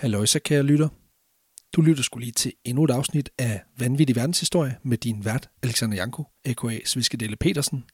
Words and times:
Halløjsa, 0.00 0.38
kære 0.38 0.62
lytter. 0.62 0.88
Du 1.76 1.82
lytter 1.82 2.02
skulle 2.02 2.24
lige 2.24 2.32
til 2.32 2.52
endnu 2.64 2.84
et 2.84 2.90
afsnit 2.90 3.30
af 3.38 3.62
Vanvittig 3.78 4.16
Verdenshistorie 4.16 4.78
med 4.82 4.98
din 4.98 5.24
vært, 5.24 5.50
Alexander 5.62 5.96
Janko, 5.96 6.24
a.k.a. 6.44 6.78
Sviskedelle 6.84 7.36
Petersen, 7.36 7.84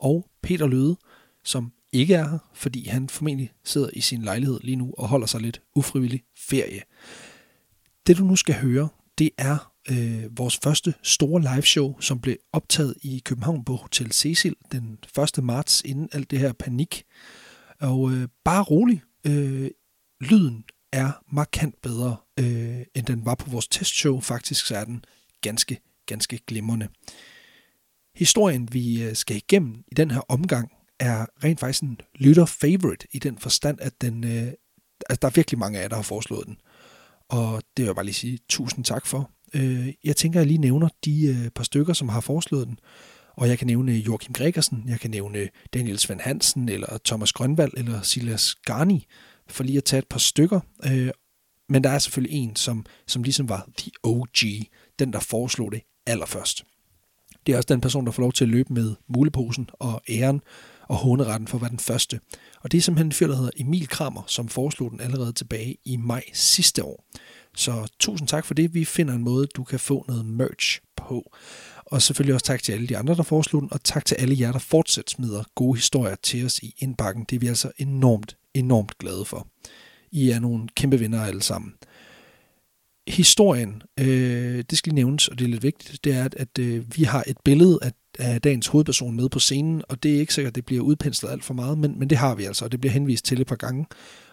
og 0.00 0.30
Peter 0.42 0.66
Løde, 0.66 0.96
som 1.44 1.72
ikke 1.92 2.14
er 2.14 2.28
her, 2.28 2.38
fordi 2.54 2.88
han 2.88 3.08
formentlig 3.08 3.52
sidder 3.64 3.90
i 3.92 4.00
sin 4.00 4.22
lejlighed 4.22 4.60
lige 4.62 4.76
nu 4.76 4.94
og 4.98 5.08
holder 5.08 5.26
sig 5.26 5.40
lidt 5.40 5.62
ufrivillig 5.76 6.22
ferie. 6.36 6.82
Det 8.06 8.18
du 8.18 8.24
nu 8.24 8.36
skal 8.36 8.54
høre, 8.54 8.88
det 9.18 9.30
er 9.38 9.72
øh, 9.90 10.38
vores 10.38 10.58
første 10.62 10.94
store 11.02 11.40
liveshow, 11.40 12.00
som 12.00 12.20
blev 12.20 12.36
optaget 12.52 12.94
i 13.02 13.22
København 13.24 13.64
på 13.64 13.76
Hotel 13.76 14.12
Cecil 14.12 14.56
den 14.72 14.98
1. 15.38 15.44
marts, 15.44 15.82
inden 15.84 16.08
alt 16.12 16.30
det 16.30 16.38
her 16.38 16.52
panik. 16.52 17.04
Og 17.80 18.12
øh, 18.12 18.28
bare 18.44 18.62
rolig, 18.62 19.02
øh, 19.26 19.70
lyden 20.20 20.64
er 20.92 21.12
markant 21.32 21.82
bedre, 21.82 22.16
øh, 22.38 22.80
end 22.94 23.06
den 23.06 23.24
var 23.24 23.34
på 23.34 23.50
vores 23.50 23.68
testshow. 23.68 24.20
Faktisk 24.20 24.66
så 24.66 24.76
er 24.76 24.84
den 24.84 25.04
ganske, 25.40 25.80
ganske 26.06 26.38
glimrende. 26.46 26.88
Historien, 28.14 28.68
vi 28.72 29.02
øh, 29.02 29.16
skal 29.16 29.36
igennem 29.36 29.84
i 29.92 29.94
den 29.94 30.10
her 30.10 30.20
omgang, 30.28 30.72
er 30.98 31.26
rent 31.44 31.60
faktisk 31.60 31.82
en 31.82 32.00
lytter-favorite 32.14 33.06
i 33.12 33.18
den 33.18 33.38
forstand, 33.38 33.78
at 33.80 34.00
den, 34.00 34.24
øh, 34.24 34.52
altså, 35.10 35.18
der 35.22 35.28
er 35.28 35.32
virkelig 35.34 35.58
mange 35.58 35.78
af 35.78 35.82
jer, 35.82 35.88
der 35.88 35.96
har 35.96 36.02
foreslået 36.02 36.46
den. 36.46 36.56
Og 37.28 37.62
det 37.76 37.82
vil 37.82 37.86
jeg 37.86 37.94
bare 37.94 38.04
lige 38.04 38.14
sige 38.14 38.38
tusind 38.48 38.84
tak 38.84 39.06
for. 39.06 39.30
Øh, 39.54 39.92
jeg 40.04 40.16
tænker, 40.16 40.40
at 40.40 40.40
jeg 40.40 40.46
lige 40.46 40.58
nævner 40.58 40.88
de 41.04 41.26
øh, 41.26 41.50
par 41.50 41.64
stykker, 41.64 41.92
som 41.92 42.08
har 42.08 42.20
foreslået 42.20 42.66
den. 42.66 42.78
Og 43.36 43.48
jeg 43.48 43.58
kan 43.58 43.66
nævne 43.66 43.92
Joachim 43.92 44.32
Gregersen, 44.32 44.84
jeg 44.86 45.00
kan 45.00 45.10
nævne 45.10 45.48
Daniel 45.74 45.98
Svend 45.98 46.20
Hansen, 46.20 46.68
eller 46.68 46.98
Thomas 47.04 47.32
Grønvald, 47.32 47.72
eller 47.76 48.02
Silas 48.02 48.54
Garni, 48.54 49.06
for 49.50 49.64
lige 49.64 49.78
at 49.78 49.84
tage 49.84 49.98
et 49.98 50.08
par 50.08 50.18
stykker. 50.18 50.60
Øh, 50.84 51.10
men 51.68 51.84
der 51.84 51.90
er 51.90 51.98
selvfølgelig 51.98 52.38
en, 52.38 52.56
som, 52.56 52.86
som 53.06 53.22
ligesom 53.22 53.48
var 53.48 53.68
the 53.78 53.90
OG, 54.02 54.38
den 54.98 55.12
der 55.12 55.20
foreslog 55.20 55.72
det 55.72 55.82
allerførst. 56.06 56.64
Det 57.46 57.52
er 57.52 57.56
også 57.56 57.66
den 57.66 57.80
person, 57.80 58.06
der 58.06 58.12
får 58.12 58.22
lov 58.22 58.32
til 58.32 58.44
at 58.44 58.48
løbe 58.48 58.72
med 58.72 58.94
muleposen 59.08 59.68
og 59.72 60.02
æren 60.08 60.40
og 60.88 60.96
håneretten 60.96 61.48
for 61.48 61.58
at 61.58 61.62
være 61.62 61.70
den 61.70 61.78
første. 61.78 62.20
Og 62.62 62.72
det 62.72 62.78
er 62.78 62.82
simpelthen 62.82 63.06
en 63.06 63.12
fyr, 63.12 63.26
der 63.26 63.36
hedder 63.36 63.50
Emil 63.56 63.88
Kramer, 63.88 64.22
som 64.26 64.48
foreslog 64.48 64.90
den 64.90 65.00
allerede 65.00 65.32
tilbage 65.32 65.76
i 65.84 65.96
maj 65.96 66.22
sidste 66.32 66.84
år. 66.84 67.04
Så 67.56 67.88
tusind 67.98 68.28
tak 68.28 68.44
for 68.44 68.54
det. 68.54 68.74
Vi 68.74 68.84
finder 68.84 69.14
en 69.14 69.22
måde, 69.24 69.46
du 69.46 69.64
kan 69.64 69.80
få 69.80 70.04
noget 70.08 70.26
merch 70.26 70.80
på. 70.96 71.32
Og 71.86 72.02
selvfølgelig 72.02 72.34
også 72.34 72.46
tak 72.46 72.62
til 72.62 72.72
alle 72.72 72.86
de 72.86 72.96
andre, 72.96 73.14
der 73.14 73.22
foreslog 73.22 73.62
den, 73.62 73.72
og 73.72 73.84
tak 73.84 74.04
til 74.04 74.14
alle 74.14 74.36
jer, 74.40 74.52
der 74.52 74.58
fortsat 74.58 75.10
smider 75.10 75.44
gode 75.54 75.76
historier 75.76 76.16
til 76.22 76.44
os 76.44 76.58
i 76.58 76.74
indbakken. 76.78 77.24
Det 77.24 77.36
er 77.36 77.40
vi 77.40 77.46
altså 77.46 77.70
enormt, 77.76 78.36
enormt 78.54 78.98
glade 78.98 79.24
for. 79.24 79.48
I 80.12 80.30
er 80.30 80.40
nogle 80.40 80.68
kæmpe 80.76 80.98
vinder 80.98 81.22
alle 81.22 81.42
sammen. 81.42 81.74
Historien, 83.08 83.82
øh, 84.00 84.64
det 84.70 84.78
skal 84.78 84.90
lige 84.90 85.04
nævnes, 85.04 85.28
og 85.28 85.38
det 85.38 85.44
er 85.44 85.48
lidt 85.48 85.62
vigtigt, 85.62 86.04
det 86.04 86.14
er, 86.14 86.24
at, 86.24 86.34
at 86.34 86.58
øh, 86.60 86.84
vi 86.96 87.02
har 87.02 87.24
et 87.26 87.36
billede 87.44 87.78
af, 87.82 87.92
af 88.18 88.42
dagens 88.42 88.66
hovedperson 88.66 89.16
med 89.16 89.28
på 89.28 89.38
scenen, 89.38 89.82
og 89.88 90.02
det 90.02 90.14
er 90.14 90.20
ikke 90.20 90.34
sikkert, 90.34 90.50
at 90.50 90.54
det 90.54 90.66
bliver 90.66 90.82
udpenslet 90.82 91.30
alt 91.30 91.44
for 91.44 91.54
meget, 91.54 91.78
men, 91.78 91.98
men 91.98 92.10
det 92.10 92.18
har 92.18 92.34
vi 92.34 92.44
altså, 92.44 92.64
og 92.64 92.72
det 92.72 92.80
bliver 92.80 92.92
henvist 92.92 93.24
til 93.24 93.40
et 93.40 93.46
par 93.46 93.56
gange. 93.56 93.86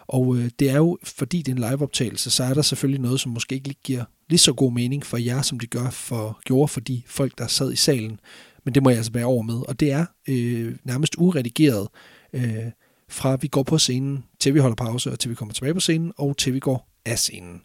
Og 0.07 0.37
øh, 0.37 0.49
det 0.59 0.69
er 0.69 0.77
jo, 0.77 0.97
fordi 1.03 1.37
det 1.37 1.47
er 1.47 1.55
en 1.55 1.71
liveoptagelse, 1.71 2.31
så 2.31 2.43
er 2.43 2.53
der 2.53 2.61
selvfølgelig 2.61 3.01
noget, 3.01 3.19
som 3.19 3.31
måske 3.31 3.55
ikke 3.55 3.75
giver 3.83 4.03
lige 4.29 4.39
så 4.39 4.53
god 4.53 4.71
mening 4.71 5.05
for 5.05 5.17
jer, 5.17 5.41
som 5.41 5.59
det 5.59 5.69
gør 5.69 5.89
for, 5.89 6.39
gjorde 6.45 6.67
for 6.67 6.79
de 6.79 7.01
folk, 7.07 7.37
der 7.37 7.47
sad 7.47 7.71
i 7.71 7.75
salen. 7.75 8.19
Men 8.65 8.75
det 8.75 8.83
må 8.83 8.89
jeg 8.89 8.97
altså 8.97 9.11
bære 9.11 9.25
over 9.25 9.43
med. 9.43 9.61
Og 9.67 9.79
det 9.79 9.91
er 9.91 10.05
øh, 10.29 10.75
nærmest 10.83 11.15
uredigeret 11.17 11.87
øh, 12.33 12.71
fra 13.09 13.35
vi 13.35 13.47
går 13.47 13.63
på 13.63 13.77
scenen, 13.77 14.25
til 14.39 14.53
vi 14.53 14.59
holder 14.59 14.75
pause, 14.75 15.11
og 15.11 15.19
til 15.19 15.29
vi 15.29 15.35
kommer 15.35 15.53
tilbage 15.53 15.73
på 15.73 15.79
scenen, 15.79 16.13
og 16.17 16.37
til 16.37 16.53
vi 16.53 16.59
går 16.59 16.89
af 17.05 17.19
scenen. 17.19 17.61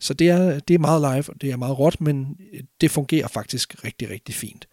Så 0.00 0.14
det 0.14 0.28
er, 0.28 0.60
det 0.60 0.74
er 0.74 0.78
meget 0.78 1.00
live, 1.00 1.34
og 1.34 1.40
det 1.40 1.50
er 1.50 1.56
meget 1.56 1.78
råt, 1.78 2.00
men 2.00 2.36
øh, 2.52 2.60
det 2.80 2.90
fungerer 2.90 3.28
faktisk 3.28 3.84
rigtig, 3.84 4.10
rigtig 4.10 4.34
fint. 4.34 4.68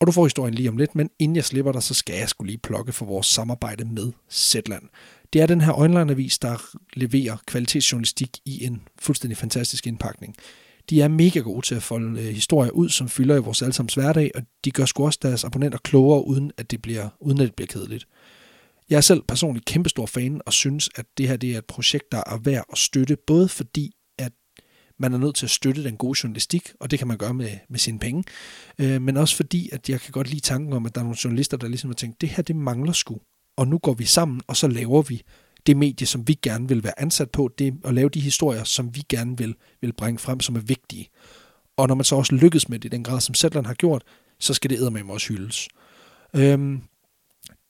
Og 0.00 0.06
du 0.06 0.12
får 0.12 0.24
historien 0.24 0.54
lige 0.54 0.68
om 0.68 0.76
lidt, 0.76 0.94
men 0.94 1.10
inden 1.18 1.36
jeg 1.36 1.44
slipper 1.44 1.72
dig, 1.72 1.82
så 1.82 1.94
skal 1.94 2.16
jeg 2.16 2.28
skulle 2.28 2.50
lige 2.50 2.58
plukke 2.58 2.92
for 2.92 3.06
vores 3.06 3.26
samarbejde 3.26 3.84
med 3.84 4.12
Zetland. 4.30 4.82
Det 5.32 5.42
er 5.42 5.46
den 5.46 5.60
her 5.60 5.78
online-avis, 5.78 6.38
der 6.38 6.76
leverer 6.94 7.36
kvalitetsjournalistik 7.46 8.38
i 8.44 8.64
en 8.64 8.82
fuldstændig 9.00 9.36
fantastisk 9.36 9.86
indpakning. 9.86 10.36
De 10.90 11.02
er 11.02 11.08
mega 11.08 11.40
gode 11.40 11.66
til 11.66 11.74
at 11.74 11.82
folde 11.82 12.20
øh, 12.20 12.26
historier 12.26 12.70
ud, 12.70 12.88
som 12.88 13.08
fylder 13.08 13.36
i 13.36 13.40
vores 13.40 13.62
allesammens 13.62 13.94
hverdag, 13.94 14.30
og 14.34 14.42
de 14.64 14.70
gør 14.70 14.84
sgu 14.84 15.04
også 15.04 15.18
deres 15.22 15.44
abonnenter 15.44 15.78
klogere, 15.78 16.26
uden 16.26 16.52
at 16.56 16.70
det 16.70 16.82
bliver, 16.82 17.08
uden 17.20 17.40
at 17.40 17.46
det 17.46 17.54
bliver 17.54 17.66
kedeligt. 17.66 18.06
Jeg 18.90 18.96
er 18.96 19.00
selv 19.00 19.22
personligt 19.28 19.64
kæmpestor 19.64 20.06
fan 20.06 20.40
og 20.46 20.52
synes, 20.52 20.90
at 20.96 21.06
det 21.18 21.28
her 21.28 21.36
det 21.36 21.54
er 21.54 21.58
et 21.58 21.64
projekt, 21.64 22.12
der 22.12 22.22
er 22.26 22.38
værd 22.38 22.64
at 22.72 22.78
støtte, 22.78 23.16
både 23.26 23.48
fordi, 23.48 23.92
at 24.18 24.32
man 24.98 25.12
er 25.12 25.18
nødt 25.18 25.36
til 25.36 25.46
at 25.46 25.50
støtte 25.50 25.84
den 25.84 25.96
gode 25.96 26.18
journalistik, 26.22 26.72
og 26.80 26.90
det 26.90 26.98
kan 26.98 27.08
man 27.08 27.18
gøre 27.18 27.34
med, 27.34 27.50
med 27.68 27.78
sine 27.78 27.98
penge, 27.98 28.24
øh, 28.78 29.02
men 29.02 29.16
også 29.16 29.36
fordi, 29.36 29.70
at 29.72 29.88
jeg 29.88 30.00
kan 30.00 30.12
godt 30.12 30.28
lide 30.28 30.40
tanken 30.40 30.72
om, 30.72 30.86
at 30.86 30.94
der 30.94 31.00
er 31.00 31.04
nogle 31.04 31.18
journalister, 31.24 31.56
der 31.56 31.68
ligesom 31.68 31.90
har 31.90 31.94
tænkt, 31.94 32.20
det 32.20 32.28
her 32.28 32.42
det 32.42 32.56
mangler 32.56 32.92
sgu, 32.92 33.20
og 33.56 33.68
nu 33.68 33.78
går 33.78 33.94
vi 33.94 34.04
sammen, 34.04 34.40
og 34.46 34.56
så 34.56 34.68
laver 34.68 35.02
vi 35.02 35.22
det 35.66 35.76
medie, 35.76 36.06
som 36.06 36.28
vi 36.28 36.38
gerne 36.42 36.68
vil 36.68 36.84
være 36.84 37.00
ansat 37.00 37.30
på, 37.30 37.50
det 37.58 37.74
at 37.84 37.94
lave 37.94 38.08
de 38.08 38.20
historier, 38.20 38.64
som 38.64 38.96
vi 38.96 39.02
gerne 39.08 39.38
vil, 39.38 39.54
vil 39.80 39.92
bringe 39.92 40.18
frem, 40.18 40.40
som 40.40 40.56
er 40.56 40.60
vigtige. 40.60 41.08
Og 41.76 41.88
når 41.88 41.94
man 41.94 42.04
så 42.04 42.16
også 42.16 42.34
lykkes 42.34 42.68
med 42.68 42.78
det 42.78 42.84
i 42.84 42.96
den 42.96 43.04
grad, 43.04 43.20
som 43.20 43.34
Zetland 43.34 43.66
har 43.66 43.74
gjort, 43.74 44.04
så 44.38 44.54
skal 44.54 44.70
det 44.70 44.78
eddermame 44.78 45.12
også 45.12 45.28
hyldes. 45.28 45.68
Øhm, 46.34 46.82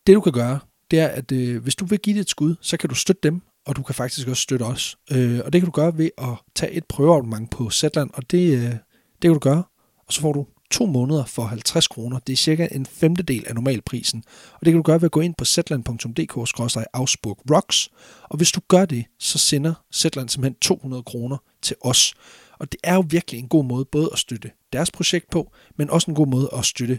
det 0.07 0.15
du 0.15 0.21
kan 0.21 0.33
gøre, 0.33 0.61
det 0.91 1.01
er, 1.01 1.09
at 1.09 1.33
øh, 1.33 1.63
hvis 1.63 1.75
du 1.75 1.85
vil 1.85 1.99
give 1.99 2.15
det 2.15 2.21
et 2.21 2.31
skud, 2.31 2.55
så 2.61 2.77
kan 2.77 2.89
du 2.89 2.95
støtte 2.95 3.21
dem, 3.23 3.43
og 3.67 3.77
du 3.77 3.83
kan 3.83 3.95
faktisk 3.95 4.29
også 4.29 4.43
støtte 4.43 4.63
os. 4.63 4.97
Øh, 5.11 5.41
og 5.45 5.53
det 5.53 5.61
kan 5.61 5.67
du 5.67 5.73
gøre 5.73 5.99
ved 5.99 6.11
at 6.19 6.35
tage 6.55 6.73
et 6.73 6.85
prøveabonnement 6.85 7.51
på 7.51 7.71
Zetland, 7.71 8.11
og 8.15 8.31
det, 8.31 8.57
øh, 8.57 8.63
det 8.63 8.81
kan 9.23 9.33
du 9.33 9.39
gøre, 9.39 9.63
og 10.07 10.13
så 10.13 10.21
får 10.21 10.33
du 10.33 10.47
to 10.71 10.87
måneder 10.87 11.25
for 11.25 11.45
50 11.45 11.89
kroner. 11.89 12.19
Det 12.19 12.33
er 12.33 12.37
cirka 12.37 12.69
en 12.73 12.87
femtedel 12.87 13.45
af 13.47 13.55
normalprisen. 13.55 14.25
Og 14.53 14.61
det 14.61 14.73
kan 14.73 14.77
du 14.77 14.83
gøre 14.83 15.01
ved 15.01 15.07
at 15.07 15.13
gå 15.13 15.21
ind 15.21 15.35
på 15.39 15.45
zetland.dk-ausburg 15.45 17.39
rocks. 17.51 17.89
Og 18.23 18.37
hvis 18.37 18.53
du 18.53 18.61
gør 18.69 18.85
det, 18.85 19.05
så 19.19 19.39
sender 19.39 19.75
Zetland 19.95 20.29
simpelthen 20.29 20.59
200 20.61 21.03
kroner 21.03 21.37
til 21.63 21.77
os. 21.81 22.15
Og 22.59 22.73
det 22.73 22.81
er 22.83 22.95
jo 22.95 23.05
virkelig 23.09 23.39
en 23.39 23.49
god 23.49 23.65
måde 23.65 23.85
både 23.85 24.11
at 24.13 24.19
støtte 24.19 24.51
deres 24.73 24.91
projekt 24.91 25.31
på, 25.31 25.53
men 25.77 25.91
også 25.91 26.11
en 26.11 26.15
god 26.15 26.27
måde 26.27 26.49
at 26.53 26.65
støtte 26.65 26.99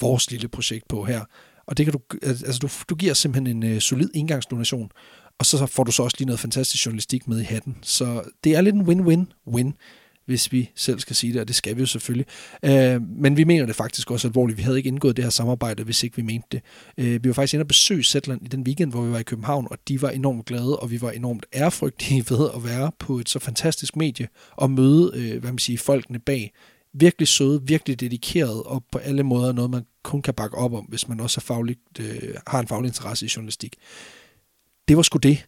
vores 0.00 0.30
lille 0.30 0.48
projekt 0.48 0.88
på 0.88 1.04
her. 1.04 1.24
Og 1.72 1.78
det 1.78 1.86
kan 1.86 1.92
du, 1.92 2.00
altså 2.22 2.58
du, 2.62 2.68
du 2.88 2.94
giver 2.94 3.14
simpelthen 3.14 3.56
en 3.56 3.72
øh, 3.72 3.80
solid 3.80 4.10
indgangsdonation, 4.14 4.90
og 5.38 5.46
så 5.46 5.66
får 5.66 5.84
du 5.84 5.92
så 5.92 6.02
også 6.02 6.16
lige 6.18 6.26
noget 6.26 6.40
fantastisk 6.40 6.86
journalistik 6.86 7.28
med 7.28 7.40
i 7.40 7.44
hatten. 7.44 7.76
Så 7.82 8.22
det 8.44 8.56
er 8.56 8.60
lidt 8.60 8.74
en 8.74 8.82
win-win-win 8.82 9.72
hvis 10.26 10.52
vi 10.52 10.70
selv 10.74 11.00
skal 11.00 11.16
sige 11.16 11.32
det, 11.32 11.40
og 11.40 11.48
det 11.48 11.56
skal 11.56 11.76
vi 11.76 11.80
jo 11.80 11.86
selvfølgelig. 11.86 12.26
Øh, 12.62 13.02
men 13.02 13.36
vi 13.36 13.44
mener 13.44 13.66
det 13.66 13.76
faktisk 13.76 14.10
også 14.10 14.28
alvorligt. 14.28 14.58
Vi 14.58 14.62
havde 14.62 14.76
ikke 14.76 14.88
indgået 14.88 15.16
det 15.16 15.24
her 15.24 15.30
samarbejde, 15.30 15.84
hvis 15.84 16.02
ikke 16.02 16.16
vi 16.16 16.22
mente 16.22 16.48
det. 16.52 16.62
Øh, 16.98 17.24
vi 17.24 17.28
var 17.28 17.34
faktisk 17.34 17.54
inde 17.54 17.62
og 17.62 17.68
besøge 17.68 18.04
Zetland 18.04 18.44
i 18.44 18.48
den 18.48 18.62
weekend, 18.62 18.90
hvor 18.90 19.02
vi 19.02 19.12
var 19.12 19.18
i 19.18 19.22
København, 19.22 19.66
og 19.70 19.78
de 19.88 20.02
var 20.02 20.10
enormt 20.10 20.46
glade, 20.46 20.76
og 20.76 20.90
vi 20.90 21.00
var 21.00 21.10
enormt 21.10 21.46
ærefrygtige 21.54 22.24
ved 22.30 22.50
at 22.56 22.64
være 22.64 22.90
på 22.98 23.18
et 23.18 23.28
så 23.28 23.38
fantastisk 23.38 23.96
medie 23.96 24.28
og 24.56 24.70
møde, 24.70 25.12
øh, 25.14 25.40
hvad 25.40 25.50
man 25.50 25.58
siger, 25.58 25.78
folkene 25.78 26.18
bag. 26.18 26.52
Virkelig 26.94 27.28
søde, 27.28 27.62
virkelig 27.66 28.00
dedikeret, 28.00 28.62
og 28.62 28.84
på 28.92 28.98
alle 28.98 29.22
måder 29.22 29.52
noget, 29.52 29.70
man 29.70 29.86
kun 30.02 30.22
kan 30.22 30.34
bakke 30.34 30.56
op 30.56 30.72
om, 30.72 30.84
hvis 30.84 31.08
man 31.08 31.20
også 31.20 31.38
er 31.38 31.42
fagligt, 31.42 31.80
øh, 32.00 32.34
har 32.46 32.60
en 32.60 32.68
faglig 32.68 32.88
interesse 32.88 33.26
i 33.26 33.30
journalistik. 33.36 33.76
Det 34.88 34.96
var 34.96 35.02
sgu 35.02 35.16
det. 35.16 35.46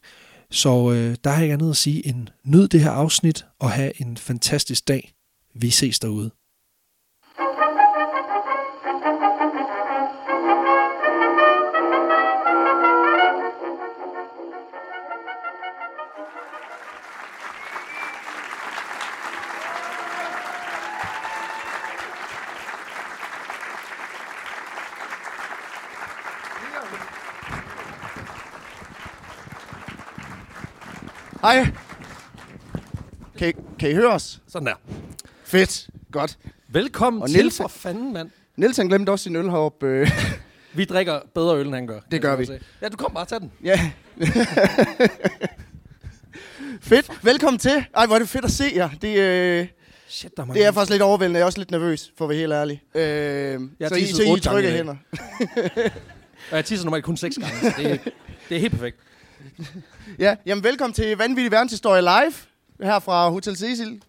Så 0.51 0.93
øh, 0.93 1.17
der 1.25 1.31
har 1.31 1.37
jeg 1.37 1.45
ikke 1.45 1.53
andet 1.53 1.71
at 1.71 1.77
sige 1.77 2.07
end 2.07 2.27
nyd 2.45 2.69
det 2.69 2.81
her 2.81 2.91
afsnit 2.91 3.45
og 3.59 3.71
have 3.71 4.01
en 4.01 4.17
fantastisk 4.17 4.89
dag. 4.89 5.15
Vi 5.55 5.71
ses 5.71 5.99
derude. 5.99 6.31
Kan 33.79 33.91
I, 33.91 33.95
høre 33.95 34.13
os? 34.13 34.41
Sådan 34.49 34.67
der. 34.67 34.75
Fedt. 35.45 35.89
Godt. 36.13 36.39
Velkommen 36.69 37.23
Og 37.23 37.31
til 37.31 37.39
Niels- 37.49 37.57
for 37.63 37.69
fanden, 37.69 38.13
mand. 38.13 38.31
Niels 38.57 38.77
han 38.77 38.89
glemte 38.89 39.11
også 39.11 39.23
sin 39.23 39.37
øl 39.37 39.51
heroppe. 39.51 39.87
Øh. 39.87 40.11
Vi 40.77 40.85
drikker 40.85 41.21
bedre 41.35 41.57
øl, 41.59 41.67
end 41.67 41.75
han 41.75 41.87
gør. 41.87 42.01
Det 42.11 42.23
gør 42.23 42.37
vi. 42.37 42.49
Ja, 42.83 42.89
du 42.89 42.97
kom 42.97 43.13
bare 43.15 43.25
til 43.25 43.37
den. 43.41 43.53
ja. 43.65 43.91
fedt. 46.81 47.11
Velkommen 47.23 47.59
til. 47.59 47.85
Ej, 47.97 48.07
hvor 48.07 48.15
er 48.15 48.19
det 48.19 48.29
fedt 48.29 48.45
at 48.45 48.51
se 48.51 48.65
jer. 48.75 48.91
Det, 49.03 49.19
øh, 49.19 49.67
Shit, 50.09 50.37
der 50.37 50.43
er 50.43 50.47
mange. 50.47 50.61
det 50.61 50.67
er 50.67 50.73
faktisk 50.73 50.91
lidt 50.91 51.03
overvældende. 51.03 51.39
Jeg 51.39 51.43
er 51.43 51.47
også 51.47 51.59
lidt 51.59 51.71
nervøs, 51.71 52.13
for 52.19 52.25
at 52.25 52.29
være 52.29 52.39
helt 52.39 52.53
ærlig. 52.53 52.83
Øh, 52.95 53.03
Jeg 53.81 53.89
så 53.89 53.95
I, 53.95 54.07
så 54.07 54.23
I 54.37 54.41
trygge 54.41 54.71
hænder. 54.71 54.97
Og 56.51 56.57
jeg 56.57 56.65
tisser 56.65 56.85
normalt 56.85 57.05
kun 57.05 57.17
seks 57.17 57.39
gange, 57.39 57.57
så 57.61 57.73
det, 57.79 57.91
er- 57.93 57.99
det 58.49 58.57
er 58.57 58.61
helt 58.61 58.73
perfekt. 58.73 58.97
Ja, 60.19 60.37
jamen 60.47 60.65
velkommen 60.65 60.95
til 60.95 61.17
Vanvittig 61.17 61.53
Verdenshistorie 61.53 62.01
Live, 62.03 62.35
her 62.83 62.99
fra 62.99 63.31
Hotel 63.31 63.57
Cecil. 63.57 64.03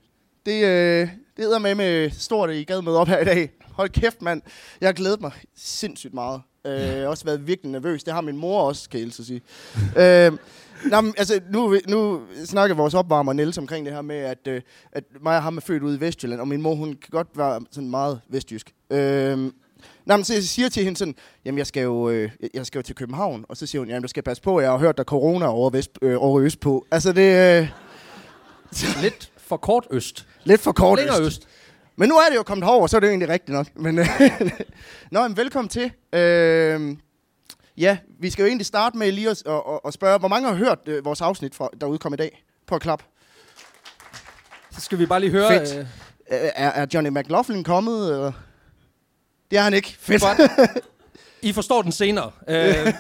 Det, 0.46 0.64
øh, 0.64 1.10
det 1.38 1.44
hedder 1.46 1.60
med 1.60 1.76
med 1.76 2.10
stort, 2.10 2.50
I 2.50 2.64
gad 2.64 2.82
med 2.82 2.94
op 2.94 3.08
her 3.08 3.20
i 3.20 3.26
dag. 3.26 3.52
Hold 3.72 3.90
kæft, 3.90 4.22
mand. 4.22 4.42
Jeg 4.82 4.88
har 4.88 4.94
glædet 4.94 5.22
mig 5.22 5.32
sindssygt 5.56 6.14
meget. 6.14 6.42
Øh, 6.66 6.74
jeg 6.74 7.02
har 7.02 7.08
også 7.08 7.26
været 7.26 7.48
virkelig 7.48 7.72
nervøs. 7.72 8.04
Det 8.04 8.14
har 8.14 8.22
min 8.22 8.38
mor 8.38 8.62
også, 8.62 8.90
kan 8.90 9.00
jeg 9.00 9.12
sige. 9.14 9.42
øh, 10.02 10.32
Nå, 10.92 11.02
men, 11.02 11.14
altså, 11.18 11.42
nu, 11.50 11.78
nu 11.88 12.22
snakker 12.46 12.76
vores 12.76 12.94
opvarmer 12.94 13.34
Niels 13.34 13.58
omkring 13.58 13.86
det 13.86 13.94
her 13.94 14.02
med, 14.02 14.16
at, 14.16 14.48
øh, 14.48 14.62
at 14.92 15.04
mig 15.22 15.38
og 15.38 15.44
ham 15.44 15.58
er 15.58 15.62
født 15.62 15.84
ude 15.84 15.96
i 15.96 16.00
Vestjylland, 16.00 16.42
og 16.42 16.48
min 16.48 16.62
mor, 16.62 16.76
hun 16.76 16.88
kan 16.88 17.10
godt 17.12 17.28
være 17.36 17.62
sådan 17.72 17.90
meget 17.90 18.22
vestjysk. 18.30 18.74
Øh, 18.90 19.52
Nå, 20.06 20.16
men 20.16 20.24
så 20.24 20.34
jeg 20.34 20.44
siger 20.44 20.70
til 20.70 20.84
hende 20.84 20.98
sådan, 20.98 21.16
jamen 21.46 21.58
jeg 21.58 21.68
skal, 21.68 21.84
jo, 21.84 22.10
øh, 22.10 22.32
jeg 22.54 22.66
skal 22.66 22.80
jo 22.80 22.84
til 22.84 22.96
København, 22.96 23.46
og 23.50 23.58
så 23.58 23.66
siger 23.66 23.80
hun, 23.80 23.90
jamen 23.90 24.02
du 24.02 24.08
skal 24.08 24.24
passe 24.24 24.44
på, 24.44 24.60
jeg 24.60 24.72
har 24.72 24.78
hørt, 24.78 24.98
der 24.98 25.04
er 25.04 25.06
corona 25.06 25.48
over, 25.48 25.70
vest, 25.70 25.92
øh, 26.02 26.16
over 26.20 26.42
øst 26.42 26.60
på. 26.60 26.86
Altså 26.92 27.14
det 27.14 27.60
øh, 27.62 27.70
Lidt 29.02 29.32
for 29.38 29.58
kort 29.58 29.88
øst. 29.92 30.26
lidt 30.44 30.62
for 30.62 30.72
kort 30.72 31.00
Længere 31.00 31.22
øst. 31.22 31.28
øst. 31.28 31.48
Men 31.96 32.10
nu 32.10 32.16
er 32.16 32.30
det 32.30 32.36
jo 32.36 32.44
kommet 32.44 32.68
over, 32.70 32.88
så 32.88 32.96
er 32.96 33.00
det 33.00 33.08
jo 33.08 33.12
egentlig 33.12 33.30
rigtigt 33.30 33.54
nok. 33.56 33.68
Men, 33.76 34.00
øh, 34.00 34.08
Nå, 35.12 35.28
men 35.28 35.38
velkommen 35.38 35.70
til. 35.70 35.92
Øh, 36.14 36.98
ja, 37.78 37.98
vi 38.20 38.30
skal 38.30 38.44
jo 38.44 38.48
egentlig 38.48 38.66
starte 38.66 38.98
med 38.98 39.12
lige 39.12 39.30
at, 39.30 39.44
at, 39.48 39.62
at, 39.86 39.94
spørge, 39.94 40.20
hvor 40.20 40.28
mange 40.28 40.48
har 40.50 40.56
hørt 40.56 40.80
øh, 40.86 41.06
vores 41.06 41.22
afsnit, 41.22 41.56
fra, 41.56 41.70
der 41.82 41.88
udkom 41.88 42.14
i 42.14 42.18
dag? 42.18 42.44
På 42.68 42.80
klap. 42.80 43.04
Så 44.72 44.82
skal 44.82 45.00
vi 45.00 45.06
bare 45.06 45.20
lige 45.20 45.32
høre... 45.32 45.50
Fedt. 45.50 45.78
Øh, 45.80 45.86
Er, 46.30 46.70
er 46.70 46.86
Johnny 46.94 47.10
McLaughlin 47.10 47.64
kommet? 47.64 48.14
Eller? 48.14 48.32
Det 49.52 49.60
er 49.60 49.64
han 49.64 49.74
ikke. 49.74 49.96
Fedt. 50.00 50.24
I 51.42 51.54
forstår 51.54 51.82
den 51.82 51.92
senere. 51.92 52.32
Øh, 52.50 52.94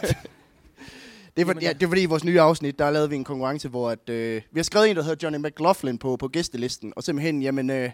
Det 1.37 1.41
er, 1.41 1.45
Jamen, 1.47 1.55
for, 1.55 1.61
ja, 1.61 1.73
det 1.73 1.83
er 1.83 1.87
fordi 1.87 2.01
i 2.01 2.05
vores 2.05 2.23
nye 2.23 2.41
afsnit, 2.41 2.79
der 2.79 2.89
lavede 2.89 3.09
vi 3.09 3.15
en 3.15 3.23
konkurrence, 3.23 3.67
hvor 3.67 3.89
at, 3.89 4.09
øh, 4.09 4.41
vi 4.51 4.59
har 4.59 4.63
skrevet 4.63 4.89
en, 4.89 4.95
der 4.95 5.03
hedder 5.03 5.27
Johnny 5.29 5.47
McLaughlin 5.47 5.97
på, 5.97 6.17
på 6.17 6.27
gæstelisten. 6.27 6.93
Og 6.95 7.03
simpelthen, 7.03 7.41
jamen, 7.41 7.69
øh, 7.69 7.89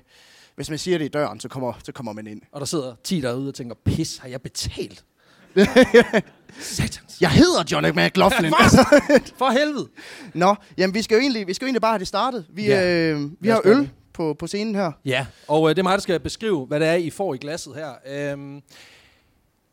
hvis 0.55 0.69
man 0.69 0.79
siger 0.79 0.97
det 0.97 1.05
i 1.05 1.07
døren, 1.07 1.39
så 1.39 1.49
kommer, 1.49 1.73
så 1.83 1.91
kommer 1.91 2.13
man 2.13 2.27
ind. 2.27 2.41
og 2.51 2.59
der 2.59 2.65
sidder 2.65 2.95
10 3.03 3.21
derude 3.21 3.47
og 3.47 3.55
tænker, 3.55 3.75
pis, 3.85 4.17
har 4.17 4.29
jeg 4.29 4.41
betalt? 4.41 5.03
Satans. 6.59 7.21
Jeg 7.21 7.31
hedder 7.31 7.63
Johnny 7.71 7.89
McLaughlin. 7.89 8.51
For 9.39 9.49
helvede. 9.51 9.87
Nå, 10.33 10.55
jamen 10.77 10.93
vi 10.93 11.01
skal 11.01 11.15
jo 11.15 11.21
egentlig, 11.21 11.47
vi 11.47 11.53
skal 11.53 11.65
jo 11.65 11.67
egentlig 11.67 11.81
bare 11.81 11.91
have 11.91 11.99
det 11.99 12.07
startet. 12.07 12.45
Vi, 12.49 12.65
Ja. 12.65 13.11
øh, 13.11 13.21
vi 13.39 13.49
har 13.49 13.61
øl 13.63 13.89
på, 14.13 14.33
på 14.39 14.47
scenen 14.47 14.75
her. 14.75 14.91
Ja, 15.05 15.25
og 15.47 15.69
øh, 15.69 15.75
det 15.75 15.79
er 15.79 15.83
mig, 15.83 15.93
der 15.93 16.01
skal 16.01 16.19
beskrive, 16.19 16.65
hvad 16.65 16.79
det 16.79 16.87
er, 16.87 16.93
I 16.93 17.09
får 17.09 17.33
i 17.33 17.37
glasset 17.37 17.73
her. 17.75 17.91
Øhm, 18.31 18.61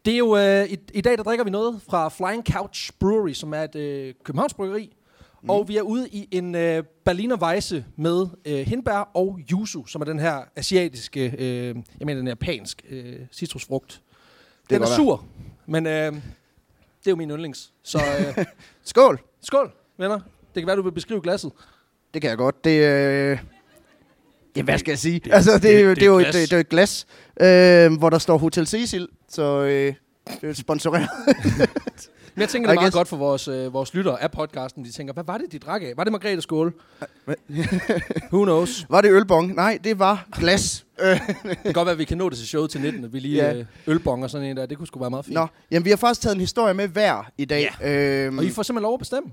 det 0.04 0.14
er 0.14 0.18
jo, 0.18 0.36
øh, 0.36 0.64
i, 0.64 0.78
i 0.94 1.00
dag 1.00 1.16
der 1.16 1.22
drikker 1.22 1.44
vi 1.44 1.50
noget 1.50 1.80
fra 1.88 2.08
Flying 2.08 2.44
Couch 2.52 2.90
Brewery, 3.00 3.32
som 3.32 3.54
er 3.54 3.62
et 3.62 3.74
øh, 3.74 4.14
Københavns 4.24 4.54
bryggeri. 4.54 4.92
Mm. 5.42 5.50
Og 5.50 5.68
vi 5.68 5.76
er 5.76 5.82
ude 5.82 6.08
i 6.08 6.28
en 6.30 6.54
øh, 6.54 6.82
Berliner 7.04 7.36
Weisse 7.36 7.84
med 7.96 8.26
øh, 8.44 8.58
hindbær 8.58 9.10
og 9.14 9.38
yuzu, 9.52 9.86
som 9.86 10.00
er 10.00 10.04
den 10.04 10.18
her 10.18 10.42
asiatiske, 10.56 11.34
øh, 11.38 11.76
jeg 12.00 12.06
mener 12.06 12.20
den 12.20 12.28
japansk 12.28 12.82
øh, 12.88 13.16
citrusfrugt. 13.32 14.02
Den 14.70 14.82
er 14.82 14.86
sur, 14.86 15.24
men 15.66 15.86
øh, 15.86 15.92
det 15.92 17.06
er 17.06 17.10
jo 17.10 17.16
min 17.16 17.30
yndlings. 17.30 17.72
Så 17.82 17.98
øh, 17.98 18.44
Skål! 18.84 19.20
skål, 19.40 19.72
venner. 19.96 20.20
Det 20.54 20.62
kan 20.62 20.66
være, 20.66 20.76
du 20.76 20.82
vil 20.82 20.92
beskrive 20.92 21.20
glasset. 21.20 21.52
Det 22.14 22.22
kan 22.22 22.30
jeg 22.30 22.38
godt. 22.38 22.64
Det, 22.64 22.84
øh... 22.84 23.38
Ja, 24.58 24.62
hvad 24.62 24.78
skal 24.78 24.92
jeg 24.92 24.98
sige? 24.98 25.18
det- 25.18 25.32
altså, 25.34 25.52
det, 25.54 25.62
det- 25.62 25.74
er 25.76 25.80
jo- 25.80 25.88
det 25.90 25.96
det, 25.96 26.02
er 26.02 26.06
jo 26.06 26.18
et, 26.18 26.26
glas. 26.26 26.48
det 26.48 26.52
er 26.52 26.60
et 26.60 26.68
glas, 26.68 27.06
øh, 27.40 27.98
hvor 27.98 28.10
der 28.10 28.18
står 28.18 28.38
Hotel 28.38 28.66
Cecil, 28.66 29.08
så 29.28 29.62
øh, 29.62 29.94
det 30.40 30.50
er 30.50 30.54
sponsoreret. 30.54 31.08
Men 32.34 32.40
jeg 32.40 32.48
tænker, 32.48 32.70
det 32.70 32.76
er 32.76 32.80
meget 32.80 32.92
godt 32.92 33.08
for 33.08 33.16
vores, 33.16 33.48
øh, 33.48 33.72
vores 33.72 33.94
lyttere 33.94 34.22
af 34.22 34.30
podcasten. 34.30 34.84
De 34.84 34.92
tænker, 34.92 35.12
hvad 35.14 35.24
var 35.24 35.38
det, 35.38 35.52
de 35.52 35.58
drak 35.58 35.82
af? 35.82 35.92
Var 35.96 36.04
det 36.04 36.12
Margrethe 36.12 36.42
Skål? 36.42 36.74
Who 38.32 38.44
knows? 38.44 38.86
Var 38.90 39.00
det 39.00 39.10
ølbong? 39.12 39.54
Nej, 39.54 39.78
det 39.84 39.98
var 39.98 40.26
glas. 40.38 40.84
Det 41.44 41.58
kan 41.64 41.72
godt 41.72 41.86
være, 41.86 41.92
at 41.92 41.98
vi 41.98 42.04
kan 42.04 42.18
nå 42.18 42.28
det 42.28 42.38
til 42.38 42.46
showet 42.48 42.70
til 42.70 42.80
19, 42.80 43.04
at 43.04 43.12
vi 43.12 43.18
lige 43.18 43.44
ja. 43.46 43.54
øh, 43.54 43.64
ølbong 43.86 44.24
og 44.24 44.30
sådan 44.30 44.46
en 44.46 44.56
der. 44.56 44.66
Det 44.66 44.78
kunne 44.78 44.86
sgu 44.86 45.00
være 45.00 45.10
meget 45.10 45.24
fint. 45.24 45.34
Nå, 45.34 45.46
jamen 45.70 45.84
vi 45.84 45.90
har 45.90 45.96
faktisk 45.96 46.20
taget 46.20 46.34
en 46.34 46.40
historie 46.40 46.74
med 46.74 46.88
hver 46.88 47.30
i 47.38 47.44
dag. 47.44 47.70
Ja. 47.80 48.24
Øhm, 48.26 48.38
Og 48.38 48.44
I 48.44 48.50
får 48.50 48.62
simpelthen 48.62 48.82
lov 48.82 48.94
at 48.94 48.98
bestemme. 48.98 49.30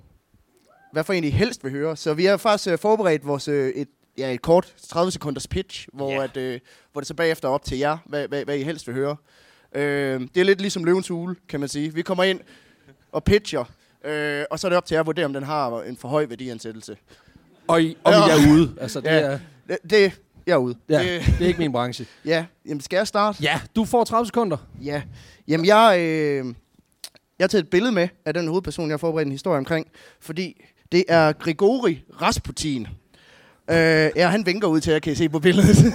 hvad 0.94 1.04
for 1.04 1.14
en 1.14 1.24
I 1.24 1.30
helst 1.30 1.64
vil 1.64 1.72
høre. 1.72 1.96
Så 1.98 2.14
vi 2.14 2.26
har 2.26 2.38
faktisk 2.38 2.72
øh, 2.72 2.78
forberedt 2.80 3.28
vores, 3.28 3.48
øh, 3.48 3.70
et, 3.70 3.88
ja, 4.18 4.34
et 4.34 4.42
kort 4.42 4.74
30 4.90 5.12
sekunders 5.12 5.48
pitch, 5.48 5.88
hvor, 5.94 6.12
Ja. 6.12 6.24
at, 6.24 6.38
øh, 6.38 6.60
hvor 6.92 7.02
det 7.02 7.08
så 7.08 7.14
bagefter 7.14 7.48
er 7.50 7.54
op 7.54 7.64
til 7.66 7.78
jer, 7.78 7.98
hvad, 8.06 8.28
hvad, 8.28 8.46
hvad 8.46 8.58
I 8.58 8.64
helst 8.64 8.88
vil 8.88 8.96
høre. 8.96 9.16
Øh, 9.76 10.22
det 10.22 10.38
er 10.38 10.44
lidt 10.44 10.62
ligesom 10.62 10.84
løvens 10.84 11.08
hule, 11.08 11.36
kan 11.50 11.60
man 11.60 11.70
sige. 11.70 11.94
Vi 11.94 12.02
kommer 12.02 12.24
ind 12.24 12.40
og 13.12 13.24
pitcher, 13.24 13.64
øh, 14.06 14.44
og 14.52 14.60
så 14.60 14.68
er 14.68 14.70
det 14.70 14.78
op 14.78 14.86
til 14.86 14.96
jer 14.96 15.00
at 15.02 15.06
vurdere, 15.06 15.26
om 15.26 15.34
den 15.34 15.44
har 15.44 15.82
en 15.82 15.98
for 15.98 16.08
høj 16.08 16.26
værdiansættelse. 16.26 16.98
Og 17.68 17.82
I, 17.84 17.98
om 18.04 18.14
Ja. 18.14 18.28
I 18.28 18.30
er 18.30 18.52
ude. 18.52 18.76
Altså, 18.82 19.00
det, 19.02 19.08
Ja. 19.08 19.12
er, 19.20 19.40
Det, 19.68 19.78
det 19.90 20.20
jeg 20.48 20.54
er 20.54 20.58
ude. 20.58 20.76
ja, 20.90 21.00
Det, 21.00 21.22
det 21.40 21.42
er 21.44 21.48
ikke 21.48 21.60
min 21.60 21.72
branche. 21.72 22.06
ja, 22.26 22.46
jamen 22.66 22.82
skal 22.82 22.98
jeg 22.98 23.08
starte? 23.08 23.44
Ja, 23.44 23.62
du 23.76 23.86
får 23.86 24.04
30 24.04 24.26
sekunder. 24.26 24.58
Ja. 24.84 25.02
Jamen, 25.48 25.66
jeg, 25.66 25.96
øh, 26.00 26.46
jeg 27.40 27.44
har 27.44 27.48
taget 27.48 27.64
et 27.64 27.70
billede 27.70 27.92
med 27.92 28.08
af 28.26 28.34
den 28.34 28.48
hovedperson, 28.48 28.86
jeg 28.90 28.94
har 28.94 28.98
forberedt 28.98 29.26
en 29.26 29.32
historie 29.32 29.58
omkring, 29.58 29.88
fordi 30.20 30.62
det 30.92 31.04
er 31.08 31.32
Grigori 31.34 32.04
Rasputin. 32.22 32.88
Øh, 33.70 34.12
ja, 34.16 34.28
han 34.28 34.46
vinker 34.46 34.68
ud 34.68 34.80
til 34.80 34.92
jer, 34.92 35.00
kan 35.00 35.14
I 35.14 35.16
se 35.16 35.30
på 35.30 35.40
billedet. 35.40 35.76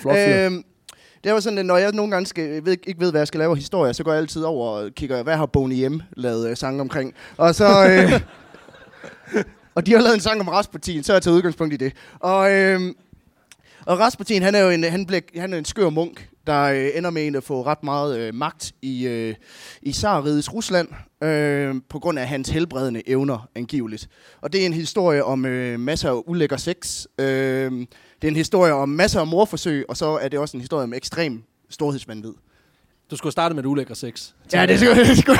Flot 0.00 0.16
øhm, 0.16 0.64
det 1.24 1.32
var 1.32 1.40
sådan, 1.40 1.58
at 1.58 1.66
når 1.66 1.76
jeg 1.76 1.92
nogle 1.92 2.10
gange 2.10 2.26
skal, 2.26 2.64
ved, 2.64 2.76
ikke 2.86 3.00
ved, 3.00 3.10
hvad 3.10 3.20
jeg 3.20 3.28
skal 3.28 3.38
lave 3.38 3.56
historie, 3.56 3.94
så 3.94 4.04
går 4.04 4.12
jeg 4.12 4.20
altid 4.20 4.42
over 4.42 4.68
og 4.70 4.90
kigger, 4.96 5.22
hvad 5.22 5.36
har 5.36 5.46
Boney 5.46 5.86
M 5.86 6.00
lavet 6.16 6.50
øh, 6.50 6.56
sang 6.56 6.80
omkring? 6.80 7.14
Og 7.36 7.54
så... 7.54 7.88
Øh, 7.88 8.20
og 9.74 9.86
de 9.86 9.92
har 9.92 10.00
lavet 10.00 10.14
en 10.14 10.20
sang 10.20 10.40
om 10.40 10.48
Rasputin, 10.48 11.02
så 11.02 11.12
har 11.12 11.16
jeg 11.16 11.22
taget 11.22 11.36
udgangspunkt 11.36 11.74
i 11.74 11.76
det. 11.76 11.92
Og, 12.20 12.52
øh, 12.52 12.80
og 13.88 13.98
Rasputin, 13.98 14.42
han 14.42 14.54
er 14.54 14.58
jo 14.60 14.70
en, 14.70 14.84
han 14.84 15.06
bliver, 15.06 15.20
han 15.36 15.52
er 15.52 15.58
en 15.58 15.64
skør 15.64 15.88
munk, 15.90 16.28
der 16.46 16.62
øh, 16.62 16.88
ender 16.94 17.10
med 17.10 17.36
at 17.36 17.44
få 17.44 17.62
ret 17.66 17.82
meget 17.84 18.18
øh, 18.18 18.34
magt 18.34 18.72
i, 18.82 19.06
øh, 19.06 19.34
i 19.82 19.92
Tsarrigets 19.92 20.54
Rusland, 20.54 20.88
øh, 21.24 21.74
på 21.88 21.98
grund 21.98 22.18
af 22.18 22.28
hans 22.28 22.48
helbredende 22.48 23.02
evner, 23.06 23.48
angiveligt. 23.54 24.08
Og 24.40 24.52
det 24.52 24.62
er 24.62 24.66
en 24.66 24.72
historie 24.72 25.24
om 25.24 25.46
øh, 25.46 25.80
masser 25.80 26.10
af 26.10 26.22
ulækker 26.26 26.56
sex. 26.56 27.06
Øh, 27.18 27.26
det 27.26 28.24
er 28.24 28.28
en 28.28 28.36
historie 28.36 28.72
om 28.72 28.88
masser 28.88 29.20
af 29.20 29.26
morforsøg, 29.26 29.84
og 29.88 29.96
så 29.96 30.06
er 30.06 30.28
det 30.28 30.38
også 30.38 30.56
en 30.56 30.60
historie 30.60 30.84
om 30.84 30.94
ekstrem 30.94 31.42
storhedsvandvid. 31.70 32.32
Du 33.10 33.16
skulle 33.16 33.32
starte 33.32 33.54
med 33.54 33.62
et 33.62 33.66
ulækre 33.66 33.94
sex. 33.94 34.30
Ja, 34.52 34.66
det 34.66 34.80
det 34.96 35.18
skal- 35.18 35.38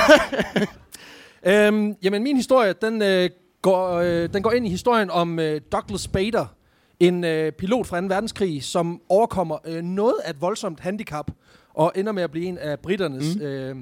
Øhm, 1.47 1.95
jamen, 2.03 2.23
min 2.23 2.37
historie, 2.37 2.75
den, 2.83 3.03
øh, 3.03 3.31
går, 3.63 3.93
øh, 3.95 4.29
den 4.33 4.43
går 4.43 4.53
ind 4.53 4.67
i 4.67 4.71
historien 4.71 5.11
om 5.11 5.39
øh, 5.39 5.61
Douglas 5.73 6.09
Bader, 6.09 6.47
en 7.01 7.25
øh, 7.25 7.53
pilot 7.53 7.87
fra 7.87 8.01
2. 8.01 8.07
verdenskrig, 8.07 8.65
som 8.65 9.01
overkommer 9.09 9.59
øh, 9.65 9.83
noget 9.83 10.15
af 10.25 10.31
et 10.31 10.41
voldsomt 10.41 10.81
handicap, 10.81 11.31
og 11.75 11.93
ender 11.97 12.13
med 12.13 12.23
at 12.23 12.31
blive 12.31 12.47
en 12.47 12.59
af 12.59 12.81
britternes 12.81 13.37
mm. 13.37 13.43
øh, 13.43 13.77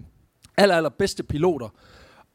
aller, 0.56 0.76
aller 0.76 0.90
bedste 0.90 1.22
piloter. 1.22 1.68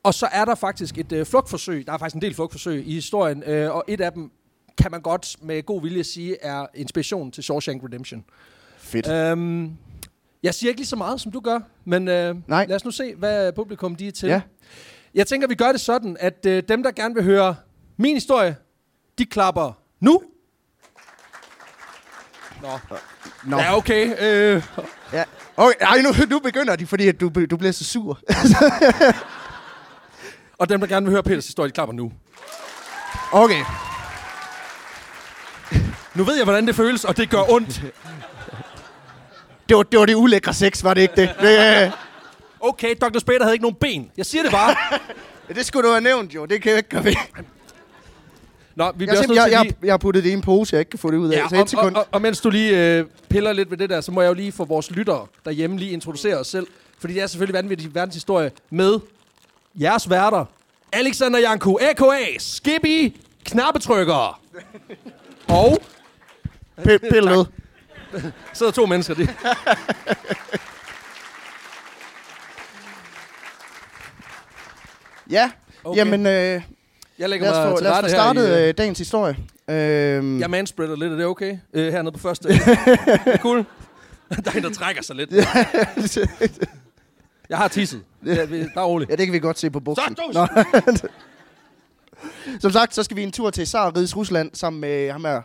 Og 0.04 0.14
så 0.14 0.28
er 0.32 0.46
der 0.46 0.56
faktisk 0.56 0.98
et 0.98 1.12
øh, 1.12 1.26
flugtforsøg, 1.26 1.86
der 1.88 1.94
er 1.94 1.98
faktisk 1.98 2.16
en 2.16 2.22
del 2.22 2.34
flugtforsøg 2.34 2.88
i 2.88 2.94
historien, 2.94 3.44
øh, 3.44 3.76
og 3.76 3.84
et 3.88 4.02
af 4.02 4.12
dem 4.12 4.32
kan 4.78 4.92
man 4.92 5.02
godt 5.02 5.36
med 5.42 5.64
god 5.64 5.82
vilje 5.82 6.04
sige 6.04 6.38
er 6.42 6.66
inspiration 6.74 7.32
til 7.32 7.44
Shawshank 7.44 7.84
Redemption. 7.84 8.26
Fedt. 8.78 9.08
Øhm, 9.08 9.72
jeg 10.44 10.54
siger 10.54 10.70
ikke 10.70 10.80
lige 10.80 10.88
så 10.88 10.96
meget, 10.96 11.22
som 11.22 11.32
du 11.32 11.40
gør, 11.40 11.60
men 11.86 12.08
øh, 12.08 12.36
Nej. 12.48 12.66
lad 12.66 12.76
os 12.76 12.86
nu 12.86 12.92
se, 12.92 13.16
hvad 13.16 13.54
publikum 13.54 13.96
de 13.96 14.08
er 14.08 14.12
til. 14.12 14.30
Ja. 14.30 14.42
Jeg 15.14 15.28
tænker, 15.28 15.48
vi 15.48 15.56
gør 15.56 15.72
det 15.72 15.82
sådan, 15.82 16.18
at 16.20 16.46
øh, 16.46 16.64
dem, 16.68 16.84
der 16.84 16.92
gerne 16.92 17.16
vil 17.16 17.24
høre 17.24 17.56
min 17.98 18.14
historie, 18.16 18.56
de 19.18 19.26
klapper 19.26 19.72
nu. 20.00 20.22
Nå, 22.62 22.80
Nå. 23.44 23.58
ja 23.60 23.78
okay. 23.78 24.16
Øh, 24.20 24.64
Ja. 25.14 25.24
Okay, 25.58 25.76
ej, 25.82 26.02
nu, 26.02 26.10
nu 26.30 26.40
begynder 26.40 26.76
de, 26.76 26.88
fordi 26.88 27.08
at 27.08 27.22
du, 27.22 27.32
du 27.52 27.58
bliver 27.58 27.72
så 27.72 27.84
sur. 27.84 28.20
og 30.60 30.70
dem, 30.70 30.80
der 30.80 30.88
gerne 30.88 31.06
vil 31.06 31.12
høre 31.14 31.24
Peters 31.24 31.46
historie, 31.46 31.70
de 31.70 31.74
klapper 31.74 31.94
nu. 31.94 32.12
Okay. 33.32 33.64
Nu 36.16 36.24
ved 36.24 36.36
jeg, 36.36 36.44
hvordan 36.44 36.68
det 36.68 36.76
føles, 36.76 37.06
og 37.06 37.18
det 37.18 37.30
gør 37.30 37.52
ondt. 37.52 37.82
Det 39.70 39.78
var, 39.78 39.84
det 39.84 40.00
var 40.00 40.06
det 40.06 40.16
ulækre 40.16 40.54
sex, 40.54 40.84
var 40.84 40.94
det 40.94 41.02
ikke 41.02 41.16
det? 41.16 41.36
Det, 41.42 41.84
øh, 41.86 41.92
Okay, 42.60 42.96
Dr. 43.02 43.20
Spader 43.20 43.44
havde 43.44 43.54
ikke 43.54 43.64
nogen 43.64 43.76
ben. 43.76 44.12
Jeg 44.18 44.26
siger 44.26 44.44
det 44.44 44.52
bare. 44.52 44.76
det 45.56 45.66
skulle 45.66 45.88
du 45.88 45.92
have 45.94 46.02
nævnt, 46.02 46.36
jo. 46.36 46.46
Det 46.46 46.62
kan 46.62 46.70
jeg 46.70 46.78
ikke 46.78 46.90
gøre 46.90 47.04
ved. 47.04 47.14
Nå, 48.76 48.92
vi 48.96 49.06
Jeg, 49.06 49.18
også 49.18 49.34
jeg, 49.34 49.52
jeg, 49.52 49.64
lige... 49.64 49.76
jeg 49.84 49.92
har 49.92 49.98
puttet 49.98 50.24
det 50.24 50.30
i 50.30 50.34
en 50.34 50.42
pose, 50.42 50.74
jeg 50.74 50.80
ikke 50.80 50.90
kan 50.90 51.00
få 51.00 51.12
det 51.12 51.18
ud 51.18 51.30
af. 51.30 51.38
Ja, 51.38 51.50
så 51.50 51.56
og, 51.56 51.62
et 51.62 51.70
sekund. 51.70 51.96
og, 51.96 52.02
og, 52.02 52.08
og 52.12 52.22
mens 52.22 52.42
du 52.42 52.50
lige 52.50 52.98
øh, 52.98 53.06
piller 53.30 53.54
lidt 53.54 53.72
ved 53.72 53.78
det 53.78 53.90
der, 53.90 54.02
så 54.02 54.12
må 54.12 54.22
jeg 54.22 54.30
jo 54.30 54.34
lige 54.34 54.52
for 54.52 54.66
vores 54.66 54.92
lyttere 54.92 55.28
derhjemme 55.46 55.78
lige 55.78 55.92
introducere 55.92 56.38
os 56.38 56.48
selv. 56.48 56.68
Fordi 57.00 57.14
det 57.14 57.22
er 57.22 57.28
selvfølgelig 57.28 57.54
vanvittig 57.54 57.96
verdenshistorie 57.96 58.52
med 58.70 59.00
jeres 59.76 60.10
værter. 60.10 60.46
Alexander 60.94 61.40
Janku, 61.40 61.78
a.k.a. 61.82 62.38
Skippy 62.40 63.16
Knappetrykker. 63.44 64.42
Og 65.48 65.78
Pille 66.84 67.30
med. 67.30 67.46
sidder 68.54 68.72
to 68.72 68.86
mennesker. 68.86 69.14
Det. 69.14 69.30
Ja, 75.32 75.52
okay. 75.84 75.98
jamen, 75.98 76.26
øh, 76.26 76.62
Jeg 77.22 77.30
lægger 77.30 77.52
Lad 77.52 77.60
os 77.60 77.66
mig 77.66 77.72
få, 77.72 77.78
til 77.78 77.84
lad 77.84 77.92
os 77.94 78.00
få 78.02 78.08
startet 78.10 78.48
i, 78.48 78.52
øh, 78.62 78.68
øh, 78.68 78.74
dagens 78.78 78.98
historie. 79.00 79.38
Øhm, 79.70 80.40
Jeg 80.40 80.50
manspreader 80.50 80.96
lidt, 80.96 81.12
er 81.12 81.16
det 81.16 81.26
okay? 81.26 81.58
Øh, 81.74 81.92
hernede 81.94 82.12
på 82.12 82.20
første. 82.20 82.50
cool. 83.38 83.58
Der 84.46 84.52
er 84.52 84.58
en, 84.58 84.64
der 84.64 84.70
trækker 84.74 85.04
sig 85.04 85.16
lidt. 85.16 85.32
Jeg 87.50 87.58
har 87.58 87.68
tisset. 87.68 88.02
Ja, 88.26 88.46
bare 88.76 88.86
roligt. 88.86 89.10
ja, 89.12 89.16
det 89.16 89.26
kan 89.26 89.34
vi 89.34 89.40
godt 89.40 89.60
se 89.60 89.70
på 89.72 89.80
buksen. 89.80 90.16
Så. 90.34 90.48
Som 92.60 92.72
sagt, 92.72 92.96
så 92.96 93.04
skal 93.04 93.18
vi 93.18 93.24
en 93.24 93.32
tur 93.32 93.50
til 93.50 93.66
Tsarrides 93.66 94.18
Rusland 94.18 94.52
sammen 94.54 94.80
med 94.82 95.12
ham 95.12 95.26
her 95.26 95.42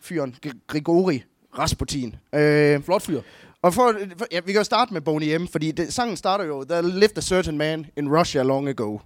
fyren, 0.00 0.34
Gr- 0.46 0.64
Grigori 0.66 1.22
Rasputin. 1.58 2.14
Øh, 2.34 2.82
Flot 2.82 3.02
fyr. 3.02 3.20
og 3.62 3.74
for, 3.74 3.94
for, 4.18 4.26
ja, 4.32 4.40
vi 4.46 4.52
kan 4.52 4.60
jo 4.60 4.64
starte 4.64 4.92
med 4.92 5.00
Boney 5.00 5.36
M, 5.36 5.46
fordi 5.46 5.70
det, 5.70 5.92
sangen 5.92 6.16
starter 6.16 6.44
jo, 6.44 6.64
There 6.64 6.82
lived 6.82 7.18
a 7.18 7.20
certain 7.20 7.58
man 7.58 7.86
in 7.96 8.08
Russia 8.18 8.42
long 8.42 8.68
ago. 8.68 8.98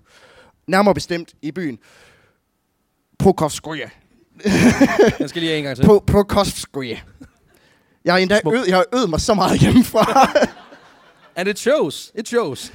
Nærmere 0.66 0.94
bestemt 0.94 1.32
i 1.42 1.52
byen 1.52 1.78
Prokofskoye. 3.18 3.90
Jeg 5.20 5.28
skal 5.28 5.40
lige 5.42 5.50
have 5.50 5.58
en 5.58 5.64
gang 5.64 5.76
til. 5.76 5.84
Pro- 5.84 6.04
Prokofskoye. 6.06 6.98
Jeg 8.04 8.14
har 8.14 8.18
endda 8.18 8.40
Smuk. 8.40 8.54
jeg 8.68 8.76
har 8.76 8.84
øvet 8.94 9.10
mig 9.10 9.20
så 9.20 9.34
meget 9.34 9.60
hjemmefra. 9.60 10.30
And 11.36 11.48
it 11.48 11.58
shows. 11.58 12.12
It 12.18 12.28
shows. 12.28 12.72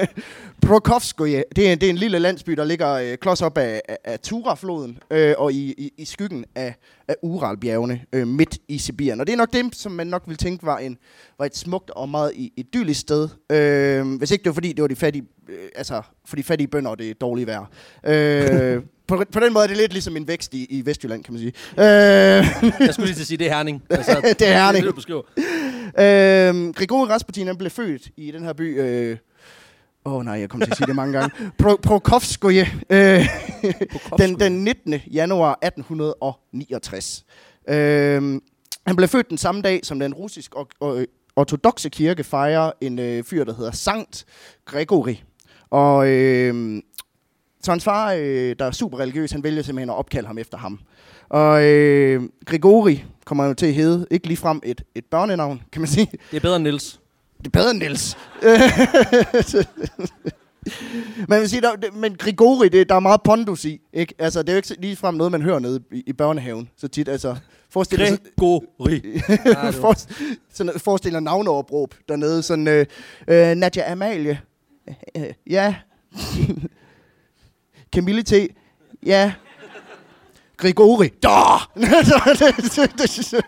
Prokofskoye, 0.66 1.42
det 1.56 1.70
er, 1.70 1.74
det 1.74 1.82
er 1.86 1.90
en 1.90 1.96
lille 1.96 2.18
landsby, 2.18 2.52
der 2.52 2.64
ligger 2.64 2.92
øh, 2.92 3.16
klods 3.20 3.42
op 3.42 3.58
af, 3.58 3.82
af, 3.88 3.98
af 4.04 4.18
Tura-floden 4.20 4.98
øh, 5.10 5.34
og 5.38 5.52
i, 5.52 5.70
i, 5.78 5.92
i 5.98 6.04
skyggen 6.04 6.44
af, 6.54 6.74
af 7.08 7.14
Uralbjergene 7.22 8.00
øh, 8.12 8.28
midt 8.28 8.58
i 8.68 8.78
Sibirien. 8.78 9.20
Og 9.20 9.26
det 9.26 9.32
er 9.32 9.36
nok 9.36 9.52
dem, 9.52 9.72
som 9.72 9.92
man 9.92 10.06
nok 10.06 10.22
ville 10.26 10.36
tænke 10.36 10.66
var, 10.66 10.78
en, 10.78 10.98
var 11.38 11.44
et 11.46 11.56
smukt 11.56 11.90
og 11.90 12.08
meget 12.08 12.32
i- 12.34 12.52
idyllisk 12.56 13.00
sted. 13.00 13.28
Øh, 13.52 14.14
hvis 14.18 14.30
ikke 14.30 14.42
det 14.42 14.48
var 14.50 14.54
fordi, 14.54 14.72
det 14.72 14.82
var 14.82 14.88
de 14.88 14.96
fattige, 14.96 15.24
øh, 15.48 15.56
altså, 15.74 16.02
for 16.26 16.36
de 16.36 16.42
fattige 16.42 16.68
bønder, 16.68 16.90
og 16.90 16.98
det 16.98 17.20
dårligt 17.20 17.46
vejr. 17.46 17.64
Øh, 18.06 18.82
på, 19.08 19.24
på 19.32 19.40
den 19.40 19.52
måde 19.52 19.64
er 19.64 19.68
det 19.68 19.76
lidt 19.76 19.92
ligesom 19.92 20.16
en 20.16 20.28
vækst 20.28 20.54
i, 20.54 20.64
i 20.70 20.86
Vestjylland, 20.86 21.24
kan 21.24 21.34
man 21.34 21.40
sige. 21.40 21.52
Øh, 21.78 21.84
Jeg 22.80 22.88
skulle 22.92 23.06
lige 23.06 23.14
til 23.14 23.20
at 23.22 23.26
sige, 23.26 23.38
det 23.38 23.46
er 23.50 23.54
Herning. 23.56 23.82
Altså, 23.90 24.34
Det 24.38 24.48
er 24.48 24.52
Herning. 24.52 24.58
Det, 24.58 24.66
er 24.66 24.72
det, 24.72 24.84
du 24.84 24.92
beskriver. 24.92 25.22
Øh, 26.68 26.74
Grigori 26.74 27.08
Rasputin 27.08 27.46
han 27.46 27.56
blev 27.56 27.70
født 27.70 28.08
i 28.16 28.30
den 28.30 28.42
her 28.44 28.52
by. 28.52 28.80
Øh, 28.80 29.16
Åh 30.04 30.12
oh, 30.14 30.24
nej, 30.24 30.34
jeg 30.34 30.48
kommer 30.50 30.66
til 30.66 30.70
at 30.70 30.76
sige 30.76 30.86
det 30.86 30.96
mange 30.96 31.18
gange. 31.18 31.36
Pro- 31.62 31.80
Prokofskoje. 31.82 32.66
Øh, 32.90 33.26
den, 34.18 34.40
den 34.40 34.64
19. 34.64 34.94
januar 35.12 35.58
1869. 35.62 37.24
Øh, 37.68 38.40
han 38.86 38.96
blev 38.96 39.08
født 39.08 39.30
den 39.30 39.38
samme 39.38 39.62
dag, 39.62 39.80
som 39.82 40.00
den 40.00 40.14
russisk 40.14 40.54
og, 40.54 40.68
og, 40.80 41.06
ortodoxe 41.36 41.88
kirke 41.88 42.24
fejrer 42.24 42.72
en 42.80 42.98
øh, 42.98 43.24
fyr, 43.24 43.44
der 43.44 43.54
hedder 43.54 43.70
Sankt 43.70 44.24
Gregory. 44.64 45.14
Og 45.70 46.08
øh, 46.08 46.82
så 47.62 47.70
hans 47.70 47.84
far, 47.84 48.12
øh, 48.12 48.56
der 48.58 48.64
er 48.64 48.70
super 48.70 48.98
religiøs, 48.98 49.32
han 49.32 49.42
vælger 49.44 49.62
simpelthen 49.62 49.90
at 49.90 49.96
opkalde 49.96 50.26
ham 50.26 50.38
efter 50.38 50.58
ham. 50.58 50.78
Og 51.28 51.64
øh, 51.64 52.22
Grigori 52.46 53.04
kommer 53.24 53.44
jo 53.44 53.54
til 53.54 53.66
at 53.66 53.74
hedde, 53.74 54.06
ikke 54.10 54.26
lige 54.26 54.36
frem 54.36 54.60
et, 54.64 54.82
et 54.94 55.04
børnenavn, 55.04 55.62
kan 55.72 55.80
man 55.82 55.88
sige. 55.88 56.08
Det 56.30 56.36
er 56.36 56.40
bedre 56.40 56.56
end 56.56 56.64
Nils. 56.64 56.99
Det 57.40 57.46
er 57.46 57.50
bedre 57.50 57.70
end 57.70 57.78
Niels. 57.78 58.16
man 61.28 61.40
vil 61.40 61.48
sige, 61.50 61.60
der, 61.62 61.76
det- 61.76 61.94
men 61.94 62.14
Grigori, 62.16 62.68
det, 62.68 62.88
der 62.88 62.94
er 62.94 63.00
meget 63.00 63.22
pondus 63.22 63.64
i. 63.64 63.80
Ikke? 63.92 64.14
Altså, 64.18 64.42
det 64.42 64.48
er 64.48 64.52
jo 64.52 64.56
ikke 64.56 64.74
lige 64.80 64.96
frem 64.96 65.14
noget, 65.14 65.30
man 65.32 65.42
hører 65.42 65.58
nede 65.58 65.80
i, 65.92 66.02
i 66.06 66.12
børnehaven. 66.12 66.68
Så 66.76 66.88
tit, 66.88 67.08
altså... 67.08 67.36
Forestil 67.72 67.98
dig, 67.98 68.06
det 68.08 69.54
var- 69.54 69.70
for, 69.70 69.94
sådan, 70.52 70.80
forestil 70.80 71.12
dig 71.12 71.20
navneopråb 71.20 71.94
dernede. 72.08 72.42
Sådan, 72.42 72.68
øh, 72.68 72.86
øh, 73.28 73.54
Nadja 73.54 73.92
Amalie. 73.92 74.40
Øh, 75.16 75.22
ja. 75.50 75.74
Camille 77.94 78.22
T. 78.22 78.32
Ja. 79.06 79.32
Grigori. 80.56 81.08
Da! 81.08 81.28
det, 81.74 82.56
det, 82.76 82.92
det, 82.98 83.10
synes 83.10 83.32
jeg- 83.32 83.42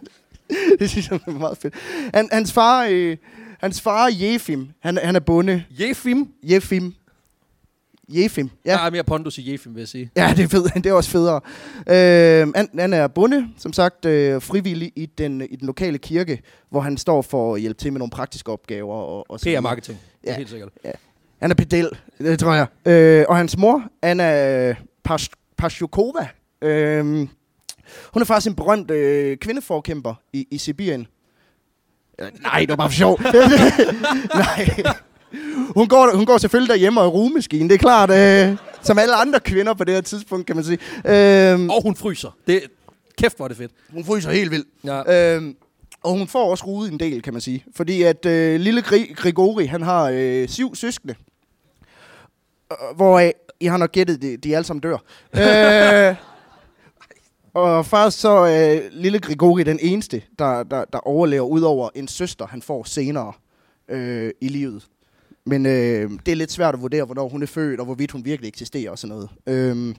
det 0.78 0.90
synes 0.90 1.11
jeg 1.11 1.20
er 1.26 1.30
meget 1.30 1.58
fedt. 1.58 1.75
Han, 2.14 2.28
hans 2.32 2.52
far, 2.52 2.87
øh, 2.90 3.16
hans 3.62 3.81
far 3.81 4.11
Jefim, 4.21 4.69
han, 4.81 4.99
han 5.02 5.16
er 5.16 5.21
bonde. 5.21 5.64
Jefim. 5.71 6.28
Jefim. 6.42 6.95
Jefim, 8.09 8.50
Ja. 8.64 8.71
ja. 8.73 8.76
Der 8.76 8.85
er 8.85 8.90
mere 8.90 9.04
pondus 9.04 9.38
i 9.38 9.52
Jefim, 9.52 9.75
vil 9.75 9.81
jeg 9.81 9.88
sige. 9.88 10.11
Ja, 10.16 10.33
det 10.37 10.45
er, 10.45 10.49
fed, 10.49 10.64
det 10.75 10.87
er 10.87 10.92
også 10.92 11.11
federe. 11.11 11.40
Øh, 11.87 12.52
han, 12.57 12.69
han 12.78 12.92
er 12.92 13.07
bonde, 13.09 13.49
som 13.59 13.73
sagt, 13.73 14.04
øh, 14.04 14.42
frivillig 14.42 14.92
i 14.97 15.07
den, 15.07 15.40
i 15.50 15.57
den 15.57 15.66
lokale 15.66 15.99
kirke, 15.99 16.42
hvor 16.71 16.81
han 16.81 16.97
står 16.99 17.23
for 17.23 17.54
at 17.54 17.61
hjælpe 17.61 17.81
til 17.81 17.92
med 17.92 17.99
nogle 17.99 18.11
praktiske 18.11 18.52
opgaver. 18.52 18.95
Og, 18.95 19.31
og. 19.31 19.40
PR-marketing. 19.40 19.99
Det 20.23 20.28
er 20.28 20.33
Ja. 20.33 20.37
helt 20.37 20.50
sikkert. 20.50 20.69
Han 21.42 21.50
er 21.50 21.54
pedel, 21.54 21.88
det 22.19 22.38
tror 22.38 22.54
jeg. 22.54 22.66
Øh, 22.92 23.25
og 23.28 23.37
hans 23.37 23.57
mor, 23.59 23.83
Anna 24.02 24.73
Pas- 25.09 25.54
Pashukova, 25.59 26.28
øh, 26.62 27.04
hun 28.12 28.23
er 28.23 28.25
faktisk 28.25 28.50
en 28.50 28.57
berømt 28.57 28.90
øh, 28.90 29.37
kvindeforkæmper 29.37 30.14
i, 30.33 30.47
i 30.50 30.59
Sibirien. 30.59 31.07
Øh, 32.19 32.28
nej, 32.42 32.59
det 32.61 32.69
var 32.69 32.76
bare 32.76 32.88
for 32.90 32.95
sjov. 32.97 33.21
nej. 34.35 34.83
Hun 35.75 35.88
går, 35.88 36.16
hun 36.16 36.26
går 36.26 36.38
selvfølgelig 36.38 36.73
derhjemme 36.73 37.00
og 37.00 37.07
er 37.07 37.11
rugemaskine, 37.11 37.69
det 37.69 37.75
er 37.75 37.78
klart. 37.78 38.11
Øh, 38.11 38.57
som 38.83 38.99
alle 38.99 39.14
andre 39.14 39.40
kvinder 39.40 39.75
på 39.75 39.85
det 39.85 39.95
her 39.95 40.00
tidspunkt, 40.00 40.47
kan 40.47 40.57
man 40.57 40.64
sige. 40.64 40.78
Øh, 41.07 41.61
Og 41.61 41.83
hun 41.83 41.97
fryser. 41.97 42.37
Det, 42.47 42.62
kæft, 43.19 43.37
hvor 43.37 43.45
er 43.47 43.49
det 43.49 43.57
fedt. 43.57 43.73
hun 43.92 44.04
fryser 44.04 44.31
helt 44.31 44.50
vildt. 44.50 44.69
Ja. 44.85 45.35
Øhm, 45.37 45.57
og 46.02 46.11
hun 46.19 46.28
får 46.28 46.50
også 46.50 46.64
rudet 46.66 46.92
en 46.92 47.00
del, 47.00 47.23
kan 47.23 47.33
man 47.33 47.40
sige. 47.42 47.64
Fordi 47.76 48.02
at 48.02 48.26
øh, 48.26 48.61
lille 48.61 48.81
Gri- 48.81 49.14
Grigori, 49.14 49.66
han 49.66 49.83
har 49.83 50.11
øh, 50.14 50.49
syv 50.49 50.75
søskende. 50.75 51.14
Øh, 52.73 52.97
hvoraf, 52.97 53.33
I 53.61 53.66
har 53.66 53.76
nok 53.76 53.92
gættet, 53.92 54.23
de, 54.23 54.37
de 54.37 54.57
alle 54.57 54.66
sammen 54.66 54.81
dør. 54.81 54.97
øh, 55.35 56.14
og 57.54 57.87
faktisk 57.87 58.21
så 58.21 58.47
øh, 58.47 58.90
lille 58.92 59.18
Grigori 59.18 59.62
den 59.62 59.78
eneste, 59.82 60.23
der, 60.38 60.62
der, 60.62 60.85
der 60.85 60.99
overlever, 60.99 61.47
udover 61.47 61.88
en 61.94 62.09
søster, 62.09 62.47
han 62.47 62.62
får 62.62 62.85
senere 62.85 63.32
øh, 63.88 64.30
i 64.40 64.49
livet. 64.49 64.87
Men 65.47 65.66
øh, 65.66 66.11
det 66.26 66.32
er 66.32 66.37
lidt 66.37 66.52
svært 66.52 66.75
at 66.75 66.80
vurdere, 66.82 67.04
hvornår 67.04 67.28
hun 67.28 67.42
er 67.42 67.47
født, 67.47 67.80
og 67.80 67.87
hvorvidt 67.87 68.11
hun 68.11 68.25
virkelig 68.25 68.49
eksisterer 68.49 68.90
og 68.90 68.99
sådan 68.99 69.16
noget. 69.16 69.28
Øhm, 69.47 69.97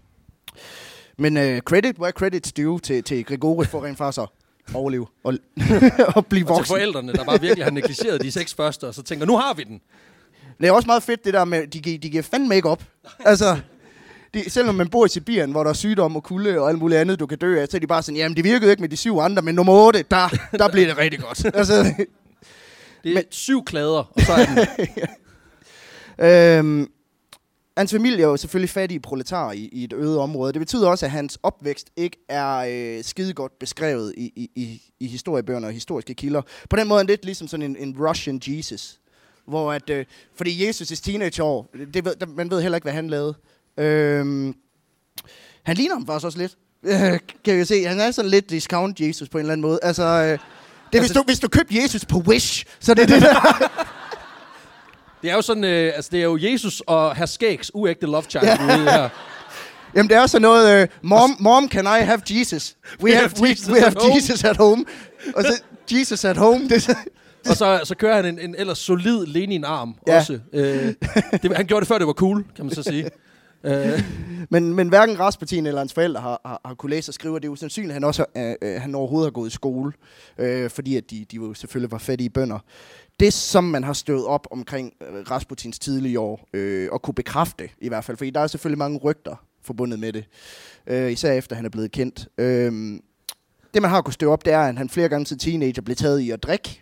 men 1.17 1.37
øh, 1.37 1.61
credit, 1.61 1.99
where 1.99 2.13
credit's 2.23 2.51
due 2.63 2.79
til, 2.79 3.03
til 3.03 3.25
Grigori 3.25 3.65
for 3.65 3.83
rent 3.85 3.97
faktisk 3.97 4.21
at 4.21 4.29
overleve 4.73 5.07
og, 5.23 5.33
og 6.15 6.25
blive 6.25 6.45
Og 6.45 6.47
til 6.47 6.55
voksen. 6.55 6.65
forældrene, 6.65 7.13
der 7.13 7.23
bare 7.23 7.41
virkelig 7.41 7.63
har 7.65 7.71
negligeret 7.71 8.21
de 8.21 8.31
seks 8.31 8.53
første, 8.53 8.87
og 8.87 8.93
så 8.93 9.03
tænker, 9.03 9.25
nu 9.25 9.37
har 9.37 9.53
vi 9.53 9.63
den. 9.63 9.81
Det 10.61 10.67
er 10.67 10.71
også 10.71 10.87
meget 10.87 11.03
fedt, 11.03 11.25
det 11.25 11.33
der 11.33 11.45
med, 11.45 11.67
de, 11.67 11.97
de 11.97 12.09
giver 12.09 12.23
fandme 12.23 12.55
ikke 12.55 12.69
op. 12.69 12.83
Altså, 13.19 13.57
de, 14.33 14.49
selvom 14.49 14.75
man 14.75 14.89
bor 14.89 15.05
i 15.05 15.09
Sibirien, 15.09 15.51
hvor 15.51 15.63
der 15.63 15.69
er 15.69 15.73
sygdom 15.73 16.15
og 16.15 16.23
kulde 16.23 16.59
og 16.59 16.69
alt 16.69 16.79
muligt 16.79 17.01
andet, 17.01 17.19
du 17.19 17.25
kan 17.25 17.37
dø 17.37 17.61
af, 17.61 17.67
så 17.67 17.77
er 17.77 17.79
de 17.79 17.87
bare 17.87 18.03
sådan, 18.03 18.17
jamen 18.17 18.35
det 18.37 18.43
virkede 18.43 18.71
ikke 18.71 18.81
med 18.81 18.89
de 18.89 18.97
syv 18.97 19.17
andre, 19.17 19.41
men 19.41 19.55
nummer 19.55 19.73
8, 19.73 20.05
der, 20.11 20.29
der 20.51 20.67
bliver 20.67 20.87
det 20.87 20.97
rigtig 20.97 21.19
godt. 21.19 21.45
altså, 21.55 21.73
Det 23.03 23.09
er 23.09 23.13
Men, 23.13 23.23
syv 23.29 23.65
klader, 23.65 24.11
og 24.15 24.21
så 24.21 24.33
er 24.33 24.45
den. 24.45 24.87
Øhm, 26.19 26.89
hans 27.77 27.91
familie 27.91 28.23
er 28.23 28.27
jo 28.27 28.37
selvfølgelig 28.37 28.69
fattige 28.69 28.99
proletarer 28.99 29.51
i, 29.51 29.69
i 29.71 29.83
et 29.83 29.93
øde 29.93 30.19
område. 30.19 30.53
Det 30.53 30.59
betyder 30.59 30.87
også, 30.87 31.05
at 31.05 31.11
hans 31.11 31.37
opvækst 31.43 31.87
ikke 31.95 32.17
er 32.29 32.57
øh, 32.57 33.03
skide 33.03 33.33
godt 33.33 33.59
beskrevet 33.59 34.13
i, 34.17 34.31
i, 34.35 34.49
i, 34.55 34.81
i 34.99 35.07
historiebøgerne 35.07 35.67
og 35.67 35.73
historiske 35.73 36.13
kilder. 36.13 36.41
På 36.69 36.75
den 36.75 36.87
måde 36.87 36.99
er 36.99 37.03
det 37.03 37.09
lidt 37.09 37.25
ligesom 37.25 37.47
sådan 37.47 37.65
en, 37.65 37.75
en 37.75 38.07
Russian 38.07 38.41
Jesus. 38.47 38.99
Hvor 39.47 39.73
at, 39.73 39.89
øh, 39.89 40.05
fordi 40.35 40.69
Jesus' 40.69 41.01
teenageår, 41.03 41.69
det 41.93 42.05
ved, 42.05 42.13
man 42.27 42.51
ved 42.51 42.61
heller 42.61 42.75
ikke, 42.75 42.85
hvad 42.85 42.93
han 42.93 43.09
lavede. 43.09 43.35
Øhm, 43.79 44.55
han 45.63 45.75
ligner 45.75 45.95
ham 45.95 46.05
faktisk 46.05 46.25
også 46.25 46.37
lidt. 46.37 46.57
Øh, 46.85 47.19
kan 47.45 47.57
jeg 47.57 47.67
se. 47.67 47.83
Han 47.85 47.99
er 47.99 48.11
sådan 48.11 48.31
lidt 48.31 48.49
discount 48.49 48.99
Jesus 48.99 49.29
på 49.29 49.37
en 49.37 49.41
eller 49.41 49.53
anden 49.53 49.67
måde. 49.67 49.79
Altså, 49.83 50.03
øh, 50.03 50.27
det 50.27 50.33
er, 50.33 50.37
hvis, 50.91 50.99
Altså- 50.99 51.13
du, 51.13 51.23
hvis 51.23 51.39
du 51.39 51.47
købte 51.47 51.75
Jesus 51.81 52.05
på 52.05 52.17
Wish, 52.17 52.65
så 52.79 52.91
er 52.91 52.95
det 52.95 53.09
det 53.09 53.21
der. 53.21 53.69
Det 55.21 55.31
er 55.31 55.35
jo 55.35 55.41
sådan, 55.41 55.63
øh, 55.63 55.91
altså 55.95 56.09
det 56.11 56.19
er 56.19 56.23
jo 56.23 56.37
Jesus 56.41 56.81
og 56.87 57.15
herr 57.15 57.25
Skægs 57.25 57.71
uægte 57.73 58.05
love 58.05 58.23
child 58.29 58.43
ja. 58.45 58.63
ude 58.65 58.83
her. 58.91 59.09
Jamen, 59.95 60.09
det 60.09 60.17
er 60.17 60.21
også 60.21 60.39
noget, 60.39 60.81
øh, 60.81 60.87
mom, 61.01 61.35
mom, 61.39 61.69
can 61.69 61.85
I 61.85 62.05
have 62.05 62.21
Jesus? 62.29 62.75
We, 62.99 63.03
We 63.03 63.11
have, 63.15 63.29
have 63.29 63.41
we, 63.41 63.49
Jesus 63.49 63.67
we 63.67 63.79
have 63.79 63.87
at 63.87 64.01
home." 64.01 64.15
Jesus 64.15 64.43
at 64.43 64.57
home. 64.57 64.85
Og 65.35 65.43
så, 65.43 65.61
Jesus 65.91 66.25
at 66.25 66.37
home, 66.37 66.69
det 66.69 66.89
Og 67.49 67.55
så, 67.55 67.81
så 67.83 67.95
kører 67.95 68.15
han 68.15 68.25
en, 68.25 68.39
en 68.39 68.55
ellers 68.57 68.77
solid 68.77 69.25
Lenin-arm 69.25 69.95
ja. 70.07 70.17
også. 70.17 70.39
Øh, 70.53 70.93
det, 71.43 71.55
han 71.57 71.65
gjorde 71.65 71.81
det 71.81 71.87
før, 71.87 71.97
det 71.97 72.07
var 72.07 72.13
cool, 72.13 72.45
kan 72.55 72.65
man 72.65 72.75
så 72.75 72.83
sige. 72.83 73.09
Øh, 73.63 74.03
men, 74.49 74.73
men 74.73 74.87
hverken 74.87 75.19
Rasputin 75.19 75.65
eller 75.65 75.81
hans 75.81 75.93
forældre 75.93 76.21
har, 76.21 76.41
har, 76.45 76.61
har 76.65 76.73
kunne 76.73 76.89
læse 76.89 77.09
og 77.09 77.13
skrive, 77.13 77.35
og 77.35 77.41
det 77.41 77.47
er 77.47 77.51
usandsynligt, 77.51 77.91
at 77.91 77.93
han, 77.93 78.03
også, 78.03 78.25
øh, 78.61 78.81
han 78.81 78.95
overhovedet 78.95 79.25
har 79.25 79.31
gået 79.31 79.49
i 79.49 79.53
skole, 79.53 79.93
øh, 80.37 80.69
fordi 80.69 80.97
at 80.97 81.11
de, 81.11 81.25
de 81.31 81.35
jo 81.35 81.53
selvfølgelig 81.53 81.91
var 81.91 81.97
fattige 81.97 82.29
bønder. 82.29 82.59
Det, 83.19 83.33
som 83.33 83.63
man 83.63 83.83
har 83.83 83.93
stået 83.93 84.25
op 84.25 84.47
omkring 84.51 84.93
øh, 85.01 85.31
Rasputins 85.31 85.79
tidlige 85.79 86.19
år, 86.19 86.47
øh, 86.53 86.89
og 86.91 87.01
kunne 87.01 87.15
bekræfte 87.15 87.69
i 87.81 87.87
hvert 87.87 88.03
fald, 88.03 88.17
fordi 88.17 88.29
der 88.29 88.39
er 88.39 88.47
selvfølgelig 88.47 88.77
mange 88.77 88.99
rygter 88.99 89.35
forbundet 89.61 89.99
med 89.99 90.13
det, 90.13 90.25
øh, 90.87 91.11
især 91.11 91.33
efter 91.33 91.55
han 91.55 91.65
er 91.65 91.69
blevet 91.69 91.91
kendt. 91.91 92.27
Øh, 92.37 92.99
det, 93.73 93.81
man 93.81 93.91
har 93.91 94.01
kunne 94.01 94.13
støve 94.13 94.31
op, 94.31 94.45
det 94.45 94.53
er, 94.53 94.59
at 94.59 94.77
han 94.77 94.89
flere 94.89 95.09
gange 95.09 95.25
som 95.25 95.37
teenager 95.37 95.81
blev 95.81 95.95
taget 95.95 96.19
i 96.19 96.31
at 96.31 96.43
drikke 96.43 96.81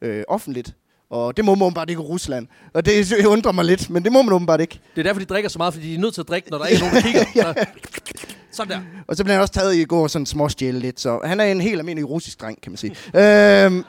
øh, 0.00 0.24
offentligt, 0.28 0.74
og 1.10 1.36
det 1.36 1.44
må 1.44 1.54
man 1.54 1.62
åbenbart 1.66 1.90
ikke 1.90 2.02
i 2.02 2.04
Rusland. 2.04 2.46
Og 2.74 2.86
det, 2.86 3.12
undrer 3.26 3.52
mig 3.52 3.64
lidt, 3.64 3.90
men 3.90 4.04
det 4.04 4.12
må 4.12 4.22
man 4.22 4.32
åbenbart 4.34 4.60
ikke. 4.60 4.80
Det 4.94 5.00
er 5.00 5.02
derfor, 5.02 5.18
de 5.20 5.24
drikker 5.26 5.50
så 5.50 5.58
meget, 5.58 5.74
fordi 5.74 5.88
de 5.88 5.94
er 5.94 5.98
nødt 5.98 6.14
til 6.14 6.20
at 6.20 6.28
drikke, 6.28 6.50
når 6.50 6.58
der 6.58 6.66
ikke 6.66 6.84
er 6.84 6.88
nogen, 6.90 7.04
der 7.04 7.22
kigger. 7.22 7.54
Så, 8.52 8.56
sådan 8.56 8.70
der. 8.72 8.80
Og 9.06 9.16
så 9.16 9.24
blev 9.24 9.32
han 9.32 9.40
også 9.42 9.52
taget 9.54 9.74
i 9.76 9.84
går 9.84 10.06
sådan 10.06 10.26
småstjæle 10.26 10.78
lidt, 10.78 11.00
så 11.00 11.20
han 11.24 11.40
er 11.40 11.44
en 11.44 11.60
helt 11.60 11.78
almindelig 11.78 12.08
russisk 12.10 12.40
dreng, 12.40 12.60
kan 12.62 12.72
man 12.72 12.76
sige. 12.76 12.96
øhm, 13.64 13.84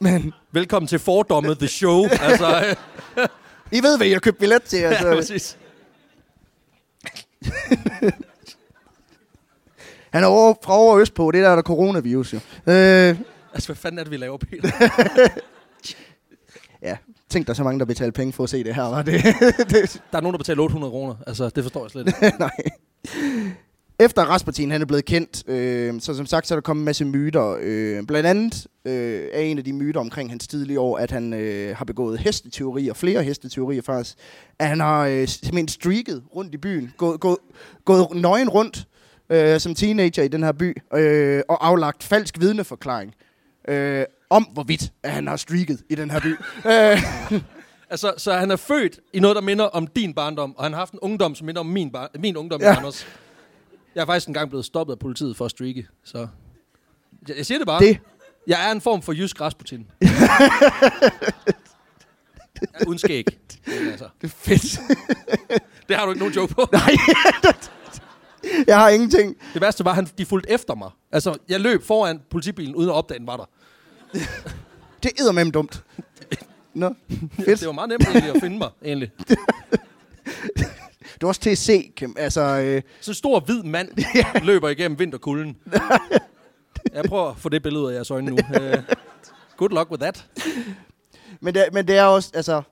men 0.00 0.32
Velkommen 0.52 0.86
til 0.86 0.98
fordomme 0.98 1.54
The 1.54 1.68
Show. 1.68 2.04
Altså, 2.20 2.64
øh, 3.18 3.26
I 3.72 3.82
ved, 3.82 3.96
hvad 3.96 4.06
I 4.06 4.12
har 4.12 4.18
købt 4.20 4.38
billet 4.38 4.62
til. 4.62 4.78
ja, 4.78 4.88
Altså. 4.88 5.14
præcis. 5.14 5.58
Han 10.12 10.22
er 10.22 10.26
over, 10.26 10.54
fra 10.64 10.76
over 10.78 10.98
øst 10.98 11.14
på, 11.14 11.30
det 11.30 11.42
der 11.42 11.48
er 11.50 11.54
der 11.54 11.62
coronavirus 11.62 12.32
jo. 12.32 12.38
Øh, 12.66 13.16
Altså, 13.54 13.68
hvad 13.68 13.76
fanden 13.76 13.98
er 13.98 14.02
det, 14.02 14.10
vi 14.10 14.16
laver, 14.16 14.36
Peter? 14.38 14.70
Tænk 17.34 17.46
der 17.46 17.54
så 17.54 17.64
mange, 17.64 17.78
der 17.78 17.84
betaler 17.84 18.12
penge 18.12 18.32
for 18.32 18.44
at 18.44 18.50
se 18.50 18.64
det 18.64 18.74
her, 18.74 18.82
var 18.82 19.02
det? 19.12 19.22
det 19.58 20.02
Der 20.12 20.18
er 20.18 20.20
nogen, 20.20 20.32
der 20.32 20.38
betaler 20.38 20.62
800 20.62 20.90
kroner. 20.90 21.14
Altså, 21.26 21.48
det 21.48 21.64
forstår 21.64 21.84
jeg 21.84 21.90
slet 21.90 22.06
ikke. 22.06 22.32
nej. 22.38 22.50
Efter 24.00 24.22
Rasputin 24.22 24.70
han 24.70 24.82
er 24.82 24.86
blevet 24.86 25.04
kendt, 25.04 25.48
øh, 25.48 26.00
så 26.00 26.14
som 26.14 26.26
sagt, 26.26 26.46
så 26.46 26.54
er 26.54 26.56
der 26.56 26.60
kommet 26.60 26.80
en 26.80 26.84
masse 26.84 27.04
myter. 27.04 27.56
Øh, 27.60 28.06
blandt 28.06 28.26
andet 28.26 28.66
øh, 28.84 29.28
er 29.32 29.40
en 29.40 29.58
af 29.58 29.64
de 29.64 29.72
myter 29.72 30.00
omkring 30.00 30.30
hans 30.30 30.48
tidlige 30.48 30.80
år, 30.80 30.98
at 30.98 31.10
han 31.10 31.32
øh, 31.32 31.76
har 31.76 31.84
begået 31.84 32.18
hesteteorier, 32.18 32.94
flere 32.94 33.22
hesteteorier 33.22 33.82
faktisk. 33.82 34.16
At 34.58 34.68
han 34.68 34.80
har 34.80 35.06
øh, 35.06 35.28
simpelthen 35.28 35.68
streaket 35.68 36.22
rundt 36.36 36.54
i 36.54 36.56
byen, 36.56 36.92
gået, 36.96 37.20
gået, 37.20 37.38
gået 37.84 38.06
nøgen 38.14 38.48
rundt 38.48 38.86
øh, 39.30 39.60
som 39.60 39.74
teenager 39.74 40.22
i 40.22 40.28
den 40.28 40.42
her 40.42 40.52
by, 40.52 40.76
øh, 40.94 41.42
og 41.48 41.66
aflagt 41.66 42.02
falsk 42.02 42.40
vidneforklaring 42.40 43.14
øh, 43.68 44.04
om, 44.30 44.42
hvorvidt 44.52 44.92
at 45.02 45.12
han 45.12 45.26
har 45.26 45.36
streaket 45.36 45.82
i 45.90 45.94
den 45.94 46.10
her 46.10 46.20
by. 46.20 46.36
øh, 46.70 47.42
Altså, 47.90 48.14
så 48.16 48.32
han 48.32 48.50
er 48.50 48.56
født 48.56 49.00
i 49.12 49.20
noget, 49.20 49.34
der 49.34 49.40
minder 49.42 49.64
om 49.64 49.86
din 49.86 50.14
barndom, 50.14 50.56
og 50.56 50.64
han 50.64 50.72
har 50.72 50.78
haft 50.78 50.92
en 50.92 50.98
ungdom, 51.00 51.34
som 51.34 51.46
minder 51.46 51.60
om 51.60 51.66
min, 51.66 51.92
bar- 51.92 52.10
min 52.18 52.36
ungdom, 52.36 52.60
Ja. 52.60 52.76
Anders. 52.76 53.06
Jeg 53.94 54.00
er 54.02 54.06
faktisk 54.06 54.28
engang 54.28 54.48
blevet 54.48 54.64
stoppet 54.64 54.92
af 54.94 54.98
politiet 54.98 55.36
for 55.36 55.44
at 55.44 55.50
streake, 55.50 55.86
så... 56.04 56.28
Jeg, 57.28 57.36
jeg 57.36 57.46
siger 57.46 57.58
det 57.58 57.66
bare. 57.66 57.80
det, 57.80 57.98
Jeg 58.46 58.68
er 58.68 58.72
en 58.72 58.80
form 58.80 59.02
for 59.02 59.12
jysk 59.12 59.40
Rasputin. 59.40 59.86
ja, 60.00 60.08
uden 62.86 62.98
skæg. 62.98 63.24
Men 63.66 63.88
Altså, 63.90 64.08
det 64.22 64.26
er 64.26 64.34
fedt. 64.36 64.78
det 65.88 65.96
har 65.96 66.04
du 66.04 66.10
ikke 66.10 66.18
nogen 66.18 66.34
joke 66.34 66.54
på. 66.54 66.68
Nej, 66.72 66.90
jeg 68.66 68.78
har 68.78 68.88
ingenting. 68.88 69.36
Det 69.54 69.60
værste 69.62 69.84
var, 69.84 69.90
at 69.90 69.94
han, 69.94 70.08
de 70.18 70.26
fulgte 70.26 70.50
efter 70.50 70.74
mig. 70.74 70.90
Altså, 71.12 71.36
jeg 71.48 71.60
løb 71.60 71.82
foran 71.84 72.20
politibilen, 72.30 72.74
uden 72.74 72.88
at 72.90 72.94
opdage, 72.94 73.18
den 73.18 73.26
var 73.26 73.36
der. 73.36 73.44
Det 75.02 75.20
er 75.20 75.32
med 75.32 75.52
dumt. 75.52 75.84
Nå, 76.74 76.94
fedt. 77.44 77.60
Det 77.60 77.66
var 77.66 77.72
meget 77.72 77.88
nemt 77.88 78.02
egentlig 78.02 78.30
at 78.34 78.40
finde 78.40 78.58
mig, 78.58 78.70
egentlig. 78.84 79.10
Det 81.14 81.22
var 81.22 81.28
også 81.28 81.54
se, 81.54 81.92
Kim. 81.96 82.14
Altså, 82.18 82.40
øh, 82.40 82.82
Så 83.00 83.10
en 83.10 83.14
stor 83.14 83.40
hvid 83.40 83.62
mand 83.62 83.88
løber 84.44 84.68
igennem 84.68 84.98
vinterkulden. 84.98 85.56
Jeg 86.92 87.04
prøver 87.04 87.30
at 87.30 87.36
få 87.38 87.48
det 87.48 87.62
billede 87.62 87.90
af 87.90 87.94
jeres 87.94 88.10
øjne 88.10 88.30
nu. 88.30 88.36
Uh, 88.36 88.82
good 89.56 89.70
luck 89.70 89.90
with 89.90 90.00
that. 90.00 90.26
men, 91.40 91.54
det, 91.54 91.64
men 91.72 91.88
det 91.88 91.96
er 91.96 92.04
også, 92.04 92.30
altså, 92.34 92.62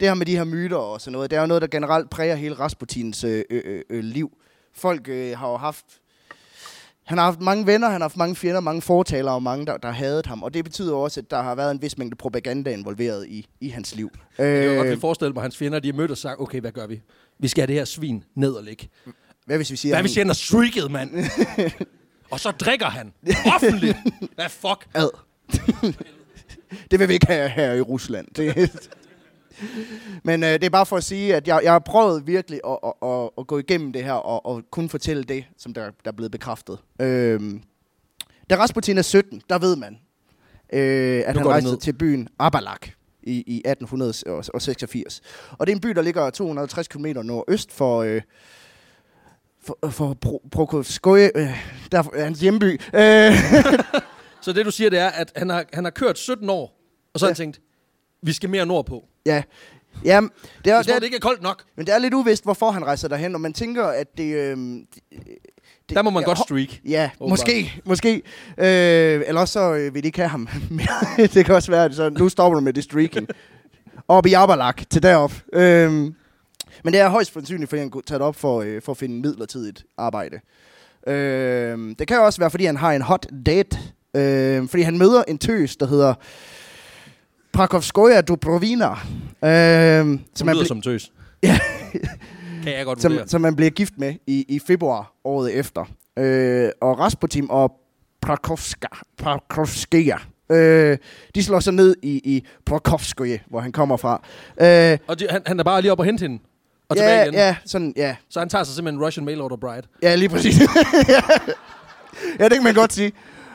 det 0.00 0.08
her 0.08 0.14
med 0.14 0.26
de 0.26 0.36
her 0.36 0.44
myter 0.44 0.76
og 0.76 1.00
sådan 1.00 1.12
noget, 1.12 1.30
det 1.30 1.36
er 1.36 1.40
jo 1.40 1.46
noget, 1.46 1.62
der 1.62 1.68
generelt 1.68 2.10
præger 2.10 2.34
hele 2.34 2.54
Rasputins 2.54 3.24
øh, 3.24 3.44
øh, 3.50 3.82
øh, 3.90 4.04
liv. 4.04 4.30
Folk 4.74 5.08
øh, 5.08 5.38
har 5.38 5.48
jo 5.48 5.56
haft, 5.56 5.84
han 7.06 7.18
har 7.18 7.24
haft 7.24 7.40
mange 7.40 7.66
venner, 7.66 7.88
han 7.88 8.00
har 8.00 8.04
haft 8.08 8.16
mange 8.16 8.36
fjender, 8.36 8.60
mange 8.60 8.82
fortalere 8.82 9.34
og 9.34 9.42
mange, 9.42 9.66
der, 9.66 9.76
der 9.76 9.90
havde 9.90 10.22
ham. 10.26 10.42
Og 10.42 10.54
det 10.54 10.64
betyder 10.64 10.94
også, 10.94 11.20
at 11.20 11.30
der 11.30 11.42
har 11.42 11.54
været 11.54 11.70
en 11.70 11.82
vis 11.82 11.98
mængde 11.98 12.16
propaganda 12.16 12.70
involveret 12.72 13.26
i, 13.28 13.46
i 13.60 13.68
hans 13.68 13.94
liv. 13.94 14.10
Jeg 14.38 14.64
kan 14.66 14.76
godt 14.76 14.88
Øh, 14.88 14.98
forestille 14.98 15.32
mig, 15.32 15.40
at 15.40 15.44
hans 15.44 15.56
fjender 15.56 15.78
de 15.78 15.88
har 15.88 15.96
mødt 15.96 16.10
og 16.10 16.18
sagt, 16.18 16.40
okay, 16.40 16.60
hvad 16.60 16.72
gør 16.72 16.86
vi? 16.86 17.00
Vi 17.38 17.48
skal 17.48 17.62
have 17.62 17.66
det 17.66 17.74
her 17.74 17.84
svin 17.84 18.24
ned 18.36 18.52
og 18.52 18.64
ligge. 18.64 18.88
hvad 19.46 19.56
hvis 19.56 19.70
vi 19.70 19.76
siger... 19.76 19.94
Hvad 19.94 20.02
hvis 20.02 20.16
han 20.16 20.30
er 20.30 20.34
streaket, 20.34 20.90
mand? 20.90 21.10
og 22.30 22.40
så 22.40 22.50
drikker 22.50 22.86
han 22.86 23.12
offentligt. 23.54 23.96
Hvad 24.36 24.48
fuck? 24.48 24.88
Ad. 24.94 25.10
det 26.90 26.98
vil 26.98 27.08
vi 27.08 27.12
ikke 27.14 27.26
have 27.26 27.48
her 27.48 27.72
i 27.72 27.80
Rusland. 27.80 28.26
Det, 28.36 28.72
men 30.24 30.42
øh, 30.42 30.48
det 30.52 30.64
er 30.64 30.70
bare 30.70 30.86
for 30.86 30.96
at 30.96 31.04
sige, 31.04 31.34
at 31.36 31.48
jeg, 31.48 31.60
jeg 31.62 31.72
har 31.72 31.78
prøvet 31.78 32.26
virkelig 32.26 32.60
at, 32.66 32.78
at, 32.84 33.08
at, 33.10 33.30
at 33.38 33.46
gå 33.46 33.58
igennem 33.58 33.92
det 33.92 34.04
her 34.04 34.12
og, 34.12 34.46
og 34.46 34.62
kun 34.70 34.88
fortælle 34.88 35.22
det, 35.24 35.44
som 35.58 35.74
der, 35.74 35.82
der 35.84 36.10
er 36.10 36.12
blevet 36.12 36.32
bekræftet. 36.32 36.78
Øhm, 37.00 37.62
da 38.50 38.56
Rasputin 38.56 38.98
er 38.98 39.02
17, 39.02 39.42
der 39.50 39.58
ved 39.58 39.76
man, 39.76 39.98
øh, 40.72 41.22
at 41.26 41.34
Nu 41.34 41.40
han 41.40 41.48
rejste 41.48 41.76
til 41.76 41.92
byen 41.92 42.28
Abalak 42.38 42.86
i, 43.22 43.32
i 43.46 43.56
1886. 43.56 45.20
Og 45.58 45.66
det 45.66 45.72
er 45.72 45.76
en 45.76 45.80
by, 45.80 45.88
der 45.88 46.02
ligger 46.02 46.30
250 46.30 46.88
km 46.88 47.06
nordøst 47.06 47.72
for... 47.72 48.02
Øh, 48.02 48.22
for, 49.62 49.78
for 49.90 50.16
Pro- 50.26 50.48
Prokofskoje, 50.52 51.30
øh, 51.34 51.48
der 51.92 51.98
er 51.98 52.24
hans 52.24 52.40
hjemby. 52.40 52.80
Øh, 52.94 53.32
Så 54.42 54.52
det, 54.52 54.66
du 54.66 54.70
siger, 54.70 54.90
det 54.90 54.98
er, 54.98 55.08
at 55.08 55.32
han 55.36 55.48
har, 55.50 55.64
han 55.72 55.84
har 55.84 55.90
kørt 55.90 56.18
17 56.18 56.50
år, 56.50 56.80
og 57.14 57.20
så 57.20 57.26
har 57.26 57.28
Ja. 57.28 57.32
han 57.32 57.36
tænkt, 57.36 57.60
vi 58.22 58.32
skal 58.32 58.50
mere 58.50 58.66
nordpå. 58.66 59.04
Ja. 59.26 59.42
Jamen, 60.04 60.30
det 60.64 60.72
er, 60.72 60.82
det 60.82 60.94
er, 60.94 60.98
det 60.98 61.04
ikke 61.04 61.16
er 61.16 61.20
koldt 61.20 61.42
nok, 61.42 61.62
men 61.76 61.86
det 61.86 61.94
er 61.94 61.98
lidt 61.98 62.14
uvist, 62.14 62.44
hvorfor 62.44 62.70
han 62.70 62.84
rejser 62.84 63.08
derhen, 63.08 63.34
og 63.34 63.40
man 63.40 63.52
tænker, 63.52 63.84
at 63.84 64.06
det... 64.18 64.34
Øhm, 64.34 64.86
det, 65.88 65.96
der 65.96 66.02
må 66.02 66.10
man 66.10 66.22
ja, 66.22 66.26
godt 66.26 66.38
streak. 66.38 66.68
Ja, 66.84 67.10
Åbenbart. 67.20 67.30
måske, 67.30 67.80
måske. 67.84 68.22
Øh, 68.58 69.22
eller 69.26 69.44
så 69.44 69.74
øh, 69.74 69.94
vil 69.94 70.02
de 70.02 70.08
ikke 70.08 70.18
have 70.18 70.28
ham 70.28 70.48
mere. 70.70 71.26
det 71.34 71.44
kan 71.44 71.54
også 71.54 71.70
være, 71.70 71.84
at 71.84 71.94
så 71.94 72.08
nu 72.08 72.28
stopper 72.28 72.54
du 72.54 72.64
med 72.64 72.72
det 72.72 72.84
streaking. 72.84 73.28
Op 74.08 74.26
i 74.26 74.32
Abalak 74.32 74.82
til 74.90 75.02
derop. 75.02 75.32
Øhm, 75.52 76.14
men 76.84 76.92
det 76.92 77.00
er 77.00 77.08
højst 77.08 77.32
sandsynligt, 77.32 77.68
fordi 77.68 77.80
han 77.80 77.90
tager 77.90 78.18
det 78.18 78.26
op 78.26 78.36
for, 78.36 78.62
øh, 78.62 78.82
for 78.82 78.92
at 78.92 78.98
finde 78.98 79.20
midlertidigt 79.20 79.84
arbejde. 79.98 80.40
Øhm, 81.06 81.94
det 81.94 82.08
kan 82.08 82.20
også 82.20 82.40
være, 82.40 82.50
fordi 82.50 82.64
han 82.64 82.76
har 82.76 82.92
en 82.92 83.02
hot 83.02 83.26
date. 83.46 83.78
Øhm, 84.16 84.68
fordi 84.68 84.82
han 84.82 84.98
møder 84.98 85.22
en 85.28 85.38
tøs, 85.38 85.76
der 85.76 85.86
hedder 85.86 86.14
Prakovskoja 87.52 88.20
Dubrovina. 88.20 88.86
Øhm, 88.90 88.96
Som 90.18 90.20
som, 90.34 90.46
man 90.46 90.54
lyder 90.56 90.66
som 90.66 90.82
tøs. 90.82 91.12
Ja. 91.42 91.58
kan 92.62 92.72
jeg 92.76 92.84
godt 92.84 93.02
som, 93.02 93.12
vurdere. 93.12 93.28
som 93.28 93.40
man 93.40 93.56
bliver 93.56 93.70
gift 93.70 93.92
med 93.96 94.14
i, 94.26 94.44
i 94.48 94.58
februar 94.66 95.12
året 95.24 95.54
efter. 95.54 95.84
Øh, 96.18 96.70
og 96.80 96.98
Rasputin 96.98 97.46
og 97.50 97.72
Prakovska, 98.22 98.86
Prakovskeja, 99.18 100.16
øh, 100.52 100.98
de 101.34 101.42
slår 101.44 101.60
sig 101.60 101.72
ned 101.74 101.96
i, 102.02 102.20
i 102.24 102.46
Prakovskoje, 102.66 103.40
hvor 103.50 103.60
han 103.60 103.72
kommer 103.72 103.96
fra. 103.96 104.22
Øh, 104.60 104.98
Og 105.06 105.18
de, 105.20 105.26
han, 105.30 105.42
han 105.46 105.60
er 105.60 105.64
bare 105.64 105.80
lige 105.82 105.92
op 105.92 105.98
og 105.98 106.04
hente 106.04 106.22
hende. 106.22 106.38
Og 106.88 106.96
tilbage 106.96 107.16
ja, 107.18 107.22
igen. 107.22 107.34
ja, 107.34 107.56
sådan, 107.64 107.92
ja, 107.96 108.16
Så 108.28 108.38
han 108.38 108.48
tager 108.48 108.64
sig 108.64 108.74
simpelthen 108.74 109.00
en 109.00 109.04
Russian 109.06 109.24
mail 109.24 109.40
order 109.40 109.56
bride. 109.56 109.82
ja, 110.02 110.14
lige 110.14 110.28
præcis. 110.28 110.60
ja, 112.40 112.44
det 112.44 112.52
kan 112.52 112.62
man 112.64 112.74
godt 112.74 112.92
sige. 112.92 113.06
Det 113.06 113.14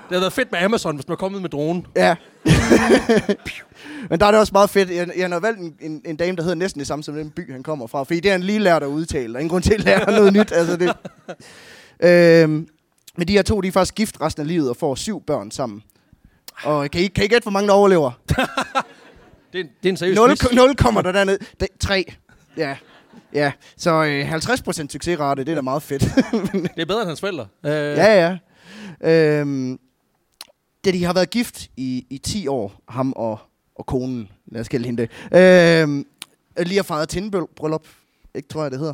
havde 0.10 0.22
været 0.22 0.34
fedt 0.34 0.52
med 0.52 0.60
Amazon, 0.60 0.96
hvis 0.96 1.08
man 1.08 1.12
var 1.12 1.16
kommet 1.16 1.42
med 1.42 1.50
drone. 1.50 1.84
Ja. 1.96 2.16
Men 4.10 4.20
der 4.20 4.26
er 4.26 4.32
det 4.32 4.40
også 4.40 4.52
meget 4.54 4.70
fedt. 4.70 4.90
Jeg, 4.90 5.10
jeg 5.18 5.30
har 5.30 5.40
valgt 5.40 5.60
en, 5.60 5.76
en, 5.82 6.02
en 6.06 6.16
dame, 6.16 6.36
der 6.38 6.44
hedder 6.44 6.56
næsten 6.56 6.80
det 6.80 6.88
samme 6.88 7.04
som 7.04 7.16
den 7.16 7.30
by, 7.30 7.52
han 7.52 7.64
kommer 7.64 7.88
fra. 7.88 8.04
Fordi 8.04 8.20
det 8.20 8.30
er 8.30 8.34
han 8.34 8.44
lige 8.44 8.60
lært 8.60 8.84
at 8.84 8.88
udtale. 8.88 9.28
Der 9.34 9.36
er 9.36 9.40
ingen 9.40 9.50
grund 9.50 9.64
til 9.64 9.74
at 9.74 9.80
lære 9.84 10.12
noget 10.12 10.34
nyt. 10.34 10.52
Altså 10.52 10.78
det. 10.78 10.94
Øhm, 12.04 12.68
men 13.18 13.28
de 13.28 13.34
her 13.34 13.42
to, 13.42 13.62
de 13.62 13.68
er 13.68 13.72
faktisk 13.72 13.96
gift 13.96 14.22
resten 14.22 14.42
af 14.42 14.48
livet 14.48 14.70
og 14.70 14.78
får 14.78 14.96
syv 14.96 15.22
børn 15.28 15.52
sammen. 15.52 15.84
Og 16.64 16.92
kan 16.92 17.02
I, 17.02 17.08
kan 17.08 17.24
I 17.24 17.28
gætte, 17.28 17.44
hvor 17.46 17.52
mange 17.52 17.68
der 17.68 17.74
overlever? 17.74 18.12
Det 19.54 19.60
er, 19.62 19.64
en- 19.64 19.70
det 19.84 19.90
er 19.90 19.94
en 19.94 19.98
seriøs 19.98 20.16
0, 20.16 20.30
quiz. 20.38 20.52
0 20.54 20.76
kommer 20.76 21.02
der 21.02 21.12
derned. 21.12 21.40
Det, 21.60 21.68
3. 21.80 22.14
Ja. 22.58 22.76
Ja, 23.34 23.52
så 23.78 24.04
øh, 24.04 24.34
50% 24.34 24.72
succesrate, 24.90 25.44
det 25.44 25.52
er 25.52 25.56
da 25.56 25.62
meget 25.62 25.84
fedt. 25.84 26.02
Det 26.76 26.82
er 26.82 26.86
bedre 26.86 27.02
end 27.02 27.08
hans 27.08 27.20
forældre. 27.20 27.46
Øh, 27.66 27.72
Ja, 27.72 28.38
ja. 29.02 29.40
Øhm, 29.40 29.80
da 30.86 30.92
de 30.92 31.04
har 31.04 31.14
været 31.14 31.30
gift 31.30 31.70
i, 31.78 32.06
i 32.10 32.18
10 32.18 32.48
år, 32.48 32.82
ham 32.90 33.14
og, 33.16 33.40
og 33.76 33.86
konen, 33.86 34.30
lad 34.48 34.62
os 34.62 34.68
kalde 34.68 34.86
hende 34.86 35.02
det, 35.08 35.12
øhm, 35.82 36.06
lige 36.58 36.76
har 36.76 36.84
fejret 36.84 37.10
tindebryllup, 37.10 37.88
ikke 38.36 38.48
tror 38.50 38.62
jeg, 38.62 38.72
det 38.72 38.80
hedder. 38.80 38.94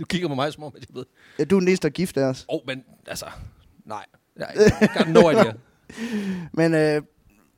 Du 0.00 0.04
kigger 0.04 0.28
på 0.28 0.34
mig 0.34 0.52
som 0.52 0.62
om, 0.64 0.72
at 0.76 0.80
jeg 0.88 0.96
ved. 0.96 1.04
Ja, 1.38 1.44
du 1.44 1.56
er 1.56 1.60
den 1.60 1.68
eneste, 1.68 1.82
der 1.82 1.88
er 1.88 1.92
gift 1.92 2.16
af 2.16 2.24
os. 2.24 2.46
Åh, 2.48 2.54
oh, 2.54 2.60
men 2.66 2.84
altså, 3.06 3.26
nej. 3.84 4.04
Jeg 4.38 4.48
har 4.80 5.04
no 5.04 5.30
idea. 5.30 5.52
Men 6.52 6.74
øh, 6.74 7.02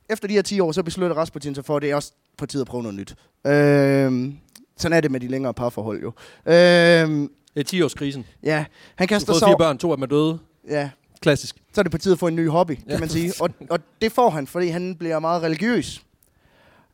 efter 0.09 0.27
de 0.27 0.33
her 0.33 0.41
10 0.41 0.59
år, 0.59 0.71
så 0.71 0.83
beslutter 0.83 1.15
Rasputin 1.17 1.55
sig 1.55 1.65
for, 1.65 1.75
at 1.75 1.81
det 1.81 1.91
er 1.91 1.95
også 1.95 2.11
på 2.37 2.45
tide 2.45 2.61
at 2.61 2.67
prøve 2.67 2.83
noget 2.83 2.95
nyt. 2.97 3.15
Øhm, 3.47 4.37
sådan 4.77 4.97
er 4.97 5.01
det 5.01 5.11
med 5.11 5.19
de 5.19 5.27
længere 5.27 5.53
parforhold 5.53 6.01
jo. 6.01 6.07
Øhm, 6.45 7.31
Det 7.55 7.73
er 7.73 7.85
10-årskrisen. 7.85 8.21
ja, 8.43 8.55
han 8.55 8.65
Du 8.65 8.67
har 8.99 9.05
kaster 9.05 9.33
fået 9.33 9.43
fire 9.43 9.57
børn, 9.57 9.77
to 9.77 9.91
af 9.91 9.97
dem 9.97 10.03
er 10.03 10.07
døde. 10.07 10.39
ja, 10.69 10.89
Klassisk. 11.21 11.55
så 11.73 11.81
er 11.81 11.83
det 11.83 11.91
på 11.91 11.97
tide 11.97 12.11
at 12.13 12.19
få 12.19 12.27
en 12.27 12.35
ny 12.35 12.49
hobby, 12.49 12.73
kan 12.75 12.83
Ja. 12.89 12.99
man 12.99 13.09
sige. 13.09 13.33
Og, 13.39 13.49
og 13.69 13.79
det 14.01 14.11
får 14.11 14.29
han, 14.29 14.47
fordi 14.47 14.67
han 14.67 14.95
bliver 14.95 15.19
meget 15.19 15.43
religiøs. 15.43 16.03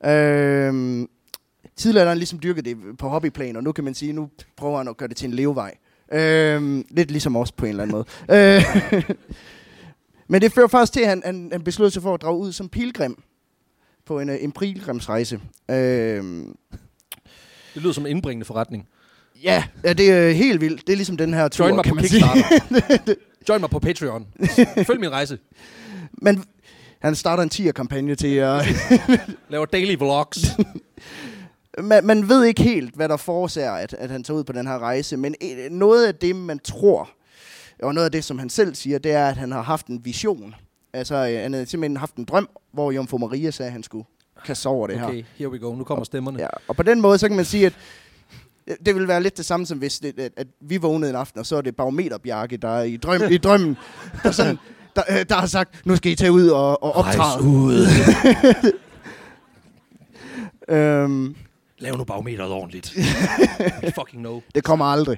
Øhm, 0.05 1.07
tidligere 1.75 2.03
har 2.05 2.09
han 2.09 2.17
ligesom 2.17 2.39
dyrket 2.43 2.65
det 2.65 2.77
på 2.99 3.09
hobbyplan, 3.09 3.55
og 3.55 3.63
nu 3.63 3.71
kan 3.71 3.83
man 3.83 3.93
sige, 3.93 4.13
nu 4.13 4.29
prøver 4.57 4.77
han 4.77 4.87
at 4.87 4.97
gøre 4.97 5.09
det 5.09 5.17
til 5.17 5.27
en 5.27 5.33
levevej. 5.33 5.73
Øhm, 6.13 6.85
lidt 6.89 7.11
ligesom 7.11 7.35
os 7.35 7.51
på 7.51 7.65
en 7.65 7.69
eller 7.69 7.83
anden 7.83 7.91
måde. 7.95 8.05
Øh, 8.35 9.03
Men 10.27 10.41
det 10.41 10.51
fører 10.53 10.67
faktisk 10.67 10.93
til, 10.93 11.01
at 11.01 11.07
han, 11.07 11.21
han, 11.25 11.49
han 11.51 11.63
beslutter 11.63 11.89
sig 11.91 12.01
for 12.01 12.13
at 12.13 12.21
drage 12.21 12.37
ud 12.37 12.51
som 12.51 12.69
pilgrim 12.69 13.23
på 14.05 14.19
en, 14.19 14.29
øh, 14.29 14.37
en 14.43 14.51
pilgrimsrejse. 14.51 15.39
Øh, 15.71 15.75
Det 17.73 17.81
lyder 17.83 17.91
som 17.93 18.05
en 18.05 18.11
indbringende 18.11 18.45
forretning. 18.45 18.87
ja, 19.43 19.63
ja, 19.83 19.93
det 19.93 20.11
er 20.11 20.31
helt 20.31 20.61
vildt. 20.61 20.87
Det 20.87 20.93
er 20.93 20.97
ligesom 20.97 21.17
den 21.17 21.33
her 21.33 21.47
tur, 21.47 21.65
Join 21.65 21.75
mig 21.75 21.85
kan 21.85 21.95
man 21.95 22.07
sige. 22.07 22.23
Join 23.49 23.61
mig 23.61 23.69
på 23.69 23.79
Patreon. 23.79 24.27
Følg 24.87 24.99
min 24.99 25.11
rejse. 25.11 25.37
Men 26.11 26.43
han 26.99 27.15
starter 27.15 27.43
en 27.43 27.49
10'er-kampagne 27.53 28.15
til 28.15 28.29
jer. 28.29 28.63
Laver 29.49 29.65
daily 29.65 29.95
vlogs. 29.95 30.39
man, 31.81 32.05
man 32.05 32.29
ved 32.29 32.43
ikke 32.43 32.63
helt, 32.63 32.95
hvad 32.95 33.09
der 33.09 33.17
forårsager, 33.17 33.71
at, 33.71 33.93
at 33.93 34.09
han 34.09 34.23
tager 34.23 34.37
ud 34.37 34.43
på 34.43 34.53
den 34.53 34.67
her 34.67 34.79
rejse, 34.79 35.17
men 35.17 35.35
øh, 35.43 35.71
noget 35.71 36.07
af 36.07 36.15
det, 36.15 36.35
man 36.35 36.59
tror, 36.59 37.09
og 37.83 37.93
noget 37.93 38.05
af 38.05 38.11
det, 38.11 38.23
som 38.23 38.39
han 38.39 38.49
selv 38.49 38.75
siger, 38.75 38.97
det 38.97 39.11
er, 39.11 39.27
at 39.27 39.37
han 39.37 39.51
har 39.51 39.61
haft 39.61 39.87
en 39.87 40.05
vision. 40.05 40.55
Altså, 40.93 41.15
øh, 41.15 41.41
han 41.41 41.53
har 41.53 41.65
simpelthen 41.65 41.97
haft 41.97 42.15
en 42.15 42.25
drøm, 42.25 42.49
hvor 42.71 42.91
Jomfru 42.91 43.17
Maria 43.17 43.51
sagde, 43.51 43.67
at 43.67 43.73
han 43.73 43.83
skulle 43.83 44.05
kaste 44.45 44.67
over 44.67 44.87
det 44.87 44.99
her. 44.99 45.07
Okay, 45.07 45.23
here 45.35 45.49
we 45.49 45.59
go. 45.59 45.75
Nu 45.75 45.83
kommer 45.83 46.05
stemmerne. 46.05 46.39
Ja, 46.39 46.47
og 46.67 46.75
på 46.75 46.83
den 46.83 47.01
måde, 47.01 47.17
så 47.17 47.27
kan 47.27 47.35
man 47.35 47.45
sige, 47.45 47.65
at 47.65 47.73
det 48.85 48.95
vil 48.95 49.07
være 49.07 49.23
lidt 49.23 49.37
det 49.37 49.45
samme, 49.45 49.65
som 49.65 49.77
hvis 49.77 49.99
det, 49.99 50.19
at, 50.19 50.31
at 50.37 50.47
vi 50.61 50.77
vågnede 50.77 51.09
en 51.09 51.15
aften, 51.15 51.39
og 51.39 51.45
så 51.45 51.55
er 51.55 51.61
det 51.61 51.75
barometerbjarke, 51.75 52.57
der 52.57 52.69
er 52.69 52.83
i, 52.83 52.97
drøm, 52.97 53.21
i 53.31 53.37
drømmen, 53.37 53.77
der, 54.23 54.31
sådan, 54.31 54.57
der, 54.95 55.03
øh, 55.09 55.25
der 55.29 55.35
har 55.35 55.47
sagt, 55.47 55.85
nu 55.85 55.95
skal 55.95 56.11
I 56.11 56.15
tage 56.15 56.31
ud 56.31 56.47
og, 56.47 56.83
og 56.83 56.91
optræde. 56.95 57.43
ud. 57.43 57.85
Øhm, 60.69 61.35
Lav 61.79 61.97
nu 61.97 62.03
barometeret 62.03 62.51
ordentligt. 62.51 62.97
fucking 63.99 64.21
no. 64.21 64.39
Det 64.55 64.63
kommer 64.63 64.85
aldrig. 64.85 65.17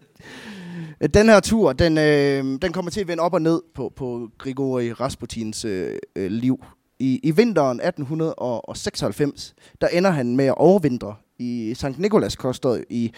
den 1.14 1.28
her 1.28 1.40
tur, 1.40 1.72
den, 1.72 1.98
øh, 1.98 2.58
den 2.62 2.72
kommer 2.72 2.90
til 2.90 3.00
at 3.00 3.08
vende 3.08 3.22
op 3.22 3.34
og 3.34 3.42
ned 3.42 3.62
på, 3.74 3.92
på 3.96 4.28
Grigori 4.38 4.92
Rasputins 4.92 5.64
øh, 5.64 5.98
øh, 6.16 6.30
liv. 6.30 6.64
I, 6.98 7.20
I 7.22 7.30
vinteren 7.30 7.80
1896, 7.80 9.54
der 9.80 9.88
ender 9.88 10.10
han 10.10 10.36
med 10.36 10.44
at 10.44 10.54
overvintre 10.56 11.14
i 11.40 11.74
Sankt 11.74 11.98
Nikolas 11.98 12.36
klosteret 12.36 12.84
i 12.88 13.12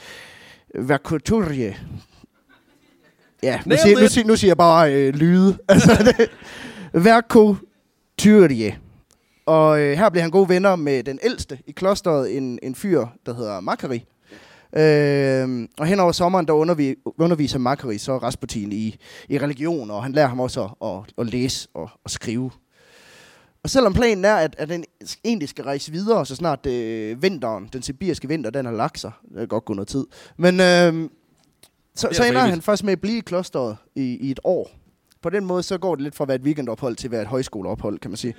Verkoturje. 0.74 1.76
Ja, 3.42 3.60
nu 3.66 3.76
siger, 3.82 4.00
nu, 4.00 4.06
siger, 4.06 4.26
nu 4.26 4.36
siger 4.36 4.48
jeg 4.48 4.56
bare 4.56 4.94
øh, 4.94 5.14
lyde. 5.14 5.58
Altså, 5.68 6.26
Verkoturje. 6.92 8.78
Og 9.46 9.80
øh, 9.80 9.96
her 9.96 10.08
bliver 10.08 10.22
han 10.22 10.30
gode 10.30 10.48
venner 10.48 10.76
med 10.76 11.02
den 11.02 11.18
ældste 11.22 11.58
i 11.66 11.72
klosteret, 11.72 12.36
en, 12.36 12.58
en 12.62 12.74
fyr, 12.74 13.06
der 13.26 13.34
hedder 13.34 13.60
Makari. 13.60 14.04
Øh, 14.76 15.68
og 15.78 15.86
hen 15.86 16.00
over 16.00 16.12
sommeren, 16.12 16.46
der 16.46 16.52
undervi, 16.52 16.94
underviser 17.18 17.58
Makari 17.58 17.98
så 17.98 18.18
Rasputin 18.18 18.72
i, 18.72 18.96
i 19.28 19.38
religion, 19.38 19.90
og 19.90 20.02
han 20.02 20.12
lærer 20.12 20.26
ham 20.26 20.40
også 20.40 20.62
at, 20.62 20.88
at, 20.88 21.12
at 21.18 21.26
læse 21.32 21.68
og 21.74 21.90
at 22.04 22.10
skrive. 22.10 22.50
Og 23.64 23.70
selvom 23.70 23.92
planen 23.94 24.24
er, 24.24 24.34
at, 24.34 24.54
at 24.58 24.68
den 24.68 24.84
egentlig 25.24 25.48
skal 25.48 25.64
rejse 25.64 25.92
videre, 25.92 26.26
så 26.26 26.36
snart 26.36 26.66
øh, 26.66 27.22
vinteren, 27.22 27.68
den 27.72 27.82
sibiriske 27.82 28.28
vinter, 28.28 28.50
den 28.50 28.64
har 28.64 28.72
lagt 28.72 28.98
sig. 29.00 29.12
Det 29.28 29.38
kan 29.38 29.48
godt 29.48 29.64
gå 29.64 29.74
noget 29.74 29.88
tid. 29.88 30.06
Men 30.36 30.54
øh, 30.60 31.10
så, 31.94 32.08
så 32.12 32.22
er 32.22 32.28
ender 32.28 32.40
han 32.40 32.62
først 32.62 32.84
med 32.84 32.92
at 32.92 33.00
blive 33.00 33.18
i 33.18 33.20
klosteret 33.20 33.76
i, 33.94 34.02
i 34.02 34.30
et 34.30 34.40
år. 34.44 34.70
På 35.22 35.30
den 35.30 35.44
måde, 35.44 35.62
så 35.62 35.78
går 35.78 35.94
det 35.94 36.02
lidt 36.02 36.14
fra 36.14 36.24
at 36.24 36.28
være 36.28 36.34
et 36.34 36.42
weekendophold 36.42 36.96
til 36.96 37.08
at 37.08 37.12
være 37.12 37.22
et 37.22 37.28
højskoleophold, 37.28 37.98
kan 37.98 38.10
man 38.10 38.16
sige. 38.16 38.34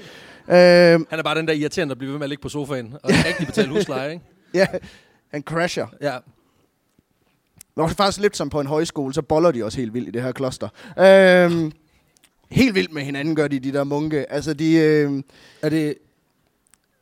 Øh, 0.47 0.55
Han 0.55 1.05
er 1.11 1.23
bare 1.23 1.37
den 1.37 1.47
der 1.47 1.53
irriterende, 1.53 1.93
der 1.93 1.99
bliver 1.99 2.11
ved 2.11 2.19
med 2.19 2.25
at 2.25 2.29
ligge 2.29 2.41
på 2.41 2.49
sofaen. 2.49 2.95
Og 3.03 3.09
ikke 3.09 3.27
rigtig 3.27 3.45
betale 3.47 3.69
husleje, 3.69 4.11
ikke? 4.11 4.25
ja, 4.53 4.67
han 5.31 5.41
crasher. 5.41 5.87
Ja. 6.01 6.17
Det 7.75 7.81
var 7.81 7.87
faktisk 7.87 8.19
lidt 8.19 8.37
som 8.37 8.49
på 8.49 8.59
en 8.59 8.67
højskole, 8.67 9.13
så 9.13 9.21
boller 9.21 9.51
de 9.51 9.65
også 9.65 9.77
helt 9.77 9.93
vildt 9.93 10.07
i 10.07 10.11
det 10.11 10.21
her 10.21 10.31
kloster. 10.31 10.69
Øhm, 10.99 11.71
helt 12.53 12.75
vildt 12.75 12.93
med 12.93 13.01
hinanden 13.03 13.35
gør 13.35 13.47
de, 13.47 13.59
de 13.59 13.73
der 13.73 13.83
munke. 13.83 14.31
Altså, 14.31 14.53
de, 14.53 14.73
øh, 14.75 15.23
Er 15.61 15.69
det 15.69 15.95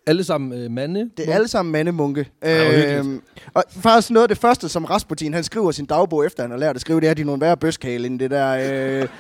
alle 0.08 0.24
sammen 0.24 0.60
øh, 0.60 0.72
mande? 0.72 1.10
det 1.18 1.30
er 1.30 1.34
alle 1.34 1.48
sammen 1.48 1.72
mandemunke. 1.72 2.30
hyggeligt. 2.44 3.00
Øhm, 3.00 3.22
og 3.54 3.64
faktisk 3.70 4.10
noget 4.12 4.24
af 4.24 4.28
det 4.30 4.38
første, 4.38 4.70
som 4.70 4.86
Rasputin 4.86 5.34
han 5.34 5.44
skriver 5.44 5.72
sin 5.72 5.86
dagbog, 5.86 6.26
efter 6.26 6.44
han 6.44 6.52
har 6.52 6.58
lært 6.58 6.76
at 6.76 6.82
skrive, 6.82 7.00
det 7.02 7.08
er, 7.08 7.12
at 7.12 7.18
de 7.18 7.22
er 7.22 7.26
nogle 7.26 7.42
værre 7.42 7.58
bøskale 7.58 8.08
end 8.08 8.20
det 8.20 8.32
der... 8.32 9.02
Øh, 9.02 9.08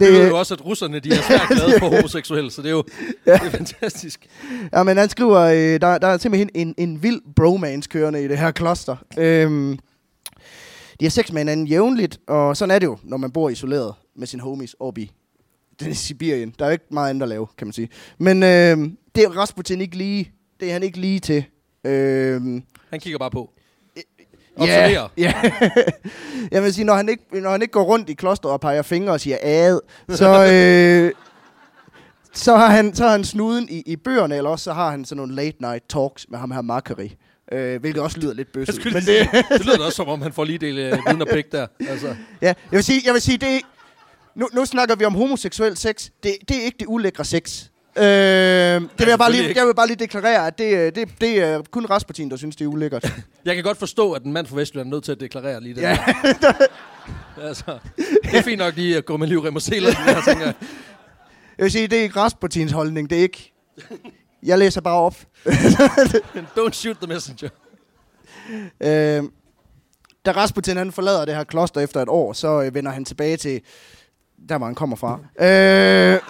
Det 0.00 0.22
er 0.22 0.28
jo 0.28 0.38
også, 0.38 0.54
at 0.54 0.64
russerne 0.66 0.98
de 1.00 1.08
er 1.10 1.22
svært 1.22 1.48
glade 1.58 1.78
for 1.78 1.88
homoseksuelle, 1.88 2.50
så 2.50 2.62
det 2.62 2.68
er 2.68 2.72
jo 2.72 2.84
ja. 3.26 3.32
det 3.32 3.40
er 3.46 3.50
fantastisk. 3.50 4.26
Ja, 4.72 4.82
men 4.82 4.96
han 4.96 5.08
skriver, 5.08 5.38
øh, 5.40 5.80
der, 5.80 5.98
der 5.98 6.06
er 6.06 6.18
simpelthen 6.18 6.50
en, 6.54 6.74
en 6.78 7.02
vild 7.02 7.20
bromance 7.36 7.88
kørende 7.88 8.24
i 8.24 8.28
det 8.28 8.38
her 8.38 8.50
kloster. 8.50 8.96
Øhm, 9.18 9.78
de 11.00 11.04
har 11.04 11.10
sex 11.10 11.32
med 11.32 11.40
hinanden 11.40 11.66
jævnligt, 11.66 12.20
og 12.26 12.56
sådan 12.56 12.74
er 12.74 12.78
det 12.78 12.86
jo, 12.86 12.98
når 13.02 13.16
man 13.16 13.30
bor 13.30 13.48
isoleret 13.48 13.94
med 14.16 14.26
sine 14.26 14.42
homies 14.42 14.76
oppe 14.80 15.00
i 15.00 15.12
den 15.80 15.94
Sibirien. 15.94 16.54
Der 16.58 16.64
er 16.64 16.68
jo 16.68 16.72
ikke 16.72 16.84
meget 16.90 17.10
andet 17.10 17.22
at 17.22 17.28
lave, 17.28 17.46
kan 17.58 17.66
man 17.66 17.72
sige. 17.72 17.88
Men 18.18 18.42
øh, 18.42 18.78
det 19.14 19.24
er 19.24 19.28
Rasputin 19.28 19.80
ikke 19.80 19.96
lige, 19.96 20.32
det 20.60 20.68
er 20.68 20.72
han 20.72 20.82
ikke 20.82 21.00
lige 21.00 21.20
til. 21.20 21.44
Øhm, 21.84 22.62
Han 22.90 23.00
kigger 23.00 23.18
bare 23.18 23.30
på. 23.30 23.50
Ja, 23.96 24.02
Observerer. 24.62 25.08
ja. 25.24 25.34
Jeg 26.50 26.62
vil 26.62 26.74
sige, 26.74 26.84
når 26.84 26.94
han, 26.94 27.08
ikke, 27.08 27.40
når 27.40 27.50
han 27.50 27.62
ikke 27.62 27.72
går 27.72 27.82
rundt 27.82 28.10
i 28.10 28.14
klosteret 28.14 28.52
og 28.52 28.60
peger 28.60 28.82
fingre 28.82 29.12
og 29.12 29.20
siger 29.20 29.38
ad, 29.42 29.80
så, 30.08 30.46
øh, 30.52 31.12
så, 32.32 32.56
har 32.56 32.66
han, 32.70 32.94
så 32.94 33.04
har 33.04 33.10
han 33.10 33.24
snuden 33.24 33.68
i, 33.70 33.82
i 33.86 33.96
bøgerne, 33.96 34.36
eller 34.36 34.50
også 34.50 34.64
så 34.64 34.72
har 34.72 34.90
han 34.90 35.04
sådan 35.04 35.16
nogle 35.16 35.34
late 35.34 35.56
night 35.60 35.84
talks 35.88 36.26
med 36.28 36.38
ham 36.38 36.50
her 36.50 36.62
Makari. 36.62 37.16
Øh, 37.52 37.80
hvilket 37.80 38.02
også 38.02 38.20
lyder 38.20 38.34
lidt 38.34 38.52
bøsset. 38.52 38.84
Men 38.84 38.94
det, 38.94 39.28
det 39.50 39.66
lyder 39.66 39.84
også 39.84 39.96
som 39.96 40.08
om, 40.08 40.22
han 40.22 40.32
får 40.32 40.44
lige 40.44 40.58
del 40.58 40.78
øh, 40.78 40.92
viden 41.06 41.22
og 41.22 41.28
der. 41.52 41.66
Altså. 41.88 42.06
ja, 42.42 42.46
jeg 42.46 42.54
vil 42.70 42.84
sige, 42.84 43.02
jeg 43.04 43.12
vil 43.14 43.22
sige 43.22 43.38
det, 43.38 43.60
nu, 44.36 44.48
nu 44.52 44.64
snakker 44.64 44.96
vi 44.96 45.04
om 45.04 45.14
homoseksuel 45.14 45.76
sex. 45.76 46.10
Det, 46.22 46.36
det 46.48 46.56
er 46.56 46.62
ikke 46.62 46.78
det 46.78 46.86
ulækre 46.88 47.24
sex. 47.24 47.64
Øh, 47.98 48.04
det 48.04 48.90
vil 48.98 49.08
jeg, 49.08 49.18
bare 49.18 49.32
lige, 49.32 49.52
jeg 49.56 49.66
vil 49.66 49.74
bare 49.74 49.86
lige 49.86 49.96
deklarere, 49.96 50.46
at 50.46 50.58
det, 50.58 50.94
det, 50.94 51.08
det 51.20 51.38
er 51.38 51.62
kun 51.70 51.86
Rasputin, 51.86 52.30
der 52.30 52.36
synes, 52.36 52.56
det 52.56 52.64
er 52.64 52.68
ulækkert. 52.68 53.12
Jeg 53.44 53.54
kan 53.54 53.64
godt 53.64 53.78
forstå, 53.78 54.12
at 54.12 54.22
en 54.22 54.32
mand 54.32 54.46
fra 54.46 54.56
Vestjylland 54.56 54.88
er 54.88 54.90
nødt 54.90 55.04
til 55.04 55.12
at 55.12 55.20
deklarere 55.20 55.60
lige 55.60 55.74
det 55.74 55.82
Ja. 55.82 55.98
altså, 57.48 57.78
det 57.96 58.34
er 58.34 58.42
fint 58.42 58.58
nok 58.58 58.76
lige 58.76 58.96
at 58.96 59.04
gå 59.04 59.16
med 59.16 59.26
livrem 59.26 59.56
og 59.56 59.62
seler, 59.62 59.88
jeg 60.06 60.22
tænker. 60.28 60.46
Jeg 60.46 60.54
vil 61.64 61.70
sige, 61.70 61.86
det 61.86 61.98
er 61.98 62.02
ikke 62.02 62.16
Rasputins 62.16 62.72
holdning, 62.72 63.10
det 63.10 63.18
er 63.18 63.22
ikke... 63.22 63.52
Jeg 64.42 64.58
læser 64.58 64.80
bare 64.80 64.96
op. 64.96 65.16
Don't 66.58 66.72
shoot 66.72 66.96
the 66.96 67.06
messenger. 67.06 67.48
Øh, 68.80 69.22
da 70.26 70.32
Rasputin 70.32 70.76
han 70.76 70.92
forlader 70.92 71.24
det 71.24 71.34
her 71.34 71.44
kloster 71.44 71.80
efter 71.80 72.02
et 72.02 72.08
år, 72.08 72.32
så 72.32 72.62
øh, 72.62 72.74
vender 72.74 72.90
han 72.90 73.04
tilbage 73.04 73.36
til 73.36 73.60
der, 74.48 74.58
hvor 74.58 74.66
han 74.66 74.74
kommer 74.74 74.96
fra. 74.96 75.18
Øh, 75.46 76.20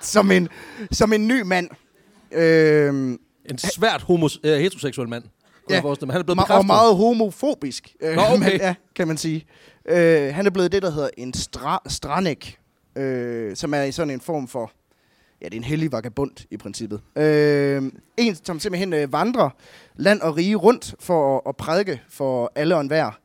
som, 0.00 0.30
en, 0.30 0.48
som 0.92 1.12
en 1.12 1.28
ny 1.28 1.40
mand. 1.42 1.68
Øh, 2.32 3.18
En 3.50 3.58
svært 3.58 4.02
homos- 4.02 4.40
øh, 4.44 4.58
heteroseksuel 4.60 5.08
mand. 5.08 5.22
Kunne 5.22 5.30
Ja. 5.70 5.74
jeg 5.74 5.82
forestille 5.82 6.06
mig. 6.06 6.12
Han 6.14 6.20
er 6.20 6.24
blevet 6.24 6.38
og 6.38 6.44
bekræftet. 6.44 6.66
meget 6.66 6.96
homofobisk. 6.96 7.96
Øh, 8.00 8.16
Nå, 8.16 8.22
okay. 8.22 8.38
men, 8.42 8.48
ja, 8.60 8.74
kan 8.96 9.08
man 9.08 9.16
sige. 9.16 9.46
Øh, 9.88 10.34
han 10.34 10.46
er 10.46 10.50
blevet 10.50 10.72
det, 10.72 10.82
der 10.82 10.90
hedder 10.90 11.08
en 11.16 11.34
stra- 11.36 11.88
stranek, 11.88 12.58
øh, 12.96 13.56
som 13.56 13.74
er 13.74 13.82
i 13.82 13.92
sådan 13.92 14.10
en 14.10 14.20
form 14.20 14.48
for... 14.48 14.72
Ja, 15.40 15.46
det 15.46 15.52
er 15.54 15.56
en 15.56 15.64
hellig 15.64 15.92
vagabond 15.92 16.30
i 16.50 16.56
princippet. 16.56 17.00
Øh, 17.18 17.82
en, 18.16 18.34
som 18.44 18.60
simpelthen 18.60 18.92
øh, 18.92 19.12
vandrer 19.12 19.50
land 19.96 20.20
og 20.20 20.36
rige 20.36 20.54
rundt 20.56 20.94
for 21.00 21.36
at, 21.36 21.42
at 21.48 21.56
prædike 21.56 22.00
for 22.08 22.52
alle 22.54 22.74
og 22.74 22.80
enhver. 22.80 23.18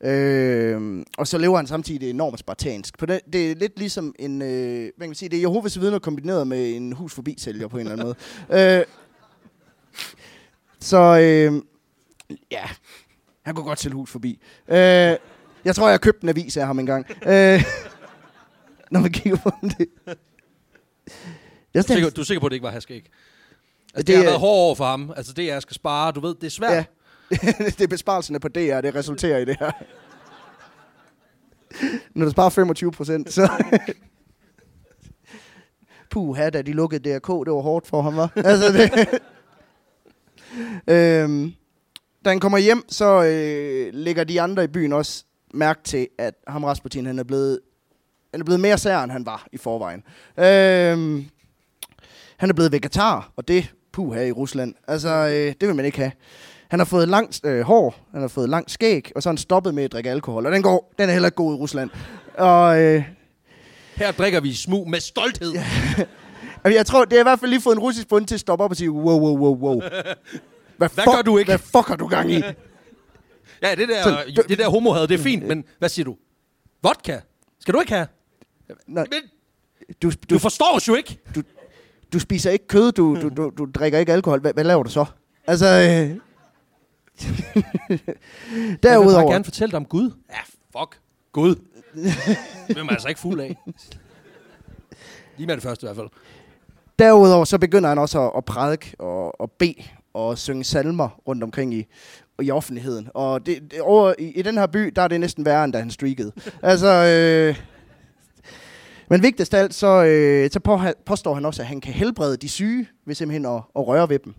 Øh, 0.00 1.04
og 1.18 1.26
så 1.26 1.38
lever 1.38 1.56
han 1.56 1.66
samtidig 1.66 2.10
enormt 2.10 2.38
spartansk. 2.38 2.98
På 2.98 3.06
det, 3.06 3.20
det 3.32 3.50
er 3.50 3.54
lidt 3.54 3.78
ligesom 3.78 4.14
en, 4.18 4.42
øh, 4.42 4.48
hvad 4.80 4.90
kan 5.00 5.08
man 5.08 5.14
sige, 5.14 5.28
det 5.28 5.36
er 5.36 5.40
Jehovas 5.40 5.80
vidner 5.80 5.98
kombineret 5.98 6.46
med 6.46 6.76
en 6.76 6.92
hus 6.92 7.14
forbi 7.14 7.34
sælger 7.38 7.68
på 7.68 7.76
en 7.78 7.86
eller 7.86 7.92
anden 7.92 8.06
måde. 8.06 8.78
Øh, 8.78 8.84
så 10.80 10.98
øh, 10.98 11.62
ja, 12.50 12.64
han 13.42 13.54
kunne 13.54 13.64
godt 13.64 13.80
sælge 13.80 13.94
hus 13.94 14.10
forbi. 14.10 14.40
Øh, 14.68 14.76
jeg 15.64 15.74
tror, 15.74 15.88
jeg 15.88 16.00
købte 16.00 16.22
en 16.24 16.28
avis 16.28 16.56
af 16.56 16.66
ham 16.66 16.78
engang. 16.78 17.06
Øh, 17.10 17.64
når 18.90 19.00
man 19.00 19.12
kigger 19.12 19.38
på 19.38 19.50
det. 19.62 19.88
Jeg 21.74 21.88
Du 21.88 21.92
er, 21.92 21.96
sikker, 21.96 22.10
du 22.10 22.20
er 22.20 22.24
sikker 22.24 22.40
på, 22.40 22.46
at 22.46 22.50
det 22.50 22.56
ikke 22.56 22.64
var 22.64 22.70
haskæg? 22.70 22.96
Altså, 22.96 23.10
det, 23.96 24.06
Det 24.06 24.16
har 24.16 24.22
er- 24.22 24.26
været 24.26 24.38
hårdt 24.40 24.58
over 24.66 24.74
for 24.74 24.84
ham. 24.84 25.12
Altså, 25.16 25.32
det 25.32 25.50
er, 25.50 25.60
skal 25.60 25.74
spare. 25.74 26.12
Du 26.12 26.20
ved, 26.20 26.34
det 26.34 26.44
er 26.46 26.50
svært. 26.50 26.72
Ja. 26.72 26.84
det 27.78 27.80
er 27.80 27.86
besparelserne 27.86 28.40
på 28.40 28.48
DR, 28.48 28.80
det 28.80 28.94
resulterer 28.94 29.38
i 29.38 29.44
det 29.44 29.56
her. 29.60 29.70
Når 32.14 32.24
du 32.24 32.30
sparer 32.30 32.50
25 32.50 32.92
procent, 32.92 33.32
så... 33.32 33.48
Puh, 36.10 36.38
da 36.38 36.62
de 36.62 36.72
lukkede 36.72 37.14
DRK, 37.14 37.46
det 37.46 37.52
var 37.52 37.60
hårdt 37.60 37.86
for 37.86 38.02
ham, 38.02 38.16
var. 38.16 38.32
Altså, 38.36 38.72
det... 38.72 39.08
øhm, 40.94 41.52
da 42.24 42.30
han 42.30 42.40
kommer 42.40 42.58
hjem, 42.58 42.84
så 42.88 43.24
øh, 43.24 43.94
lægger 43.94 44.24
de 44.24 44.40
andre 44.40 44.64
i 44.64 44.66
byen 44.66 44.92
også 44.92 45.24
mærke 45.54 45.80
til, 45.84 46.08
at 46.18 46.34
ham 46.48 46.64
Rasputin, 46.64 47.06
han 47.06 47.18
er 47.18 47.24
blevet, 47.24 47.60
han 48.30 48.40
er 48.40 48.44
blevet 48.44 48.60
mere 48.60 48.78
sær, 48.78 48.98
end 48.98 49.12
han 49.12 49.26
var 49.26 49.46
i 49.52 49.56
forvejen. 49.56 50.02
Øhm, 50.38 51.24
han 52.36 52.50
er 52.50 52.54
blevet 52.54 52.72
vegetar, 52.72 53.32
og 53.36 53.48
det, 53.48 53.74
puh, 53.92 54.14
her 54.14 54.22
i 54.22 54.32
Rusland. 54.32 54.74
Altså, 54.88 55.08
øh, 55.08 55.54
det 55.60 55.68
vil 55.68 55.76
man 55.76 55.84
ikke 55.84 55.98
have. 55.98 56.12
Han 56.68 56.80
har 56.80 56.84
fået 56.84 57.08
langt 57.08 57.40
øh, 57.44 57.60
hår, 57.60 57.94
han 58.12 58.20
har 58.20 58.28
fået 58.28 58.48
langt 58.48 58.70
skæg, 58.70 59.12
og 59.16 59.22
så 59.22 59.28
har 59.28 59.32
han 59.32 59.38
stoppet 59.38 59.74
med 59.74 59.84
at 59.84 59.92
drikke 59.92 60.10
alkohol. 60.10 60.46
Og 60.46 60.52
den 60.52 60.62
går, 60.62 60.92
den 60.98 61.08
er 61.08 61.12
heller 61.12 61.26
ikke 61.28 61.36
god 61.36 61.54
i 61.54 61.56
Rusland. 61.56 61.90
Og 62.34 62.80
øh, 62.82 63.02
Her 63.94 64.12
drikker 64.12 64.40
vi 64.40 64.54
smug 64.54 64.90
med 64.90 65.00
stolthed. 65.00 65.52
Jeg 66.64 66.86
tror, 66.86 67.04
det 67.04 67.16
er 67.16 67.20
i 67.20 67.22
hvert 67.22 67.40
fald 67.40 67.50
lige 67.50 67.60
fået 67.60 67.74
en 67.76 67.80
russisk 67.80 68.08
bund 68.08 68.26
til 68.26 68.34
at 68.34 68.40
stoppe 68.40 68.64
op 68.64 68.70
og 68.70 68.76
sige, 68.76 68.90
wow, 68.90 69.20
wow, 69.20 69.38
wow, 69.38 69.56
wow. 69.56 69.80
Hvad, 70.76 70.88
Hvad 70.94 71.04
gør 71.16 71.22
du 71.22 71.38
ikke? 71.38 71.50
Hvad 71.50 71.58
fuck 71.58 71.88
har 71.88 71.96
du 71.96 72.06
gang 72.08 72.32
i? 72.32 72.42
Ja, 73.62 73.74
det 73.74 73.88
der, 73.88 74.02
Så- 74.02 74.24
så, 74.36 74.42
det 74.48 74.58
der 74.58 74.68
homo 74.68 74.94
det 74.94 75.10
er 75.10 75.18
fint, 75.18 75.46
men 75.46 75.64
hvad 75.78 75.88
siger 75.88 76.04
du? 76.04 76.16
Vodka? 76.82 77.20
Skal 77.60 77.74
du 77.74 77.80
ikke 77.80 77.92
have? 77.92 78.06
Nej, 78.86 79.06
Men, 79.10 79.20
du, 80.02 80.10
du 80.10 80.34
du, 80.34 80.38
forstår 80.38 80.76
os 80.76 80.88
jo 80.88 80.94
ikke. 80.94 81.18
du 82.12 82.18
spiser 82.18 82.50
ikke 82.50 82.66
kød, 82.66 82.92
du, 82.92 83.18
du, 83.22 83.28
du, 83.28 83.50
du 83.58 83.66
drikker 83.74 83.98
ikke 83.98 84.12
alkohol. 84.12 84.40
Hvad, 84.40 84.52
hvad 84.52 84.64
laver 84.64 84.82
du 84.82 84.90
så? 84.90 85.04
Altså, 85.46 85.66
øh... 85.66 86.16
Jeg 87.26 87.88
vil 87.88 88.76
bare 88.82 88.92
derudover, 88.92 89.32
gerne 89.32 89.44
fortælle 89.44 89.70
dig 89.70 89.76
om 89.76 89.84
Gud. 89.84 90.10
Ja, 90.30 90.80
fuck. 90.80 91.00
Gud. 91.32 91.54
Det 92.68 92.76
vil 92.76 92.84
man 92.84 92.90
altså 92.90 93.08
ikke 93.08 93.20
fuld 93.20 93.40
af. 93.40 93.56
Lige 95.36 95.46
med 95.46 95.54
det 95.54 95.62
første 95.62 95.84
i 95.84 95.86
hvert 95.86 95.96
fald. 95.96 96.08
derudover 96.98 97.44
så 97.44 97.58
begynder 97.58 97.88
han 97.88 97.98
også 97.98 98.20
at, 98.20 98.32
at 98.36 98.44
prædike 98.44 98.94
og, 98.98 99.40
og 99.40 99.50
bede 99.50 99.74
og 100.14 100.38
synge 100.38 100.64
salmer 100.64 101.20
rundt 101.28 101.42
omkring 101.42 101.74
i, 101.74 101.86
i 102.42 102.50
offentligheden. 102.50 103.08
Og 103.14 103.46
det, 103.46 103.70
det, 103.70 103.80
over 103.80 104.14
i, 104.18 104.24
i 104.24 104.42
den 104.42 104.58
her 104.58 104.66
by, 104.66 104.92
der 104.96 105.02
er 105.02 105.08
det 105.08 105.20
næsten 105.20 105.44
værre, 105.44 105.64
end 105.64 105.72
da 105.72 105.78
han 105.78 105.90
streakede. 105.90 106.32
altså, 106.62 106.88
øh, 106.88 107.62
men 109.10 109.22
vigtigst 109.22 109.54
af 109.54 109.58
alt, 109.58 109.74
så, 109.74 110.04
øh, 110.04 110.50
så 110.50 110.60
på, 110.60 110.80
påstår 111.06 111.34
han 111.34 111.44
også, 111.44 111.62
at 111.62 111.68
han 111.68 111.80
kan 111.80 111.92
helbrede 111.92 112.36
de 112.36 112.48
syge 112.48 112.88
ved 113.06 113.14
simpelthen 113.14 113.46
at, 113.46 113.62
at 113.76 113.86
røre 113.86 114.08
ved 114.08 114.18
dem. 114.18 114.34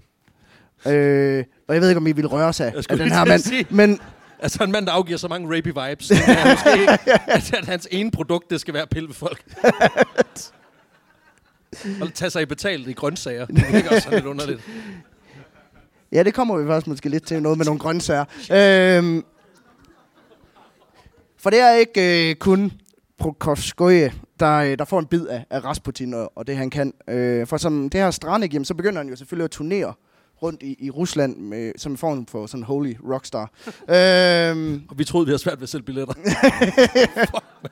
Øh, 0.87 1.43
og 1.67 1.73
jeg 1.73 1.81
ved 1.81 1.89
ikke, 1.89 1.97
om 1.97 2.07
I 2.07 2.11
vil 2.11 2.27
røre 2.27 2.53
sig 2.53 2.73
af 2.89 2.97
den 2.97 3.11
her 3.11 3.25
mand. 3.25 3.41
sige. 3.41 3.67
Men 3.69 3.99
Altså 4.41 4.63
en 4.63 4.71
mand, 4.71 4.85
der 4.85 4.91
afgiver 4.91 5.17
så 5.17 5.27
mange 5.27 5.57
rapey 5.57 5.89
vibes. 5.89 6.07
det 6.07 6.17
er 6.27 6.51
måske 6.51 6.81
ikke, 6.81 6.91
at, 7.27 7.53
at 7.53 7.65
hans 7.65 7.87
ene 7.91 8.11
produkt, 8.11 8.49
det 8.49 8.61
skal 8.61 8.73
være 8.73 8.83
at 8.83 8.89
pille 8.89 9.07
ved 9.07 9.15
folk. 9.15 9.43
og 12.01 12.13
tage 12.13 12.31
sig 12.31 12.41
i 12.41 12.45
betalt 12.45 12.87
i 12.87 12.93
grøntsager. 12.93 13.45
Det 13.45 13.85
er 13.85 13.89
også 13.89 14.01
sådan 14.01 14.17
lidt 14.17 14.25
underligt. 14.25 14.61
Ja, 16.11 16.23
det 16.23 16.33
kommer 16.33 16.57
vi 16.57 16.67
faktisk 16.67 16.87
måske 16.87 17.09
lidt 17.09 17.23
til 17.23 17.41
noget 17.41 17.57
med 17.57 17.65
nogle 17.65 17.79
grøntsager. 17.79 18.25
Øhm, 18.51 19.23
for 21.37 21.49
det 21.49 21.59
er 21.59 21.73
ikke 21.73 22.29
øh, 22.29 22.35
kun 22.35 22.71
Prokofskoje, 23.17 24.13
der, 24.39 24.55
øh, 24.55 24.79
der 24.79 24.85
får 24.85 24.99
en 24.99 25.05
bid 25.05 25.27
af, 25.27 25.45
af 25.49 25.63
Rasputin 25.63 26.13
og, 26.13 26.37
og 26.37 26.47
det, 26.47 26.57
han 26.57 26.69
kan. 26.69 26.93
Øh, 27.07 27.47
for 27.47 27.57
som 27.57 27.89
det 27.89 28.01
her 28.01 28.11
Stranik, 28.11 28.53
jamen, 28.53 28.65
så 28.65 28.73
begynder 28.73 28.97
han 28.97 29.09
jo 29.09 29.15
selvfølgelig 29.15 29.43
at 29.43 29.51
turnere 29.51 29.93
rundt 30.43 30.63
i, 30.63 30.75
i 30.79 30.89
Rusland 30.89 31.37
med, 31.37 31.71
som 31.77 31.91
en 31.91 31.97
form 31.97 32.25
for 32.25 32.45
sådan 32.45 32.63
holy 32.63 32.95
rockstar. 33.09 33.51
øhm, 33.95 34.83
Og 34.89 34.99
vi 34.99 35.03
troede, 35.03 35.25
vi 35.25 35.29
havde 35.29 35.41
svært 35.41 35.59
ved 35.59 35.63
at 35.63 35.69
sælge 35.69 35.83
billetter. 35.83 36.13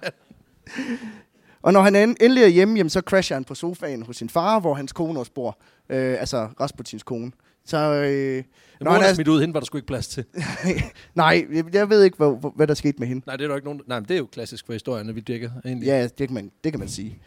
og 1.62 1.73
når 1.73 1.82
han 1.82 1.95
end, 1.95 2.15
endelig 2.21 2.43
er 2.43 2.47
hjemme, 2.47 2.77
jamen, 2.77 2.89
så 2.89 3.01
crasher 3.01 3.36
han 3.36 3.43
på 3.43 3.56
sofaen 3.56 4.03
hos 4.03 4.17
sin 4.17 4.30
far, 4.30 4.60
hvor 4.60 4.73
hans 4.73 4.93
kone 4.93 5.19
også 5.19 5.32
bor. 5.32 5.60
Øh, 5.89 6.19
altså 6.19 6.49
Rasputins 6.60 7.03
kone. 7.03 7.32
Så 7.65 7.77
øh, 7.77 8.43
Når 8.82 8.91
han 8.91 9.01
er 9.01 9.13
smidt 9.13 9.27
ud, 9.27 9.39
hende 9.41 9.53
var 9.53 9.60
der 9.60 9.65
sgu 9.65 9.77
ikke 9.77 9.88
plads 9.88 10.08
til. 10.08 10.25
nej, 11.15 11.47
jeg, 11.53 11.73
jeg 11.73 11.89
ved 11.89 12.03
ikke, 12.03 12.17
hvad, 12.17 12.51
hvad, 12.56 12.67
der 12.67 12.73
skete 12.73 12.99
med 12.99 13.08
hende. 13.08 13.23
Nej, 13.25 13.36
det 13.36 13.43
er 13.43 13.47
der 13.47 13.56
ikke 13.56 13.67
nogen... 13.67 13.82
Nej, 13.88 13.99
men 13.99 14.08
det 14.08 14.13
er 14.13 14.17
jo 14.17 14.25
klassisk 14.25 14.65
for 14.65 14.73
historien, 14.73 15.10
at 15.10 15.15
vi 15.15 15.21
dækker 15.21 15.49
egentlig. 15.65 15.88
Ja, 15.88 16.03
det 16.03 16.27
kan 16.27 16.34
man, 16.34 16.51
det 16.63 16.71
kan 16.73 16.80
man 16.80 16.89
sige. 16.89 17.19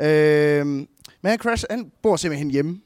Øhm, 0.00 0.68
men 1.22 1.30
han, 1.30 1.38
crash, 1.38 1.64
han 1.70 1.90
bor 2.02 2.16
simpelthen 2.16 2.50
hjemme, 2.50 2.80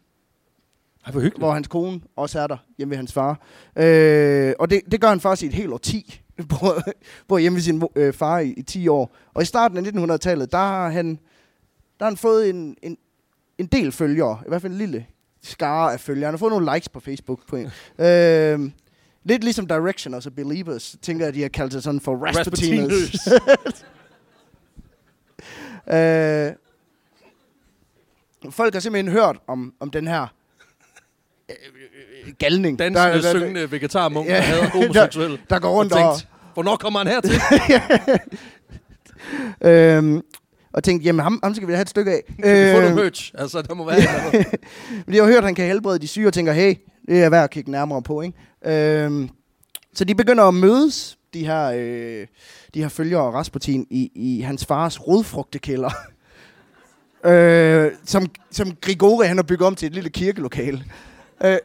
Ej, 1.06 1.12
hvor 1.12 1.20
hyggeligt. 1.20 1.38
hvor 1.38 1.52
hans 1.52 1.68
kone 1.68 2.00
også 2.16 2.40
er 2.40 2.46
der, 2.46 2.56
hjemme 2.78 2.90
ved 2.90 2.96
hans 2.96 3.12
far. 3.12 3.40
Øh, 3.76 4.52
og 4.58 4.70
det, 4.70 4.80
det 4.92 5.00
gør 5.00 5.08
han 5.08 5.20
faktisk 5.20 5.42
i 5.42 5.46
et 5.46 5.54
helt 5.54 5.72
årti. 5.72 6.20
bor, 6.50 6.82
bor 7.28 7.38
hjemme 7.38 7.56
ved 7.56 7.62
sin 7.62 7.82
øh, 7.96 8.12
far 8.12 8.38
i, 8.38 8.54
i 8.56 8.62
10 8.62 8.88
år. 8.88 9.16
Og 9.34 9.42
i 9.42 9.44
starten 9.44 9.78
af 9.78 9.82
1900-tallet, 9.90 10.52
der 10.52 10.58
har 10.58 10.90
han, 10.90 11.08
der 11.98 12.04
har 12.04 12.10
han 12.10 12.16
fået 12.16 12.50
en, 12.50 12.76
en, 12.82 12.96
en 13.58 13.66
del 13.66 13.92
følgere. 13.92 14.38
I 14.46 14.48
hvert 14.48 14.62
fald 14.62 14.72
en 14.72 14.78
lille 14.78 15.06
skare 15.42 15.92
af 15.92 16.00
følgere. 16.00 16.26
Han 16.26 16.34
har 16.34 16.38
fået 16.38 16.52
nogle 16.52 16.74
likes 16.74 16.88
på 16.88 17.00
Facebook. 17.00 17.46
På 17.48 17.56
en. 17.56 17.70
Øh, 18.06 18.70
lidt 19.24 19.44
ligesom 19.44 19.66
Directioners 19.66 20.26
og 20.26 20.32
Believers. 20.34 20.96
Tænker 21.02 21.24
jeg, 21.24 21.34
de 21.34 21.42
har 21.42 21.48
kaldt 21.48 21.72
sig 21.72 21.82
sådan 21.82 22.00
for. 22.00 22.16
Rasputinus. 22.16 23.18
Øh, 25.90 26.52
folk 28.50 28.74
har 28.74 28.80
simpelthen 28.80 29.12
hørt 29.12 29.36
om, 29.46 29.74
om 29.80 29.90
den 29.90 30.06
her 30.06 30.26
galning, 32.38 32.78
Dansende, 32.78 33.08
der, 33.12 33.20
der, 33.20 33.38
syngende 33.38 33.70
vegetarmunk, 33.72 34.28
Ja. 34.28 34.34
der 34.34 34.40
hader 34.40 34.68
homoseksuelle. 34.82 35.38
der 35.50 35.58
går 35.58 35.70
rundt 35.70 35.92
og 35.92 36.02
og, 36.08 36.16
tænkt, 36.18 36.28
hvornår 36.54 36.76
kommer 36.76 36.98
han 36.98 37.08
hertil? 37.08 37.40
øhm, 39.70 40.22
og 40.72 40.84
tænkte, 40.84 41.06
jamen 41.06 41.20
ham, 41.20 41.40
ham 41.42 41.54
skal 41.54 41.68
vi 41.68 41.72
have 41.72 41.82
et 41.82 41.88
stykke 41.88 42.10
af. 42.12 42.22
Kan 42.44 42.66
vi 42.66 42.72
få 42.72 42.80
noget 42.80 42.86
Øhm, 42.90 42.96
merch? 42.96 43.32
Altså, 43.38 43.62
der 43.62 43.74
må 43.74 43.84
være. 43.86 44.44
Men 45.06 45.14
de 45.14 45.18
har 45.18 45.24
hørt, 45.26 45.38
at 45.38 45.44
han 45.44 45.54
kan 45.54 45.66
helbrede 45.66 45.98
de 45.98 46.08
syge, 46.08 46.26
og 46.26 46.32
tænker, 46.32 46.52
hey, 46.52 46.74
det 47.08 47.22
er 47.22 47.30
værd 47.30 47.44
at 47.44 47.50
kigge 47.50 47.70
nærmere 47.70 48.02
på, 48.02 48.20
ikke? 48.20 49.04
Øhm, 49.04 49.28
så 49.94 50.04
de 50.04 50.14
begynder 50.14 50.44
at 50.44 50.54
mødes, 50.54 51.18
de 51.34 51.46
her, 51.46 51.64
øh, 51.76 52.26
de 52.74 52.82
her 52.82 52.88
følgere 52.88 53.20
af 53.22 53.30
Rasputin, 53.32 53.86
i, 53.90 54.10
i 54.14 54.40
hans 54.40 54.66
fars 54.66 55.06
rodfrugtekælder. 55.06 55.90
øh, 57.24 57.90
som, 58.04 58.26
som 58.50 58.76
Grigori, 58.80 59.26
han 59.26 59.36
har 59.36 59.42
bygget 59.42 59.66
om 59.66 59.74
til 59.74 59.86
et 59.86 59.92
lille 59.92 60.10
kirkelokale. 60.10 60.84
Øh, 61.44 61.58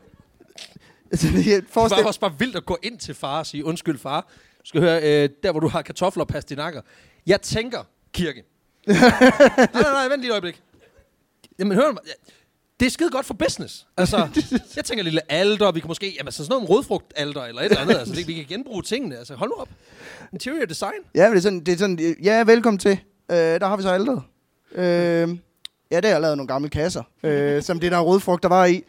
så 1.14 1.28
det 1.28 1.48
er- 1.54 1.62
Det 1.62 1.66
forestil, 1.70 2.02
var 2.02 2.08
også 2.08 2.20
bare 2.20 2.36
vildt 2.40 2.56
at 2.56 2.66
gå 2.66 2.78
ind 2.84 3.00
til 3.00 3.16
far 3.16 3.40
og 3.40 3.46
sige, 3.46 3.66
undskyld 3.66 3.98
far, 4.00 4.22
du 4.62 4.66
skal 4.66 4.82
høre, 4.82 5.24
øh, 5.24 5.30
der 5.44 5.52
hvor 5.52 5.60
du 5.60 5.68
har 5.68 5.82
kartofler 5.82 6.24
og 6.24 6.28
pastinakker. 6.28 6.82
Jeg 7.28 7.42
tænker 7.42 7.80
kirke. 8.14 8.44
nej, 8.88 9.00
nej, 9.74 9.82
nej, 9.82 10.08
vent 10.08 10.22
lige 10.22 10.28
et 10.28 10.32
øjeblik. 10.32 10.62
Jamen 11.60 11.78
hør 11.78 11.92
mig. 11.92 12.02
Det 12.80 12.86
er 12.86 12.90
skide 12.90 13.10
godt 13.12 13.26
for 13.26 13.34
business. 13.34 13.88
Altså, 13.98 14.18
jeg 14.76 14.86
tænker 14.86 15.04
lille 15.04 15.32
alter, 15.32 15.72
vi 15.72 15.80
kan 15.80 15.88
måske, 15.88 16.16
jamen 16.18 16.32
så 16.32 16.38
sådan 16.38 16.50
noget 16.50 16.62
med 16.64 16.70
rodfrugt 16.70 17.14
alter 17.16 17.44
eller 17.44 17.62
et 17.62 17.66
eller 17.66 17.80
andet. 17.82 17.98
Altså, 17.98 18.16
det, 18.16 18.28
vi 18.28 18.34
kan 18.34 18.46
genbruge 18.50 18.82
tingene. 18.84 19.18
Altså, 19.18 19.36
hold 19.36 19.50
nu 19.50 19.56
op. 19.56 19.70
Interior 20.34 20.66
design. 20.66 20.92
Ja, 21.16 21.30
det 21.30 21.38
er 21.38 21.42
sådan, 21.42 21.60
det 21.60 21.74
er 21.74 21.78
sådan 21.78 22.16
ja, 22.24 22.44
velkommen 22.44 22.80
til. 22.80 23.00
Øh, 23.32 23.38
der 23.38 23.68
har 23.68 23.78
vi 23.78 23.84
så 23.84 23.90
alderet. 23.90 24.22
Øh, 24.72 24.84
ja, 25.92 25.96
det 25.96 26.06
har 26.06 26.12
jeg 26.12 26.22
lavet 26.22 26.38
nogle 26.38 26.48
gamle 26.48 26.70
kasser, 26.70 27.04
øh, 27.24 27.64
som 27.64 27.80
det 27.80 27.92
der 27.92 28.00
rodfrugt, 28.00 28.44
der 28.44 28.50
var 28.50 28.66
i. 28.66 28.84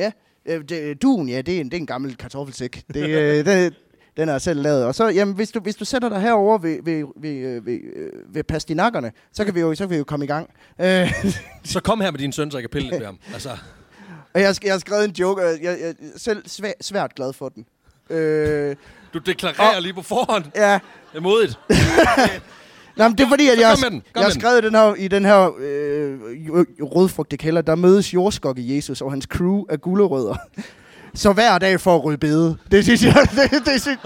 Ja, 0.00 0.10
øh, 0.46 0.64
det, 0.68 1.02
duen, 1.02 1.28
ja, 1.28 1.42
det 1.42 1.56
er 1.56 1.60
en, 1.60 1.66
det 1.66 1.74
er 1.74 1.80
en 1.80 1.86
gammel 1.86 2.16
kartoffelsæk. 2.16 2.82
Det, 2.94 3.08
øh, 3.08 3.44
det, 3.46 3.74
den 4.16 4.28
jeg 4.28 4.40
selv 4.40 4.62
lavet. 4.62 4.84
Og 4.84 4.94
så, 4.94 5.08
jamen, 5.08 5.34
hvis 5.34 5.50
du, 5.50 5.60
hvis 5.60 5.76
du 5.76 5.84
sætter 5.84 6.08
dig 6.08 6.20
herover 6.20 6.58
ved, 6.58 6.78
ved, 6.82 7.04
ved, 7.16 7.30
øh, 7.30 7.66
ved, 7.66 7.78
øh, 7.96 8.34
ved 8.34 8.44
pastinakkerne, 8.44 9.12
så 9.32 9.44
kan 9.44 9.54
vi 9.54 9.60
jo, 9.60 9.74
så 9.74 9.82
kan 9.84 9.90
vi 9.90 9.96
jo 9.96 10.04
komme 10.04 10.24
i 10.24 10.28
gang. 10.28 10.50
Øh, 10.80 11.12
Så 11.64 11.80
kom 11.80 12.00
her 12.00 12.10
med 12.10 12.18
din 12.18 12.32
søn, 12.32 12.50
så 12.50 12.58
jeg 12.58 12.62
kan 12.62 12.70
pille 12.70 12.88
lidt 12.90 13.00
ved 13.00 13.06
ham. 13.06 13.18
Altså, 13.32 13.50
og 14.34 14.40
jeg, 14.40 14.54
jeg 14.64 14.72
har 14.74 14.78
skrevet 14.78 15.04
en 15.04 15.10
joke, 15.18 15.42
og 15.42 15.48
jeg, 15.48 15.58
jeg 15.62 15.88
er 15.88 15.92
selv 16.16 16.48
svært, 16.48 16.74
svært 16.80 17.14
glad 17.14 17.32
for 17.32 17.48
den. 17.48 17.66
Øh, 18.10 18.76
du 19.14 19.18
deklarerer 19.18 19.76
Og- 19.76 19.82
lige 19.82 19.94
på 19.94 20.02
forhånd. 20.02 20.44
ja, 20.56 20.72
Det 21.12 21.16
er 21.18 21.20
modigt. 21.20 21.58
Nej, 22.96 23.08
men 23.08 23.18
det 23.18 23.24
er 23.24 23.28
fordi, 23.28 23.48
at 23.48 23.58
jeg, 23.60 23.76
den. 23.90 24.02
Jeg 24.14 24.22
har 24.22 24.30
skrevet 24.30 24.62
den 24.62 24.74
her, 24.74 24.94
i 24.94 25.08
den 25.08 25.24
her 25.24 25.50
øh, 25.58 26.20
rødfrugtekælder, 26.80 27.62
der 27.62 27.74
mødes 27.74 28.14
jordskokke 28.14 28.76
Jesus 28.76 29.00
og 29.00 29.10
hans 29.12 29.24
crew 29.24 29.64
af 29.68 29.80
gulerødder. 29.80 30.36
Så 31.14 31.32
hver 31.32 31.58
dag 31.58 31.80
for 31.80 31.96
at 31.96 32.04
ryge 32.04 32.18
bede. 32.18 32.56
Det 32.70 32.84
synes 32.84 33.02
jeg, 33.04 33.14
det, 33.30 33.66
det 33.66 33.82
synes... 33.82 33.98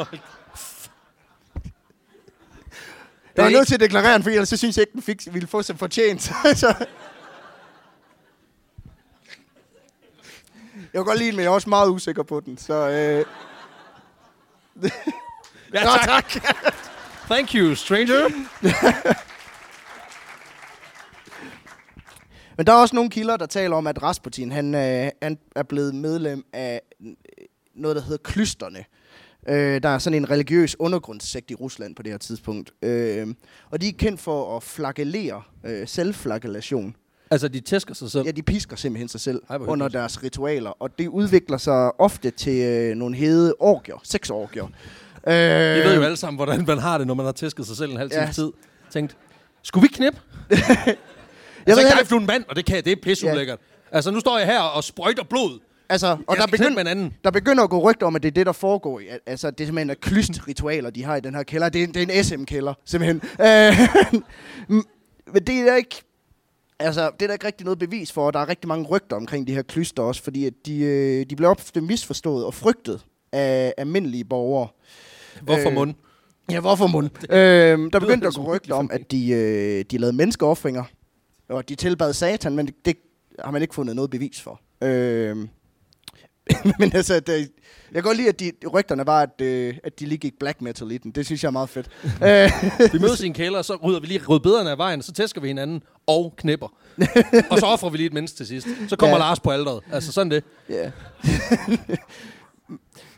Jeg 3.36 3.46
ikke- 3.46 3.58
nødt 3.58 3.68
til 3.68 3.74
at 3.74 3.80
deklarere 3.80 4.14
den, 4.14 4.22
for 4.22 4.30
ellers 4.30 4.48
så 4.48 4.56
synes 4.56 4.76
jeg 4.76 4.82
ikke, 4.82 4.92
den 4.92 5.02
fik, 5.02 5.34
ville 5.34 5.48
få 5.48 5.62
sig 5.62 5.78
fortjent. 5.78 6.22
så... 6.62 6.74
Jeg 10.76 11.00
kan 11.00 11.04
godt 11.04 11.18
lide 11.18 11.28
den, 11.28 11.36
men 11.36 11.42
jeg 11.44 11.50
er 11.50 11.54
også 11.54 11.68
meget 11.68 11.88
usikker 11.90 12.22
på 12.22 12.40
den. 12.40 12.58
Så, 12.58 12.74
øh... 12.74 13.24
Ja, 15.74 15.84
Nå, 15.84 15.90
tak. 16.04 16.34
Thank 17.30 17.54
you, 17.54 17.74
stranger. 17.74 18.28
Men 22.56 22.66
der 22.66 22.72
er 22.72 22.76
også 22.76 22.94
nogle 22.94 23.10
kilder, 23.10 23.36
der 23.36 23.46
taler 23.46 23.76
om, 23.76 23.86
at 23.86 24.02
Rasputin 24.02 24.52
han, 24.52 24.74
øh, 24.74 25.10
han 25.22 25.38
er 25.56 25.62
blevet 25.62 25.94
medlem 25.94 26.44
af 26.52 26.80
noget, 27.74 27.96
der 27.96 28.02
hedder 28.02 28.22
klysterne. 28.22 28.84
Øh, 29.48 29.82
der 29.82 29.88
er 29.88 29.98
sådan 29.98 30.16
en 30.16 30.30
religiøs 30.30 30.80
undergrundssekt 30.80 31.50
i 31.50 31.54
Rusland 31.54 31.96
på 31.96 32.02
det 32.02 32.12
her 32.12 32.18
tidspunkt. 32.18 32.72
Øh, 32.82 33.26
og 33.70 33.80
de 33.80 33.88
er 33.88 33.92
kendt 33.98 34.20
for 34.20 34.56
at 34.56 34.62
flagellere, 34.62 35.42
øh, 35.64 35.88
selvflagellation. 35.88 36.96
Altså, 37.30 37.48
de 37.48 37.60
tæsker 37.60 37.94
sig 37.94 38.10
selv. 38.10 38.24
Ja, 38.24 38.30
de 38.30 38.42
pisker 38.42 38.76
simpelthen 38.76 39.08
sig 39.08 39.20
selv 39.20 39.42
Ej, 39.50 39.56
under 39.56 39.88
deres 39.88 40.22
ritualer. 40.22 40.70
Og 40.70 40.98
det 40.98 41.08
udvikler 41.08 41.58
sig 41.58 42.00
ofte 42.00 42.30
til 42.30 42.62
øh, 42.62 42.96
nogle 42.96 43.16
hede 43.16 43.54
orgier, 43.58 44.00
sexorgier. 44.02 44.66
Øh, 45.28 45.34
Vi 45.76 45.88
ved 45.88 45.96
jo 45.96 46.02
alle 46.02 46.16
sammen, 46.16 46.36
hvordan 46.36 46.64
man 46.66 46.78
har 46.78 46.98
det, 46.98 47.06
når 47.06 47.14
man 47.14 47.24
har 47.26 47.32
tæsket 47.32 47.66
sig 47.66 47.76
selv 47.76 47.90
en 47.90 47.96
halv 47.96 48.10
Ja. 48.14 48.20
times 48.20 48.34
tid. 48.36 48.52
Tænkt, 48.90 49.16
skulle 49.62 49.82
vi 49.82 49.88
knip? 49.94 50.14
jeg 50.50 50.58
altså, 50.58 50.96
ved 51.66 51.76
jeg 51.76 52.06
er 52.10 52.16
en 52.16 52.26
mand, 52.26 52.44
og 52.48 52.56
det 52.56 52.64
kan 52.64 52.84
det 52.84 52.92
er 52.92 52.96
pisseulækkert. 53.02 53.58
Ja. 53.92 53.96
Altså, 53.96 54.10
nu 54.10 54.20
står 54.20 54.38
jeg 54.38 54.46
her 54.46 54.60
og 54.60 54.84
sprøjter 54.84 55.24
blod. 55.24 55.60
Altså, 55.88 56.06
og 56.06 56.36
der 56.36 56.42
jeg 56.42 56.48
skal 56.48 56.58
knip 56.58 56.60
med 56.60 56.68
begynder, 56.70 56.80
en 56.80 56.86
anden. 56.98 57.14
der 57.24 57.30
begynder 57.30 57.64
at 57.64 57.70
gå 57.70 57.90
rygter 57.90 58.06
om, 58.06 58.16
at 58.16 58.22
det 58.22 58.28
er 58.28 58.32
det, 58.32 58.46
der 58.46 58.52
foregår 58.52 59.00
i. 59.00 59.06
Al- 59.08 59.20
Altså, 59.26 59.50
det 59.50 59.60
er 59.60 59.66
simpelthen 59.66 59.90
er 59.90 59.94
klystritualer, 59.94 60.90
de 60.90 61.04
har 61.04 61.16
i 61.16 61.20
den 61.20 61.34
her 61.34 61.42
kælder. 61.42 61.68
Det 61.68 61.82
er, 61.82 61.86
det 61.86 62.10
er 62.10 62.16
en 62.18 62.24
SM-kælder, 62.24 62.74
simpelthen. 62.84 63.22
Øh, 63.40 63.78
men 65.34 65.42
det 65.46 65.68
er 65.68 65.76
ikke... 65.76 66.02
Altså, 66.78 67.10
det 67.14 67.22
er 67.22 67.26
der 67.26 67.32
ikke 67.32 67.46
rigtig 67.46 67.64
noget 67.64 67.78
bevis 67.78 68.12
for, 68.12 68.26
og 68.26 68.32
der 68.32 68.40
er 68.40 68.48
rigtig 68.48 68.68
mange 68.68 68.86
rygter 68.86 69.16
omkring 69.16 69.46
de 69.46 69.54
her 69.54 69.62
klyster 69.62 70.02
også, 70.02 70.22
fordi 70.22 70.46
at 70.46 70.52
de, 70.66 70.78
øh, 70.80 71.26
de 71.30 71.36
blev 71.36 71.48
ofte 71.50 71.80
misforstået 71.80 72.44
og 72.44 72.54
frygtet 72.54 73.04
af 73.32 73.74
almindelige 73.78 74.24
borgere. 74.24 74.68
Hvorfor 75.42 75.68
Øh, 75.68 75.74
mund? 75.74 75.94
Ja, 76.50 76.60
hvorfor 76.60 76.86
mund? 76.86 77.10
øh, 77.30 77.92
der 77.92 78.00
begyndte 78.04 78.26
at 78.26 78.34
gå 78.34 78.54
rygter 78.54 78.74
om, 78.74 78.90
at 78.92 79.10
de, 79.10 79.30
øh, 79.30 79.84
de 79.90 79.98
lavede 79.98 80.16
menneskeoffringer, 80.16 80.84
og 81.48 81.68
de 81.68 81.74
tilbad 81.74 82.12
satan, 82.12 82.56
men 82.56 82.66
det, 82.66 82.74
det 82.84 82.96
har 83.44 83.50
man 83.50 83.62
ikke 83.62 83.74
fundet 83.74 83.96
noget 83.96 84.10
bevis 84.10 84.40
for. 84.40 84.60
Øh, 84.82 85.36
men 86.78 86.92
altså, 86.94 87.20
det, 87.20 87.32
jeg 87.38 87.46
kan 87.94 88.02
godt 88.02 88.16
lide, 88.16 88.28
at 88.28 88.40
de, 88.40 88.52
rygterne 88.72 89.06
var, 89.06 89.22
at, 89.22 89.40
øh, 89.40 89.74
at 89.84 90.00
de 90.00 90.06
lige 90.06 90.18
gik 90.18 90.38
black 90.40 90.60
metal 90.60 90.92
i 90.92 90.98
den. 90.98 91.10
Det 91.10 91.26
synes 91.26 91.42
jeg 91.42 91.48
er 91.48 91.52
meget 91.52 91.68
fedt. 91.68 91.88
øh, 92.04 92.92
Vi 92.92 92.98
mødes 92.98 93.20
i 93.20 93.26
en 93.26 93.32
kælder, 93.34 93.58
og 93.58 93.64
så 93.64 93.76
rydder 93.76 94.00
vi 94.00 94.06
lige 94.06 94.20
rødbederne 94.28 94.70
af 94.70 94.78
vejen, 94.78 94.98
og 95.00 95.04
så 95.04 95.12
tæsker 95.12 95.40
vi 95.40 95.46
hinanden 95.46 95.82
og 96.06 96.34
knipper. 96.36 96.68
og 97.50 97.58
så 97.58 97.66
offrer 97.66 97.90
vi 97.90 97.96
lige 97.96 98.06
et 98.06 98.12
menneske 98.12 98.36
til 98.36 98.46
sidst. 98.46 98.66
Så 98.88 98.96
kommer 98.96 99.16
ja. 99.16 99.20
Lars 99.22 99.40
på 99.40 99.50
alderet. 99.50 99.80
Altså 99.92 100.12
sådan 100.12 100.30
det. 100.30 100.44
Ja. 100.68 100.90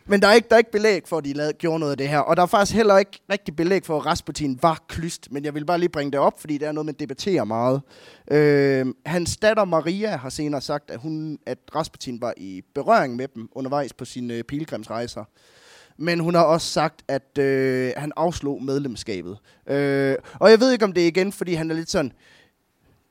Men 0.09 0.23
der 0.23 0.29
er, 0.29 0.33
ikke, 0.33 0.49
der 0.49 0.55
er 0.55 0.59
ikke 0.59 0.73
belæg 0.73 1.03
for, 1.07 1.19
at 1.19 1.25
de 1.25 1.33
lavede, 1.33 1.53
gjorde 1.53 1.79
noget 1.79 1.91
af 1.91 1.99
det 1.99 2.09
her. 2.09 2.19
Og 2.19 2.37
der 2.37 2.43
er 2.43 2.47
faktisk 2.47 2.77
heller 2.77 2.99
ikke 2.99 3.21
rigtig 3.31 3.57
belæg 3.57 3.87
for, 3.87 3.99
at 3.99 4.07
Rasputin 4.07 4.59
var 4.63 4.85
klyst. 4.89 5.33
Men 5.33 5.45
jeg 5.45 5.55
vil 5.55 5.67
bare 5.67 5.79
lige 5.79 5.89
bringe 5.89 6.13
det 6.13 6.21
op, 6.21 6.41
fordi 6.41 6.59
det 6.59 6.69
er 6.69 6.73
noget, 6.73 6.87
man 6.87 6.95
debatterer 6.95 7.45
meget. 7.45 7.81
Øh, 8.31 8.87
hans 9.07 9.37
datter 9.37 9.65
Maria 9.65 10.17
har 10.17 10.29
senere 10.29 10.61
sagt, 10.61 10.91
at, 10.91 11.01
hun, 11.01 11.39
at 11.47 11.59
Rasputin 11.75 12.21
var 12.21 12.35
i 12.37 12.63
berøring 12.75 13.17
med 13.17 13.29
dem 13.35 13.49
undervejs 13.53 13.93
på 13.93 14.05
sine 14.05 14.35
øh, 14.35 14.45
pilgrimsrejser. 14.45 15.25
Men 15.97 16.21
hun 16.21 16.35
har 16.35 16.43
også 16.43 16.67
sagt, 16.67 17.03
at 17.09 17.39
øh, 17.39 17.93
han 17.97 18.13
afslog 18.17 18.63
medlemskabet. 18.63 19.39
Øh, 19.67 20.17
og 20.35 20.51
jeg 20.51 20.61
ved 20.61 20.73
ikke, 20.73 20.85
om 20.85 20.93
det 20.93 21.03
er 21.03 21.07
igen, 21.07 21.33
fordi 21.33 21.55
han 21.55 21.71
er 21.71 21.75
lidt 21.75 21.91
sådan... 21.91 22.13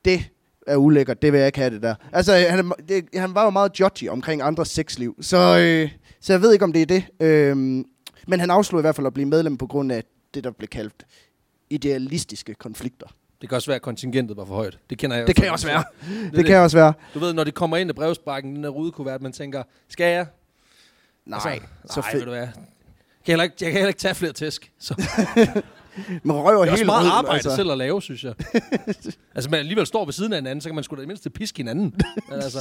Det 0.04 0.30
er 0.66 0.76
ulækkert, 0.76 1.22
det 1.22 1.32
vil 1.32 1.38
jeg 1.38 1.46
ikke 1.46 1.58
have 1.58 1.70
det 1.70 1.82
der. 1.82 1.94
Altså, 2.12 2.32
han, 2.32 2.72
det, 2.88 3.04
han 3.14 3.34
var 3.34 3.44
jo 3.44 3.50
meget 3.50 3.80
judgy 3.80 4.08
omkring 4.08 4.42
andres 4.42 4.68
sexliv, 4.68 5.16
så, 5.20 5.58
øh, 5.58 5.90
så 6.26 6.32
jeg 6.32 6.42
ved 6.42 6.52
ikke, 6.52 6.64
om 6.64 6.72
det 6.72 6.82
er 6.82 6.86
det. 6.86 7.04
Øh, 7.20 7.56
men 8.26 8.40
han 8.40 8.50
afslog 8.50 8.80
i 8.80 8.82
hvert 8.82 8.96
fald 8.96 9.06
at 9.06 9.14
blive 9.14 9.28
medlem 9.28 9.56
på 9.56 9.66
grund 9.66 9.92
af 9.92 10.04
det, 10.34 10.44
der 10.44 10.50
blev 10.50 10.68
kaldt 10.68 11.06
idealistiske 11.70 12.54
konflikter. 12.54 13.06
Det 13.40 13.48
kan 13.48 13.56
også 13.56 13.68
være, 13.68 13.76
at 13.76 13.82
kontingentet 13.82 14.36
var 14.36 14.44
for 14.44 14.54
højt. 14.54 14.78
Det 14.90 14.98
kender 14.98 15.16
jeg 15.16 15.26
Det 15.26 15.38
jo 15.38 15.42
kan 15.42 15.52
også 15.52 15.66
være. 15.66 15.84
Det, 16.24 16.32
Det 16.32 16.46
kan 16.46 16.56
også 16.56 16.76
være. 16.76 16.92
Du 17.14 17.18
ved, 17.18 17.32
når 17.32 17.44
det 17.44 17.54
kommer 17.54 17.76
ind 17.76 17.90
i 17.90 17.92
brevsprækken, 17.92 18.56
den 18.56 18.64
der 18.64 18.70
rudekuvert, 18.70 19.22
man 19.22 19.32
tænker, 19.32 19.62
skal 19.88 20.12
jeg? 20.12 20.26
Nej, 21.26 21.38
altså, 21.52 21.94
så 21.94 22.00
nej, 22.00 22.10
fedt. 22.10 22.20
ved 22.20 22.24
du 22.24 22.30
hvad? 22.30 22.40
Jeg 22.40 22.52
kan, 23.24 23.32
heller 23.32 23.44
ikke, 23.44 23.56
jeg 23.60 23.66
kan 23.70 23.72
heller 23.72 23.88
ikke 23.88 24.00
tage 24.00 24.14
flere 24.14 24.32
tæsk. 24.32 24.72
Så 24.78 24.94
Man 26.22 26.36
røver 26.36 26.60
det 26.60 26.68
er 26.68 26.72
også 26.72 26.74
helt 26.76 26.86
meget 26.86 27.08
arbejde 27.10 27.34
altså. 27.34 27.56
selv 27.56 27.70
at 27.70 27.78
lave, 27.78 28.02
synes 28.02 28.24
jeg. 28.24 28.34
altså, 29.34 29.50
man 29.50 29.60
alligevel 29.60 29.86
står 29.86 30.04
ved 30.04 30.12
siden 30.12 30.32
af 30.32 30.38
hinanden, 30.38 30.60
så 30.60 30.68
kan 30.68 30.74
man 30.74 30.84
sgu 30.84 30.96
da 30.96 31.02
i 31.02 31.06
mindste 31.06 31.30
piske 31.30 31.56
hinanden. 31.58 31.94
Altså, 32.32 32.58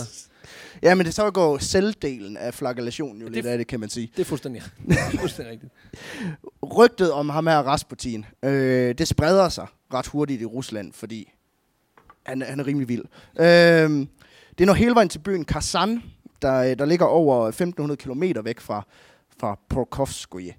Ja, 0.84 0.95
men 0.95 1.06
det 1.06 1.13
så 1.13 1.32
går 1.32 1.58
selvdelen 1.58 2.38
af 2.38 2.54
flagellationen 2.54 3.21
jo 3.21 3.26
Det- 3.28 3.36
lidt 3.36 3.45
af 3.45 3.58
det, 3.58 3.67
kan 3.67 3.80
man 3.80 3.89
sige. 3.89 4.12
det 4.15 4.21
er 4.21 4.26
fuldstændig, 4.26 4.62
fuldstændig 5.19 5.52
rigtigt. 5.52 5.74
Rygtet 6.78 7.12
om 7.12 7.30
ham 7.30 7.48
her, 7.48 7.58
Rasputin, 7.60 8.26
øh, 8.43 8.95
det 8.98 9.08
spreder 9.08 9.50
sig 9.50 9.67
ret 9.93 10.08
hurtigt 10.08 10.41
i 10.41 10.45
Rusland, 10.45 10.93
fordi 10.93 11.32
han, 12.26 12.41
er- 12.41 12.45
han 12.45 12.60
er 12.60 12.67
rimelig 12.67 12.89
vild. 12.89 13.04
Øh, 13.39 14.08
det 14.58 14.67
når 14.67 14.74
hele 14.74 14.95
vejen 14.95 15.10
til 15.10 15.19
byen 15.19 15.45
Kazan, 15.45 16.04
der, 16.41 16.76
der 16.76 16.86
ligger 16.86 17.06
over 17.06 17.48
1500 17.48 17.98
km 17.98 18.24
væk 18.43 18.60
fra, 18.60 18.86
fra 19.39 19.60
Prokofskoye. 19.69 20.54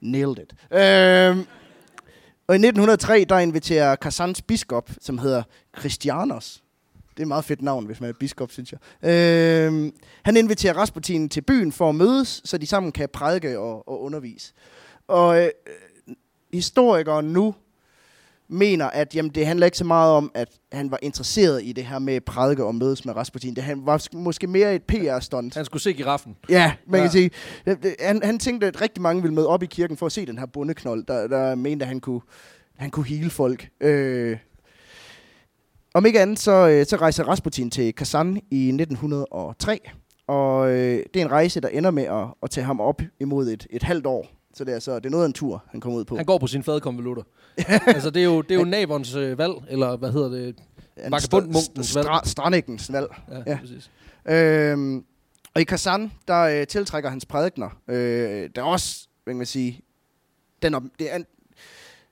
Nailed 0.00 0.36
it. 0.38 0.52
Øh, 0.72 1.36
og 2.48 2.54
i 2.54 2.58
1903, 2.58 3.24
der 3.28 3.38
inviterer 3.38 3.96
Kazans 3.96 4.42
biskop, 4.42 4.90
som 5.00 5.18
hedder 5.18 5.42
Christianos. 5.78 6.62
Det 7.10 7.22
er 7.22 7.24
et 7.24 7.28
meget 7.28 7.44
fedt 7.44 7.62
navn, 7.62 7.86
hvis 7.86 8.00
man 8.00 8.10
er 8.10 8.14
biskop, 8.20 8.50
synes 8.50 8.72
jeg. 8.72 9.10
Øh, 9.10 9.92
han 10.22 10.36
inviterer 10.36 10.74
Rasputin 10.74 11.28
til 11.28 11.40
byen 11.40 11.72
for 11.72 11.88
at 11.88 11.94
mødes, 11.94 12.42
så 12.44 12.58
de 12.58 12.66
sammen 12.66 12.92
kan 12.92 13.08
prædike 13.08 13.58
og, 13.58 13.88
og 13.88 14.02
undervise. 14.02 14.52
Og 15.08 15.44
øh, 15.44 15.50
historikere 16.52 17.22
nu 17.22 17.54
mener, 18.48 18.86
at 18.86 19.14
jamen, 19.14 19.30
det 19.30 19.46
handler 19.46 19.66
ikke 19.66 19.78
så 19.78 19.84
meget 19.84 20.12
om, 20.12 20.30
at 20.34 20.48
han 20.72 20.90
var 20.90 20.98
interesseret 21.02 21.64
i 21.64 21.72
det 21.72 21.84
her 21.84 21.98
med 21.98 22.20
prædike 22.20 22.64
og 22.64 22.74
mødes 22.74 23.04
med 23.04 23.16
Rasputin. 23.16 23.56
Det 23.56 23.64
han 23.64 23.86
var 23.86 23.98
sk- 23.98 24.16
måske 24.16 24.46
mere 24.46 24.74
et 24.74 24.82
PR-stunt. 24.82 25.54
Han 25.54 25.64
skulle 25.64 25.82
se 25.82 25.92
giraffen. 25.92 26.36
Ja, 26.48 26.72
man 26.86 26.98
ja. 27.00 27.04
Kan 27.04 27.12
sige. 27.12 27.30
det- 27.66 27.82
det- 27.82 27.94
Han, 28.00 28.20
han 28.24 28.38
tænkte, 28.38 28.66
at 28.66 28.80
rigtig 28.80 29.02
mange 29.02 29.22
ville 29.22 29.34
møde 29.34 29.46
op 29.48 29.62
i 29.62 29.66
kirken 29.66 29.96
for 29.96 30.06
at 30.06 30.12
se 30.12 30.26
den 30.26 30.38
her 30.38 30.46
bundeknold, 30.46 31.04
der, 31.06 31.26
der 31.28 31.54
mente, 31.54 31.82
at 31.84 31.88
han 31.88 32.00
kunne, 32.00 32.20
han 32.76 32.90
kunne 32.90 33.06
hele 33.06 33.30
folk. 33.30 33.68
Øh. 33.80 34.36
Om 35.94 36.06
ikke 36.06 36.20
andet, 36.20 36.38
så, 36.38 36.68
øh, 36.68 36.86
så 36.86 36.96
rejser 36.96 37.24
Rasputin 37.24 37.70
til 37.70 37.94
Kazan 37.94 38.40
i 38.50 38.68
1903. 38.68 39.80
Og 40.28 40.70
øh, 40.70 41.02
det 41.14 41.20
er 41.22 41.24
en 41.24 41.30
rejse, 41.30 41.60
der 41.60 41.68
ender 41.68 41.90
med 41.90 42.02
at, 42.04 42.24
at 42.42 42.50
tage 42.50 42.64
ham 42.64 42.80
op 42.80 43.02
imod 43.20 43.48
et, 43.48 43.66
et 43.70 43.82
halvt 43.82 44.06
år. 44.06 44.26
Så 44.56 44.64
det 44.64 44.74
er, 44.74 44.78
så, 44.78 44.94
det 44.96 45.06
er 45.06 45.10
noget 45.10 45.24
af 45.24 45.26
en 45.26 45.32
tur, 45.32 45.64
han 45.70 45.80
kommer 45.80 45.98
ud 45.98 46.04
på. 46.04 46.16
Han 46.16 46.24
går 46.24 46.38
på 46.38 46.46
sin 46.46 46.62
fadkonvolutter. 46.62 47.22
altså, 47.86 48.10
det 48.10 48.20
er 48.20 48.24
jo, 48.24 48.40
det 48.42 48.50
er 48.50 48.54
jo 48.58 48.64
nabons 48.64 49.14
øh, 49.14 49.38
valg, 49.38 49.52
eller 49.68 49.96
hvad 49.96 50.12
hedder 50.12 50.28
det? 50.28 50.46
En 51.06 51.12
Vagabondmunkens 51.12 51.96
st- 51.96 52.00
stra- 52.00 52.20
Strandækkens 52.28 52.92
valg. 52.92 53.06
Ja, 53.30 53.42
Ja. 53.46 53.58
præcis. 53.60 53.90
Øhm, 54.28 55.04
og 55.54 55.60
i 55.60 55.64
Kazan, 55.64 56.12
der 56.28 56.40
øh, 56.42 56.66
tiltrækker 56.66 57.10
hans 57.10 57.26
prædikner. 57.26 57.68
Øh, 57.88 58.50
der 58.54 58.62
er 58.62 58.66
også, 58.66 59.08
hvad 59.24 59.34
kan 59.34 59.36
man 59.38 59.46
sige, 59.46 59.80
den 60.62 60.74
op, 60.74 60.82
det 60.98 61.14
er, 61.14 61.18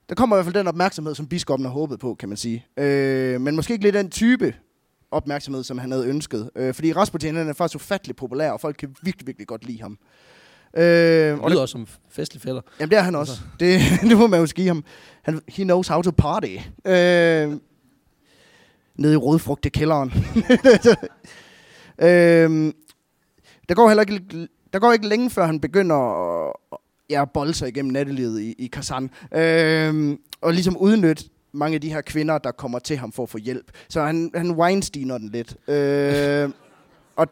der 0.09 0.15
kommer 0.15 0.37
i 0.37 0.39
hvert 0.39 0.45
fald 0.47 0.55
den 0.55 0.67
opmærksomhed, 0.69 1.15
som 1.15 1.27
biskoppen 1.27 1.67
har 1.67 1.73
håbet 1.73 1.99
på, 2.01 2.15
kan 2.15 2.29
man 2.29 2.37
sige. 2.39 2.67
Øh, 2.77 3.41
men 3.41 3.57
måske 3.57 3.73
ikke 3.73 3.85
lidt 3.85 3.95
den 3.95 4.11
type 4.11 4.55
opmærksomhed, 5.11 5.65
som 5.65 5.79
han 5.79 5.91
havde 5.93 6.07
ønsket. 6.07 6.51
Øh, 6.57 6.75
fordi 6.75 6.93
Rasputin 6.93 7.37
han 7.37 7.49
er 7.49 7.53
faktisk 7.53 7.77
ufattelig 7.77 8.17
populær, 8.17 8.51
og 8.51 8.61
folk 8.61 8.77
kan 8.77 8.97
virkelig, 9.03 9.27
virkelig 9.27 9.47
godt 9.47 9.65
lide 9.67 9.83
ham. 9.83 9.99
Øh, 10.77 10.85
Det 10.85 11.41
og 11.41 11.51
lyder 11.51 11.61
også 11.61 11.73
som 11.73 11.87
festlig 12.11 12.43
fælder. 12.43 12.61
Jamen, 12.81 12.91
det 12.91 12.99
er 12.99 13.03
han 13.03 13.15
også. 13.15 13.41
Det, 13.61 13.81
det 14.09 14.19
må 14.19 14.27
man 14.27 14.41
jo 14.41 14.47
give 14.55 14.67
ham. 14.67 14.85
Han, 15.23 15.41
he 15.49 15.65
knows 15.65 15.89
how 15.89 16.03
to 16.03 16.11
party. 16.11 16.57
Øh, 16.85 17.53
nede 18.97 19.15
i 19.15 19.17
rådfrugtekælderen. 19.17 20.13
øh, 21.99 22.73
der 23.69 23.75
går 23.75 23.89
heller 23.89 24.01
ikke, 24.01 24.49
der 24.73 24.79
går 24.79 24.93
ikke 24.93 25.09
længe, 25.09 25.31
før 25.31 25.47
han 25.47 25.61
begynder 25.61 25.97
at 26.47 26.53
ja, 27.11 27.25
bolde 27.25 27.55
sig 27.55 27.69
igennem 27.69 27.93
nattelivet 27.93 28.41
i, 28.41 28.53
i 28.59 28.67
Kazan. 28.67 29.11
Øh, 29.35 30.19
og 30.41 30.53
ligesom 30.53 30.77
udnytte 30.77 31.25
mange 31.53 31.75
af 31.75 31.81
de 31.81 31.93
her 31.93 32.01
kvinder, 32.01 32.39
der 32.39 32.51
kommer 32.51 32.79
til 32.79 32.97
ham 32.97 33.13
for 33.13 33.23
at 33.23 33.29
få 33.29 33.39
hjælp. 33.39 33.71
Så 33.89 34.03
han, 34.03 34.31
han 34.35 34.51
Weinsteiner 34.51 35.19
den 35.19 35.29
lidt. 35.29 35.57
Øh, 35.69 36.51
og 37.17 37.29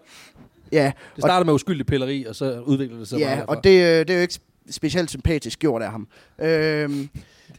ja, 0.73 0.93
Det 1.17 1.25
starter 1.25 1.45
med 1.45 1.55
uskyldig 1.55 1.87
pilleri, 1.87 2.25
og 2.25 2.35
så 2.35 2.61
udvikler 2.61 2.99
det 2.99 3.09
sig 3.09 3.19
Ja, 3.19 3.41
og 3.49 3.65
det, 3.65 3.71
øh, 3.71 3.99
det 3.99 4.11
er 4.11 4.15
jo 4.15 4.21
ikke 4.21 4.39
specielt 4.71 5.11
sympatisk 5.11 5.59
gjort 5.59 5.83
af 5.83 5.91
ham. 5.91 6.09
Øhm, 6.41 7.09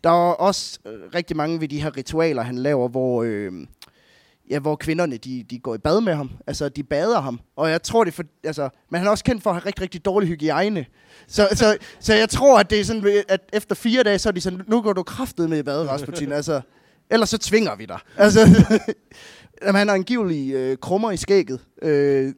der 0.03 0.09
er 0.09 0.33
også 0.33 0.79
øh, 0.87 0.93
rigtig 1.15 1.37
mange 1.37 1.61
ved 1.61 1.67
de 1.67 1.81
her 1.81 1.97
ritualer, 1.97 2.41
han 2.41 2.57
laver, 2.57 2.87
hvor, 2.87 3.23
øh, 3.23 3.51
ja, 4.49 4.59
hvor 4.59 4.75
kvinderne 4.75 5.17
de, 5.17 5.45
de 5.49 5.59
går 5.59 5.75
i 5.75 5.77
bad 5.77 6.01
med 6.01 6.13
ham. 6.13 6.31
Altså, 6.47 6.69
de 6.69 6.83
bader 6.83 7.21
ham. 7.21 7.39
Og 7.55 7.69
jeg 7.69 7.83
tror, 7.83 8.03
det 8.03 8.11
er 8.11 8.15
for... 8.15 8.23
Altså, 8.43 8.69
men 8.91 8.97
han 8.97 9.07
er 9.07 9.11
også 9.11 9.23
kendt 9.23 9.43
for 9.43 9.49
at 9.49 9.55
have 9.55 9.65
rigtig, 9.65 9.81
rigtig 9.81 10.05
dårlig 10.05 10.29
hygiejne. 10.29 10.85
Så, 11.27 11.47
så, 11.51 11.77
så 11.99 12.13
jeg 12.13 12.29
tror, 12.29 12.59
at 12.59 12.69
det 12.69 12.79
er 12.79 12.83
sådan, 12.83 13.23
at 13.29 13.39
efter 13.53 13.75
fire 13.75 14.03
dage, 14.03 14.19
så 14.19 14.29
er 14.29 14.33
de 14.33 14.41
sådan, 14.41 14.61
nu 14.67 14.81
går 14.81 14.93
du 14.93 15.03
kraftet 15.03 15.49
med 15.49 15.59
i 15.59 15.63
bad, 15.63 15.89
Rasputin. 15.89 16.31
altså, 16.39 16.61
ellers 17.09 17.29
så 17.29 17.37
tvinger 17.37 17.75
vi 17.75 17.85
dig. 17.85 17.99
Altså, 18.17 18.39
jamen, 19.65 19.79
han 19.79 19.87
har 19.87 19.95
angiveligt 19.95 20.55
øh, 20.55 20.77
krummer 20.77 21.11
i 21.11 21.17
skægget. 21.17 21.59
Øh, 21.81 22.33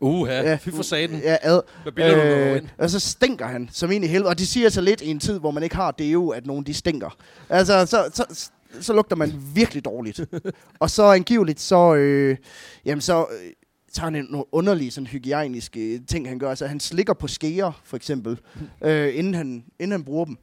Uha, 0.00 0.32
Ja. 0.32 0.56
fy 0.60 0.68
for 0.70 0.82
saten. 0.82 1.18
Ja, 1.18 1.36
ad. 1.42 1.60
Hvad 1.82 1.92
du 1.92 2.16
går 2.16 2.50
Øh, 2.50 2.56
ind? 2.56 2.68
og 2.78 2.90
så 2.90 3.00
stinker 3.00 3.46
han 3.46 3.68
som 3.72 3.92
en 3.92 4.04
i 4.04 4.06
helvede. 4.06 4.28
Og 4.28 4.38
de 4.38 4.46
siger 4.46 4.68
så 4.68 4.80
lidt 4.80 5.00
i 5.00 5.08
en 5.10 5.20
tid, 5.20 5.38
hvor 5.38 5.50
man 5.50 5.62
ikke 5.62 5.76
har 5.76 5.90
deo, 5.90 6.28
at 6.28 6.46
nogen 6.46 6.64
de 6.64 6.74
stinker. 6.74 7.16
Altså, 7.48 7.86
så, 7.86 8.10
så, 8.14 8.50
så 8.80 8.92
lugter 8.92 9.16
man 9.16 9.32
virkelig 9.54 9.84
dårligt. 9.84 10.20
og 10.80 10.90
så 10.90 11.02
angiveligt, 11.02 11.60
så, 11.60 11.94
øh, 11.94 12.36
jamen 12.84 13.00
så, 13.00 13.26
øh, 13.42 13.50
har 13.96 14.10
han 14.10 14.26
nogle 14.30 14.44
underlige 14.52 14.90
sådan, 14.90 15.06
hygiejniske 15.06 15.98
ting, 16.06 16.28
han 16.28 16.38
gør. 16.38 16.50
Altså, 16.50 16.66
han 16.66 16.80
slikker 16.80 17.12
på 17.14 17.28
skeer, 17.28 17.80
for 17.84 17.96
eksempel, 17.96 18.38
øh, 18.84 19.18
inden, 19.18 19.34
han, 19.34 19.64
inden 19.78 19.92
han 19.92 20.04
bruger 20.04 20.24
dem. 20.24 20.36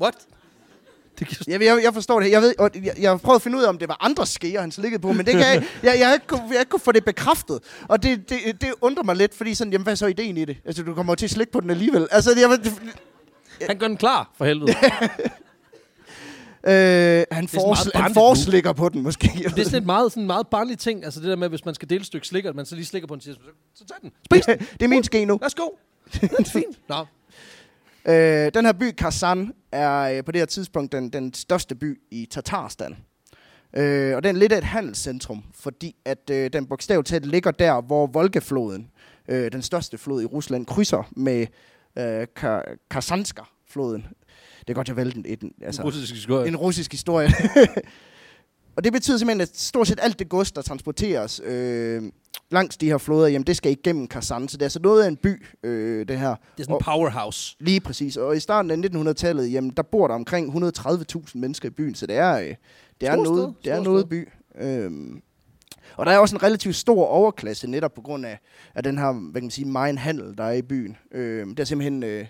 What? 0.00 0.14
Det 1.18 1.28
giver 1.28 1.58
Jeg, 1.58 1.64
jeg, 1.76 1.80
jeg 1.84 1.94
forstår 1.94 2.20
det. 2.20 2.30
Jeg, 2.30 2.42
ved, 2.42 2.54
og 2.58 2.70
jeg, 2.84 2.94
jeg 3.00 3.10
har 3.10 3.16
prøvet 3.16 3.36
at 3.38 3.42
finde 3.42 3.58
ud 3.58 3.62
af, 3.62 3.68
om 3.68 3.78
det 3.78 3.88
var 3.88 3.96
andre 4.00 4.26
skeer, 4.26 4.60
han 4.60 4.72
slikkede 4.72 5.02
på, 5.02 5.12
men 5.12 5.26
det 5.26 5.32
kan 5.34 5.40
jeg, 5.42 5.64
jeg, 5.82 5.94
jeg, 5.98 6.06
har 6.06 6.14
ikke, 6.14 6.26
kunne- 6.26 6.48
jeg 6.50 6.58
ikke 6.60 6.70
kunne 6.70 6.80
få 6.80 6.92
det 6.92 7.04
bekræftet. 7.04 7.58
Og 7.88 8.02
det, 8.02 8.28
det, 8.30 8.38
det 8.60 8.72
undrer 8.80 9.02
mig 9.02 9.16
lidt, 9.16 9.34
fordi 9.34 9.54
sådan, 9.54 9.72
jamen, 9.72 9.82
hvad 9.82 9.92
er 9.92 9.96
så 9.96 10.06
ideen 10.06 10.36
i 10.36 10.44
det? 10.44 10.56
Altså, 10.64 10.82
du 10.82 10.94
kommer 10.94 11.14
til 11.14 11.26
at 11.26 11.30
slikke 11.30 11.52
på 11.52 11.60
den 11.60 11.70
alligevel. 11.70 12.08
Altså, 12.10 12.30
jeg, 12.30 12.58
det, 12.64 12.72
Han 13.66 13.78
gør 13.78 13.88
den 13.88 13.96
klar, 13.96 14.30
for 14.38 14.44
helvede. 14.44 14.72
øh, 16.66 17.24
han, 17.32 17.48
sådan 17.48 17.48
for, 17.48 17.66
meget 17.66 17.90
han 17.94 18.02
barnligt 18.02 18.14
forslikker 18.14 18.72
på 18.72 18.88
den, 18.88 19.02
måske. 19.02 19.30
Det 19.44 19.58
er 19.58 19.64
sådan 19.64 19.78
et 19.82 19.86
meget, 19.86 20.12
sådan 20.12 20.22
en 20.22 20.26
meget 20.26 20.46
barnlig 20.46 20.78
ting. 20.78 21.04
Altså 21.04 21.20
det 21.20 21.28
der 21.28 21.36
med, 21.36 21.48
hvis 21.48 21.64
man 21.64 21.74
skal 21.74 21.90
dele 21.90 22.00
et 22.00 22.06
stykke 22.06 22.26
slik, 22.26 22.44
at 22.44 22.54
man 22.54 22.66
så 22.66 22.74
lige 22.74 22.86
slikker 22.86 23.06
på 23.06 23.14
en 23.14 23.20
tirsdag. 23.20 23.44
Så, 23.74 23.78
så 23.78 23.84
tag 23.86 23.96
den. 24.02 24.10
Spis 24.24 24.44
den. 24.44 24.58
det 24.80 24.82
er 24.82 24.88
min 24.88 25.04
ske 25.04 25.24
nu. 25.24 25.38
Værsgo. 25.42 25.68
Det 26.12 26.22
er 26.38 26.44
fint. 26.44 26.78
Nå. 26.88 27.06
Øh, 28.08 28.50
den 28.54 28.64
her 28.64 28.72
by, 28.72 28.90
Kazan, 28.98 29.52
er 29.72 30.00
øh, 30.00 30.24
på 30.24 30.32
det 30.32 30.40
her 30.40 30.46
tidspunkt 30.46 30.92
den, 30.92 31.10
den 31.10 31.34
største 31.34 31.74
by 31.74 32.00
i 32.10 32.26
Tatarstan. 32.30 32.96
Øh, 33.76 34.16
og 34.16 34.24
den 34.24 34.36
er 34.36 34.38
lidt 34.38 34.52
af 34.52 34.58
et 34.58 34.64
handelscentrum, 34.64 35.44
fordi 35.54 35.96
at 36.04 36.30
øh, 36.30 36.50
den 36.52 36.66
bogstaveligt 36.66 37.08
talt 37.08 37.26
ligger 37.26 37.50
der, 37.50 37.80
hvor 37.80 38.06
Volgafloden, 38.06 38.90
øh, 39.28 39.52
den 39.52 39.62
største 39.62 39.98
flod 39.98 40.22
i 40.22 40.26
Rusland, 40.26 40.66
krydser 40.66 41.10
med 41.16 41.46
øh, 41.98 42.26
Ka- 42.38 42.86
Kasanska-floden. 42.90 44.06
Det 44.60 44.70
er 44.70 44.74
godt, 44.74 44.88
jeg 44.88 44.96
valgte 44.96 45.18
en, 45.18 45.38
en, 45.42 45.52
altså, 45.62 45.82
Russisk 45.82 46.12
historie. 46.12 46.48
en 46.48 46.56
russisk 46.56 46.92
historie. 46.92 47.28
og 48.76 48.84
det 48.84 48.92
betyder 48.92 49.18
simpelthen, 49.18 49.40
at 49.40 49.50
stort 49.58 49.88
set 49.88 49.98
alt 50.02 50.18
det 50.18 50.28
gods, 50.28 50.52
der 50.52 50.62
transporteres 50.62 51.40
øh, 51.44 52.02
langs 52.50 52.76
de 52.76 52.86
her 52.86 52.98
floder, 52.98 53.26
jamen 53.28 53.46
det 53.46 53.56
skal 53.56 53.72
igennem 53.72 54.06
Kazan. 54.06 54.48
Så 54.48 54.56
det 54.56 54.62
er 54.62 54.66
altså 54.66 54.80
noget 54.82 55.02
af 55.04 55.08
en 55.08 55.16
by, 55.16 55.46
øh, 55.62 56.08
det 56.08 56.18
her. 56.18 56.28
Det 56.28 56.36
er 56.58 56.62
sådan 56.64 56.74
en 56.76 56.80
powerhouse. 56.84 57.56
Lige 57.60 57.80
præcis. 57.80 58.16
Og 58.16 58.36
i 58.36 58.40
starten 58.40 58.70
af 58.70 58.76
1900-tallet, 58.88 59.52
jamen 59.52 59.70
der 59.70 59.82
bor 59.82 60.08
der 60.08 60.14
omkring 60.14 60.64
130.000 60.66 61.30
mennesker 61.34 61.68
i 61.68 61.70
byen, 61.70 61.94
så 61.94 62.06
det 62.06 62.16
er, 62.16 62.34
øh, 62.38 62.54
det 63.00 63.08
er 63.08 63.12
Stort 63.12 63.24
noget, 63.26 63.54
sted. 63.62 63.62
det 63.64 63.78
er 63.78 63.82
Stort 63.82 63.84
noget 63.84 64.06
sted. 64.06 64.24
by. 64.24 64.28
Øhm, 64.62 65.20
og 65.96 66.06
der 66.06 66.12
er 66.12 66.18
også 66.18 66.36
en 66.36 66.42
relativt 66.42 66.76
stor 66.76 67.04
overklasse, 67.06 67.70
netop 67.70 67.94
på 67.94 68.00
grund 68.00 68.26
af, 68.26 68.38
af 68.74 68.82
den 68.82 68.98
her, 68.98 69.12
hvad 69.12 69.40
kan 69.40 69.44
man 69.44 69.50
sige, 69.50 69.68
meget 69.68 69.98
handel, 69.98 70.38
der 70.38 70.44
er 70.44 70.52
i 70.52 70.62
byen. 70.62 70.96
Øhm, 71.12 71.50
det 71.50 71.60
er 71.60 71.64
simpelthen, 71.64 72.02
øh, 72.02 72.26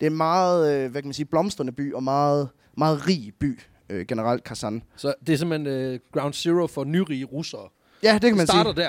det 0.00 0.06
er 0.06 0.10
en 0.10 0.16
meget, 0.16 0.72
øh, 0.74 0.90
hvad 0.90 1.02
kan 1.02 1.08
man 1.08 1.14
sige, 1.14 1.26
blomstrende 1.26 1.72
by, 1.72 1.94
og 1.94 2.02
meget, 2.02 2.48
meget 2.76 3.06
rig 3.08 3.32
by, 3.40 3.58
øh, 3.90 4.06
generelt 4.06 4.44
Kazan. 4.44 4.82
Så 4.96 5.14
det 5.26 5.32
er 5.32 5.36
simpelthen 5.36 5.92
uh, 5.94 5.98
ground 6.12 6.34
zero 6.34 6.66
for 6.66 6.84
nyrige 6.84 7.24
russere. 7.24 7.68
Ja, 8.02 8.12
det 8.12 8.20
kan 8.22 8.30
man 8.30 8.38
Det 8.38 8.48
starter 8.48 8.74
sige. 8.74 8.84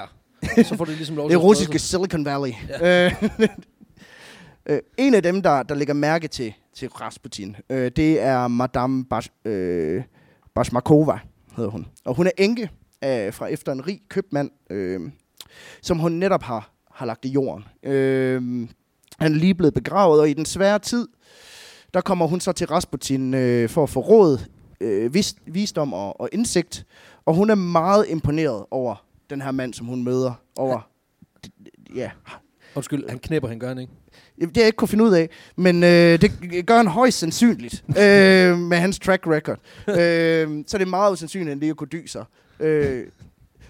der. 0.55 0.63
Så 0.63 0.75
får 0.77 0.85
det 0.85 0.95
ligesom 0.97 1.15
lov 1.15 1.25
Det 1.29 1.31
til 1.31 1.37
sprede 1.39 1.47
russiske. 1.49 1.79
Silicon 1.79 2.25
Valley. 2.25 2.53
Ja. 2.69 3.11
Øh, 4.65 4.79
en 4.97 5.13
af 5.13 5.23
dem, 5.23 5.41
der, 5.41 5.63
der 5.63 5.75
lægger 5.75 5.93
mærke 5.93 6.27
til, 6.27 6.53
til 6.75 6.89
Rasputin, 6.89 7.55
øh, 7.69 7.91
det 7.95 8.21
er 8.21 8.47
Madame 8.47 9.05
Bas, 9.05 9.29
øh, 9.45 10.03
Bashmakova, 10.55 11.19
hedder 11.55 11.69
hun. 11.71 11.85
Og 12.05 12.15
hun 12.15 12.27
er 12.27 12.31
enke 12.37 12.61
øh, 13.03 13.33
fra 13.33 13.47
efter 13.47 13.71
en 13.71 13.87
rig 13.87 14.01
købmand, 14.09 14.51
øh, 14.69 15.01
som 15.81 15.99
hun 15.99 16.11
netop 16.11 16.43
har, 16.43 16.71
har 16.91 17.05
lagt 17.05 17.25
i 17.25 17.29
jorden. 17.29 17.63
Øh, 17.83 18.41
han 19.19 19.33
er 19.33 19.37
lige 19.37 19.55
blevet 19.55 19.73
begravet, 19.73 20.21
og 20.21 20.29
i 20.29 20.33
den 20.33 20.45
svære 20.45 20.79
tid, 20.79 21.07
der 21.93 22.01
kommer 22.01 22.27
hun 22.27 22.39
så 22.39 22.51
til 22.51 22.67
Rasputin 22.67 23.33
øh, 23.33 23.69
for 23.69 23.83
at 23.83 23.89
få 23.89 23.99
råd, 23.99 24.39
øh, 24.82 25.13
vis, 25.13 25.36
visdom 25.45 25.93
og, 25.93 26.21
og 26.21 26.30
indsigt. 26.32 26.86
Og 27.25 27.34
hun 27.34 27.49
er 27.49 27.55
meget 27.55 28.05
imponeret 28.09 28.65
over 28.71 29.05
den 29.30 29.41
her 29.41 29.51
mand, 29.51 29.73
som 29.73 29.88
hun 29.88 30.03
møder. 30.03 30.34
Over, 30.55 30.89
ja, 31.95 32.11
Undskyld, 32.75 33.09
han 33.09 33.19
knæpper, 33.19 33.49
han 33.49 33.59
gør 33.59 33.67
han 33.67 33.77
ikke. 33.77 33.93
det 34.39 34.47
har 34.55 34.61
jeg 34.61 34.65
ikke 34.65 34.75
kunne 34.75 34.88
finde 34.88 35.03
ud 35.03 35.13
af, 35.13 35.30
men 35.55 35.84
øh, 35.84 36.21
det 36.21 36.65
gør 36.65 36.77
han 36.77 36.88
højst 36.88 37.19
sandsynligt 37.19 37.84
øh, 37.89 38.57
med 38.57 38.77
hans 38.77 38.99
track 38.99 39.27
record. 39.27 39.59
Øh, 39.88 40.63
så 40.67 40.77
det 40.77 40.86
er 40.86 40.89
meget 40.89 41.11
usandsynligt, 41.13 41.51
at 41.51 41.57
lige 41.57 41.73
kunne 41.73 41.88
dy 41.88 42.05
sig. 42.05 42.25
Øh, 42.59 43.07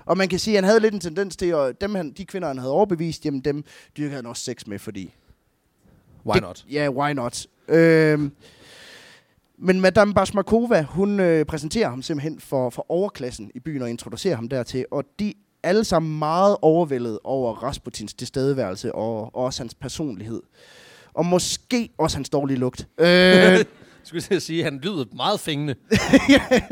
og 0.06 0.18
man 0.18 0.30
kan 0.30 0.40
sige, 0.40 0.58
at 0.58 0.64
han 0.64 0.70
havde 0.70 0.80
lidt 0.80 0.94
en 0.94 1.00
tendens 1.00 1.36
til, 1.36 1.46
at 1.46 1.82
dem, 1.82 1.96
han, 1.96 2.12
de 2.12 2.26
kvinder, 2.26 2.48
han 2.48 2.58
havde 2.58 2.72
overbevist, 2.72 3.26
jamen 3.26 3.42
dem 3.42 3.64
dyrkede 3.98 4.16
han 4.16 4.26
også 4.26 4.44
sex 4.44 4.68
med, 4.68 4.80
fordi... 4.80 5.14
Why 6.26 6.36
det, 6.36 6.42
not? 6.42 6.66
Ja, 6.72 6.90
why 6.90 7.12
not? 7.12 7.48
Øh, 7.68 8.30
men 9.62 9.82
Madame 9.82 10.14
Bashmakova, 10.14 10.82
hun 10.90 11.20
øh, 11.20 11.46
præsenterer 11.46 11.90
ham 11.90 12.02
simpelthen 12.02 12.40
for, 12.40 12.70
for 12.70 12.86
overklassen 12.92 13.52
i 13.56 13.60
byen 13.60 13.82
og 13.82 13.90
introducerer 13.90 14.36
ham 14.36 14.50
dertil, 14.50 14.86
og 14.92 15.04
de 15.20 15.30
er 15.30 15.34
alle 15.64 15.84
sammen 15.84 16.20
meget 16.20 16.58
overvældet 16.62 17.20
over 17.24 17.54
Rasputins 17.54 18.14
tilstedeværelse 18.14 18.96
og, 18.96 19.36
og 19.36 19.36
også 19.36 19.64
hans 19.64 19.76
personlighed. 19.76 20.42
Og 21.14 21.26
måske 21.26 21.90
også 21.98 22.18
hans 22.18 22.30
dårlige 22.30 22.58
lugt. 22.58 22.88
Øh, 22.98 23.66
Skulle 24.04 24.24
jeg 24.30 24.42
sige, 24.42 24.64
han 24.64 24.80
lyder 24.84 25.06
meget 25.16 25.40
fængende. 25.40 25.76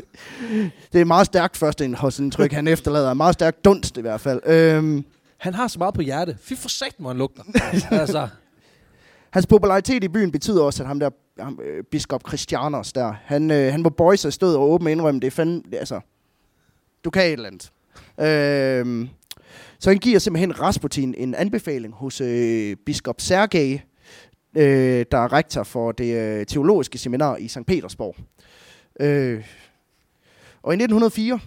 det 0.94 1.02
er 1.02 1.06
meget 1.06 1.26
stærkt 1.26 1.58
første 1.58 1.86
indtryk, 1.86 2.52
han 2.52 2.68
efterlader. 2.68 3.14
Meget 3.14 3.34
stærkt 3.34 3.66
dunst 3.66 3.98
i 3.98 4.02
hvert 4.02 4.22
fald. 4.22 4.42
Øh, 4.46 5.04
Han 5.38 5.54
har 5.54 5.68
så 5.68 5.80
meget 5.80 5.94
på 5.94 6.02
hjerte. 6.02 6.38
Fy 6.42 6.54
for 6.54 6.70
sagt, 6.70 6.96
hvor 7.00 7.10
han 7.10 7.18
lugter. 7.18 7.44
altså, 7.92 8.28
Hans 9.32 9.48
popularitet 9.48 10.04
i 10.04 10.08
byen 10.08 10.32
betyder 10.32 10.64
også, 10.64 10.84
at 10.84 10.88
ham 10.88 11.00
der, 11.00 11.10
ham, 11.40 11.60
øh, 11.64 11.84
biskop 11.84 12.22
Christianos 12.28 12.94
der, 12.94 13.14
han, 13.24 13.52
øh, 13.52 13.72
han 13.72 13.84
var 13.84 13.90
boys 13.90 14.26
og 14.26 14.34
stod 14.34 14.56
og 14.56 14.72
åbent 14.72 14.90
indrømme, 14.90 15.20
det 15.20 15.28
er 15.28 15.32
fandme, 15.32 15.64
det, 15.72 15.78
altså, 15.78 16.00
du 17.04 17.10
kan 17.10 17.26
et 17.26 17.32
eller 17.32 17.48
andet. 17.48 17.72
Øh, 18.20 19.08
så 19.80 19.90
han 19.90 20.00
giver 20.00 20.20
simpelthen 20.20 20.62
Rasputin 20.62 21.16
en 21.18 21.36
anbefaling 21.36 21.94
hos 21.94 22.22
øh, 22.22 22.76
biskop 22.86 23.22
Sergej, 23.22 23.82
øh, 24.58 25.06
der 25.12 25.18
er 25.18 25.34
rektor 25.34 25.64
for 25.64 25.92
det 25.92 26.16
øh, 26.16 26.46
teologiske 26.46 26.98
seminar 26.98 27.36
i 27.36 27.48
St. 27.48 27.66
Petersborg. 27.68 28.16
Øh, 29.00 29.44
og 30.64 30.74
i 30.74 30.76
1904, 30.76 31.40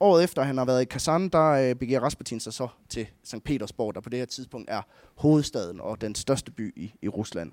året 0.00 0.24
efter 0.24 0.42
han 0.42 0.58
har 0.58 0.64
været 0.64 0.82
i 0.82 0.84
Kazan, 0.84 1.28
der 1.28 1.50
øh, 1.50 1.74
begiver 1.74 2.00
Rasputin 2.00 2.40
sig 2.40 2.52
så 2.52 2.68
til 2.88 3.06
St. 3.24 3.44
Petersborg, 3.44 3.94
der 3.94 4.00
på 4.00 4.08
det 4.08 4.18
her 4.18 4.26
tidspunkt 4.26 4.70
er 4.70 4.82
hovedstaden 5.14 5.80
og 5.80 6.00
den 6.00 6.14
største 6.14 6.50
by 6.50 6.72
i, 6.76 6.94
i 7.02 7.08
Rusland. 7.08 7.52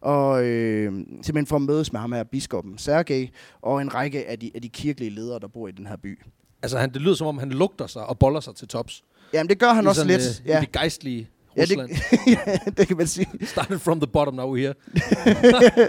Og 0.00 0.44
øh, 0.44 0.92
simpelthen 0.92 1.46
for 1.46 1.56
at 1.56 1.62
mødes 1.62 1.92
med 1.92 2.00
ham 2.00 2.12
her, 2.12 2.24
biskoppen 2.24 2.78
Sergej, 2.78 3.28
og 3.62 3.82
en 3.82 3.94
række 3.94 4.26
af 4.26 4.38
de, 4.38 4.50
af 4.54 4.62
de 4.62 4.68
kirkelige 4.68 5.10
ledere, 5.10 5.38
der 5.40 5.48
bor 5.48 5.68
i 5.68 5.72
den 5.72 5.86
her 5.86 5.96
by. 5.96 6.22
altså 6.62 6.78
han, 6.78 6.92
det 6.92 7.02
lyder 7.02 7.14
som 7.14 7.26
om, 7.26 7.38
han 7.38 7.50
lugter 7.50 7.86
sig 7.86 8.06
og 8.06 8.18
boller 8.18 8.40
sig 8.40 8.54
til 8.54 8.68
tops. 8.68 9.04
Jamen, 9.32 9.48
det 9.50 9.58
gør 9.58 9.72
han 9.72 9.84
I 9.84 9.86
også 9.86 10.00
sådan, 10.00 10.20
lidt. 10.20 10.40
Øh, 10.44 10.48
ja. 10.48 10.58
I 10.58 10.60
det 10.60 10.72
gejstlige 10.72 11.28
Ja, 11.56 11.62
det, 11.62 11.70
Rusland. 11.70 11.90
ja, 12.46 12.70
det 12.76 12.88
kan 12.88 12.96
man 12.96 13.06
sige. 13.06 13.28
Started 13.42 13.78
from 13.78 14.00
the 14.00 14.06
bottom, 14.06 14.34
now 14.34 14.56
we're 14.56 14.60
here. 14.60 14.74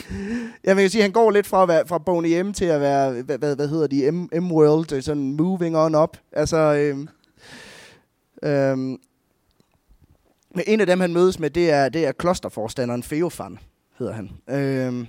Man 0.66 0.76
kan 0.76 0.90
sige, 0.90 1.02
han 1.02 1.12
går 1.12 1.30
lidt 1.30 1.46
fra, 1.46 1.62
at 1.62 1.68
være, 1.68 1.86
fra 1.86 1.98
Boney 1.98 2.40
M 2.42 2.52
til 2.52 2.64
at 2.64 2.80
være, 2.80 3.22
hvad, 3.22 3.38
hvad, 3.38 3.56
hvad 3.56 3.68
hedder 3.68 3.86
de, 3.86 4.10
M, 4.10 4.28
M-World, 4.32 4.92
øh, 4.92 5.02
sådan 5.02 5.32
moving 5.32 5.76
on 5.76 5.94
up. 5.94 6.16
Altså, 6.32 6.56
øhm, 6.56 7.08
øhm, 8.42 8.98
men 10.54 10.64
en 10.66 10.80
af 10.80 10.86
dem, 10.86 11.00
han 11.00 11.12
mødes 11.12 11.38
med, 11.38 11.50
det 11.50 11.70
er, 11.70 11.88
det 11.88 12.06
er 12.06 12.12
klosterforstanderen 12.12 13.02
Feofan, 13.02 13.58
hedder 13.98 14.12
han. 14.12 14.30
Øhm, 14.50 15.06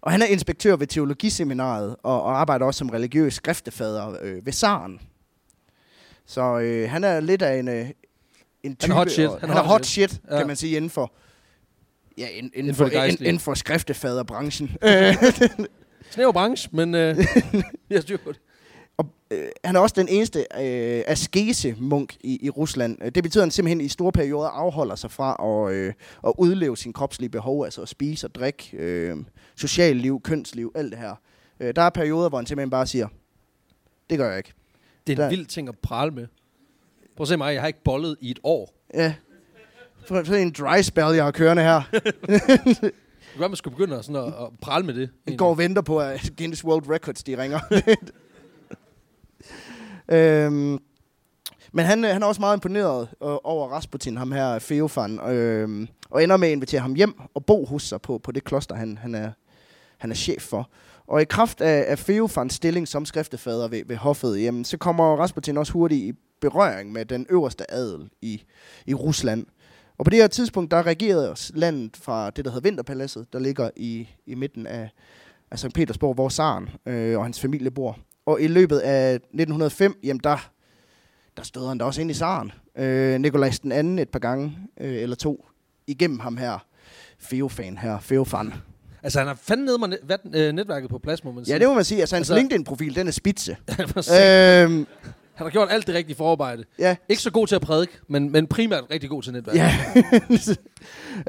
og 0.00 0.12
han 0.12 0.22
er 0.22 0.26
inspektør 0.26 0.76
ved 0.76 0.86
teologiseminaret, 0.86 1.96
og, 2.02 2.22
og 2.22 2.40
arbejder 2.40 2.66
også 2.66 2.78
som 2.78 2.88
religiøs 2.90 3.34
skriftefader 3.34 4.16
øh, 4.22 4.46
ved 4.46 4.52
Saren. 4.52 5.00
Så 6.26 6.58
øh, 6.58 6.90
han 6.90 7.04
er 7.04 7.20
lidt 7.20 7.42
af 7.42 7.58
en, 7.58 7.68
øh, 7.68 7.86
en 8.62 8.76
type. 8.76 8.92
hot 8.92 9.10
shit. 9.10 9.30
Han 9.30 9.40
Han, 9.40 9.50
er 9.50 9.54
er 9.62 9.66
hot 9.66 9.86
shit, 9.86 10.20
Ja. 10.30 10.38
kan 10.38 10.46
man 10.46 10.56
sige, 10.56 10.76
inden 10.76 10.90
for... 10.90 11.12
Ja, 12.18 12.26
inden, 12.28 12.36
inden, 12.36 12.50
Inden 12.54 12.74
for 12.74 12.84
for, 12.84 12.90
det 12.90 13.20
inden, 13.20 13.38
for 13.40 13.54
skriftefaderbranchen. 13.54 14.68
Snæver 16.10 16.32
branche, 16.32 16.68
men 16.72 16.94
øh, 16.94 17.16
har 17.92 18.00
styr 18.00 18.16
på 18.16 18.32
det. 18.32 18.40
Og, 18.96 19.06
øh, 19.30 19.48
han 19.64 19.76
er 19.76 19.80
også 19.80 19.94
den 19.98 20.08
eneste 20.08 20.38
øh, 20.40 21.02
askese-munk 21.06 22.16
i, 22.20 22.38
i 22.46 22.50
Rusland. 22.50 22.98
Øh, 23.02 23.12
Det 23.14 23.22
betyder, 23.22 23.42
at 23.42 23.46
han 23.46 23.50
simpelthen 23.50 23.80
i 23.80 23.88
store 23.88 24.12
perioder 24.12 24.48
afholder 24.48 24.94
sig 24.94 25.10
fra 25.10 25.36
at, 25.68 25.74
øh, 25.74 25.92
at 26.26 26.32
udleve 26.38 26.76
sin 26.76 26.92
kropslige 26.92 27.28
behov, 27.30 27.64
altså 27.64 27.82
at 27.82 27.88
spise 27.88 28.26
og 28.26 28.34
drikke, 28.34 28.70
øh, 28.76 29.16
social 29.56 29.96
liv, 29.96 30.20
kønsliv, 30.20 30.72
alt 30.74 30.92
det 30.92 30.98
her. 31.00 31.14
Øh, 31.60 31.74
der 31.76 31.82
er 31.82 31.90
perioder, 31.90 32.28
hvor 32.28 32.38
han 32.38 32.46
simpelthen 32.46 32.70
bare 32.70 32.86
siger, 32.86 33.08
det 34.10 34.18
gør 34.18 34.28
jeg 34.28 34.38
ikke. 34.38 34.52
Det 35.06 35.12
er 35.12 35.16
Der- 35.16 35.24
en 35.24 35.30
vild 35.30 35.46
ting 35.46 35.68
at 35.68 35.78
prale 35.78 36.10
med. 36.10 36.26
Prøv 37.16 37.24
at 37.24 37.28
se 37.28 37.36
mig, 37.36 37.52
jeg 37.54 37.62
har 37.62 37.66
ikke 37.66 37.82
bollet 37.84 38.16
i 38.20 38.30
et 38.30 38.38
år. 38.42 38.74
Ja. 38.94 39.14
For, 40.06 40.24
for 40.24 40.34
en 40.34 40.50
dry 40.50 40.80
spell, 40.82 41.14
jeg 41.14 41.24
har 41.24 41.30
kørende 41.30 41.62
her. 41.62 41.82
Det 43.34 43.40
kan 43.40 43.50
man 43.50 43.56
skulle 43.56 43.76
begynde 43.76 43.98
at, 43.98 44.04
sådan 44.04 44.22
at, 44.22 44.26
at 44.26 44.48
prale 44.60 44.86
med 44.86 44.94
det. 44.94 45.10
Jeg 45.26 45.38
går 45.38 45.48
og 45.48 45.58
venter 45.58 45.82
på, 45.82 46.00
at 46.00 46.30
Guinness 46.36 46.64
World 46.64 46.90
Records, 46.90 47.22
de 47.22 47.42
ringer. 47.42 47.60
øhm, 50.16 50.78
men 51.72 51.84
han, 51.84 52.04
øh, 52.04 52.10
han 52.10 52.22
er 52.22 52.26
også 52.26 52.40
meget 52.40 52.56
imponeret 52.56 53.08
øh, 53.22 53.36
over 53.44 53.68
Rasputin, 53.68 54.16
ham 54.16 54.32
her 54.32 54.58
Feofan, 54.58 55.20
øhm, 55.20 55.88
og 56.10 56.22
ender 56.22 56.36
med 56.36 56.48
at 56.48 56.52
invitere 56.52 56.80
ham 56.80 56.94
hjem 56.94 57.20
og 57.34 57.44
bo 57.46 57.64
hos 57.64 57.82
sig 57.82 58.00
på, 58.00 58.18
på 58.18 58.32
det 58.32 58.44
kloster, 58.44 58.74
han, 58.74 58.98
han, 58.98 59.14
er, 59.14 59.30
han 59.98 60.10
er 60.10 60.14
chef 60.14 60.42
for. 60.42 60.70
Og 61.06 61.22
i 61.22 61.24
kraft 61.24 61.60
af, 61.60 61.84
af 61.88 61.98
Feofans 61.98 62.54
stilling 62.54 62.88
som 62.88 63.04
skriftefader 63.04 63.68
ved, 63.68 63.82
ved 63.86 63.96
hoffet, 63.96 64.42
jamen, 64.42 64.64
så 64.64 64.76
kommer 64.76 65.16
Rasputin 65.16 65.58
også 65.58 65.72
hurtigt 65.72 66.00
i 66.00 66.12
berøring 66.40 66.92
med 66.92 67.04
den 67.04 67.26
øverste 67.30 67.70
adel 67.70 68.10
i, 68.22 68.42
i 68.86 68.94
Rusland. 68.94 69.46
Og 70.02 70.06
på 70.06 70.10
det 70.10 70.18
her 70.18 70.26
tidspunkt, 70.26 70.70
der 70.70 70.86
regerede 70.86 71.34
landet 71.54 71.96
fra 71.96 72.30
det, 72.30 72.44
der 72.44 72.50
hedder 72.50 72.68
Vinterpaladset, 72.68 73.32
der 73.32 73.38
ligger 73.38 73.70
i, 73.76 74.08
i 74.26 74.34
midten 74.34 74.66
af, 74.66 74.90
af 75.50 75.58
St. 75.58 75.74
Petersborg, 75.74 76.14
hvor 76.14 76.28
Saren 76.28 76.68
øh, 76.86 77.18
og 77.18 77.24
hans 77.24 77.40
familie 77.40 77.70
bor. 77.70 77.98
Og 78.26 78.40
i 78.40 78.46
løbet 78.46 78.78
af 78.78 79.14
1905, 79.14 79.98
jamen 80.04 80.20
der, 80.24 80.50
der 81.36 81.42
støder 81.42 81.68
han 81.68 81.78
da 81.78 81.84
også 81.84 82.00
ind 82.00 82.10
i 82.10 82.14
Saren. 82.14 82.52
Øh, 82.78 83.20
Nikolajs 83.20 83.60
den 83.60 83.72
anden 83.72 83.98
et 83.98 84.08
par 84.08 84.18
gange, 84.18 84.58
øh, 84.80 84.94
eller 85.02 85.16
to, 85.16 85.46
igennem 85.86 86.20
ham 86.20 86.36
her. 86.36 86.66
Feofan 87.18 87.78
her, 87.78 87.98
Feofan. 87.98 88.52
Altså, 89.02 89.18
han 89.18 89.28
har 89.28 89.34
fandme 89.34 89.66
ned 89.66 89.78
med 89.78 90.18
øh, 90.34 90.52
netværket 90.52 90.90
på 90.90 90.98
plads, 90.98 91.24
må 91.24 91.32
man 91.32 91.44
sige. 91.44 91.54
Ja, 91.54 91.58
det 91.58 91.68
må 91.68 91.74
man 91.74 91.84
sige. 91.84 92.00
Altså, 92.00 92.16
hans 92.16 92.30
Altså- 92.30 92.40
LinkedIn-profil, 92.40 92.94
den 92.94 93.06
er 93.06 93.12
spidse. 93.12 93.56
Øhm, 94.22 94.86
Han 95.34 95.44
har 95.46 95.50
gjort 95.50 95.68
alt 95.70 95.86
det 95.86 95.94
rigtige 95.94 96.16
forarbejde. 96.16 96.64
ja, 96.78 96.96
Ikke 97.08 97.22
så 97.22 97.30
god 97.30 97.46
til 97.46 97.54
at 97.54 97.60
prædike, 97.62 97.92
men, 98.08 98.32
men 98.32 98.46
primært 98.46 98.84
rigtig 98.90 99.10
god 99.10 99.22
til 99.22 99.32
netværk. 99.32 99.56
Ja. 99.56 99.72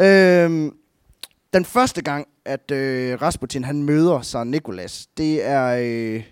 øhm, 0.45 0.71
den 1.53 1.65
første 1.65 2.01
gang, 2.01 2.27
at 2.45 2.71
øh, 2.71 3.21
Rasputin 3.21 3.63
han 3.63 3.83
møder 3.83 4.21
sig 4.21 4.45
Nikolas, 4.47 5.07
det 5.17 5.45
er, 5.45 5.65
øh, 5.67 6.23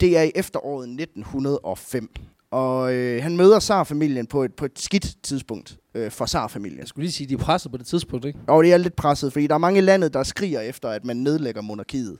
Det 0.00 0.18
er 0.18 0.22
i 0.22 0.32
efteråret 0.34 0.88
1905. 0.88 2.10
Og 2.50 2.94
øh, 2.94 3.22
han 3.22 3.36
møder 3.36 3.60
Tsar-familien 3.60 4.26
på 4.26 4.44
et, 4.44 4.54
på 4.54 4.64
et 4.64 4.78
skidt 4.78 5.06
tidspunkt 5.22 5.76
øh, 5.94 6.10
for 6.10 6.26
Tsar-familien. 6.26 6.78
Jeg 6.78 6.88
skulle 6.88 7.04
lige 7.04 7.12
sige, 7.12 7.26
de 7.28 7.34
er 7.34 7.38
presset 7.38 7.70
på 7.72 7.78
det 7.78 7.86
tidspunkt, 7.86 8.24
ikke? 8.24 8.38
Og 8.46 8.64
det 8.64 8.72
er 8.72 8.76
lidt 8.76 8.96
presset, 8.96 9.32
fordi 9.32 9.46
der 9.46 9.54
er 9.54 9.58
mange 9.58 9.78
i 9.78 9.82
landet, 9.82 10.14
der 10.14 10.22
skriger 10.22 10.60
efter, 10.60 10.88
at 10.88 11.04
man 11.04 11.16
nedlægger 11.16 11.60
monarkiet. 11.62 12.18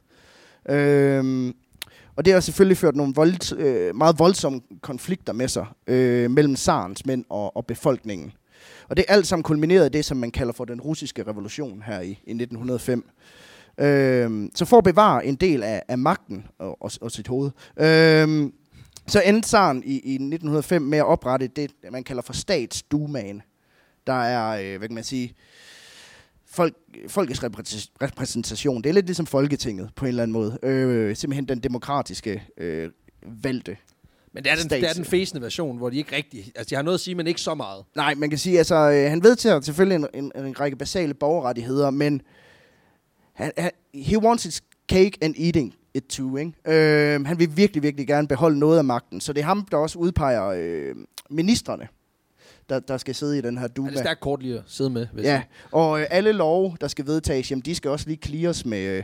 Øhm, 0.69 1.55
og 2.17 2.25
det 2.25 2.33
har 2.33 2.41
selvfølgelig 2.41 2.77
ført 2.77 2.97
nogle 2.97 3.13
vold, 3.17 3.59
øh, 3.59 3.97
meget 3.97 4.19
voldsomme 4.19 4.61
konflikter 4.81 5.33
med 5.33 5.49
sig 5.49 5.67
øh, 5.87 6.31
mellem 6.31 6.57
zarens 6.57 7.07
mænd 7.07 7.25
og, 7.29 7.57
og 7.57 7.67
befolkningen. 7.67 8.33
Og 8.89 8.97
det 8.97 9.05
er 9.09 9.15
alt 9.15 9.27
sammen 9.27 9.43
kulmineret 9.43 9.87
i 9.87 9.97
det, 9.97 10.05
som 10.05 10.17
man 10.17 10.31
kalder 10.31 10.53
for 10.53 10.65
den 10.65 10.81
russiske 10.81 11.23
revolution 11.27 11.83
her 11.87 12.01
i, 12.01 12.09
i 12.09 12.31
1905. 12.31 13.11
Øhm, 13.79 14.51
så 14.55 14.65
for 14.65 14.79
at 14.79 14.85
bevare 14.85 15.27
en 15.27 15.35
del 15.35 15.63
af, 15.63 15.83
af 15.89 15.99
magten 15.99 16.47
og, 16.59 16.83
og, 16.83 16.91
og 17.01 17.11
sit 17.11 17.29
hoved, 17.29 17.51
øhm, 17.77 18.53
så 19.07 19.21
endte 19.21 19.49
zaren 19.49 19.83
i, 19.87 19.93
i 19.93 20.15
1905 20.15 20.83
med 20.83 20.99
at 20.99 21.05
oprette 21.05 21.47
det, 21.47 21.71
man 21.93 22.05
kalder 22.05 22.23
for 22.23 22.33
statsdumaen. 22.33 23.43
Der 24.07 24.23
er, 24.23 24.75
øh, 24.75 24.79
hvad 24.79 24.89
kan 24.89 24.95
man 24.95 25.05
sige, 25.05 25.35
folk, 26.55 26.75
folkets 27.09 27.45
repræsentation. 28.03 28.83
Det 28.83 28.89
er 28.89 28.95
lidt 28.95 29.07
ligesom 29.07 29.27
Folketinget 29.27 29.91
på 29.97 30.05
en 30.05 30.09
eller 30.09 30.23
anden 30.23 30.33
måde. 30.33 30.59
Øh, 30.63 31.17
simpelthen 31.17 31.49
den 31.49 31.59
demokratiske 31.59 32.43
øh, 32.59 32.91
valgte 33.23 33.77
men 34.35 34.45
det 34.45 34.53
er, 34.53 34.57
den, 34.57 34.71
det 34.71 34.89
er 34.89 34.93
den 34.93 35.05
fæsende 35.05 35.43
version, 35.43 35.77
hvor 35.77 35.91
de 35.91 35.97
ikke 35.97 36.17
rigtig... 36.17 36.53
Altså, 36.55 36.71
de 36.71 36.75
har 36.75 36.83
noget 36.83 36.95
at 36.95 37.01
sige, 37.01 37.15
men 37.15 37.27
ikke 37.27 37.41
så 37.41 37.55
meget. 37.55 37.85
Nej, 37.97 38.15
man 38.15 38.31
kan 38.31 38.39
sige, 38.39 38.59
altså, 38.59 38.75
øh, 38.75 39.11
han 39.11 39.23
vedtager 39.23 39.61
selvfølgelig 39.61 39.97
en, 39.97 40.07
en, 40.15 40.45
en 40.47 40.61
række 40.61 40.77
basale 40.77 41.15
borgerrettigheder, 41.15 41.91
men 41.91 42.23
han, 43.33 43.53
han, 43.59 43.71
he 43.95 44.19
wants 44.19 44.45
his 44.45 44.63
cake 44.89 45.19
and 45.23 45.35
eating 45.39 45.75
it 45.95 46.05
too, 46.05 46.37
ikke? 46.37 46.53
Øh, 46.67 47.27
han 47.27 47.39
vil 47.39 47.57
virkelig, 47.57 47.83
virkelig 47.83 48.07
gerne 48.07 48.29
beholde 48.29 48.59
noget 48.59 48.79
af 48.79 48.85
magten, 48.85 49.21
så 49.21 49.33
det 49.33 49.41
er 49.41 49.45
ham, 49.45 49.67
der 49.71 49.77
også 49.77 49.99
udpeger 49.99 50.47
øh, 50.47 50.95
ministerne 51.31 51.89
der, 52.69 52.81
der 52.81 52.97
skal 52.97 53.15
sidde 53.15 53.39
i 53.39 53.41
den 53.41 53.59
her 53.59 53.67
Duma. 53.67 53.89
Er 53.89 53.93
det 53.93 54.01
stærkt 54.01 54.21
kort 54.21 54.43
lige 54.43 54.55
at 54.55 54.63
sidde 54.67 54.91
med? 54.91 55.07
Ja, 55.17 55.43
og 55.73 56.01
øh, 56.01 56.07
alle 56.11 56.33
love, 56.33 56.77
der 56.81 56.89
skal 56.89 57.07
vedtages, 57.07 57.51
jamen, 57.51 57.63
de 57.63 57.75
skal 57.75 57.91
også 57.91 58.09
lige 58.09 58.19
clears 58.25 58.65
med, 58.67 58.83
øh, 58.85 59.03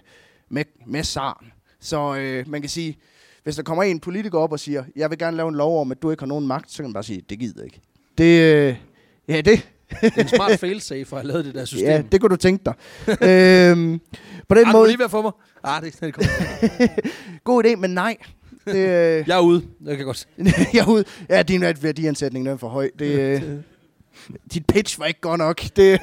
med, 0.49 0.65
med 0.87 1.03
SARN. 1.03 1.47
Så 1.81 2.17
øh, 2.17 2.49
man 2.49 2.61
kan 2.61 2.71
sige, 2.71 2.99
hvis 3.45 3.57
der 3.57 3.63
kommer 3.63 3.83
en 3.83 4.01
politiker 4.01 4.39
op 4.39 4.53
og 4.53 4.61
siger, 4.61 4.85
jeg 4.97 5.11
vil 5.11 5.19
gerne 5.19 5.37
lave 5.37 5.49
en 5.49 5.55
lov 5.55 5.81
om, 5.81 5.91
at 5.91 6.03
du 6.03 6.11
ikke 6.11 6.21
har 6.21 6.27
nogen 6.27 6.47
magt, 6.47 6.71
så 6.71 6.77
kan 6.77 6.85
man 6.85 6.93
bare 6.93 7.03
sige, 7.05 7.23
det 7.29 7.39
gider 7.39 7.65
ikke. 7.65 7.81
Det, 8.19 8.25
øh, 8.43 8.77
ja, 9.29 9.41
det. 9.41 9.69
det 10.01 10.13
er 10.17 10.23
en 10.23 10.29
smart 10.29 10.59
failsafe 10.59 11.05
for 11.05 11.17
at 11.17 11.23
have 11.23 11.33
lavet 11.33 11.45
det 11.45 11.55
der 11.55 11.65
system. 11.75 11.89
Ja, 11.89 12.03
det 12.13 12.21
kunne 12.21 12.31
du 12.31 12.37
tænke 12.37 12.65
dig. 12.65 12.75
øhm, 13.09 14.01
på 14.49 14.55
den 14.55 14.67
Arh, 14.67 14.73
måde... 14.73 14.89
lige 14.89 14.99
være 14.99 15.09
for 15.09 15.23
mig. 15.23 15.33
Ah, 15.65 15.83
det, 15.83 16.01
det 16.01 16.15
God 17.45 17.65
idé, 17.65 17.77
men 17.77 17.91
nej. 17.91 18.17
Det, 18.65 18.75
øh... 18.75 19.29
jeg 19.29 19.37
er 19.37 19.41
ude. 19.41 19.63
Det 19.87 19.97
kan 19.97 20.07
godt 20.07 20.29
Jeg 20.75 20.81
er 20.81 20.89
ude. 20.89 21.05
Ja, 21.29 21.43
din 21.43 21.61
værdiansætning 21.61 22.49
er 22.49 22.57
for 22.57 22.69
høj. 22.69 22.91
Det, 22.99 23.19
øh... 23.19 23.43
dit 24.53 24.67
pitch 24.67 24.99
var 24.99 25.07
ikke 25.07 25.21
godt 25.21 25.39
nok. 25.39 25.63
Det... 25.77 26.01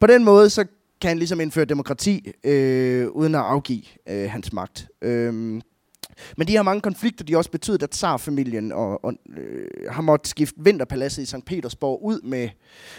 På 0.00 0.06
den 0.06 0.24
måde, 0.24 0.50
så 0.50 0.64
kan 1.00 1.08
han 1.08 1.18
ligesom 1.18 1.40
indføre 1.40 1.64
demokrati, 1.64 2.32
øh, 2.44 3.08
uden 3.08 3.34
at 3.34 3.40
afgive 3.40 3.82
øh, 4.08 4.30
hans 4.30 4.52
magt. 4.52 4.88
Øhm, 5.02 5.62
men 6.36 6.46
de 6.46 6.52
her 6.52 6.62
mange 6.62 6.80
konflikter, 6.80 7.24
de 7.24 7.32
har 7.32 7.38
også 7.38 7.50
betydet, 7.50 7.82
at 7.82 7.90
tsarfamilien 7.90 8.72
og, 8.72 9.04
og, 9.04 9.14
øh, 9.36 9.66
har 9.90 10.02
måttet 10.02 10.28
skifte 10.28 10.54
vinterpaladset 10.58 11.22
i 11.22 11.26
St. 11.26 11.44
Petersborg 11.46 12.02
ud 12.02 12.20
med, 12.20 12.48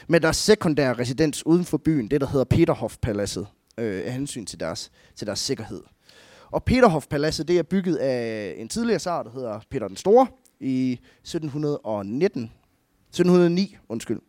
med 0.08 0.20
deres 0.20 0.38
sekundære 0.38 0.94
residens 0.94 1.46
uden 1.46 1.66
for 1.66 1.78
byen, 1.78 2.08
det 2.08 2.22
der 2.22 2.28
hedder 2.28 2.46
Peterhof-paladset, 2.46 3.46
øh, 3.78 4.02
af 4.06 4.12
hensyn 4.14 4.46
til 4.46 4.60
deres, 4.60 4.92
til 5.16 5.28
deres 5.28 5.40
sikkerhed. 5.40 5.82
Og 6.52 6.64
Peterhof-paladset, 6.64 7.48
det 7.48 7.60
er 7.60 7.64
bygget 7.64 7.96
af 7.96 8.54
en 8.58 8.68
tidligere 8.68 9.00
zar, 9.00 9.24
der 9.24 9.32
hedder 9.32 9.60
Peter 9.70 9.88
den 9.88 9.98
Store, 9.98 10.28
i 10.60 10.92
1719. 10.92 12.44
1709, 12.44 13.78
undskyld. 13.90 14.20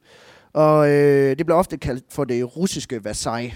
Og 0.53 0.91
øh, 0.91 1.39
det 1.39 1.47
bliver 1.47 1.59
ofte 1.59 1.79
kaldt 1.79 2.05
for 2.11 2.25
det 2.25 2.57
russiske 2.57 3.05
Versailles. 3.05 3.55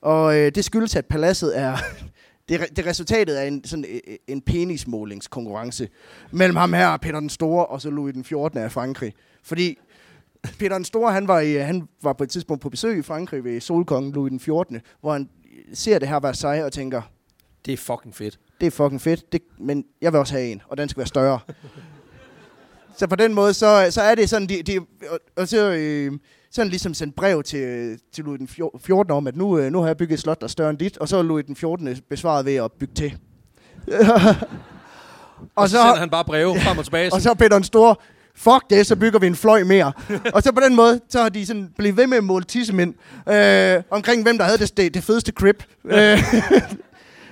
Og 0.00 0.36
øh, 0.36 0.52
det 0.54 0.64
skyldes, 0.64 0.96
at 0.96 1.06
paladset 1.06 1.58
er 1.58 1.76
det, 2.48 2.76
det 2.76 2.86
resultatet 2.86 3.34
af 3.34 3.46
en, 3.46 3.64
sådan 3.64 3.84
øh, 3.88 4.00
øh, 4.08 4.16
en 4.26 4.40
penismålingskonkurrence 4.40 5.88
mellem 6.32 6.56
ham 6.56 6.72
her, 6.72 6.96
Peter 6.96 7.20
den 7.20 7.30
Store, 7.30 7.66
og 7.66 7.80
så 7.80 7.90
Louis 7.90 8.14
den 8.14 8.24
14. 8.24 8.58
af 8.58 8.72
Frankrig. 8.72 9.12
Fordi 9.42 9.78
Peter 10.58 10.74
den 10.74 10.84
Store, 10.84 11.12
han 11.12 11.28
var, 11.28 11.40
i, 11.40 11.56
øh, 11.56 11.64
han 11.64 11.88
var 12.02 12.12
på 12.12 12.24
et 12.24 12.30
tidspunkt 12.30 12.62
på 12.62 12.70
besøg 12.70 12.98
i 12.98 13.02
Frankrig 13.02 13.44
ved 13.44 13.60
Solkongen 13.60 14.12
Louis 14.12 14.30
den 14.30 14.40
14., 14.40 14.80
hvor 15.00 15.12
han 15.12 15.28
ser 15.72 15.98
det 15.98 16.08
her 16.08 16.20
Versailles 16.20 16.64
og 16.64 16.72
tænker, 16.72 17.02
det 17.66 17.72
er 17.72 17.76
fucking 17.76 18.14
fedt. 18.14 18.38
Det 18.60 18.66
er 18.66 18.70
fucking 18.70 19.00
fedt, 19.00 19.32
det, 19.32 19.42
men 19.58 19.84
jeg 20.00 20.12
vil 20.12 20.20
også 20.20 20.34
have 20.34 20.46
en, 20.46 20.62
og 20.68 20.76
den 20.76 20.88
skal 20.88 20.98
være 20.98 21.06
større. 21.06 21.38
så 22.98 23.06
på 23.06 23.16
den 23.16 23.34
måde, 23.34 23.54
så, 23.54 23.86
så 23.90 24.02
er 24.02 24.14
det 24.14 24.30
sådan, 24.30 24.48
de, 24.48 24.62
de, 24.62 24.78
og, 25.10 25.18
og 25.36 25.48
så, 25.48 25.70
øh, 25.70 26.12
sådan 26.50 26.70
ligesom 26.70 26.94
sendt 26.94 27.16
brev 27.16 27.42
til, 27.42 27.98
til 28.12 28.24
Louis 28.24 28.38
den 28.38 28.48
14. 28.80 29.10
om, 29.10 29.26
at 29.26 29.36
nu, 29.36 29.58
øh, 29.58 29.72
nu 29.72 29.80
har 29.80 29.86
jeg 29.86 29.96
bygget 29.96 30.14
et 30.14 30.20
slot, 30.20 30.40
der 30.40 30.46
er 30.46 30.48
større 30.48 30.70
end 30.70 30.78
dit, 30.78 30.98
og 30.98 31.08
så 31.08 31.16
er 31.16 31.22
Louis 31.22 31.44
den 31.46 31.56
14. 31.56 31.96
besvaret 32.10 32.44
ved 32.46 32.54
at 32.54 32.72
bygge 32.72 32.94
til. 32.94 33.18
og, 35.56 35.68
så, 35.68 35.76
så 35.76 35.82
sender 35.82 35.96
han 35.96 36.10
bare 36.10 36.24
breve 36.24 36.60
frem 36.60 36.78
og 36.78 36.84
tilbage. 36.84 37.12
og 37.14 37.20
så 37.20 37.34
Peter 37.34 37.56
den 37.56 37.64
Store, 37.64 37.94
fuck 38.34 38.70
det, 38.70 38.86
så 38.86 38.96
bygger 38.96 39.18
vi 39.18 39.26
en 39.26 39.36
fløj 39.36 39.64
mere. 39.64 39.92
og 40.34 40.42
så 40.42 40.52
på 40.52 40.60
den 40.60 40.76
måde, 40.76 41.00
så 41.08 41.22
har 41.22 41.28
de 41.28 41.46
sådan 41.46 41.72
blevet 41.78 41.96
ved 41.96 42.06
med 42.06 42.18
at 42.18 42.24
måle 42.24 42.44
tissemænd 42.44 42.94
øh, 43.28 43.82
omkring, 43.90 44.22
hvem 44.22 44.38
der 44.38 44.44
havde 44.44 44.58
det, 44.58 44.76
det, 44.76 44.94
det 44.94 45.04
fedeste 45.04 45.32
crib. 45.32 45.62
Øh, 45.84 46.18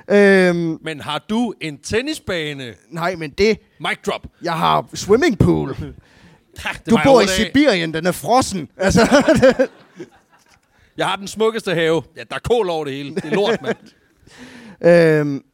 Øhm, 0.08 0.78
men 0.82 1.00
har 1.00 1.24
du 1.30 1.54
en 1.60 1.78
tennisbane? 1.78 2.74
Nej, 2.88 3.14
men 3.14 3.30
det... 3.30 3.58
Mic 3.80 3.98
drop. 4.06 4.26
Jeg 4.42 4.52
har 4.52 4.88
swimmingpool. 4.94 5.76
Ha, 6.58 6.70
du 6.90 6.98
bor 7.04 7.20
i 7.20 7.26
Sibirien, 7.26 7.94
den 7.94 8.06
er 8.06 8.12
frossen. 8.12 8.68
Altså, 8.76 9.00
jeg 10.98 11.06
har 11.06 11.16
den 11.16 11.28
smukkeste 11.28 11.74
have. 11.74 12.02
Ja, 12.16 12.22
der 12.30 12.34
er 12.34 12.38
kål 12.38 12.70
over 12.70 12.84
det 12.84 12.94
hele. 12.94 13.14
Det 13.14 13.24
er 13.24 13.34
lort, 13.34 13.62
mand. 13.62 13.76
øhm, 15.20 15.44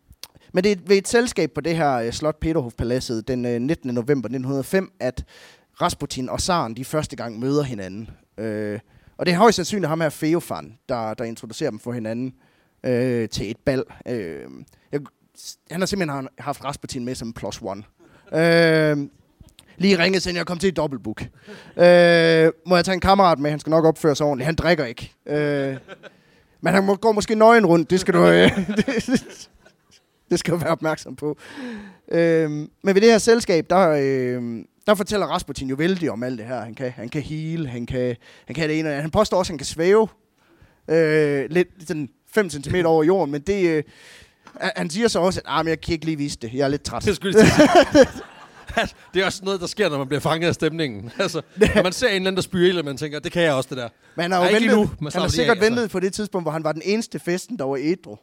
men 0.53 0.65
det 0.65 0.73
er 0.73 0.77
ved 0.87 0.97
et 0.97 1.09
selskab 1.09 1.51
på 1.51 1.61
det 1.61 1.77
her 1.77 2.07
uh, 2.07 2.11
slot 2.11 2.37
Peterhof-paladset 2.45 3.29
den 3.29 3.45
uh, 3.45 3.51
19. 3.51 3.95
november 3.95 4.27
1905, 4.27 4.93
at 5.01 5.25
Rasputin 5.81 6.29
og 6.29 6.41
Saren 6.41 6.77
de 6.77 6.85
første 6.85 7.17
gang 7.17 7.39
møder 7.39 7.63
hinanden. 7.63 8.11
Uh, 8.39 8.79
og 9.17 9.27
det 9.27 9.33
er 9.33 9.37
højst 9.37 9.57
sandsynligt 9.57 9.89
ham 9.89 10.01
her 10.01 10.09
Feofan, 10.09 10.79
der, 10.89 11.15
der 11.15 11.25
introducerer 11.25 11.71
dem 11.71 11.79
for 11.79 11.93
hinanden 11.93 12.35
øh, 12.85 13.29
til 13.29 13.51
et 13.51 13.57
bal. 13.57 13.85
Øh, 14.07 14.41
jeg, 14.93 15.01
han 15.71 15.81
har 15.81 15.87
simpelthen 15.87 16.29
haft 16.39 16.65
Rasputin 16.65 17.05
med 17.05 17.15
som 17.15 17.33
plus 17.33 17.63
one. 17.63 17.83
Øh, 18.33 19.09
lige 19.77 19.99
ringet, 19.99 20.23
siden 20.23 20.37
jeg 20.37 20.47
kom 20.47 20.59
til 20.59 20.69
et 20.69 20.77
dobbeltbook. 20.77 21.23
Øh, 21.77 22.53
må 22.67 22.77
jeg 22.77 22.85
tage 22.85 22.95
en 22.95 23.01
kammerat 23.01 23.39
med? 23.39 23.51
Han 23.51 23.61
skal 23.61 23.71
nok 23.71 23.85
opføre 23.85 24.17
sig 24.17 24.27
ordentligt. 24.27 24.47
Han 24.47 24.55
drikker 24.55 24.85
ikke. 24.85 25.13
Øh, 25.27 25.77
men 26.61 26.75
han 26.75 26.85
må, 26.85 26.95
går 26.95 27.13
måske 27.13 27.35
nøgen 27.35 27.67
rundt. 27.67 27.91
Det 27.91 28.01
skal 28.01 28.15
du... 28.15 28.27
Øh, 28.27 28.67
det, 28.77 28.87
det 30.31 30.39
skal 30.39 30.55
du 30.55 30.59
være 30.59 30.71
opmærksom 30.71 31.17
på. 31.17 31.37
Øh, 32.09 32.51
men 32.51 32.69
ved 32.83 32.95
det 32.95 33.11
her 33.11 33.19
selskab, 33.19 33.67
der, 33.71 33.89
øh, 33.89 34.65
der 34.87 34.95
fortæller 34.95 35.27
Rasputin 35.27 35.69
jo 35.69 35.75
vældig 35.77 36.11
om 36.11 36.23
alt 36.23 36.39
det 36.39 36.47
her. 36.47 36.61
Han 36.61 36.75
kan, 36.75 36.91
han 36.91 37.09
kan 37.09 37.23
heal, 37.23 37.67
han 37.67 37.87
kan, 37.87 38.17
han 38.47 38.55
kan 38.55 38.69
det 38.69 38.79
ene. 38.79 38.89
Han 38.89 39.11
påstår 39.11 39.39
også, 39.39 39.51
at 39.51 39.53
han 39.53 39.59
kan 39.59 39.67
svæve. 39.67 40.09
Øh, 40.89 41.51
lidt 41.51 41.69
sådan 41.87 42.09
5 42.35 42.51
cm 42.51 42.75
over 42.85 43.05
jorden, 43.05 43.33
men 43.33 43.41
det... 43.41 43.69
Øh, 43.69 43.83
han 44.77 44.91
siger 44.91 45.09
så 45.09 45.19
også, 45.21 45.41
at 45.41 45.45
ah, 45.49 45.65
men 45.65 45.71
jeg 45.71 45.81
kan 45.81 45.93
ikke 45.93 46.05
lige 46.05 46.17
vise 46.17 46.39
det. 46.43 46.51
Jeg 46.55 46.65
er 46.65 46.69
lidt 46.69 46.83
træt. 46.83 47.05
Det, 47.05 47.17
skulle 47.17 47.39
det 49.15 49.23
er 49.23 49.27
også 49.27 49.45
noget, 49.45 49.61
der 49.61 49.67
sker, 49.67 49.89
når 49.89 49.99
man 49.99 50.07
bliver 50.07 50.21
fanget 50.21 50.49
af 50.49 50.55
stemningen. 50.55 51.11
Altså, 51.19 51.43
når 51.75 51.83
man 51.83 51.93
ser 51.93 52.07
en 52.07 52.15
eller 52.15 52.27
anden, 52.27 52.37
der 52.37 52.43
spyrer 52.43 52.79
og 52.79 52.85
man 52.85 52.97
tænker, 52.97 53.19
det 53.19 53.33
kan 53.33 53.43
jeg 53.43 53.53
også, 53.53 53.69
det 53.69 53.79
der. 53.79 53.89
Men 54.17 54.23
han 54.23 54.33
har, 54.33 54.39
jo 54.39 54.55
ventet, 54.55 54.77
nu, 54.77 54.91
han 55.13 55.21
har 55.21 55.29
sikkert 55.29 55.57
af, 55.57 55.63
ventet 55.63 55.83
altså. 55.83 55.93
på 55.93 56.01
det 56.01 56.13
tidspunkt, 56.13 56.45
hvor 56.45 56.53
han 56.53 56.65
var 56.65 56.73
den 56.73 56.83
eneste 56.85 57.19
festen, 57.19 57.59
der 57.59 57.65
var 57.65 57.79
ædru. 57.81 58.17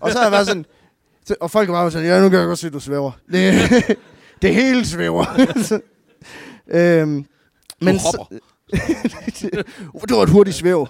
Og 0.00 0.12
så 0.12 0.18
har 0.18 0.30
været 0.30 0.46
sådan... 0.46 0.64
Og 1.40 1.50
folk 1.50 1.68
var 1.68 1.90
sådan, 1.90 2.08
ja, 2.08 2.20
nu 2.20 2.28
kan 2.28 2.38
jeg 2.38 2.46
godt 2.46 2.58
se, 2.58 2.70
du 2.70 2.80
svæver. 2.80 3.12
Det, 3.32 3.54
det 4.42 4.54
hele 4.54 4.86
svæver. 4.86 5.24
øhm, 6.68 7.26
men 7.80 7.94
du 7.94 8.00
hopper. 8.00 8.24
det 10.06 10.16
var 10.16 10.22
et 10.22 10.30
hurtigt 10.30 10.56
svæv. 10.56 10.88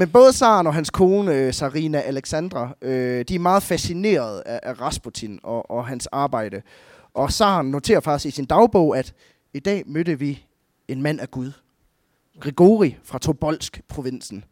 Men 0.00 0.08
både 0.08 0.32
Saren 0.32 0.66
og 0.66 0.74
hans 0.74 0.90
kone, 0.90 1.34
øh, 1.34 1.54
Sarina 1.54 2.00
Alexandra, 2.00 2.76
øh, 2.82 3.24
de 3.28 3.34
er 3.34 3.38
meget 3.38 3.62
fascineret 3.62 4.42
af, 4.46 4.60
af 4.62 4.80
Rasputin 4.80 5.40
og, 5.42 5.70
og 5.70 5.86
hans 5.86 6.06
arbejde. 6.06 6.62
Og 7.14 7.32
Saren 7.32 7.70
noterer 7.70 8.00
faktisk 8.00 8.34
i 8.34 8.36
sin 8.36 8.44
dagbog, 8.44 8.98
at 8.98 9.14
i 9.54 9.60
dag 9.60 9.82
mødte 9.86 10.18
vi 10.18 10.46
en 10.88 11.02
mand 11.02 11.20
af 11.20 11.30
Gud. 11.30 11.52
Grigori 12.40 12.96
fra 13.04 13.18
Tobolsk-provinsen. 13.18 14.44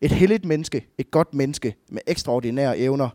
Et 0.00 0.12
helligt 0.12 0.44
menneske, 0.44 0.86
et 0.98 1.10
godt 1.10 1.34
menneske 1.34 1.74
med 1.88 2.02
ekstraordinære 2.06 2.78
evner. 2.78 3.08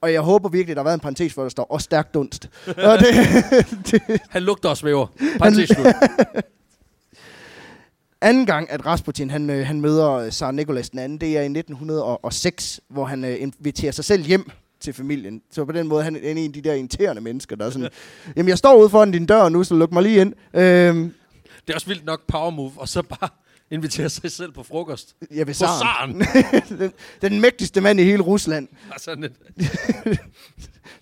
Og 0.00 0.12
jeg 0.12 0.20
håber 0.20 0.48
virkelig, 0.48 0.76
der 0.76 0.82
har 0.82 0.84
været 0.84 0.96
en 0.96 1.00
parentes, 1.00 1.34
hvor 1.34 1.42
der 1.42 1.50
står, 1.50 1.64
og 1.64 1.80
stærk 1.80 2.14
dunst. 2.14 2.50
og 2.66 2.98
det, 2.98 3.14
det, 3.90 4.20
Han 4.28 4.42
lugter 4.42 4.68
og 4.68 4.76
svæver. 4.76 5.06
Parentes 5.38 5.70
anden 8.20 8.46
gang, 8.46 8.70
at 8.70 8.86
Rasputin 8.86 9.30
han, 9.30 9.48
han 9.64 9.80
møder 9.80 10.30
Tsar 10.30 10.50
Nikolas 10.50 10.90
den 10.90 10.98
anden, 10.98 11.18
det 11.18 11.36
er 11.36 11.40
i 11.42 11.44
1906, 11.44 12.80
hvor 12.88 13.04
han 13.04 13.24
inviterer 13.24 13.92
sig 13.92 14.04
selv 14.04 14.24
hjem 14.24 14.50
til 14.80 14.92
familien. 14.92 15.42
Så 15.50 15.64
på 15.64 15.72
den 15.72 15.86
måde 15.88 16.02
han 16.04 16.16
er 16.16 16.28
han 16.28 16.38
en 16.38 16.46
af 16.46 16.52
de 16.52 16.60
der 16.60 16.74
irriterende 16.74 17.22
mennesker, 17.22 17.56
der 17.56 17.66
er 17.66 17.70
sådan, 17.70 17.88
jamen 18.36 18.48
jeg 18.48 18.58
står 18.58 18.74
ude 18.76 18.90
foran 18.90 19.10
din 19.10 19.26
dør 19.26 19.48
nu, 19.48 19.64
så 19.64 19.74
luk 19.74 19.92
mig 19.92 20.02
lige 20.02 20.20
ind. 20.20 20.32
Øhm, 20.54 21.12
Det 21.66 21.70
er 21.70 21.74
også 21.74 21.86
vildt 21.86 22.04
nok 22.04 22.20
power 22.28 22.50
move, 22.50 22.72
og 22.76 22.88
så 22.88 23.02
bare 23.02 23.28
invitere 23.70 24.08
sig 24.10 24.32
selv 24.32 24.52
på 24.52 24.62
frokost. 24.62 25.16
vil 25.46 25.52
På 25.52 25.52
Saren. 25.52 26.22
den, 26.80 26.92
den 27.22 27.40
mægtigste 27.40 27.80
mand 27.80 28.00
i 28.00 28.04
hele 28.04 28.22
Rusland. 28.22 28.68
Altså, 28.92 29.14
lidt. 29.14 29.32
Skal 29.56 30.18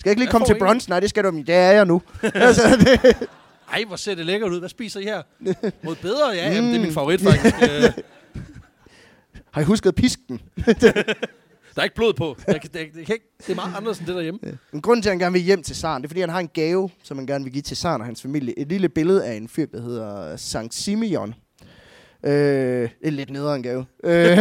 jeg 0.04 0.10
ikke 0.10 0.20
lige 0.20 0.20
Jeg 0.20 0.28
komme 0.30 0.46
til 0.46 0.58
brunch? 0.58 0.88
Nej, 0.88 1.00
det 1.00 1.10
skal 1.10 1.24
du. 1.24 1.30
men 1.30 1.46
Det 1.46 1.54
er 1.54 1.72
jeg 1.72 1.84
nu. 1.86 2.02
altså, 2.22 2.76
det, 2.76 3.28
Ej, 3.74 3.84
hvor 3.86 3.96
ser 3.96 4.14
det 4.14 4.26
lækkert 4.26 4.52
ud. 4.52 4.58
Hvad 4.58 4.68
spiser 4.68 5.00
I 5.00 5.04
her? 5.04 5.22
Mod 5.84 5.96
bedre? 5.96 6.28
Ja, 6.34 6.52
jamen, 6.54 6.70
det 6.70 6.76
er 6.78 6.82
min 6.84 6.92
favorit 6.92 7.20
faktisk. 7.20 7.54
Øh, 7.62 7.90
har 9.50 9.60
I 9.60 9.64
husket 9.64 9.94
pisken? 9.94 10.40
Der 11.74 11.80
er 11.80 11.84
ikke 11.84 11.94
blod 11.96 12.14
på. 12.14 12.36
Jeg 12.46 12.60
kan, 12.60 12.70
det, 12.72 12.94
det, 12.94 13.06
kan 13.06 13.14
ikke, 13.14 13.26
det 13.38 13.50
er 13.50 13.54
meget 13.54 13.68
anderledes 13.76 13.98
end 13.98 14.06
det 14.06 14.14
derhjemme. 14.14 14.40
En 14.72 14.80
grund 14.82 15.02
til, 15.02 15.08
at 15.08 15.12
han 15.12 15.18
gerne 15.18 15.32
vil 15.32 15.42
hjem 15.42 15.62
til 15.62 15.76
Saren, 15.76 16.02
det 16.02 16.06
er, 16.06 16.08
fordi 16.08 16.20
han 16.20 16.28
har 16.30 16.40
en 16.40 16.48
gave, 16.48 16.90
som 17.02 17.18
han 17.18 17.26
gerne 17.26 17.44
vil 17.44 17.52
give 17.52 17.62
til 17.62 17.76
Saren 17.76 18.00
og 18.00 18.06
hans 18.06 18.22
familie. 18.22 18.58
Et 18.58 18.68
lille 18.68 18.88
billede 18.88 19.24
af 19.26 19.34
en 19.34 19.48
fyr, 19.48 19.66
der 19.66 19.82
hedder 19.82 20.36
Sankt 20.36 20.74
Simeon. 20.74 21.34
Øh, 22.24 22.32
det 22.32 22.90
er 23.04 23.10
lidt 23.10 23.30
nederen 23.30 23.62
gave. 23.62 23.84
Øh, 24.04 24.38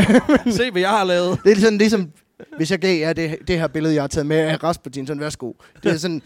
Se, 0.51 0.71
hvad 0.71 0.81
jeg 0.81 0.89
har 0.89 1.03
lavet. 1.03 1.39
det 1.43 1.51
er 1.51 1.55
sådan 1.55 1.77
ligesom, 1.77 2.11
hvis 2.57 2.71
jeg 2.71 2.79
gav 2.79 2.99
jer 2.99 3.13
det, 3.13 3.38
det 3.47 3.59
her 3.59 3.67
billede, 3.67 3.93
jeg 3.93 4.03
har 4.03 4.07
taget 4.07 4.25
med 4.25 4.38
af 4.38 4.63
Rasputin, 4.63 5.07
sådan 5.07 5.21
værsgo. 5.21 5.53
Det 5.84 5.91
er 5.91 5.97
sådan, 5.97 6.21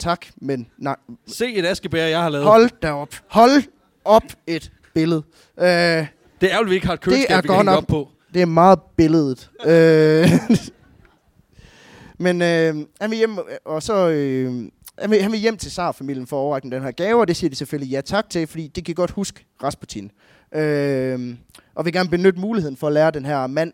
tak, 0.00 0.26
men 0.36 0.66
nej. 0.78 0.96
Se 1.26 1.52
et 1.54 1.66
askebær, 1.66 2.06
jeg 2.06 2.22
har 2.22 2.28
lavet. 2.28 2.46
Hold 2.46 2.70
da 2.82 2.92
op. 2.92 3.14
Hold 3.28 3.62
op 4.04 4.22
et 4.46 4.72
billede. 4.94 5.22
Øh, 5.58 5.66
Det 5.66 5.66
er 5.70 6.06
ærgerligt, 6.42 6.70
vi 6.70 6.74
ikke 6.74 6.86
har 6.86 6.94
et 6.94 7.04
Det 7.04 7.06
er 7.06 7.10
køleskab, 7.16 7.42
vi 7.42 7.46
kan 7.48 7.56
godt 7.56 7.66
nok- 7.66 7.76
op 7.76 7.86
på. 7.86 8.08
Det 8.34 8.42
er 8.42 8.46
meget 8.46 8.78
billedet. 8.96 9.50
øh, 9.66 10.28
men 12.24 12.42
øh, 12.42 12.86
han 13.00 13.10
vil 13.10 13.18
hjem, 13.18 13.38
og 13.64 13.82
så... 13.82 14.08
Øh, 14.08 14.68
han 14.98 15.10
vil, 15.10 15.22
han 15.22 15.32
vil 15.32 15.40
hjem 15.40 15.56
til 15.56 15.70
Tsar-familien 15.70 16.26
for 16.26 16.36
at 16.36 16.40
overrække 16.40 16.70
den 16.70 16.82
her 16.82 16.90
gave, 16.90 17.20
og 17.20 17.28
det 17.28 17.36
siger 17.36 17.50
de 17.50 17.56
selvfølgelig 17.56 17.92
ja 17.92 18.00
tak 18.00 18.30
til, 18.30 18.46
fordi 18.46 18.68
de 18.68 18.82
kan 18.82 18.94
godt 18.94 19.10
huske 19.10 19.46
Rasputin. 19.62 20.10
Øh, 20.54 21.34
og 21.74 21.84
vil 21.84 21.92
gerne 21.92 22.08
benytte 22.08 22.40
muligheden 22.40 22.76
for 22.76 22.86
at 22.86 22.92
lære 22.92 23.10
den 23.10 23.24
her 23.24 23.46
mand, 23.46 23.72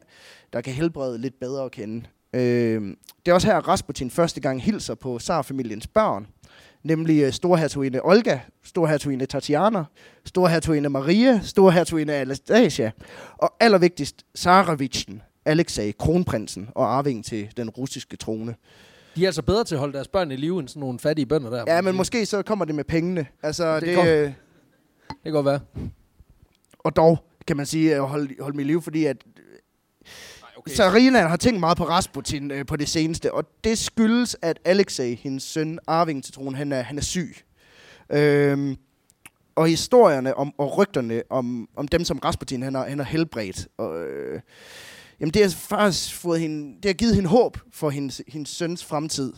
der 0.52 0.60
kan 0.60 0.72
helbrede 0.72 1.18
lidt 1.18 1.34
bedre 1.40 1.64
at 1.64 1.70
kende. 1.70 2.02
Øh, 2.36 2.82
det 3.26 3.30
er 3.30 3.34
også 3.34 3.46
her, 3.48 3.56
at 3.56 3.68
Rasputin 3.68 4.10
første 4.10 4.40
gang 4.40 4.62
hilser 4.62 4.94
på 4.94 5.18
Tsar-familiens 5.18 5.86
børn, 5.86 6.26
nemlig 6.82 7.22
øh, 7.22 7.32
storhertuginde 7.32 8.00
Olga, 8.04 8.38
storhertuginde 8.64 9.26
Tatiana, 9.26 9.84
storhertuginde 10.24 10.88
Maria, 10.88 11.40
storhertuginde 11.42 12.14
Anastasia, 12.14 12.90
og 13.36 13.54
allervigtigst, 13.60 14.26
Zarevitchen, 14.38 15.22
Alexei, 15.44 15.90
kronprinsen 15.98 16.68
og 16.74 16.96
arvingen 16.98 17.22
til 17.22 17.48
den 17.56 17.70
russiske 17.70 18.16
trone. 18.16 18.54
De 19.16 19.22
er 19.22 19.28
altså 19.28 19.42
bedre 19.42 19.64
til 19.64 19.74
at 19.74 19.78
holde 19.78 19.92
deres 19.94 20.08
børn 20.08 20.30
i 20.30 20.36
live, 20.36 20.60
end 20.60 20.68
sådan 20.68 20.80
nogle 20.80 20.98
fattige 20.98 21.26
bønder 21.26 21.50
der. 21.50 21.64
Ja, 21.74 21.80
men 21.82 21.94
måske 21.96 22.26
så 22.26 22.42
kommer 22.42 22.64
det 22.64 22.74
med 22.74 22.84
pengene. 22.84 23.26
Altså, 23.42 23.74
Det 23.74 23.82
det, 23.82 23.94
kom- 23.96 24.06
det 24.06 24.34
Det 25.08 25.14
kan 25.24 25.32
godt 25.32 25.46
være. 25.46 25.60
og 26.78 26.96
dog 26.96 27.18
kan 27.46 27.56
man 27.56 27.66
sige, 27.66 27.94
at 27.94 28.00
holde, 28.08 28.34
holde 28.40 28.56
mig 28.56 28.62
i 28.64 28.66
live, 28.66 28.82
fordi 28.82 29.04
at 29.04 29.16
okay. 30.66 30.74
Sarina 30.74 31.26
har 31.26 31.36
tænkt 31.36 31.60
meget 31.60 31.78
på 31.78 31.84
Rasputin 31.84 32.50
øh, 32.50 32.66
på 32.66 32.76
det 32.76 32.88
seneste, 32.88 33.34
og 33.34 33.44
det 33.64 33.78
skyldes, 33.78 34.36
at 34.42 34.58
Alexei, 34.64 35.14
hendes 35.14 35.42
søn, 35.42 35.78
arvingen 35.86 36.22
til 36.22 36.34
tronen, 36.34 36.54
han 36.54 36.72
er, 36.72 36.82
han 36.82 36.98
er 36.98 37.02
syg. 37.02 37.36
Øhm, 38.10 38.76
og 39.56 39.68
historierne 39.68 40.34
om, 40.34 40.54
og 40.58 40.78
rygterne 40.78 41.22
om, 41.30 41.68
om 41.76 41.88
dem, 41.88 42.04
som 42.04 42.18
Rasputin 42.18 42.62
han 42.62 42.74
har, 42.74 42.88
han 42.88 42.98
har 42.98 43.06
helbredt, 43.06 43.68
og, 43.78 44.06
øh, 44.06 44.40
jamen 45.20 45.34
det 45.34 45.42
har 45.42 45.50
faktisk 45.50 46.14
fået 46.14 46.40
hende, 46.40 46.76
det 46.76 46.84
har 46.84 46.92
givet 46.92 47.14
hende 47.14 47.28
håb 47.28 47.58
for 47.72 47.90
hendes, 47.90 48.22
hendes 48.28 48.50
søns 48.50 48.84
fremtid. 48.84 49.32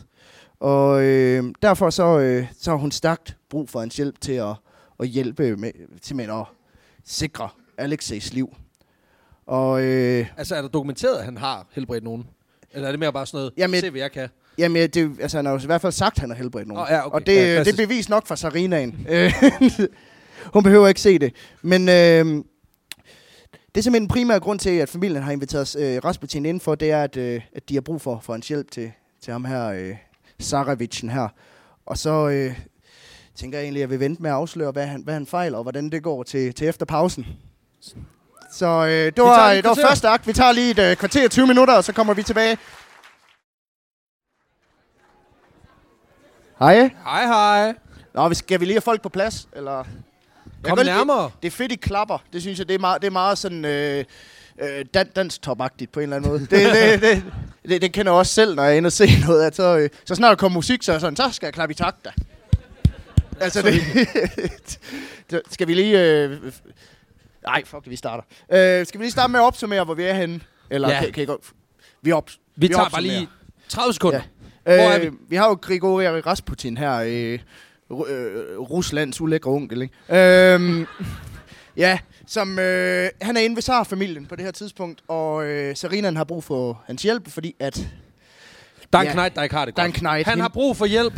Og 0.59 1.03
øh, 1.03 1.43
derfor 1.61 1.89
så, 1.89 2.19
øh, 2.19 2.47
så 2.57 2.71
har 2.71 2.77
hun 2.77 2.91
stærkt 2.91 3.37
brug 3.49 3.69
for 3.69 3.79
hans 3.79 3.97
hjælp 3.97 4.21
til 4.21 4.33
at, 4.33 4.55
at 4.99 5.07
hjælpe 5.07 5.55
med, 5.55 5.71
simpelthen 6.01 6.39
at 6.39 6.45
sikre 7.05 7.49
Alexejs 7.77 8.33
liv. 8.33 8.55
Og 9.49 9.83
øh, 9.83 10.27
Altså, 10.37 10.55
er 10.55 10.61
der 10.61 10.69
dokumenteret, 10.69 11.17
at 11.17 11.25
han 11.25 11.37
har 11.37 11.67
helbredt 11.71 12.03
nogen? 12.03 12.27
Eller 12.73 12.87
er 12.87 12.91
det 12.91 12.99
mere 12.99 13.13
bare 13.13 13.25
sådan 13.25 13.37
noget, 13.37 13.53
Jamen, 13.57 13.79
se 13.79 13.89
hvad 13.89 14.01
jeg 14.01 14.11
kan? 14.11 14.29
Jamen, 14.57 14.89
det, 14.89 15.11
altså, 15.21 15.37
han 15.37 15.45
har 15.45 15.53
jo 15.53 15.59
i 15.59 15.65
hvert 15.65 15.81
fald 15.81 15.93
sagt, 15.93 16.15
at 16.15 16.19
han 16.19 16.29
har 16.29 16.37
helbredt 16.37 16.67
nogen. 16.67 16.81
Åh, 16.83 16.87
ja, 16.89 17.05
okay. 17.05 17.15
Og 17.15 17.25
det, 17.27 17.35
Ja, 17.35 17.39
ja, 17.41 17.47
det 17.47 17.55
klassisk. 17.55 17.79
er 17.79 17.85
bevis 17.87 18.09
nok 18.09 18.27
for 18.27 18.35
Sarinaen. 18.35 19.07
Øh, 19.09 19.33
Hun 20.53 20.63
behøver 20.63 20.87
ikke 20.87 21.01
se 21.01 21.19
det. 21.19 21.33
Men 21.61 21.81
øh, 21.89 21.93
det 21.95 23.77
er 23.77 23.81
simpelthen 23.81 23.93
den 23.93 24.07
primære 24.07 24.39
grund 24.39 24.59
til, 24.59 24.69
at 24.69 24.89
familien 24.89 25.23
har 25.23 25.31
inviteret 25.31 25.75
øh, 25.79 26.01
Rasputin 26.05 26.45
indenfor, 26.45 26.75
det 26.75 26.91
er, 26.91 27.03
at, 27.03 27.17
øh, 27.17 27.41
at 27.55 27.69
de 27.69 27.73
har 27.73 27.81
brug 27.81 28.01
for, 28.01 28.19
for 28.23 28.33
hans 28.33 28.47
hjælp 28.47 28.71
til, 28.71 28.91
til 29.21 29.31
ham 29.31 29.45
her, 29.45 29.65
øh, 29.65 29.95
Sarevitchen 30.39 31.09
her. 31.09 31.27
Og 31.85 31.97
så 31.97 32.29
øh, 32.29 32.59
tænker 33.35 33.57
jeg 33.57 33.63
egentlig, 33.63 33.79
at 33.79 33.81
jeg 33.81 33.89
vil 33.89 33.99
vente 33.99 34.21
med 34.21 34.29
at 34.29 34.35
afsløre, 34.35 34.71
hvad 34.71 34.85
han, 34.87 35.01
hvad 35.01 35.13
han 35.13 35.25
fejler, 35.25 35.57
og 35.57 35.63
hvordan 35.63 35.89
det 35.89 36.03
går 36.03 36.23
til, 36.23 36.53
til 36.53 36.67
efter 36.67 36.85
pausen. 36.85 37.25
Så 38.51 38.65
øh, 38.85 38.89
det, 38.91 39.17
var, 39.23 39.51
et 39.51 39.63
det 39.63 39.69
var 39.69 39.75
første 39.87 40.07
akt. 40.07 40.27
Vi 40.27 40.33
tager 40.33 40.51
lige 40.51 40.71
et 40.71 40.79
øh, 40.79 40.95
kvarter 40.97 41.27
20 41.27 41.47
minutter, 41.47 41.73
og 41.73 41.83
så 41.83 41.93
kommer 41.93 42.13
vi 42.13 42.23
tilbage. 42.23 42.57
Hej. 46.59 46.75
Hej, 47.05 47.25
hej. 47.25 47.73
Nå, 48.13 48.27
vi- 48.29 48.35
skal 48.35 48.59
vi 48.59 48.65
lige 48.65 48.75
have 48.75 48.81
folk 48.81 49.01
på 49.01 49.09
plads? 49.09 49.47
Eller? 49.55 49.75
Jeg 49.77 49.85
Kom 50.63 50.75
godt 50.75 50.85
lide- 50.85 50.97
nærmere. 50.97 51.31
Det 51.41 51.47
er 51.47 51.51
fedt, 51.51 51.71
I 51.71 51.75
klapper. 51.75 52.17
Det 52.33 52.41
synes 52.41 52.59
jeg, 52.59 52.67
det 52.67 52.75
er 52.75 52.79
meget, 52.79 53.01
det 53.01 53.07
er 53.07 53.11
meget 53.11 53.37
sådan... 53.37 53.65
Øh, 53.65 54.05
øh, 54.61 54.85
dan, 54.93 55.07
dansk-top-agtigt 55.15 55.91
på 55.91 55.99
en 55.99 56.03
eller 56.03 56.15
anden 56.15 56.29
måde. 56.31 56.39
Det, 56.39 56.49
det, 56.51 57.01
det, 57.01 57.23
det, 57.69 57.81
det 57.81 57.93
kender 57.93 58.11
jeg 58.11 58.17
også 58.19 58.33
selv, 58.33 58.55
når 58.55 58.63
jeg 58.63 58.73
er 58.73 58.77
inde 58.77 58.87
og 58.87 58.91
se 58.91 59.07
noget. 59.27 59.43
At 59.45 59.55
så, 59.55 59.77
øh, 59.77 59.89
så 60.05 60.15
snart 60.15 60.29
der 60.29 60.35
kommer 60.35 60.53
musik, 60.57 60.83
så 60.83 60.99
sådan, 60.99 61.15
så 61.15 61.29
skal 61.31 61.47
jeg 61.47 61.53
klappe 61.53 61.71
i 61.71 61.75
takt 61.75 62.05
da. 62.05 62.11
Altså, 63.39 63.61
det, 63.61 63.81
det, 65.31 65.41
skal 65.51 65.67
vi 65.67 65.73
lige... 65.73 65.99
Øh, 66.23 66.37
nej, 67.43 67.65
fuck 67.65 67.83
det, 67.83 67.91
vi 67.91 67.95
starter. 67.95 68.23
Øh, 68.51 68.85
skal 68.85 68.99
vi 68.99 69.03
lige 69.05 69.11
starte 69.11 69.31
med 69.31 69.39
at 69.39 69.43
opsummere, 69.43 69.83
hvor 69.83 69.93
vi 69.93 70.03
er 70.03 70.13
henne? 70.13 70.39
Eller 70.69 70.89
Ja. 70.89 70.99
kan, 71.03 71.13
kan 71.13 71.23
I 71.23 71.25
godt... 71.25 71.41
Vi, 72.01 72.11
op, 72.11 72.29
Vi 72.55 72.67
tager 72.67 72.89
bare 72.89 73.01
lige 73.01 73.29
30 73.69 73.93
sekunder. 73.93 74.21
Ja. 74.65 74.75
Hvor 74.75 74.83
er 74.91 74.95
øh, 74.99 75.11
vi? 75.11 75.17
vi 75.29 75.35
har 75.35 75.47
jo 75.47 75.53
Grigori 75.61 76.07
Rasputin 76.21 76.77
her, 76.77 76.95
øh, 76.95 77.33
øh, 77.91 78.59
Ruslands 78.59 79.21
ulækre 79.21 79.51
onkel, 79.51 79.81
ikke? 79.81 80.53
Øhm, 80.53 80.85
ja, 81.77 81.99
som, 82.27 82.59
øh, 82.59 83.09
han 83.21 83.37
er 83.37 83.41
inde 83.41 83.55
ved 83.55 83.63
Tsar-familien 83.63 84.25
på 84.25 84.35
det 84.35 84.45
her 84.45 84.51
tidspunkt, 84.51 85.01
og 85.07 85.45
øh, 85.45 85.75
Sarinan 85.75 86.15
har 86.17 86.23
brug 86.23 86.43
for 86.43 86.83
hans 86.87 87.03
hjælp, 87.03 87.29
fordi 87.31 87.55
at 87.59 87.87
Der 88.93 88.99
er 88.99 89.03
en 89.11 89.17
Ja. 89.17 89.29
der 89.35 89.43
ikke 89.43 89.55
har 89.55 89.65
det 89.65 89.75
der 89.75 89.81
er 89.83 89.85
godt. 89.87 89.95
en 89.95 89.99
knejt. 89.99 90.25
Han 90.27 90.39
har 90.39 90.47
brug 90.47 90.77
for 90.77 90.85
hjælp. 90.85 91.13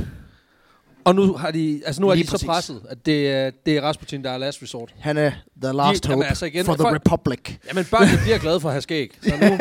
Og 1.04 1.16
nu, 1.16 1.34
har 1.34 1.52
de, 1.52 1.82
altså 1.86 2.02
nu 2.02 2.10
er 2.10 2.14
Lige 2.16 2.24
de 2.24 2.28
så 2.28 2.34
præcis. 2.34 2.47
presset, 2.47 2.82
at 2.89 3.06
det, 3.06 3.32
er- 3.32 3.52
det 3.66 3.78
er 3.78 3.82
Rasputin, 3.82 4.24
der 4.24 4.32
er 4.32 4.38
last 4.38 4.62
resort. 4.64 4.93
Han 4.99 5.18
er 5.18 5.32
the 5.64 5.74
last 5.74 6.06
jamen, 6.06 6.16
hope 6.18 6.28
altså 6.28 6.45
igen, 6.45 6.66
for 6.66 6.74
the 6.74 6.82
folk- 6.84 6.95
republic. 6.95 7.56
Jamen, 7.70 7.86
børnene 7.86 8.18
bliver 8.24 8.38
glade 8.38 8.60
for 8.60 8.70
at 8.70 8.74
have 8.74 8.82
skæg. 8.82 9.12
Så 9.24 9.34
nu 9.41 9.58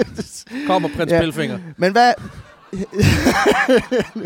kommer 0.66 0.88
prins 0.96 1.12
Ja. 1.12 1.42
ja. 1.42 1.58
Men 1.76 1.92
hvad... 1.92 2.12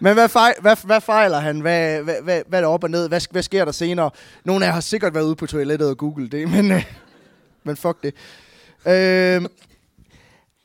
Men 0.00 0.14
hvad, 0.14 0.28
fej, 0.28 0.54
hvad, 0.60 0.76
hvad 0.84 1.00
fejler 1.00 1.38
han? 1.40 1.60
Hvad, 1.60 2.02
hvad, 2.02 2.14
hvad, 2.22 2.42
hvad 2.48 2.58
er 2.58 2.62
der 2.62 2.68
op 2.68 2.84
og 2.84 2.90
ned? 2.90 3.08
Hvad, 3.08 3.20
hvad 3.30 3.42
sker 3.42 3.64
der 3.64 3.72
senere? 3.72 4.10
Nogle 4.44 4.64
af 4.64 4.68
jer 4.68 4.72
har 4.74 4.80
sikkert 4.80 5.14
været 5.14 5.24
ude 5.24 5.36
på 5.36 5.46
toilettet 5.46 5.88
og 5.90 5.96
googlet 5.98 6.32
det, 6.32 6.48
men, 6.54 6.72
øh, 6.72 6.84
men 7.64 7.76
fuck 7.76 7.96
det. 8.02 8.14
Øh, 8.86 9.42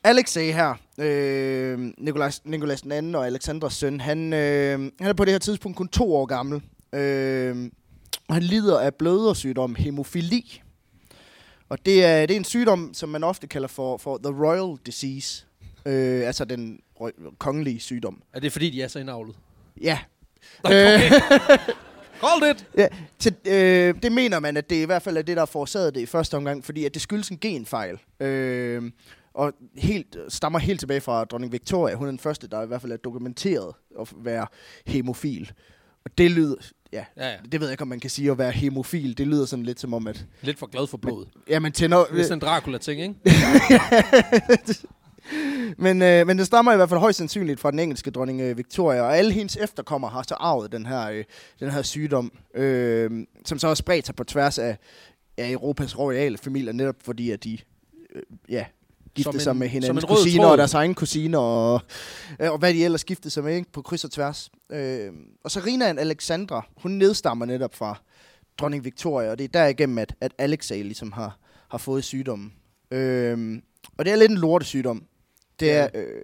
Alexei 0.06 0.50
her, 0.52 0.74
øh, 0.98 1.78
Nikolas, 1.98 2.44
Nikolas 2.44 2.82
den 2.82 2.92
anden 2.92 3.14
og 3.14 3.26
Alexandras 3.26 3.74
søn, 3.74 4.00
han, 4.00 4.32
øh, 4.32 4.78
han 4.78 4.92
er 5.08 5.12
på 5.12 5.24
det 5.24 5.32
her 5.32 5.38
tidspunkt 5.38 5.76
kun 5.76 5.88
to 5.88 6.14
år 6.16 6.26
gammel. 6.26 6.62
Øh, 6.92 7.70
og 8.28 8.34
han 8.34 8.42
lider 8.42 8.80
af 8.80 8.94
blødersygdom 8.94 9.74
hemofili. 9.74 10.62
Og 11.68 11.78
det 11.86 12.04
er, 12.04 12.26
det 12.26 12.34
er 12.34 12.38
en 12.38 12.44
sygdom, 12.44 12.94
som 12.94 13.08
man 13.08 13.24
ofte 13.24 13.46
kalder 13.46 13.68
for, 13.68 13.96
for 13.96 14.18
the 14.24 14.44
royal 14.44 14.78
disease. 14.86 15.46
Øh, 15.86 16.26
altså 16.26 16.44
den 16.44 16.80
rø- 17.00 17.34
kongelige 17.38 17.80
sygdom. 17.80 18.22
Er 18.32 18.40
det 18.40 18.52
fordi, 18.52 18.70
de 18.70 18.82
er 18.82 18.88
så 18.88 18.98
indavlet? 18.98 19.36
Ja. 19.80 19.98
Okay. 20.64 21.00
Hold 22.22 22.50
it! 22.50 22.66
ja 22.76 22.88
til, 23.18 23.34
øh, 23.46 23.94
det 24.02 24.12
mener 24.12 24.40
man, 24.40 24.56
at 24.56 24.70
det 24.70 24.76
i 24.76 24.84
hvert 24.84 25.02
fald 25.02 25.16
er 25.16 25.22
det, 25.22 25.36
der 25.36 25.40
har 25.40 25.46
forårsaget 25.46 25.94
det 25.94 26.00
i 26.00 26.06
første 26.06 26.36
omgang, 26.36 26.64
fordi 26.64 26.84
at 26.84 26.94
det 26.94 27.02
skyldes 27.02 27.28
en 27.28 27.38
genfejl. 27.38 27.98
Øh, 28.20 28.90
og 29.36 29.52
helt, 29.76 30.16
stammer 30.28 30.58
helt 30.58 30.80
tilbage 30.80 31.00
fra 31.00 31.24
dronning 31.24 31.52
Victoria. 31.52 31.94
Hun 31.94 32.06
er 32.06 32.10
den 32.12 32.18
første, 32.18 32.48
der 32.48 32.62
i 32.62 32.66
hvert 32.66 32.80
fald 32.80 32.92
er 32.92 32.96
dokumenteret 32.96 33.74
at 34.00 34.12
være 34.16 34.46
hemofil. 34.86 35.52
Og 36.04 36.18
det 36.18 36.30
lyder... 36.30 36.56
Ja, 36.92 37.04
Ja, 37.16 37.28
ja. 37.30 37.36
det 37.52 37.60
ved 37.60 37.68
jeg 37.68 37.72
ikke, 37.72 37.82
om 37.82 37.88
man 37.88 38.00
kan 38.00 38.10
sige 38.10 38.30
at 38.30 38.38
være 38.38 38.50
hemofil. 38.50 39.18
Det 39.18 39.26
lyder 39.26 39.46
sådan 39.46 39.64
lidt 39.64 39.80
som 39.80 39.94
om, 39.94 40.06
at... 40.06 40.26
Lidt 40.42 40.58
for 40.58 40.66
glad 40.66 40.86
for 40.86 40.96
blod. 40.96 41.26
Ja, 41.48 41.58
man 41.58 41.72
tænder... 41.72 42.04
Det 42.04 42.20
er 42.20 42.22
sådan 42.22 42.36
en 42.36 42.40
Dracula-ting, 42.40 43.00
ikke? 43.00 43.14
Men, 45.78 46.02
øh, 46.02 46.26
men 46.26 46.38
det 46.38 46.46
stammer 46.46 46.72
i 46.72 46.76
hvert 46.76 46.88
fald 46.88 47.00
højst 47.00 47.18
sandsynligt 47.18 47.60
fra 47.60 47.70
den 47.70 47.78
engelske 47.78 48.10
dronning 48.10 48.40
øh, 48.40 48.56
Victoria, 48.56 49.00
og 49.00 49.16
alle 49.16 49.32
hendes 49.32 49.56
efterkommere 49.56 50.10
har 50.10 50.24
så 50.28 50.34
arvet 50.34 50.72
den 50.72 50.86
her, 50.86 51.10
øh, 51.10 51.24
den 51.60 51.70
her 51.70 51.82
sygdom, 51.82 52.32
øh, 52.54 53.26
som 53.44 53.58
så 53.58 53.66
har 53.66 53.74
spredt 53.74 54.06
sig 54.06 54.14
på 54.14 54.24
tværs 54.24 54.58
af, 54.58 54.78
af 55.36 55.50
Europas 55.50 55.98
royale 55.98 56.38
familier, 56.38 56.72
netop 56.72 56.96
fordi 57.00 57.30
at 57.30 57.44
de, 57.44 57.58
øh, 58.14 58.22
ja, 58.48 58.64
gifte 59.16 59.32
Som 59.32 59.40
sig 59.40 59.50
en- 59.50 59.58
med 59.58 59.68
hinandens 59.68 60.04
en 60.04 60.08
kusiner 60.08 60.42
tråd. 60.42 60.50
og 60.52 60.58
deres 60.58 60.74
egen 60.74 60.94
kusiner, 60.94 61.38
og, 61.38 61.80
øh, 62.40 62.52
og 62.52 62.58
hvad 62.58 62.74
de 62.74 62.84
ellers 62.84 63.04
giftede 63.04 63.30
sig 63.30 63.44
med, 63.44 63.56
ikke? 63.56 63.72
på 63.72 63.82
kryds 63.82 64.04
og 64.04 64.10
tværs. 64.10 64.50
Øh, 64.72 65.12
og 65.44 65.50
så 65.50 65.60
Rina 65.66 65.84
Alexandra, 65.84 66.66
hun 66.76 66.90
nedstammer 66.92 67.46
netop 67.46 67.74
fra 67.74 68.00
dronning 68.58 68.84
Victoria, 68.84 69.30
og 69.30 69.38
det 69.38 69.44
er 69.44 69.48
derigennem, 69.48 69.98
at, 69.98 70.14
at 70.20 70.32
Alexei 70.38 70.82
ligesom 70.82 71.12
har, 71.12 71.38
har 71.70 71.78
fået 71.78 72.04
sygdommen. 72.04 72.52
Øh, 72.90 73.58
og 73.98 74.04
det 74.04 74.12
er 74.12 74.16
lidt 74.16 74.30
en 74.30 74.38
lortesygdom. 74.38 75.04
Det 75.60 75.72
er, 75.72 75.88
øh, 75.94 76.22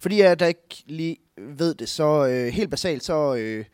fordi 0.00 0.20
jeg 0.20 0.40
der 0.40 0.46
ikke 0.46 0.82
lige 0.86 1.16
ved 1.56 1.74
det, 1.74 1.88
så 1.88 2.26
øh, 2.26 2.46
helt 2.52 2.70
basalt, 2.70 3.04
så, 3.04 3.34
øh, 3.34 3.64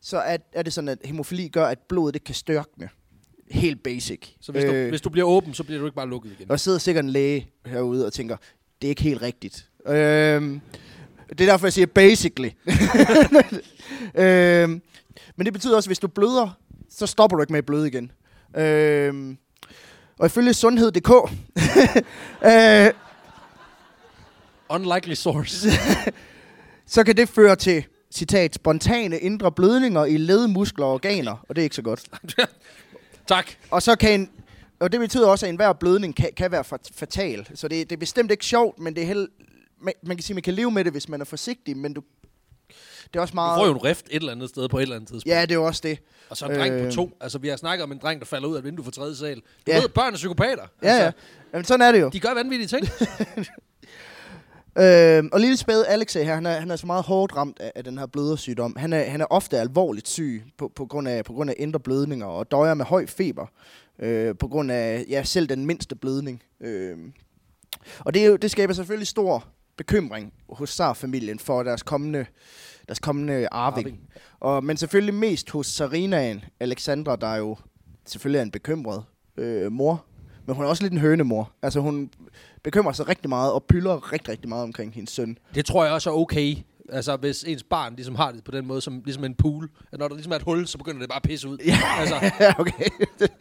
så 0.00 0.18
er, 0.18 0.36
er 0.52 0.62
det 0.62 0.72
sådan, 0.72 0.88
at 0.88 0.98
hemofili 1.04 1.48
gør, 1.48 1.66
at 1.66 1.78
blodet 1.88 2.14
ikke 2.16 2.24
kan 2.24 2.34
størkne. 2.34 2.88
Helt 3.52 3.82
basic. 3.82 4.28
Så 4.40 4.52
hvis, 4.52 4.64
du, 4.64 4.72
hvis 4.72 5.00
du 5.00 5.10
bliver 5.10 5.26
åben, 5.28 5.54
så 5.54 5.64
bliver 5.64 5.78
du 5.78 5.86
ikke 5.86 5.96
bare 5.96 6.08
lukket 6.08 6.32
igen. 6.32 6.48
Der 6.48 6.56
sidder 6.56 6.78
sikkert 6.78 7.04
en 7.04 7.10
læge 7.10 7.50
herude 7.66 8.06
og 8.06 8.12
tænker, 8.12 8.36
det 8.80 8.88
er 8.88 8.90
ikke 8.90 9.02
helt 9.02 9.22
rigtigt. 9.22 9.68
Øhm, 9.86 10.60
det 11.28 11.40
er 11.40 11.52
derfor, 11.52 11.66
jeg 11.66 11.72
siger 11.72 11.86
basically. 11.86 12.50
øhm, 14.22 14.82
men 15.36 15.44
det 15.46 15.52
betyder 15.52 15.76
også, 15.76 15.86
at 15.86 15.88
hvis 15.88 15.98
du 15.98 16.08
bløder, 16.08 16.58
så 16.90 17.06
stopper 17.06 17.36
du 17.36 17.42
ikke 17.42 17.52
med 17.52 17.58
at 17.58 17.66
bløde 17.66 17.88
igen. 17.88 18.12
Øhm, 18.56 19.36
og 20.18 20.26
ifølge 20.26 20.54
sundhed.dk, 20.54 21.10
øh, 22.46 22.92
Unlikely 24.68 25.14
source. 25.14 25.70
så 26.86 27.04
kan 27.04 27.16
det 27.16 27.28
føre 27.28 27.56
til, 27.56 27.84
citat, 28.14 28.54
spontane 28.54 29.18
indre 29.18 29.52
blødninger 29.52 30.04
i 30.04 30.16
led, 30.16 30.46
muskler 30.46 30.86
og 30.86 30.92
organer, 30.92 31.44
og 31.48 31.56
det 31.56 31.62
er 31.62 31.64
ikke 31.64 31.76
så 31.76 31.82
godt. 31.82 32.02
Tak. 33.26 33.50
Og 33.70 33.82
så 33.82 33.96
kan 33.96 34.20
en, 34.20 34.30
og 34.80 34.92
det 34.92 35.00
betyder 35.00 35.28
også, 35.28 35.46
at 35.46 35.50
enhver 35.50 35.72
blødning 35.72 36.16
kan, 36.16 36.30
kan 36.36 36.50
være 36.52 36.64
fat- 36.64 36.90
fatal. 36.94 37.48
Så 37.54 37.68
det, 37.68 37.90
det 37.90 37.96
er 37.96 38.00
bestemt 38.00 38.30
ikke 38.30 38.46
sjovt, 38.46 38.78
men 38.78 38.94
det 38.94 39.02
er 39.02 39.06
held, 39.06 39.28
man, 39.80 39.94
man 40.02 40.16
kan 40.16 40.24
sige, 40.24 40.34
man 40.34 40.42
kan 40.42 40.54
leve 40.54 40.70
med 40.70 40.84
det, 40.84 40.92
hvis 40.92 41.08
man 41.08 41.20
er 41.20 41.24
forsigtig, 41.24 41.76
men 41.76 41.92
du, 41.94 42.02
det 43.12 43.16
er 43.16 43.20
også 43.20 43.32
Du 43.32 43.34
meget... 43.34 43.58
får 43.58 43.66
jo 43.66 43.72
en 43.72 43.84
rift 43.84 44.06
et 44.10 44.16
eller 44.16 44.32
andet 44.32 44.48
sted 44.48 44.68
på 44.68 44.78
et 44.78 44.82
eller 44.82 44.96
andet 44.96 45.08
tidspunkt. 45.08 45.34
Ja, 45.34 45.42
det 45.42 45.50
er 45.50 45.54
jo 45.54 45.64
også 45.64 45.80
det. 45.84 45.98
Og 46.30 46.36
så 46.36 46.46
en 46.46 46.54
dreng 46.54 46.78
på 46.80 46.84
Øh. 46.86 46.92
to. 46.92 47.16
Altså, 47.20 47.38
vi 47.38 47.48
har 47.48 47.56
snakket 47.56 47.82
om 47.84 47.92
en 47.92 47.98
dreng, 47.98 48.20
der 48.20 48.26
falder 48.26 48.48
ud 48.48 48.54
af 48.54 48.58
et 48.58 48.64
vindue 48.64 48.84
fra 48.84 48.90
tredje 48.92 49.16
sal. 49.16 49.36
Du 49.36 49.42
Ja. 49.66 49.80
ved, 49.80 49.88
børn 49.88 50.12
er 50.12 50.16
psykopater. 50.16 50.62
Ja, 50.82 50.88
altså, 50.88 51.04
ja. 51.04 51.10
Jamen, 51.52 51.64
sådan 51.64 51.82
er 51.88 51.92
det 51.92 52.00
jo. 52.00 52.08
De 52.08 52.20
gør 52.20 52.34
vanvittige 52.34 52.68
ting. 52.68 52.86
Øh, 54.78 55.24
og 55.32 55.40
lille 55.40 55.56
spæde 55.56 55.86
Alexei 55.86 56.24
her, 56.24 56.34
han 56.34 56.46
er, 56.46 56.60
han 56.60 56.70
er 56.70 56.76
så 56.76 56.86
meget 56.86 57.04
hårdt 57.04 57.36
ramt 57.36 57.60
af, 57.60 57.72
af 57.74 57.84
den 57.84 57.98
her 57.98 58.06
blødersygdom. 58.06 58.76
Han 58.76 58.92
er, 58.92 59.04
han 59.04 59.20
er 59.20 59.26
ofte 59.30 59.58
alvorligt 59.58 60.08
syg 60.08 60.42
på, 60.58 60.72
på, 60.76 60.86
grund 60.86 61.08
af, 61.08 61.24
på 61.24 61.32
grund 61.32 61.50
af 61.50 61.54
indre 61.58 61.80
blødninger 61.80 62.26
og 62.26 62.50
døjer 62.50 62.74
med 62.74 62.84
høj 62.84 63.06
feber. 63.06 63.46
Øh, 63.98 64.34
på 64.38 64.48
grund 64.48 64.72
af 64.72 65.04
ja, 65.08 65.22
selv 65.22 65.46
den 65.48 65.66
mindste 65.66 65.96
blødning. 65.96 66.42
Øh, 66.60 66.98
og 67.98 68.14
det, 68.14 68.42
det 68.42 68.50
skaber 68.50 68.74
selvfølgelig 68.74 69.08
stor 69.08 69.44
bekymring 69.76 70.32
hos 70.48 70.70
Tsar-familien 70.70 71.38
for 71.38 71.62
deres 71.62 71.82
kommende, 71.82 72.26
deres 72.86 72.98
kommende 72.98 73.48
arving. 73.52 73.86
Arving. 73.86 74.08
Og, 74.40 74.64
men 74.64 74.76
selvfølgelig 74.76 75.14
mest 75.14 75.50
hos 75.50 75.66
Sarinaen, 75.66 76.44
Alexandra, 76.60 77.16
der 77.16 77.34
jo 77.34 77.56
selvfølgelig 78.06 78.38
er 78.38 78.42
en 78.42 78.50
bekymret 78.50 79.04
øh, 79.36 79.72
mor. 79.72 80.04
Men 80.46 80.56
hun 80.56 80.64
er 80.64 80.68
også 80.68 80.82
lidt 80.82 80.92
en 80.92 80.98
hønemor. 80.98 81.52
Altså 81.62 81.80
hun 81.80 82.10
bekymrer 82.64 82.92
sig 82.92 83.08
rigtig 83.08 83.28
meget 83.28 83.52
og 83.52 83.64
pylder 83.68 84.12
rigtig, 84.12 84.28
rigtig 84.28 84.48
meget 84.48 84.62
omkring 84.62 84.94
hendes 84.94 85.10
søn. 85.12 85.38
Det 85.54 85.64
tror 85.66 85.84
jeg 85.84 85.92
også 85.94 86.10
er 86.10 86.14
okay. 86.14 86.56
Altså, 86.92 87.16
hvis 87.16 87.42
ens 87.46 87.62
barn 87.62 87.94
ligesom 87.96 88.14
har 88.14 88.30
det 88.30 88.44
på 88.44 88.50
den 88.50 88.66
måde, 88.66 88.80
som 88.80 89.02
ligesom 89.04 89.24
en 89.24 89.34
pool. 89.34 89.70
At 89.92 89.98
når 89.98 90.08
der 90.08 90.14
ligesom 90.14 90.32
er 90.32 90.36
et 90.36 90.42
hul, 90.42 90.66
så 90.66 90.78
begynder 90.78 91.00
det 91.00 91.08
bare 91.08 91.16
at 91.16 91.22
pisse 91.22 91.48
ud. 91.48 91.58
Ja. 91.66 91.78
Altså, 91.98 92.14
okay. 92.58 92.84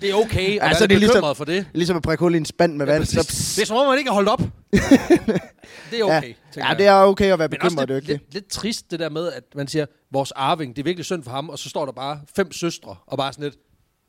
det 0.02 0.10
er 0.10 0.14
okay 0.16 0.48
at 0.48 0.54
Ja, 0.56 0.66
være 0.66 0.76
så 0.76 0.84
er 0.84 0.88
det 0.88 0.98
ligesom- 1.00 1.14
bekymret 1.16 1.38
for 1.38 1.46
det. 1.46 1.66
ligesom 1.74 1.98
at 1.98 2.04
prikke 2.04 2.20
hul 2.20 2.34
i 2.34 2.38
en 2.38 2.46
spand 2.46 2.76
med 2.76 2.86
vand. 2.86 3.00
Ja, 3.02 3.06
så, 3.06 3.16
præcis. 3.18 3.56
det 3.56 3.62
er 3.62 3.66
som 3.66 3.78
om, 3.78 3.88
man 3.88 3.98
ikke 3.98 4.10
har 4.10 4.16
holdt 4.16 4.30
op. 4.30 4.40
det 5.92 6.00
er 6.00 6.04
okay, 6.04 6.34
ja, 6.58 6.68
ja, 6.70 6.74
det 6.78 6.86
er 6.88 6.94
okay 6.94 7.32
at 7.34 7.40
være 7.40 7.48
Men 7.48 7.62
også 7.62 7.76
bekymret. 7.78 7.90
Det 7.90 8.02
det. 8.04 8.08
lidt, 8.10 8.34
lidt 8.34 8.48
trist, 8.48 8.92
det 8.92 9.00
der 9.00 9.10
med, 9.10 9.32
at 9.32 9.44
man 9.56 9.68
siger, 9.68 9.86
vores 10.12 10.32
arving, 10.32 10.76
det 10.76 10.82
er 10.82 10.84
virkelig 10.84 11.06
synd 11.06 11.24
for 11.24 11.32
ham, 11.32 11.50
og 11.50 11.60
så 11.60 11.70
står 11.70 11.86
der 11.86 11.92
bare 11.92 12.20
fem 12.36 12.52
søstre, 12.52 12.96
og 13.08 13.18
bare 13.18 13.34
sådan 13.34 13.44
lidt, 13.44 13.56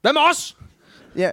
hvad 0.00 0.12
med 0.12 0.20
os? 0.30 0.56
Ja. 1.16 1.30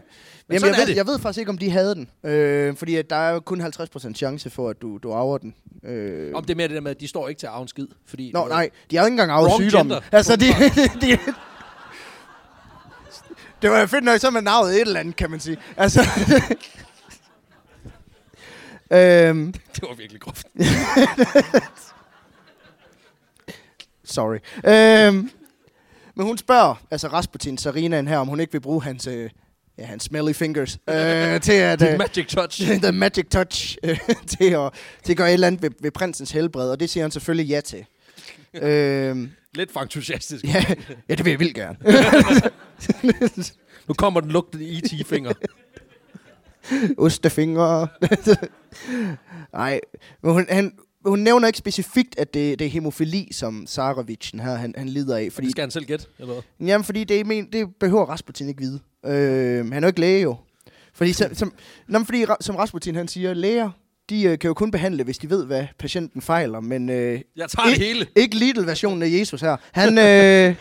Jamen, 0.50 0.60
sådan 0.60 0.74
jeg, 0.76 0.80
ved, 0.82 0.88
det. 0.88 0.96
jeg 0.96 1.08
ved 1.08 1.20
faktisk 1.20 1.40
ikke, 1.40 1.50
om 1.50 1.58
de 1.58 1.72
havde 1.72 1.96
den. 1.96 2.10
Øh, 2.32 2.76
fordi 2.76 2.96
at 2.96 3.10
der 3.10 3.16
er 3.16 3.34
jo 3.34 3.40
kun 3.40 3.62
50% 3.62 4.14
chance 4.14 4.50
for, 4.50 4.70
at 4.70 4.82
du, 4.82 4.98
du 5.04 5.12
arver 5.14 5.38
den. 5.38 5.56
Øh, 5.84 6.32
Om 6.36 6.44
det 6.44 6.54
er 6.54 6.56
mere 6.58 6.68
det 6.68 6.76
der 6.76 6.82
med, 6.82 6.92
at 6.92 7.00
de 7.02 7.08
står 7.08 7.28
ikke 7.28 7.40
til 7.40 7.48
at 7.48 7.54
arve 7.54 7.62
en 7.62 7.68
skid. 7.68 7.88
Fordi, 8.06 8.32
Nå, 8.34 8.48
nej. 8.48 8.70
De 8.92 8.96
har 8.98 9.06
ikke 9.06 9.14
engang 9.14 9.32
arvet 9.32 9.52
sygdommen. 9.54 9.92
gender. 9.96 10.08
Altså, 10.12 10.36
de, 10.36 10.46
de, 11.08 11.18
det 13.62 13.70
var 13.72 13.80
jo 13.80 13.86
fedt 13.88 14.04
nok, 14.04 14.20
så 14.20 14.30
man 14.30 14.48
arvet 14.48 14.76
et 14.76 14.82
eller 14.82 15.00
andet, 15.00 15.16
kan 15.16 15.32
man 15.32 15.40
sige. 15.40 15.58
Altså... 15.78 16.00
øhm, 18.92 19.54
Det 19.76 19.82
var 19.82 19.96
virkelig 19.96 20.22
groft. 20.22 20.48
Sorry. 24.04 24.38
Øhm, 24.68 25.32
men 26.16 26.26
hun 26.26 26.38
spørger, 26.38 26.76
altså 26.92 27.08
Rasputin, 27.08 27.58
Sarinaen 27.58 28.08
her, 28.08 28.18
om 28.18 28.28
hun 28.28 28.40
ikke 28.40 28.52
vil 28.52 28.60
bruge 28.62 28.84
hans, 28.84 29.08
øh, 29.08 29.30
ja, 29.80 29.86
hans 29.86 30.04
smelly 30.04 30.34
fingers 30.34 30.78
øh, 30.90 31.42
til 31.42 31.52
at... 31.54 31.80
The 31.80 31.92
Øh, 31.92 31.98
magic 31.98 32.28
touch. 32.28 32.64
the 32.84 32.92
magic 32.92 33.26
touch 33.32 33.78
øh, 33.84 34.00
til, 34.38 34.44
at, 34.54 34.74
til 35.04 35.14
at 35.14 35.18
gøre 35.18 35.28
et 35.30 35.34
eller 35.34 35.48
andet 35.48 35.62
ved, 35.62 35.70
ved 35.80 35.92
prinsens 35.92 36.32
helbred, 36.32 36.70
og 36.72 36.80
det 36.80 36.90
siger 36.90 37.04
han 37.04 37.12
selvfølgelig 37.12 37.50
ja 37.50 37.62
til. 37.62 37.86
øhm, 38.62 39.32
Lidt 39.56 39.72
for 39.72 39.80
entusiastisk. 39.80 40.46
ja, 40.46 40.64
ja, 41.10 41.16
det 41.16 41.26
vil 41.26 41.32
jeg 41.32 41.40
vildt 41.40 41.56
gerne. 41.56 41.78
Nu 43.88 43.94
kommer 43.94 44.22
den 44.22 44.32
lugtende 44.32 44.78
E.T.-finger. 44.78 45.34
Ostefingre. 46.98 47.88
Nej, 49.54 49.80
men 50.24 50.34
hun, 50.34 50.46
han, 50.50 50.72
hun 51.06 51.20
nævner 51.20 51.48
ikke 51.48 51.60
specifikt, 51.60 52.20
at 52.20 52.34
det, 52.34 52.60
det 52.60 52.66
er 52.66 52.70
hemofili, 52.72 53.28
som 53.32 53.68
Saravicen 53.68 54.40
her, 54.40 54.56
han, 54.56 54.74
han 54.78 54.90
lider 54.90 55.18
af. 55.18 55.28
Fordi... 55.32 55.46
Det 55.46 55.52
skal 55.52 55.62
han 55.62 55.72
selv 55.72 55.86
gætte, 55.86 56.06
eller 56.20 56.34
hvad? 56.34 56.68
jamen, 56.68 56.86
fordi 56.86 57.04
det, 57.04 57.26
men, 57.28 57.52
det 57.54 57.68
behøver 57.80 58.06
Rasputin 58.06 58.50
ikke 58.50 58.62
vide. 58.62 58.80
Øh, 59.06 59.72
han 59.72 59.74
er 59.74 59.80
jo 59.82 59.88
ikke 59.88 60.00
læge 60.00 60.22
jo. 60.22 60.36
Fordi, 60.94 61.14
som, 61.14 61.36
som, 61.36 61.54
nå, 61.88 62.04
fordi 62.04 62.26
som 62.42 62.56
Rasputin 62.56 62.96
han 62.96 63.08
siger, 63.08 63.34
læger, 63.34 63.72
de 64.10 64.24
øh, 64.24 64.40
kan 64.40 64.48
jo 64.48 64.54
kun 64.54 64.72
behandle, 64.72 65.04
hvis 65.04 65.18
de 65.18 65.30
ved, 65.30 65.46
hvad 65.46 65.66
patienten 65.80 66.22
fejler. 66.22 66.60
Men 66.60 66.90
øh, 66.90 67.22
Jeg 67.36 67.50
tager 67.50 67.70
det 67.70 67.78
hele. 67.78 68.08
ikke 68.16 68.36
Lidl-versionen 68.36 69.04
af 69.04 69.08
Jesus 69.20 69.42
her. 69.42 69.58
Han, 69.72 69.98
øh, 69.98 70.56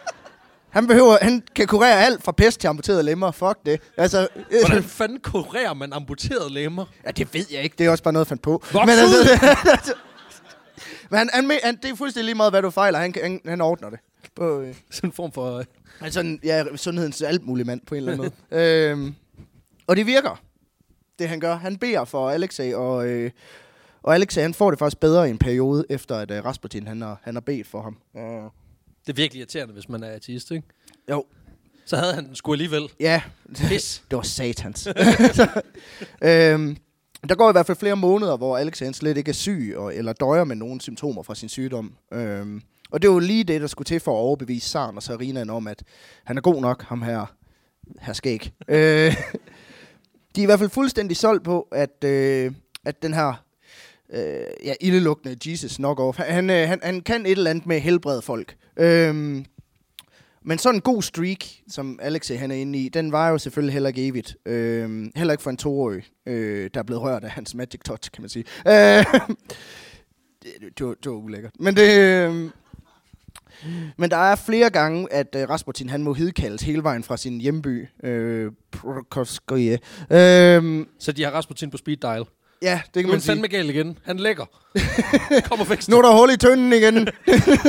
han, 0.76 0.86
behøver, 0.86 1.18
han 1.22 1.42
kan 1.54 1.66
kurere 1.66 2.04
alt 2.04 2.22
fra 2.24 2.32
pest 2.32 2.60
til 2.60 2.68
amputerede 2.68 3.02
lemmer. 3.02 3.30
Fuck 3.30 3.58
det. 3.66 3.80
Altså, 3.96 4.28
øh, 4.50 4.60
Hvordan 4.66 4.82
fanden 4.82 5.20
kurerer 5.20 5.74
man 5.74 5.92
amputerede 5.92 6.54
lemmer? 6.54 6.84
Ja, 7.06 7.10
det 7.10 7.34
ved 7.34 7.44
jeg 7.52 7.62
ikke. 7.62 7.74
Det 7.78 7.86
er 7.86 7.90
også 7.90 8.04
bare 8.04 8.12
noget, 8.12 8.24
jeg 8.24 8.28
fandt 8.28 8.42
på. 8.42 8.62
Voks 8.72 8.86
Men 8.86 8.98
altså, 8.98 9.40
men 11.10 11.18
han, 11.18 11.30
han, 11.32 11.50
han, 11.64 11.76
det 11.82 11.90
er 11.90 11.96
fuldstændig 11.96 12.24
lige 12.24 12.34
meget, 12.34 12.52
hvad 12.52 12.62
du 12.62 12.70
fejler. 12.70 12.98
Han, 12.98 13.14
han, 13.22 13.40
han 13.46 13.60
ordner 13.60 13.90
det. 13.90 13.98
På, 14.34 14.60
øh, 14.60 14.74
Sådan 14.90 15.08
en 15.08 15.12
form 15.12 15.32
for... 15.32 15.58
øh, 15.58 15.64
altså, 16.00 16.38
ja, 16.44 16.64
sundhedens 16.76 17.22
alt 17.22 17.46
mulig 17.46 17.66
mand 17.66 17.80
på 17.86 17.94
en 17.94 17.98
eller 17.98 18.12
anden 18.12 18.32
måde. 18.50 18.62
øhm, 18.90 19.14
og 19.86 19.96
det 19.96 20.06
virker, 20.06 20.42
det 21.18 21.28
han 21.28 21.40
gør. 21.40 21.54
Han 21.56 21.76
beder 21.76 22.04
for 22.04 22.30
Alexei, 22.30 22.74
og, 22.74 23.06
øh, 23.06 23.30
og 24.02 24.14
Alexei, 24.14 24.42
han 24.42 24.54
får 24.54 24.70
det 24.70 24.78
faktisk 24.78 25.00
bedre 25.00 25.26
i 25.28 25.30
en 25.30 25.38
periode, 25.38 25.84
efter 25.90 26.16
at 26.16 26.30
øh, 26.30 26.44
Rasputin, 26.44 26.86
han 26.86 27.02
har, 27.02 27.20
han 27.22 27.34
har 27.34 27.40
bedt 27.40 27.66
for 27.66 27.82
ham. 27.82 27.96
Uh, 28.14 28.20
Det 29.06 29.12
er 29.12 29.12
virkelig 29.12 29.38
irriterende, 29.40 29.74
hvis 29.74 29.88
man 29.88 30.02
er 30.02 30.08
ateist, 30.10 30.50
ikke? 30.50 30.66
jo, 31.10 31.24
Så 31.86 31.96
havde 31.96 32.14
han 32.14 32.26
den 32.26 32.34
sgu 32.36 32.52
alligevel. 32.52 32.82
ja. 33.00 33.22
Pis. 33.68 34.02
Det 34.10 34.16
var 34.16 34.22
satans. 34.22 34.88
øhm, 36.22 36.76
der 37.28 37.34
går 37.34 37.48
i 37.48 37.52
hvert 37.52 37.66
fald 37.66 37.78
flere 37.78 37.96
måneder, 37.96 38.36
hvor 38.36 38.56
Alex 38.58 38.78
han 38.78 38.94
slet 38.94 39.16
ikke 39.16 39.28
er 39.28 39.32
syg, 39.32 39.74
og, 39.76 39.94
eller 39.96 40.12
døjer 40.12 40.44
med 40.44 40.56
nogle 40.56 40.80
symptomer 40.80 41.22
fra 41.22 41.34
sin 41.34 41.48
sygdom. 41.48 41.92
Øhm, 42.12 42.62
og 42.90 43.02
det 43.02 43.10
var 43.10 43.20
lige 43.20 43.44
det, 43.44 43.60
der 43.60 43.66
skulle 43.66 43.86
til 43.86 44.00
for 44.00 44.12
at 44.12 44.20
overbevise 44.20 44.68
Saren 44.68 44.96
og 44.96 45.02
Sarinaen 45.02 45.50
om, 45.50 45.66
at 45.66 45.82
han 46.24 46.36
er 46.36 46.40
god 46.40 46.60
nok, 46.60 46.82
ham 46.82 47.02
her, 47.02 47.26
her 48.00 48.12
skæg. 48.12 48.52
øh, 48.68 49.16
de 50.36 50.40
er 50.40 50.42
i 50.42 50.44
hvert 50.44 50.58
fald 50.58 50.70
fuldstændig 50.70 51.16
solgt 51.16 51.44
på, 51.44 51.68
at, 51.72 52.04
øh, 52.04 52.52
at 52.84 53.02
den 53.02 53.14
her 53.14 53.44
øh, 54.12 54.46
ja, 54.64 54.74
ildelugtende 54.80 55.50
Jesus 55.50 55.76
Knockoff, 55.76 56.18
han, 56.18 56.50
øh, 56.50 56.68
han, 56.68 56.80
han 56.82 57.00
kan 57.00 57.26
et 57.26 57.32
eller 57.32 57.50
andet 57.50 57.66
med 57.66 57.76
at 57.76 57.82
helbrede 57.82 58.22
folk. 58.22 58.56
Øhm, 58.76 59.44
men 60.44 60.58
sådan 60.58 60.74
en 60.74 60.80
god 60.80 61.02
streak, 61.02 61.44
som 61.68 61.98
Alexei 62.02 62.36
han 62.36 62.50
er 62.50 62.54
inde 62.54 62.78
i, 62.78 62.88
den 62.88 63.12
var 63.12 63.28
jo 63.28 63.38
selvfølgelig 63.38 63.72
heller 63.72 63.88
ikke 63.88 64.06
evigt. 64.06 64.36
Øh, 64.46 65.06
heller 65.16 65.32
ikke 65.32 65.42
for 65.42 65.50
en 65.50 65.56
toårig, 65.56 66.04
øh, 66.26 66.70
der 66.74 66.80
er 66.80 66.84
blevet 66.84 67.02
rørt 67.02 67.24
af 67.24 67.30
hans 67.30 67.54
magic 67.54 67.80
touch, 67.84 68.10
kan 68.10 68.22
man 68.22 68.28
sige. 68.28 68.44
Øh, 68.66 68.72
det, 70.42 70.78
det, 70.78 70.86
var, 70.86 70.94
det 70.94 71.10
var 71.10 71.16
ulækkert. 71.16 71.52
Men 71.58 71.76
det... 71.76 71.98
Øh, 71.98 72.50
men 73.98 74.10
der 74.10 74.16
er 74.16 74.34
flere 74.36 74.70
gange, 74.70 75.12
at 75.12 75.36
øh, 75.36 75.48
Rasputin 75.50 75.88
han 75.88 76.02
må 76.02 76.12
hidkaldes 76.14 76.62
hele 76.62 76.82
vejen 76.82 77.02
fra 77.04 77.16
sin 77.16 77.40
hjemby, 77.40 77.86
øh, 78.04 78.52
Prokofskoye. 78.72 79.78
Øh, 80.10 80.86
Så 80.98 81.12
de 81.16 81.22
har 81.24 81.30
Rasputin 81.30 81.70
på 81.70 81.76
speed 81.76 81.96
dial. 81.96 82.24
ja, 82.62 82.80
det 82.94 83.02
kan 83.02 83.10
man 83.10 83.20
sige. 83.20 83.30
fandme 83.32 83.48
galt 83.48 83.70
igen. 83.70 83.98
Han 84.04 84.16
lægger. 84.16 84.44
Kommer 85.48 85.64
vækst. 85.64 85.88
Nu 85.88 85.98
er 85.98 86.02
der 86.02 86.18
hul 86.20 86.30
i 86.30 86.36
tønden 86.36 86.72
igen. 86.72 87.08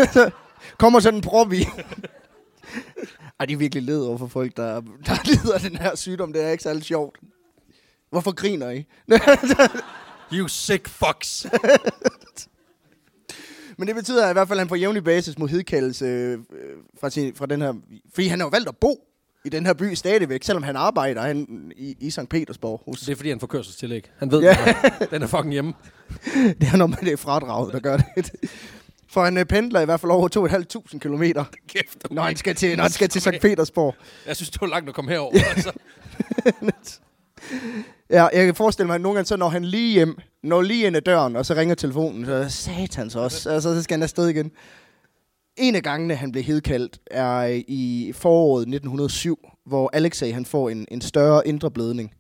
Kommer 0.80 1.00
sådan 1.00 1.18
en 1.18 1.22
prop 1.22 1.54
i. 1.54 1.66
Ej, 3.40 3.46
de 3.46 3.54
er 3.54 3.58
virkelig 3.58 3.84
led 3.84 4.02
over 4.02 4.18
for 4.18 4.28
folk, 4.28 4.58
der, 4.58 4.82
der 5.06 5.16
lider 5.30 5.54
af 5.54 5.60
den 5.60 5.78
her 5.78 5.96
sygdom. 5.96 6.34
Det 6.34 6.44
er 6.44 6.50
ikke 6.50 6.64
særlig 6.64 6.84
sjovt. 6.84 7.18
Hvorfor 8.10 8.32
griner 8.32 8.70
I? 8.70 8.86
You 10.34 10.48
sick 10.48 10.88
fucks. 10.88 11.48
Men 13.78 13.88
det 13.88 13.96
betyder 13.96 14.30
i 14.30 14.34
hvert 14.34 14.48
fald, 14.48 14.60
at 14.60 14.62
han 14.62 14.68
på 14.68 14.76
jævnlig 14.76 15.04
basis 15.04 15.38
må 15.40 15.48
hedkaldes 15.48 16.02
øh, 16.02 16.40
fra, 17.00 17.10
sin, 17.10 17.36
fra 17.36 17.46
den 17.46 17.62
her... 17.62 17.74
Fordi 18.14 18.28
han 18.28 18.40
har 18.40 18.46
jo 18.46 18.50
valgt 18.50 18.70
at 18.70 18.78
bo 18.78 19.04
i 19.46 19.50
den 19.50 19.66
her 19.66 19.74
by 19.74 19.94
stadigvæk, 19.94 20.44
selvom 20.44 20.64
han 20.64 20.76
arbejder 20.76 21.22
han 21.22 21.72
i, 21.78 21.96
i 22.00 22.10
St. 22.12 22.30
Petersborg. 22.30 22.82
Hos, 22.86 23.00
Det 23.00 23.10
er 23.12 23.16
fordi, 23.16 23.30
han 23.30 23.40
får 23.40 23.48
kørselstillæg. 23.48 24.12
Han 24.18 24.32
ved, 24.32 24.42
Ja. 24.42 24.56
ja. 24.68 25.06
den 25.12 25.24
er 25.24 25.28
fucking 25.28 25.52
hjemme. 25.52 25.74
det 26.62 26.68
er 26.74 26.78
noget 26.78 26.90
med 26.90 26.98
det 27.06 27.14
er 27.14 27.18
fradraget, 27.18 27.74
der 27.74 27.80
gør 27.80 27.98
det. 27.98 28.32
For 29.10 29.24
han 29.24 29.38
øh, 29.38 29.46
pendler 29.46 29.80
i 29.80 29.86
hvert 29.86 30.00
fald 30.00 30.12
over 30.12 30.48
2.500 30.94 31.00
kilometer, 31.00 31.44
Kæft, 31.68 32.12
når 32.12 32.22
han 32.22 32.36
skal 32.36 32.56
til, 32.56 32.76
når 32.78 32.84
han 32.84 32.92
skal 32.92 33.10
til 33.10 33.22
St. 33.22 33.30
Petersborg. 33.42 33.96
Jeg 34.26 34.36
synes, 34.36 34.50
det 34.50 34.62
var 34.62 34.68
langt 34.68 34.90
at 34.90 34.96
komme 34.96 35.12
herover. 35.12 35.34
altså. 35.56 35.72
Ja, 38.10 38.26
jeg 38.26 38.46
kan 38.46 38.56
forestille 38.56 38.88
mig, 38.88 38.96
at 38.96 39.02
nogle 39.02 39.16
gange, 39.16 39.28
så 39.28 39.38
når 39.38 39.50
han 39.50 39.66
lige 39.66 39.94
hjem, 39.94 40.18
når 40.44 40.62
lige 40.62 40.88
ind 40.88 40.96
ad 40.96 41.02
døren, 41.02 41.36
og 41.36 41.46
så 41.46 41.54
ringer 41.54 41.76
telefonen, 41.76 42.26
så 42.26 42.46
satans 42.50 43.16
også. 43.16 43.50
Altså, 43.50 43.76
så 43.76 43.84
skal 43.84 43.94
han 43.96 44.04
afsted 44.04 44.28
igen. 44.28 44.52
En 45.56 45.76
af 45.76 45.84
gangene, 45.84 46.16
han 46.16 46.32
blev 46.32 46.44
hedkaldt, 46.44 47.00
er 47.12 47.64
i 47.68 48.12
foråret 48.16 48.62
1907, 48.62 49.50
hvor 49.66 49.90
Alexei 49.94 50.32
han 50.32 50.46
får 50.46 50.70
en, 50.70 50.88
en 50.92 51.02
større 51.02 51.48
indre 51.48 51.72
blødning. 51.72 52.14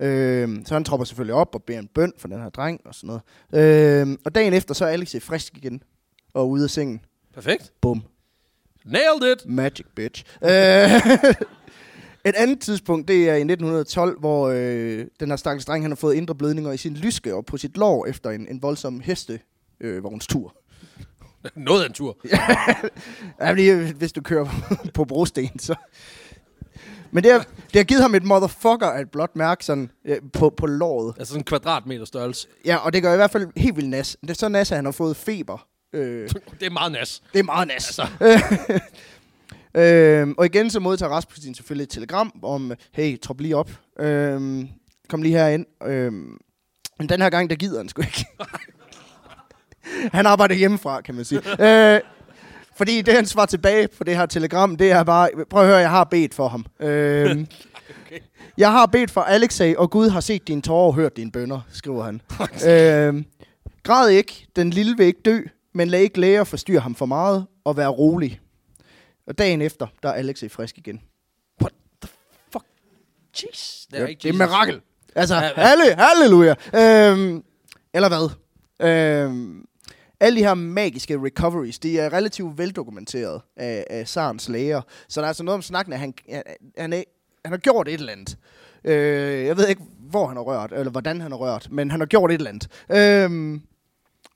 Øhm, 0.00 0.62
så 0.66 0.74
han 0.74 0.84
tropper 0.84 1.04
selvfølgelig 1.04 1.34
op 1.34 1.54
og 1.54 1.62
beder 1.62 1.78
en 1.78 1.88
bøn 1.94 2.12
for 2.18 2.28
den 2.28 2.40
her 2.42 2.48
dreng 2.48 2.80
og 2.84 2.94
sådan 2.94 3.20
noget. 3.52 4.00
Øhm, 4.00 4.18
og 4.24 4.34
dagen 4.34 4.52
efter, 4.52 4.74
så 4.74 4.84
er 4.84 4.88
Alexei 4.88 5.20
frisk 5.20 5.56
igen 5.56 5.82
og 6.34 6.50
ude 6.50 6.64
af 6.64 6.70
sengen. 6.70 7.00
Perfekt. 7.34 7.72
Bum. 7.80 8.02
Nailed 8.84 9.32
it. 9.36 9.48
Magic 9.48 9.86
bitch. 9.96 10.24
Øh, 10.42 10.50
Et 12.26 12.34
andet 12.36 12.60
tidspunkt, 12.60 13.08
det 13.08 13.28
er 13.28 13.34
i 13.34 13.38
1912, 13.38 14.18
hvor 14.20 14.48
øh, 14.48 15.04
den 15.20 15.28
her 15.28 15.36
stakkels 15.36 15.64
dreng, 15.64 15.84
han 15.84 15.90
har 15.90 15.96
fået 15.96 16.14
indre 16.14 16.34
blødninger 16.34 16.72
i 16.72 16.76
sin 16.76 16.94
lyske 16.94 17.34
og 17.34 17.46
på 17.46 17.56
sit 17.56 17.76
lår 17.76 18.06
efter 18.06 18.30
en, 18.30 18.48
en 18.48 18.62
voldsom 18.62 19.00
heste 19.00 19.40
øh. 19.80 20.02
Noget 21.54 21.82
af 21.82 21.86
en 21.86 21.92
tur. 21.92 22.16
Ja, 23.40 23.50
fordi, 23.50 23.70
hvis 23.70 24.12
du 24.12 24.20
kører 24.22 24.46
på 24.94 25.04
brosten, 25.04 25.58
så... 25.58 25.74
Men 27.10 27.24
det 27.24 27.32
har, 27.32 27.38
det 27.72 27.76
har 27.76 27.84
givet 27.84 28.02
ham 28.02 28.14
et 28.14 28.22
motherfucker 28.24 28.86
af 28.86 29.00
et 29.00 29.10
blåt 29.10 29.36
mærke 29.36 29.64
sådan, 29.64 29.90
øh, 30.04 30.16
på, 30.32 30.50
på 30.56 30.66
låret. 30.66 31.14
Altså 31.18 31.30
sådan 31.30 31.40
en 31.40 31.44
kvadratmeter 31.44 32.04
størrelse. 32.04 32.48
Ja, 32.64 32.76
og 32.76 32.92
det 32.92 33.02
gør 33.02 33.12
i 33.12 33.16
hvert 33.16 33.30
fald 33.30 33.48
helt 33.56 33.76
vildt 33.76 33.90
nas. 33.90 34.16
Det 34.20 34.30
er 34.30 34.34
så 34.34 34.48
nas, 34.48 34.72
at 34.72 34.78
han 34.78 34.84
har 34.84 34.92
fået 34.92 35.16
feber. 35.16 35.66
Øh, 35.92 36.28
Det 36.60 36.66
er 36.66 36.70
meget 36.70 36.92
nas. 36.92 37.22
det 37.32 37.38
er 37.38 37.42
meget 37.42 37.68
nas. 37.68 37.98
Altså. 37.98 38.06
Øhm, 39.74 40.34
og 40.38 40.46
igen 40.46 40.70
så 40.70 40.80
modtager 40.80 41.12
Rasputin 41.12 41.54
selvfølgelig 41.54 41.84
et 41.84 41.90
telegram 41.90 42.32
om, 42.42 42.72
hey, 42.92 43.20
trop 43.20 43.40
lige 43.40 43.56
op. 43.56 43.70
Øhm, 44.00 44.68
kom 45.08 45.22
lige 45.22 45.38
herind. 45.38 45.66
Øhm, 45.86 46.38
men 46.98 47.08
den 47.08 47.22
her 47.22 47.30
gang, 47.30 47.50
der 47.50 47.56
gider 47.56 47.78
han 47.78 47.88
sgu 47.88 48.02
ikke. 48.02 48.26
han 50.18 50.26
arbejder 50.26 50.54
hjemmefra, 50.54 51.00
kan 51.00 51.14
man 51.14 51.24
sige. 51.24 51.40
øh, 51.94 52.00
fordi 52.76 53.02
det, 53.02 53.14
han 53.14 53.26
svarer 53.26 53.46
tilbage 53.46 53.88
på 53.98 54.04
det 54.04 54.16
her 54.16 54.26
telegram, 54.26 54.76
det 54.76 54.90
er 54.90 55.02
bare, 55.02 55.30
prøv 55.50 55.62
at 55.62 55.68
høre, 55.68 55.78
jeg 55.78 55.90
har 55.90 56.04
bedt 56.04 56.34
for 56.34 56.48
ham. 56.48 56.66
Øhm, 56.80 57.46
Jeg 58.58 58.72
har 58.72 58.86
bedt 58.86 59.10
for 59.10 59.20
Alexei, 59.20 59.74
og 59.76 59.90
Gud 59.90 60.08
har 60.08 60.20
set 60.20 60.48
dine 60.48 60.62
tårer 60.62 60.86
og 60.86 60.94
hørt 60.94 61.16
dine 61.16 61.30
bønder, 61.32 61.60
skriver 61.72 62.04
han. 62.04 62.20
øhm, 62.68 63.24
græd 63.82 64.08
ikke, 64.08 64.46
den 64.56 64.70
lille 64.70 64.96
vil 64.96 65.06
ikke 65.06 65.20
dø, 65.24 65.40
men 65.74 65.88
lad 65.88 66.00
ikke 66.00 66.20
læger 66.20 66.44
forstyrre 66.44 66.80
ham 66.80 66.94
for 66.94 67.06
meget, 67.06 67.46
og 67.64 67.76
vær 67.76 67.88
rolig. 67.88 68.40
Og 69.26 69.38
dagen 69.38 69.62
efter, 69.62 69.86
der 70.02 70.08
er 70.08 70.12
Alexei 70.12 70.48
frisk 70.48 70.78
igen. 70.78 71.00
Jeez. 73.42 73.86
Det 73.90 73.98
er 73.98 74.02
er, 74.02 74.06
ikke 74.06 74.22
det 74.22 74.28
er 74.28 74.32
Jesus. 74.32 74.38
mirakel. 74.38 74.80
Altså, 75.14 75.34
Ja, 75.34 75.50
halle, 75.56 75.94
halleluja. 75.98 76.54
Øhm, 76.74 77.42
eller 77.94 78.08
hvad? 78.08 78.30
Øhm, 78.88 79.64
alle 80.20 80.38
de 80.40 80.44
her 80.44 80.54
magiske 80.54 81.18
recoveries, 81.22 81.78
de 81.78 81.98
er 81.98 82.12
relativt 82.12 82.58
veldokumenteret 82.58 83.40
af, 83.56 83.86
af 83.90 84.08
Sarens 84.08 84.48
læger. 84.48 84.82
Så 85.08 85.20
der 85.20 85.24
er 85.24 85.28
altså 85.28 85.42
noget 85.42 85.54
om 85.54 85.62
snakken, 85.62 85.92
at 85.92 85.98
han, 85.98 86.14
han, 86.78 86.92
er, 86.92 87.02
han 87.44 87.52
har 87.52 87.56
gjort 87.58 87.88
et 87.88 87.94
eller 87.94 88.12
andet. 88.12 88.36
Øh, 88.84 89.44
jeg 89.46 89.56
ved 89.56 89.68
ikke, 89.68 89.82
hvor 89.98 90.26
han 90.26 90.36
har 90.36 90.44
rørt, 90.44 90.72
eller 90.72 90.90
hvordan 90.90 91.20
han 91.20 91.30
har 91.30 91.38
rørt, 91.38 91.68
men 91.70 91.90
han 91.90 92.00
har 92.00 92.06
gjort 92.06 92.30
et 92.30 92.34
eller 92.34 92.50
andet. 92.50 92.68
Øhm, 92.90 93.62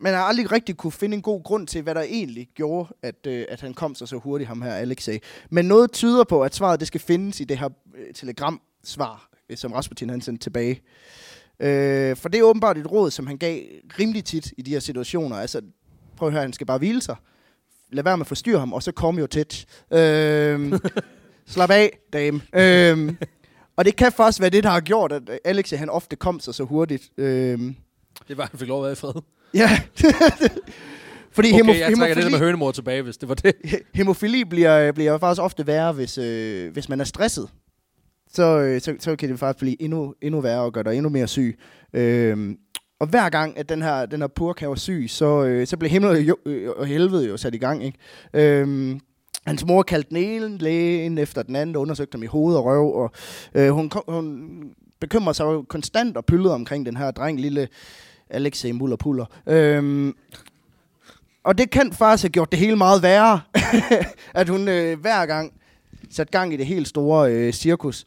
men 0.00 0.10
jeg 0.12 0.18
har 0.18 0.26
aldrig 0.26 0.52
rigtig 0.52 0.76
kunne 0.76 0.92
finde 0.92 1.14
en 1.16 1.22
god 1.22 1.42
grund 1.44 1.66
til, 1.66 1.82
hvad 1.82 1.94
der 1.94 2.00
egentlig 2.02 2.48
gjorde, 2.54 2.88
at, 3.02 3.26
øh, 3.26 3.44
at 3.48 3.60
han 3.60 3.74
kom 3.74 3.94
sig 3.94 4.08
så 4.08 4.16
hurtigt, 4.16 4.48
ham 4.48 4.62
her 4.62 4.72
Alexei. 4.72 5.18
Men 5.50 5.64
noget 5.64 5.92
tyder 5.92 6.24
på, 6.24 6.42
at 6.42 6.54
svaret 6.54 6.80
det 6.80 6.88
skal 6.88 7.00
findes 7.00 7.40
i 7.40 7.44
det 7.44 7.58
her 7.58 7.68
øh, 7.96 8.14
telegram-svar, 8.14 9.28
øh, 9.48 9.56
som 9.56 9.72
Rasputin 9.72 10.10
han 10.10 10.20
sendte 10.20 10.44
tilbage. 10.44 10.80
Øh, 11.60 12.16
for 12.16 12.28
det 12.28 12.38
er 12.38 12.42
åbenbart 12.42 12.78
et 12.78 12.90
råd, 12.92 13.10
som 13.10 13.26
han 13.26 13.36
gav 13.38 13.62
rimelig 13.98 14.24
tit 14.24 14.52
i 14.58 14.62
de 14.62 14.70
her 14.70 14.80
situationer. 14.80 15.36
Altså, 15.36 15.60
prøv 16.16 16.28
at 16.28 16.32
høre, 16.32 16.42
han 16.42 16.52
skal 16.52 16.66
bare 16.66 16.78
hvile 16.78 17.02
sig. 17.02 17.16
Lad 17.92 18.04
være 18.04 18.16
med 18.16 18.22
at 18.22 18.28
forstyrre 18.28 18.58
ham, 18.58 18.72
og 18.72 18.82
så 18.82 18.92
kom 18.92 19.18
jo 19.18 19.26
tæt. 19.26 19.66
Øh, 19.92 20.72
slap 21.46 21.70
af, 21.70 21.98
dame. 22.12 22.40
Øh, 22.54 23.14
og 23.76 23.84
det 23.84 23.96
kan 23.96 24.12
faktisk 24.12 24.40
være 24.40 24.50
det, 24.50 24.64
der 24.64 24.70
har 24.70 24.80
gjort, 24.80 25.12
at 25.12 25.22
Alexei 25.44 25.78
han 25.78 25.90
ofte 25.90 26.16
kom 26.16 26.40
sig 26.40 26.54
så 26.54 26.64
hurtigt. 26.64 27.10
Øh, 27.16 27.58
Det 28.28 28.36
var, 28.36 28.48
han 28.50 28.58
fik 28.58 28.68
lov 28.68 28.80
at 28.80 28.84
være 28.84 28.92
i 28.92 28.96
fred. 28.96 29.22
Ja. 29.54 29.68
Fordi 31.32 31.48
Okay, 31.52 31.62
hemo- 31.62 31.78
jeg 31.78 31.96
trækker 31.96 32.14
det 32.14 32.16
der 32.24 32.30
med 32.30 32.30
hemofili, 32.30 32.38
hønemor 32.44 32.72
tilbage, 32.72 33.02
hvis 33.02 33.16
det 33.16 33.28
var 33.28 33.34
det. 33.34 33.54
hemofili 33.94 34.44
bliver, 34.44 34.92
bliver 34.92 35.18
faktisk 35.18 35.42
ofte 35.42 35.66
værre, 35.66 35.92
hvis, 35.92 36.18
øh, 36.18 36.72
hvis 36.72 36.88
man 36.88 37.00
er 37.00 37.04
stresset. 37.04 37.48
Så, 38.32 38.58
øh, 38.58 38.80
så, 38.80 38.94
så 39.00 39.16
kan 39.16 39.28
det 39.28 39.38
faktisk 39.38 39.58
blive 39.60 39.82
endnu, 39.82 40.14
endnu 40.22 40.40
værre 40.40 40.60
og 40.60 40.72
gøre 40.72 40.84
dig 40.84 40.94
endnu 40.94 41.08
mere 41.08 41.26
syg. 41.28 41.58
Øhm, 41.92 42.56
og 43.00 43.06
hver 43.06 43.28
gang, 43.28 43.58
at 43.58 43.68
den 43.68 43.82
her, 43.82 44.06
den 44.06 44.20
her 44.20 44.28
purk 44.28 44.62
var 44.62 44.74
syg, 44.74 45.04
så, 45.08 45.44
øh, 45.44 45.66
så 45.66 45.76
blev 45.76 45.90
himmel 45.90 46.26
jo, 46.26 46.36
øh, 46.46 46.70
og 46.76 46.86
helvede 46.86 47.28
jo 47.28 47.36
sat 47.36 47.54
i 47.54 47.58
gang. 47.58 47.84
Ikke? 47.84 47.98
Øhm, 48.34 49.00
hans 49.46 49.64
mor 49.66 49.82
kaldte 49.82 50.08
den 50.08 50.16
ene 50.16 50.58
lægen 50.58 51.18
efter 51.18 51.42
den 51.42 51.56
anden, 51.56 51.76
og 51.76 51.82
undersøgte 51.82 52.16
ham 52.16 52.22
i 52.22 52.26
hoved 52.26 52.56
og 52.56 52.64
røv. 52.64 52.94
Og, 52.94 53.10
øh, 53.54 53.70
hun, 53.70 53.90
hun 54.08 54.60
bekymrede 55.00 55.34
sig 55.34 55.44
jo 55.44 55.64
konstant 55.68 56.16
og 56.16 56.24
pyllede 56.24 56.54
omkring 56.54 56.86
den 56.86 56.96
her 56.96 57.10
dreng, 57.10 57.40
lille 57.40 57.68
Alexei 58.30 58.72
Muller 58.72 58.96
Puller. 58.96 59.26
Øhm, 59.46 60.16
og 61.44 61.58
det 61.58 61.70
kan 61.70 61.92
faktisk 61.92 62.22
have 62.22 62.30
gjort 62.30 62.52
det 62.52 62.58
hele 62.58 62.76
meget 62.76 63.02
værre, 63.02 63.40
at 64.40 64.48
hun 64.48 64.68
øh, 64.68 65.00
hver 65.00 65.26
gang 65.26 65.52
satte 66.10 66.30
gang 66.30 66.54
i 66.54 66.56
det 66.56 66.66
helt 66.66 66.88
store 66.88 67.32
øh, 67.32 67.52
cirkus. 67.52 68.06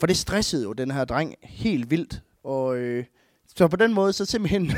For 0.00 0.06
det 0.06 0.16
stressede 0.16 0.62
jo 0.62 0.72
den 0.72 0.90
her 0.90 1.04
dreng 1.04 1.34
helt 1.42 1.90
vildt. 1.90 2.22
Og 2.44 2.76
øh, 2.76 3.04
så 3.56 3.68
på 3.68 3.76
den 3.76 3.94
måde, 3.94 4.12
så 4.12 4.24
simpelthen, 4.24 4.72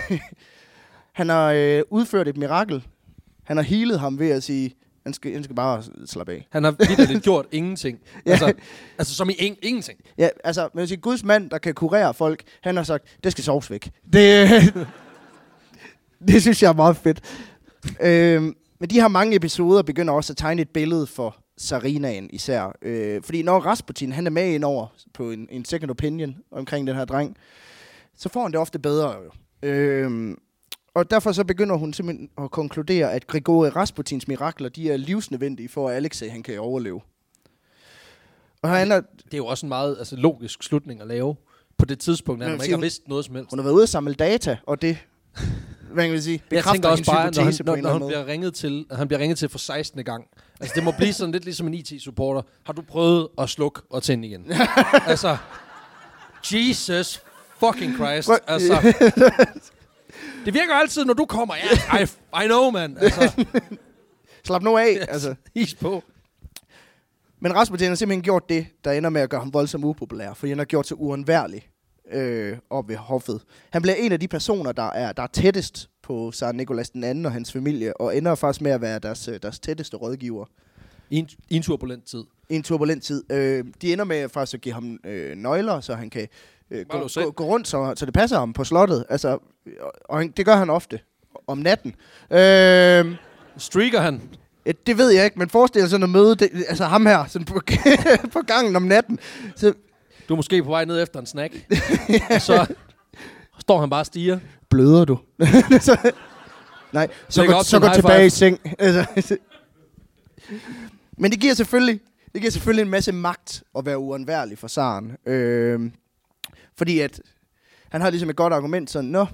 han 1.12 1.28
har 1.28 1.52
øh, 1.56 1.82
udført 1.90 2.28
et 2.28 2.36
mirakel. 2.36 2.86
Han 3.44 3.56
har 3.56 3.64
healet 3.64 4.00
ham 4.00 4.18
ved 4.18 4.30
at 4.30 4.42
sige, 4.42 4.74
han 5.04 5.12
skal, 5.14 5.32
han 5.32 5.44
skal 5.44 5.56
bare 5.56 5.82
slappe 6.06 6.32
af. 6.32 6.46
Han 6.50 6.64
har 6.64 6.70
vidderligt 6.70 7.22
gjort 7.28 7.46
ingenting. 7.52 7.98
Ja. 8.26 8.30
Altså, 8.30 8.52
altså 8.98 9.14
som 9.14 9.30
i 9.30 9.32
ing- 9.32 9.58
ingenting. 9.62 9.98
Ja, 10.18 10.28
altså, 10.44 10.68
vil 10.74 10.88
sige, 10.88 10.98
Guds 10.98 11.24
mand, 11.24 11.50
der 11.50 11.58
kan 11.58 11.74
kurere 11.74 12.14
folk, 12.14 12.42
han 12.60 12.76
har 12.76 12.82
sagt, 12.84 13.04
det 13.24 13.32
skal 13.32 13.44
soves 13.44 13.70
væk. 13.70 13.90
Det, 14.12 14.86
det 16.28 16.42
synes 16.42 16.62
jeg 16.62 16.68
er 16.68 16.72
meget 16.72 16.96
fedt. 16.96 17.20
Øhm, 18.00 18.54
men 18.80 18.90
de 18.90 19.00
her 19.00 19.08
mange 19.08 19.36
episoder 19.36 19.82
begynder 19.82 20.14
også 20.14 20.32
at 20.32 20.36
tegne 20.36 20.62
et 20.62 20.68
billede 20.70 21.06
for 21.06 21.36
Sarinaen 21.58 22.30
især. 22.32 22.72
Øh, 22.82 23.22
fordi 23.22 23.42
når 23.42 23.58
Rasputin 23.60 24.12
han 24.12 24.26
er 24.26 24.30
med 24.30 24.52
ind 24.54 24.64
over 24.64 24.86
på 25.14 25.30
en, 25.30 25.48
en 25.50 25.64
second 25.64 25.90
opinion 25.90 26.36
omkring 26.52 26.86
den 26.86 26.96
her 26.96 27.04
dreng, 27.04 27.36
så 28.16 28.28
får 28.28 28.42
han 28.42 28.52
det 28.52 28.60
ofte 28.60 28.78
bedre. 28.78 29.12
Jo. 29.12 29.30
Øhm, 29.68 30.38
og 30.94 31.10
derfor 31.10 31.32
så 31.32 31.44
begynder 31.44 31.76
hun 31.76 31.92
simpelthen 31.92 32.30
at 32.38 32.50
konkludere, 32.50 33.12
at 33.12 33.26
Grigori 33.26 33.68
Rasputins 33.68 34.28
mirakler, 34.28 34.68
de 34.68 34.90
er 34.90 34.96
livsnødvendige 34.96 35.68
for, 35.68 35.88
at 35.88 35.96
Alexei 35.96 36.28
han 36.28 36.42
kan 36.42 36.60
overleve. 36.60 37.00
Og 38.62 38.70
han 38.70 38.92
er, 38.92 39.00
Det 39.00 39.32
er 39.32 39.36
jo 39.36 39.46
også 39.46 39.66
en 39.66 39.68
meget 39.68 39.96
altså, 39.98 40.16
logisk 40.16 40.62
slutning 40.62 41.00
at 41.00 41.06
lave 41.06 41.36
på 41.78 41.84
det 41.84 41.98
tidspunkt, 41.98 42.38
når 42.38 42.48
man 42.48 42.58
siger 42.58 42.64
ikke 42.64 42.76
har 42.76 42.80
vidst 42.80 43.08
noget 43.08 43.24
som 43.24 43.34
helst. 43.34 43.50
Hun 43.50 43.58
har 43.58 43.64
været 43.64 43.74
ude 43.74 43.82
og 43.82 43.88
samle 43.88 44.14
data, 44.14 44.56
og 44.66 44.82
det, 44.82 44.98
hvad 45.92 46.04
kan 46.04 46.12
man 46.12 46.22
sige, 46.22 46.42
Jeg 46.50 46.58
bekræfter 46.58 46.72
tænker 46.72 46.88
også 46.88 47.04
bare, 47.04 47.30
når 47.30 47.42
han, 47.42 47.54
når, 47.64 47.76
når 47.76 47.98
han 47.98 48.06
bliver 48.06 48.26
ringet 48.26 48.54
til, 48.54 48.86
han 48.92 49.08
bliver 49.08 49.20
ringet 49.20 49.38
til 49.38 49.48
for 49.48 49.58
16. 49.58 50.04
gang. 50.04 50.26
Altså, 50.60 50.74
det 50.74 50.84
må 50.84 50.92
blive 50.98 51.12
sådan 51.12 51.32
lidt 51.32 51.44
ligesom 51.44 51.66
en 51.66 51.74
IT-supporter. 51.74 52.42
Har 52.66 52.72
du 52.72 52.82
prøvet 52.82 53.28
at 53.38 53.48
slukke 53.48 53.80
og 53.90 54.02
tænde 54.02 54.28
igen? 54.28 54.52
altså, 55.06 55.36
Jesus 56.52 57.22
fucking 57.58 57.94
Christ. 57.94 58.30
Altså, 58.46 58.74
det 60.44 60.54
virker 60.54 60.74
altid, 60.74 61.04
når 61.04 61.14
du 61.14 61.24
kommer. 61.24 61.54
Ja, 61.54 61.98
I, 61.98 62.02
I 62.44 62.46
know, 62.46 62.70
man. 62.70 62.96
Altså. 63.00 63.44
Slap 64.46 64.62
nu 64.62 64.78
af, 64.78 65.06
altså. 65.08 65.34
is 65.54 65.74
på. 65.74 66.02
Men 67.40 67.54
Rasputin 67.54 67.88
har 67.88 67.94
simpelthen 67.94 68.22
gjort 68.22 68.48
det, 68.48 68.66
der 68.84 68.92
ender 68.92 69.10
med 69.10 69.20
at 69.20 69.30
gøre 69.30 69.40
ham 69.40 69.54
voldsomt 69.54 69.84
upopulær, 69.84 70.34
fordi 70.34 70.50
han 70.50 70.58
har 70.58 70.64
gjort 70.64 70.86
sig 70.88 71.00
uundværlig 71.00 71.68
øh, 72.12 72.56
op 72.70 72.88
ved 72.88 72.96
hoffet. 72.96 73.40
Han 73.70 73.82
bliver 73.82 73.94
en 73.94 74.12
af 74.12 74.20
de 74.20 74.28
personer, 74.28 74.72
der 74.72 74.90
er, 74.90 75.12
der 75.12 75.22
er 75.22 75.26
tættest 75.26 75.90
på 76.02 76.30
Tsar 76.34 76.52
Nikolas 76.52 76.90
den 76.90 77.04
anden 77.04 77.26
og 77.26 77.32
hans 77.32 77.52
familie, 77.52 78.00
og 78.00 78.16
ender 78.16 78.34
faktisk 78.34 78.60
med 78.60 78.70
at 78.70 78.80
være 78.80 78.98
deres, 78.98 79.28
øh, 79.28 79.38
deres 79.42 79.58
tætteste 79.58 79.96
rådgiver 79.96 80.44
I 81.10 81.16
en, 81.16 81.28
I 81.48 81.56
en 81.56 81.62
turbulent 81.62 82.04
tid. 82.04 82.24
i 82.48 82.54
en 82.54 82.62
turbulent 82.62 83.02
tid. 83.02 83.32
Øh, 83.32 83.64
de 83.82 83.92
ender 83.92 84.04
med 84.04 84.28
faktisk 84.28 84.54
at 84.54 84.60
give 84.60 84.74
ham 84.74 84.98
øh, 85.04 85.36
nøgler, 85.36 85.80
så 85.80 85.94
han 85.94 86.10
kan 86.10 86.28
øh, 86.70 86.86
gå, 86.88 87.08
gå, 87.14 87.30
gå 87.30 87.44
rundt, 87.44 87.68
så, 87.68 87.92
så 87.96 88.06
det 88.06 88.14
passer 88.14 88.38
ham 88.38 88.52
på 88.52 88.64
slottet. 88.64 89.04
Altså, 89.08 89.28
og, 89.80 89.92
og 90.04 90.18
han- 90.18 90.30
det 90.36 90.44
gør 90.46 90.56
han 90.56 90.70
ofte 90.70 91.00
om 91.46 91.58
natten. 91.58 91.94
Øh, 92.30 93.14
Streaker 93.58 94.00
han? 94.00 94.22
Ja, 94.66 94.72
det 94.86 94.98
ved 94.98 95.10
jeg 95.10 95.24
ikke, 95.24 95.38
men 95.38 95.48
forestil 95.48 95.82
dig 95.82 95.90
sådan 95.90 96.04
at 96.04 96.10
møde 96.10 96.34
det, 96.36 96.48
altså 96.68 96.84
ham 96.84 97.06
her 97.06 97.24
sådan 97.26 97.44
på, 97.46 97.60
på 98.32 98.40
gangen 98.46 98.76
om 98.76 98.82
natten. 98.82 99.18
Så 99.56 99.72
Du 100.28 100.34
er 100.34 100.36
måske 100.36 100.62
på 100.62 100.68
vej 100.70 100.84
ned 100.84 101.02
efter 101.02 101.20
en 101.20 101.26
snack. 101.26 101.54
Og 102.34 102.40
så 102.40 102.66
står 103.58 103.80
han 103.80 103.90
bare 103.90 104.00
og 104.00 104.06
stiger. 104.06 104.38
bløder 104.68 105.04
du. 105.04 105.18
så, 105.80 106.12
nej, 106.92 107.08
så 107.28 107.46
gå, 107.46 107.62
så 107.62 107.80
gå 107.80 107.86
tilbage 107.94 108.26
i 108.26 108.30
seng. 108.30 108.60
Altså, 108.78 109.36
men 111.18 111.30
det 111.30 111.40
giver 111.40 111.54
selvfølgelig 111.54 112.00
det 112.32 112.40
giver 112.40 112.50
selvfølgelig 112.50 112.82
en 112.82 112.90
masse 112.90 113.12
magt 113.12 113.62
at 113.78 113.86
være 113.86 113.98
uundværlig 113.98 114.58
for 114.58 114.68
Saren. 114.68 115.16
Øh, 115.26 115.80
fordi 116.80 117.00
at 117.00 117.20
han 117.88 118.00
har 118.00 118.10
ligesom 118.10 118.30
et 118.30 118.36
godt 118.36 118.52
argument 118.52 118.90
sådan, 118.90 119.10
Nå, 119.10 119.26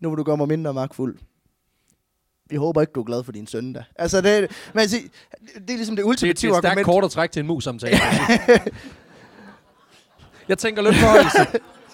nu 0.00 0.10
vil 0.10 0.18
du 0.18 0.22
gøre 0.22 0.36
mig 0.36 0.48
mindre 0.48 0.74
magtfuld. 0.74 1.18
Vi 2.50 2.56
håber 2.56 2.80
ikke, 2.80 2.92
du 2.92 3.00
er 3.00 3.04
glad 3.04 3.24
for 3.24 3.32
din 3.32 3.46
søn 3.46 3.72
da. 3.72 3.84
Altså, 3.96 4.20
det, 4.20 4.50
man 4.74 4.88
siger, 4.88 5.08
det 5.54 5.70
er 5.70 5.76
ligesom 5.76 5.78
det 5.78 5.88
Det, 5.88 5.96
det 5.96 6.02
er 6.02 6.08
ultimative 6.08 6.50
et 6.50 6.54
stærkt 6.56 6.66
argument. 6.66 6.84
kort 6.84 7.04
at 7.04 7.10
trække 7.10 7.32
til 7.32 7.40
en 7.40 7.46
mus-samtale. 7.46 7.96
jeg 10.48 10.58
tænker 10.58 10.82
lønforholdelse. 10.82 11.46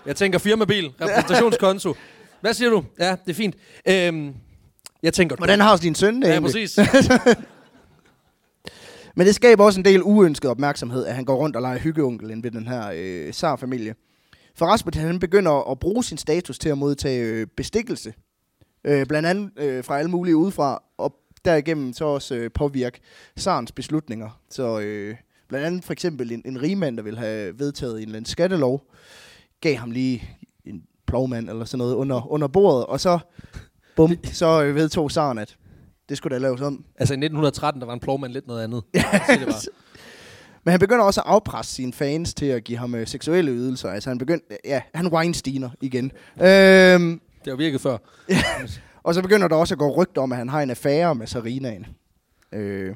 Jeg 0.06 0.16
tænker 0.16 0.38
firmabil, 0.38 0.92
repræsentationskonto. 1.00 1.94
Hvad 2.40 2.54
siger 2.54 2.70
du? 2.70 2.84
Ja, 2.98 3.10
det 3.10 3.30
er 3.30 3.34
fint. 3.34 3.54
Øhm, 3.88 4.34
jeg 5.02 5.14
tænker... 5.14 5.36
Hvordan 5.36 5.60
har 5.60 5.76
din 5.76 5.94
søn 5.94 6.22
det 6.22 6.28
Ja, 6.28 6.32
egentlig? 6.32 6.52
præcis. 6.52 6.78
Men 9.16 9.26
det 9.26 9.34
skaber 9.34 9.64
også 9.64 9.80
en 9.80 9.84
del 9.84 10.02
uønsket 10.02 10.50
opmærksomhed, 10.50 11.06
at 11.06 11.14
han 11.14 11.24
går 11.24 11.36
rundt 11.36 11.56
og 11.56 11.62
leger 11.62 11.78
hyggeonkel 11.78 12.30
inde 12.30 12.42
ved 12.42 12.50
den 12.50 12.68
her 12.68 12.90
øh, 12.94 13.34
Sar-familie. 13.34 13.94
For 14.58 14.66
Rasputin 14.66 15.02
han 15.02 15.18
begynder 15.18 15.70
at 15.70 15.78
bruge 15.78 16.04
sin 16.04 16.18
status 16.18 16.58
til 16.58 16.68
at 16.68 16.78
modtage 16.78 17.24
øh, 17.24 17.46
bestikkelse. 17.56 18.14
Øh, 18.84 19.06
blandt 19.06 19.28
andet 19.28 19.50
øh, 19.56 19.84
fra 19.84 19.98
alle 19.98 20.10
mulige 20.10 20.36
udefra, 20.36 20.82
og 20.98 21.14
derigennem 21.44 21.92
så 21.92 22.04
også 22.04 22.34
øh, 22.34 22.50
påvirke 22.54 23.00
Sarens 23.36 23.72
beslutninger. 23.72 24.40
Så 24.50 24.80
øh, 24.80 25.16
blandt 25.48 25.66
andet 25.66 25.84
for 25.84 25.92
eksempel 25.92 26.32
en, 26.32 26.42
en 26.44 26.62
rigmand, 26.62 26.96
der 26.96 27.02
ville 27.02 27.18
have 27.18 27.58
vedtaget 27.58 27.96
en 27.96 28.02
eller 28.02 28.16
anden 28.16 28.30
skattelov, 28.30 28.82
gav 29.60 29.76
ham 29.76 29.90
lige 29.90 30.30
en 30.64 30.82
plovmand 31.06 31.50
eller 31.50 31.64
sådan 31.64 31.78
noget 31.78 31.94
under, 31.94 32.32
under 32.32 32.48
bordet, 32.48 32.86
og 32.86 33.00
så, 33.00 33.18
bum, 33.96 34.16
så 34.24 34.62
øh, 34.62 34.74
vedtog 34.74 35.10
Saren, 35.10 35.38
at 35.38 35.56
det 36.08 36.16
skulle 36.16 36.34
da 36.34 36.38
laves 36.42 36.60
om. 36.60 36.84
altså 36.98 37.14
i 37.14 37.16
1913, 37.16 37.80
der 37.80 37.86
var 37.86 37.94
en 37.94 38.00
plovmand 38.00 38.32
lidt 38.32 38.46
noget 38.46 38.64
andet. 38.64 38.82
Ja, 38.94 39.00
det 39.38 39.46
var. 39.46 39.64
Men 40.68 40.70
han 40.72 40.80
begynder 40.80 41.04
også 41.04 41.20
at 41.20 41.26
afpresse 41.26 41.74
sine 41.74 41.92
fans 41.92 42.34
til 42.34 42.46
at 42.46 42.64
give 42.64 42.78
ham 42.78 42.94
øh, 42.94 43.06
seksuelle 43.06 43.50
ydelser. 43.52 43.90
Altså 43.90 44.10
han 44.10 44.18
begynder, 44.18 44.56
ja, 44.64 44.82
han 44.94 45.06
Weinsteiner 45.12 45.70
igen. 45.80 46.04
Øhm, 46.40 47.20
Det 47.44 47.52
har 47.52 47.56
virket 47.56 47.80
før. 47.80 47.98
og 49.02 49.14
så 49.14 49.22
begynder 49.22 49.48
der 49.48 49.56
også 49.56 49.74
at 49.74 49.78
gå 49.78 49.94
rygter 49.96 50.22
om, 50.22 50.32
at 50.32 50.38
han 50.38 50.48
har 50.48 50.62
en 50.62 50.70
affære 50.70 51.14
med 51.14 51.26
Sarinaen. 51.26 51.86
Øh, 52.52 52.94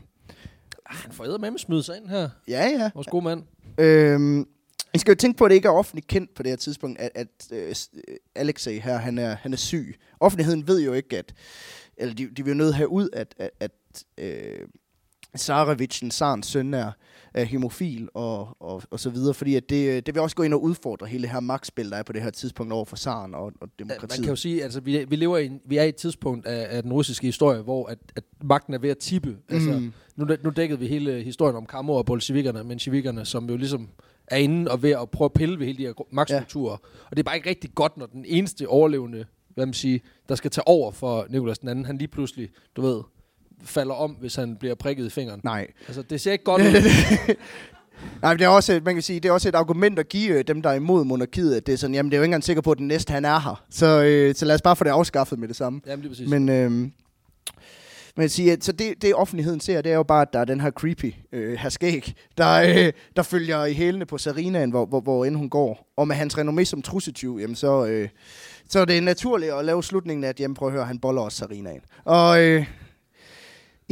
Han 0.86 1.12
får 1.12 1.38
med 1.38 1.50
med 1.50 1.58
smide 1.58 1.82
sig 1.82 1.96
ind 1.96 2.08
her. 2.08 2.28
ja, 2.48 2.68
ja. 2.68 2.90
Vores 2.94 3.06
gode 3.06 3.24
mand. 3.24 3.42
Øhm, 3.78 4.48
I 4.94 4.98
skal 4.98 5.12
jo 5.12 5.16
tænke 5.16 5.38
på, 5.38 5.44
at 5.44 5.48
det 5.48 5.54
ikke 5.54 5.68
er 5.68 5.72
offentligt 5.72 6.06
kendt 6.06 6.34
på 6.34 6.42
det 6.42 6.50
her 6.50 6.56
tidspunkt, 6.56 7.00
at, 7.00 7.10
at 7.14 7.28
øh, 7.52 7.74
Alexei 8.34 8.78
her, 8.78 8.96
han 8.96 9.18
er, 9.18 9.36
han 9.40 9.52
er 9.52 9.56
syg. 9.56 9.98
Offentligheden 10.20 10.66
ved 10.66 10.80
jo 10.80 10.92
ikke, 10.92 11.18
at... 11.18 11.34
Eller 11.96 12.14
de, 12.14 12.30
de 12.36 12.44
vil 12.44 12.50
jo 12.50 12.56
nødt 12.56 12.74
have 12.74 12.88
ud, 12.88 13.08
at, 13.12 13.34
at, 13.38 13.50
at 13.60 14.04
øh, 14.18 14.66
Sarevitchen, 15.34 16.10
Sarens 16.10 16.46
søn, 16.46 16.74
er, 16.74 16.92
er 17.34 17.44
homofil 17.52 18.08
og, 18.14 18.56
og, 18.60 18.82
og 18.90 19.00
så 19.00 19.10
videre, 19.10 19.34
fordi 19.34 19.54
at 19.56 19.70
det, 19.70 19.88
øh, 19.88 20.02
det 20.06 20.14
vil 20.14 20.22
også 20.22 20.36
gå 20.36 20.42
ind 20.42 20.54
og 20.54 20.62
udfordre 20.62 21.06
hele 21.06 21.22
det 21.22 21.30
her 21.30 21.40
magtspil, 21.40 21.90
der 21.90 21.96
er 21.96 22.02
på 22.02 22.12
det 22.12 22.22
her 22.22 22.30
tidspunkt 22.30 22.72
over 22.72 22.84
for 22.84 22.96
Saren 22.96 23.34
og, 23.34 23.40
og 23.44 23.52
Man 23.60 23.70
demokratiet. 23.78 24.22
kan 24.24 24.30
jo 24.30 24.36
sige, 24.36 24.56
at 24.58 24.64
altså, 24.64 24.80
vi, 24.80 25.04
vi 25.04 25.16
lever 25.16 25.38
i 25.38 25.46
en, 25.46 25.60
vi 25.64 25.76
er 25.76 25.82
i 25.82 25.88
et 25.88 25.96
tidspunkt 25.96 26.46
af, 26.46 26.76
af 26.76 26.82
den 26.82 26.92
russiske 26.92 27.26
historie, 27.26 27.62
hvor 27.62 27.86
at, 27.86 27.98
at 28.16 28.24
magten 28.44 28.74
er 28.74 28.78
ved 28.78 28.90
at 28.90 28.98
tippe. 28.98 29.36
Altså, 29.48 29.70
Mm. 29.70 29.92
nu, 30.16 30.26
nu 30.44 30.50
dækkede 30.50 30.78
vi 30.80 30.86
hele 30.86 31.22
historien 31.22 31.56
om 31.56 31.66
Kammer 31.66 31.94
og 31.94 32.06
bolsjevikerne, 32.06 32.64
mensjevikerne, 32.64 33.24
som 33.24 33.48
jo 33.48 33.56
ligesom 33.56 33.88
er 34.26 34.36
inde 34.36 34.70
og 34.70 34.82
ved 34.82 34.90
at 34.90 35.10
prøve 35.10 35.26
at 35.26 35.32
pille 35.32 35.58
ved 35.58 35.66
hele 35.66 35.78
de 35.78 35.82
her 35.82 35.92
magtstrukturer. 36.10 36.70
Ja. 36.82 37.06
Og 37.10 37.16
det 37.16 37.18
er 37.18 37.22
bare 37.24 37.36
ikke 37.36 37.48
rigtig 37.48 37.70
godt, 37.74 37.96
når 37.96 38.06
den 38.06 38.24
eneste 38.28 38.68
overlevende, 38.68 39.24
hvad 39.54 39.66
man 39.66 39.72
siger, 39.74 39.98
der 40.28 40.34
skal 40.34 40.50
tage 40.50 40.68
over 40.68 40.90
for 40.92 41.26
Nikolas 41.30 41.58
den 41.58 41.68
anden, 41.68 41.84
han 41.84 41.98
lige 41.98 42.08
pludselig, 42.08 42.48
du 42.76 42.82
ved, 42.82 43.00
falder 43.64 43.94
om, 43.94 44.10
hvis 44.10 44.34
han 44.34 44.56
bliver 44.56 44.74
prikket 44.74 45.06
i 45.06 45.10
fingeren. 45.10 45.40
Nej. 45.44 45.66
Altså, 45.86 46.02
det 46.02 46.20
ser 46.20 46.32
ikke 46.32 46.44
godt 46.44 46.62
ud. 46.62 46.66
Nej, 48.22 48.34
det 48.34 48.44
er 48.44 48.48
også, 48.48 48.80
man 48.84 48.94
kan 48.94 49.02
sige, 49.02 49.20
det 49.20 49.28
er 49.28 49.32
også 49.32 49.48
et 49.48 49.54
argument 49.54 49.98
at 49.98 50.08
give 50.08 50.38
øh, 50.38 50.44
dem, 50.46 50.62
der 50.62 50.70
er 50.70 50.74
imod 50.74 51.04
monarkiet, 51.04 51.54
at 51.54 51.66
det 51.66 51.72
er 51.72 51.76
sådan, 51.76 51.94
jamen 51.94 52.10
det 52.10 52.16
er 52.16 52.18
jo 52.18 52.22
ikke 52.22 52.28
engang 52.28 52.44
sikker 52.44 52.62
på, 52.62 52.72
at 52.72 52.78
den 52.78 52.88
næste 52.88 53.12
han 53.12 53.24
er 53.24 53.38
her. 53.38 53.64
Så, 53.70 54.02
øh, 54.02 54.34
så 54.34 54.44
lad 54.44 54.54
os 54.54 54.62
bare 54.62 54.76
få 54.76 54.84
det 54.84 54.90
afskaffet 54.90 55.38
med 55.38 55.48
det 55.48 55.56
samme. 55.56 55.80
Jamen, 55.86 56.00
lige 56.00 56.10
præcis. 56.10 56.28
Men, 56.28 56.48
øhm, 56.48 56.92
men 58.16 58.28
sige, 58.28 58.56
så 58.60 58.72
det, 58.72 59.02
det 59.02 59.14
offentligheden 59.14 59.60
ser, 59.60 59.82
det 59.82 59.92
er 59.92 59.96
jo 59.96 60.02
bare, 60.02 60.22
at 60.22 60.32
der 60.32 60.38
er 60.38 60.44
den 60.44 60.60
her 60.60 60.70
creepy 60.70 61.14
øh, 61.32 61.58
her 61.58 61.68
skæg, 61.68 62.14
der, 62.38 62.62
øh, 62.62 62.92
der 63.16 63.22
følger 63.22 63.64
i 63.64 63.72
hælene 63.72 64.06
på 64.06 64.18
Sarinaen, 64.18 64.70
hvor, 64.70 64.86
hvor, 64.86 65.00
hvor 65.00 65.24
end 65.24 65.36
hun 65.36 65.48
går. 65.48 65.92
Og 65.96 66.08
med 66.08 66.16
hans 66.16 66.38
renommé 66.38 66.64
som 66.64 66.82
trussetyv, 66.82 67.38
jamen 67.40 67.56
så, 67.56 67.86
øh, 67.86 68.08
så 68.68 68.80
er 68.80 68.84
det 68.84 69.02
naturligt 69.02 69.52
at 69.52 69.64
lave 69.64 69.82
slutningen 69.82 70.24
af, 70.24 70.28
at 70.28 70.40
jamen, 70.40 70.54
prøv 70.54 70.68
at 70.68 70.74
høre, 70.74 70.84
han 70.84 70.98
boller 70.98 71.22
også 71.22 71.38
Sarinaen. 71.38 71.80
Og 72.04 72.42
øh, 72.42 72.66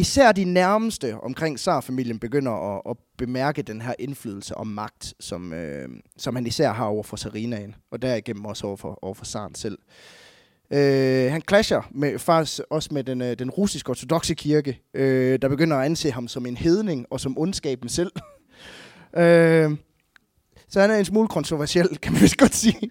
især 0.00 0.32
de 0.32 0.44
nærmeste 0.44 1.16
omkring 1.16 1.60
Sar-familien 1.60 2.18
begynder 2.18 2.76
at, 2.76 2.82
at 2.90 2.96
bemærke 3.18 3.62
den 3.62 3.80
her 3.80 3.94
indflydelse 3.98 4.56
og 4.56 4.66
magt, 4.66 5.14
som, 5.20 5.52
øh, 5.52 5.88
som 6.16 6.36
han 6.36 6.46
især 6.46 6.72
har 6.72 6.84
over 6.84 7.02
for 7.02 7.16
Sarinaen, 7.16 7.74
og 7.90 8.02
derigennem 8.02 8.44
også 8.44 8.66
over 8.66 8.76
for, 8.76 8.98
over 9.02 9.14
for 9.14 9.24
Saren 9.24 9.54
selv. 9.54 9.78
Øh, 10.70 11.32
han 11.32 11.42
clasher 11.48 11.88
med, 11.90 12.18
faktisk 12.18 12.60
også 12.70 12.88
med 12.92 13.04
den, 13.04 13.22
øh, 13.22 13.38
den 13.38 13.50
russiske 13.50 13.90
ortodoxe 13.90 14.34
kirke, 14.34 14.80
øh, 14.94 15.38
der 15.42 15.48
begynder 15.48 15.76
at 15.76 15.84
anse 15.84 16.10
ham 16.10 16.28
som 16.28 16.46
en 16.46 16.56
hedning 16.56 17.06
og 17.10 17.20
som 17.20 17.38
ondskaben 17.38 17.88
selv. 17.88 18.12
øh, 19.22 19.70
så 20.68 20.80
han 20.80 20.90
er 20.90 20.96
en 20.96 21.04
smule 21.04 21.28
kontroversiel, 21.28 21.98
kan 22.02 22.12
man 22.12 22.22
vist 22.22 22.36
godt 22.36 22.54
sige. 22.54 22.90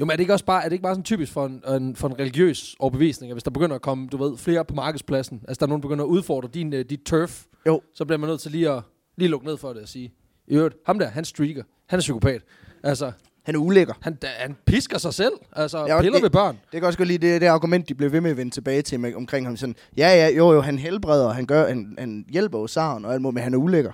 Jo, 0.00 0.04
men 0.04 0.10
er 0.10 0.16
det 0.16 0.20
ikke 0.20 0.32
også 0.32 0.44
bare, 0.44 0.60
er 0.60 0.64
det 0.64 0.72
ikke 0.72 0.82
bare 0.82 0.94
sådan 0.94 1.04
typisk 1.04 1.32
for 1.32 1.46
en, 1.46 1.62
en, 1.82 1.96
for 1.96 2.08
en 2.08 2.18
religiøs 2.18 2.76
overbevisning, 2.78 3.30
at 3.30 3.34
hvis 3.34 3.42
der 3.42 3.50
begynder 3.50 3.74
at 3.76 3.82
komme, 3.82 4.08
du 4.12 4.16
ved, 4.16 4.36
flere 4.36 4.64
på 4.64 4.74
markedspladsen, 4.74 5.40
altså 5.48 5.58
der 5.60 5.66
er 5.66 5.68
nogen, 5.68 5.82
der 5.82 5.88
begynder 5.88 6.04
at 6.04 6.08
udfordre 6.08 6.48
din, 6.54 6.72
uh, 6.74 6.80
dit 6.80 7.00
turf, 7.06 7.44
Jo. 7.66 7.80
så 7.94 8.04
bliver 8.04 8.18
man 8.18 8.28
nødt 8.30 8.40
til 8.40 8.50
lige 8.50 8.70
at 8.70 8.82
lige 9.16 9.28
lukke 9.28 9.46
ned 9.46 9.56
for 9.56 9.72
det 9.72 9.82
og 9.82 9.88
sige, 9.88 10.12
i 10.48 10.54
øvrigt, 10.54 10.76
ham 10.86 10.98
der, 10.98 11.06
han 11.08 11.24
streaker, 11.24 11.62
han 11.88 11.96
er 11.96 12.00
psykopat. 12.00 12.42
Altså, 12.82 13.12
Han 13.44 13.54
er 13.54 13.58
ulækker. 13.58 13.94
han, 14.00 14.18
han 14.38 14.56
pisker 14.66 14.98
sig 14.98 15.14
selv, 15.14 15.32
altså 15.52 15.78
Ja, 15.86 16.00
piller 16.00 16.12
det- 16.18 16.22
ved 16.22 16.30
børn. 16.30 16.54
Det 16.72 16.80
kan 16.80 16.84
også 16.84 16.98
godt 16.98 17.08
lide 17.08 17.26
det, 17.26 17.40
det 17.40 17.46
argument, 17.46 17.88
de 17.88 17.94
blev 17.94 18.12
ved 18.12 18.20
med 18.20 18.30
at 18.30 18.36
vende 18.36 18.50
tilbage 18.54 18.82
til 18.82 19.00
med, 19.00 19.14
omkring 19.14 19.46
ham. 19.46 19.56
Sådan, 19.56 19.74
ja, 19.96 20.08
ja, 20.08 20.28
jo, 20.36 20.52
jo, 20.52 20.60
han 20.60 20.78
helbreder, 20.78 21.28
han, 21.32 21.46
gør, 21.46 21.68
han, 21.68 21.94
han 21.98 22.24
hjælper 22.30 22.58
jo 22.58 22.66
Saren 22.66 23.04
og 23.04 23.12
alt 23.12 23.22
muligt, 23.22 23.34
men 23.34 23.42
han 23.44 23.54
er 23.54 23.58
ulækker. 23.58 23.92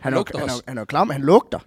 Han 0.00 0.12
jo- 0.12 0.18
Lugter 0.18 0.38
han, 0.38 0.44
også. 0.44 0.62
han 0.68 0.78
er 0.78 0.84
klam, 0.84 1.10
han 1.10 1.20
lugter. 1.20 1.58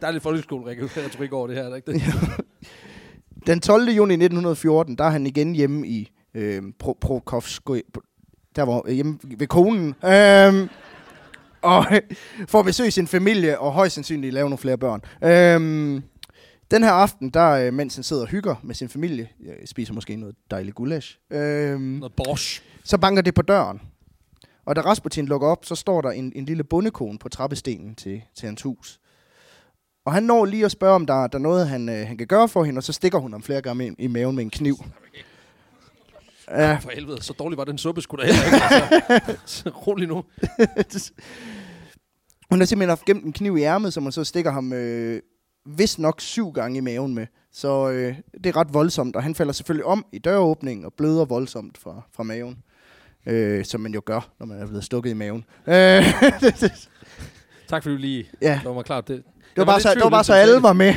Der 0.00 0.06
er 0.06 0.10
lidt 0.10 0.22
folkeskole-retorik 0.22 1.32
over 1.32 1.46
det 1.46 1.56
her, 1.56 1.64
er 1.64 1.74
ikke 1.76 1.92
det? 1.92 2.02
Den 3.46 3.60
12. 3.60 3.88
juni 3.90 4.14
1914, 4.14 4.96
der 4.98 5.04
er 5.04 5.10
han 5.10 5.26
igen 5.26 5.54
hjemme 5.54 5.86
i 5.88 6.10
øh, 6.34 6.62
Pro- 6.84 6.98
der 8.56 8.62
var 8.62 8.90
hjemme 8.90 9.18
ved 9.38 9.46
konen, 9.46 9.94
øh, 10.04 10.68
og 11.62 11.86
får 12.48 12.62
besøg 12.62 12.92
sin 12.92 13.06
familie, 13.06 13.58
og 13.60 13.72
højst 13.72 13.94
sandsynligt 13.94 14.34
lave 14.34 14.44
nogle 14.44 14.58
flere 14.58 14.78
børn. 14.78 15.00
Øh, 15.24 16.02
den 16.70 16.82
her 16.82 16.90
aften, 16.92 17.30
der, 17.30 17.50
øh, 17.50 17.74
mens 17.74 17.94
han 17.94 18.04
sidder 18.04 18.22
og 18.22 18.28
hygger 18.28 18.54
med 18.62 18.74
sin 18.74 18.88
familie, 18.88 19.28
øh, 19.46 19.66
spiser 19.66 19.94
måske 19.94 20.16
noget 20.16 20.34
dejligt 20.50 20.74
gulasch, 20.76 21.18
øh, 21.30 21.80
Noget 21.80 22.12
bosch. 22.16 22.62
så 22.84 22.98
banker 22.98 23.22
det 23.22 23.34
på 23.34 23.42
døren. 23.42 23.80
Og 24.64 24.76
da 24.76 24.80
Rasputin 24.80 25.26
lukker 25.26 25.48
op, 25.48 25.64
så 25.64 25.74
står 25.74 26.00
der 26.00 26.10
en, 26.10 26.32
en 26.36 26.44
lille 26.44 26.64
bondekone 26.64 27.18
på 27.18 27.28
trappestenen 27.28 27.94
til, 27.94 28.22
til 28.34 28.46
hans 28.46 28.62
hus. 28.62 29.00
Og 30.04 30.12
han 30.12 30.22
når 30.22 30.44
lige 30.44 30.64
at 30.64 30.70
spørge, 30.70 30.94
om 30.94 31.06
der, 31.06 31.26
der 31.26 31.38
er 31.38 31.42
noget, 31.42 31.68
han, 31.68 31.88
øh, 31.88 32.06
han 32.06 32.18
kan 32.18 32.26
gøre 32.26 32.48
for 32.48 32.64
hende, 32.64 32.78
og 32.78 32.82
så 32.82 32.92
stikker 32.92 33.18
hun 33.18 33.32
ham 33.32 33.42
flere 33.42 33.62
gange 33.62 33.86
i, 33.88 33.94
i 33.98 34.06
maven 34.06 34.36
med 34.36 34.44
en 34.44 34.50
kniv. 34.50 34.76
Ja, 36.50 36.76
For 36.76 36.90
helvede, 36.90 37.22
så 37.22 37.32
dårligt 37.32 37.58
var 37.58 37.64
den 37.64 37.78
suppe 37.78 38.00
sgu 38.02 38.16
da 38.16 38.22
heller 38.26 38.44
ikke. 38.44 38.64
Altså. 38.64 39.36
Så 39.62 39.68
Rolig 39.68 40.08
nu. 40.08 40.24
hun 42.50 42.60
har 42.60 42.66
simpelthen 42.66 42.88
haft 42.88 43.04
gemt 43.04 43.24
en 43.24 43.32
kniv 43.32 43.56
i 43.56 43.62
ærmet, 43.62 43.92
som 43.92 44.02
hun 44.02 44.12
så 44.12 44.24
stikker 44.24 44.50
ham 44.50 44.72
øh, 44.72 45.22
vist 45.66 45.98
nok 45.98 46.20
syv 46.20 46.52
gange 46.52 46.78
i 46.78 46.80
maven 46.80 47.14
med. 47.14 47.26
Så 47.52 47.90
øh, 47.90 48.16
det 48.44 48.46
er 48.46 48.56
ret 48.56 48.74
voldsomt, 48.74 49.16
og 49.16 49.22
han 49.22 49.34
falder 49.34 49.52
selvfølgelig 49.52 49.84
om 49.84 50.06
i 50.12 50.18
døråbningen 50.18 50.84
og 50.84 50.92
bløder 50.94 51.24
voldsomt 51.24 51.78
fra, 51.78 52.02
fra 52.12 52.22
maven. 52.22 52.58
Øh, 53.26 53.64
som 53.64 53.80
man 53.80 53.94
jo 53.94 54.02
gør, 54.04 54.28
når 54.38 54.46
man 54.46 54.58
er 54.62 54.66
blevet 54.66 54.84
stukket 54.84 55.10
i 55.10 55.14
maven. 55.14 55.44
Øh, 55.66 55.74
Tak 57.68 57.82
fordi 57.82 57.94
du 57.94 58.00
lige 58.00 58.26
ja, 58.42 58.58
gjorde 58.62 58.74
mig 58.74 58.84
klart. 58.84 59.08
Det, 59.08 59.16
det 59.16 59.24
var, 59.56 59.64
var 59.64 59.72
bare 59.72 59.80
så, 59.80 59.94
det 59.94 60.02
var 60.02 60.10
bare 60.10 60.24
så 60.24 60.32
alle 60.32 60.62
var 60.62 60.72
med. 60.72 60.94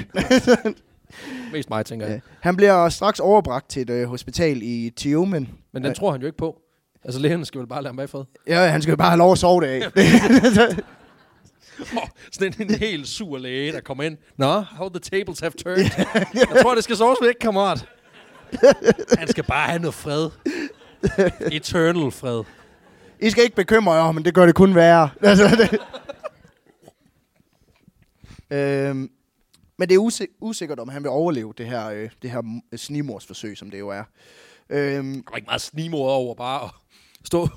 mest 1.54 1.70
mig, 1.70 1.86
tænker 1.86 2.06
jeg. 2.08 2.14
Ja. 2.16 2.20
Han 2.42 2.56
bliver 2.56 2.90
straks 2.90 3.20
overbragt 3.20 3.70
til 3.70 3.82
et 3.82 3.90
øh, 3.90 4.08
hospital 4.08 4.60
i 4.64 4.92
Tiomen. 4.96 5.50
Men 5.74 5.84
den 5.84 5.90
Ja. 5.92 5.94
tror 5.94 6.12
han 6.12 6.22
jo 6.22 6.26
ikke 6.28 6.38
på. 6.38 6.60
Altså 7.04 7.20
lægerne 7.20 7.46
skal 7.46 7.60
vel 7.60 7.68
bare 7.68 7.82
lade 7.82 7.90
ham 7.90 7.98
være 7.98 8.04
i 8.04 8.08
fred. 8.08 8.24
Ja, 8.48 8.66
han 8.68 8.82
skal 8.82 8.92
jo 8.92 8.96
bare 8.98 9.10
have 9.10 9.18
lov 9.18 9.32
at 9.32 9.38
sove 9.38 9.62
det 9.62 9.68
af. 9.68 9.82
Oh, 11.98 12.04
sådan 12.32 12.54
en, 12.60 12.72
en 12.72 12.76
helt 12.80 13.08
sur 13.08 13.38
læge, 13.38 13.72
der 13.72 13.80
kommer 13.82 14.04
ind. 14.04 14.18
Nå, 14.38 14.60
how 14.62 14.90
the 14.90 15.00
tables 15.00 15.40
have 15.40 15.52
turned. 15.52 15.78
Jeg 16.34 16.62
tror, 16.62 16.76
det 16.76 16.84
skal 16.84 16.96
sovs 16.98 17.18
væk, 17.22 17.34
kammerat. 17.42 17.86
Han 19.20 19.28
skal 19.28 19.44
bare 19.44 19.68
have 19.70 19.80
noget 19.80 19.94
fred. 19.94 20.30
Eternal 21.52 22.12
fred. 22.12 22.44
I 23.20 23.30
skal 23.30 23.44
ikke 23.44 23.56
bekymre 23.56 23.94
jer, 23.94 24.12
men 24.12 24.26
det 24.26 24.34
gør 24.34 24.46
det 24.46 24.56
kun 24.56 24.76
værre. 24.76 25.10
Altså, 25.22 25.48
det. 25.48 25.80
øhm, 28.58 29.10
men 29.78 29.90
det 29.90 29.96
er 29.96 30.00
usik- 30.00 30.38
usikkert, 30.42 30.80
om 30.80 30.90
han 30.90 31.04
vil 31.04 31.10
overleve 31.10 31.54
det 31.58 31.66
her, 31.66 31.88
øh, 31.90 32.10
det 32.22 32.32
her 32.32 32.62
snimorsforsøg, 32.76 33.58
som 33.58 33.72
det 33.72 33.80
jo 33.80 33.90
er. 33.90 34.04
Øhm, 34.70 35.14
Der 35.14 35.32
var 35.32 35.36
ikke 35.38 35.46
meget 35.46 35.62
snimor 35.62 36.10
over 36.12 36.36
bare 36.36 36.64
at 36.64 36.70
stå... 37.26 37.48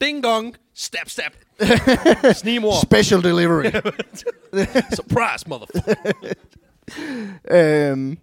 Ding 0.00 0.24
dong, 0.24 0.54
stab 0.74 1.08
stab. 1.08 1.32
Snimor. 2.34 2.72
special 2.84 3.22
delivery. 3.24 3.64
Surprise, 4.94 5.48
motherfucker. 5.48 5.94
øhm, 7.50 8.18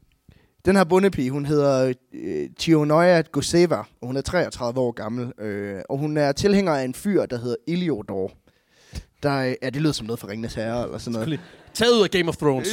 den 0.66 0.76
her 0.76 0.84
bundepige, 0.84 1.32
hun 1.32 1.46
hedder 1.46 1.94
øh, 2.14 2.50
Tionoya 2.60 3.22
Goseva, 3.32 3.76
og 3.78 4.08
hun 4.08 4.18
er 4.18 4.22
33 4.22 4.80
år 4.80 4.92
gammel. 4.92 5.32
Øh, 5.40 5.82
og 5.90 5.98
hun 5.98 6.18
er 6.18 6.32
tilhænger 6.32 6.74
af 6.74 6.84
en 6.84 6.94
fyr, 6.94 7.26
der 7.26 7.38
hedder 7.38 7.56
Iliodor. 7.68 8.32
Der, 9.24 9.30
er- 9.30 9.56
ja, 9.64 9.70
det 9.70 9.82
lyder 9.82 9.92
som 9.92 10.06
noget 10.08 10.20
for 10.20 10.28
Ringnes 10.28 10.54
Herre, 10.54 10.84
eller 10.86 10.98
sådan 10.98 11.14
noget. 11.20 11.40
Tag 11.74 11.88
ud 11.98 12.04
af 12.04 12.10
Game 12.10 12.30
of 12.30 12.38
Thrones. 12.38 12.68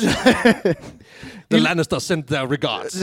The 1.51 1.61
Lannister 1.61 1.99
sent 1.99 2.27
their 2.27 2.51
regards. 2.51 2.97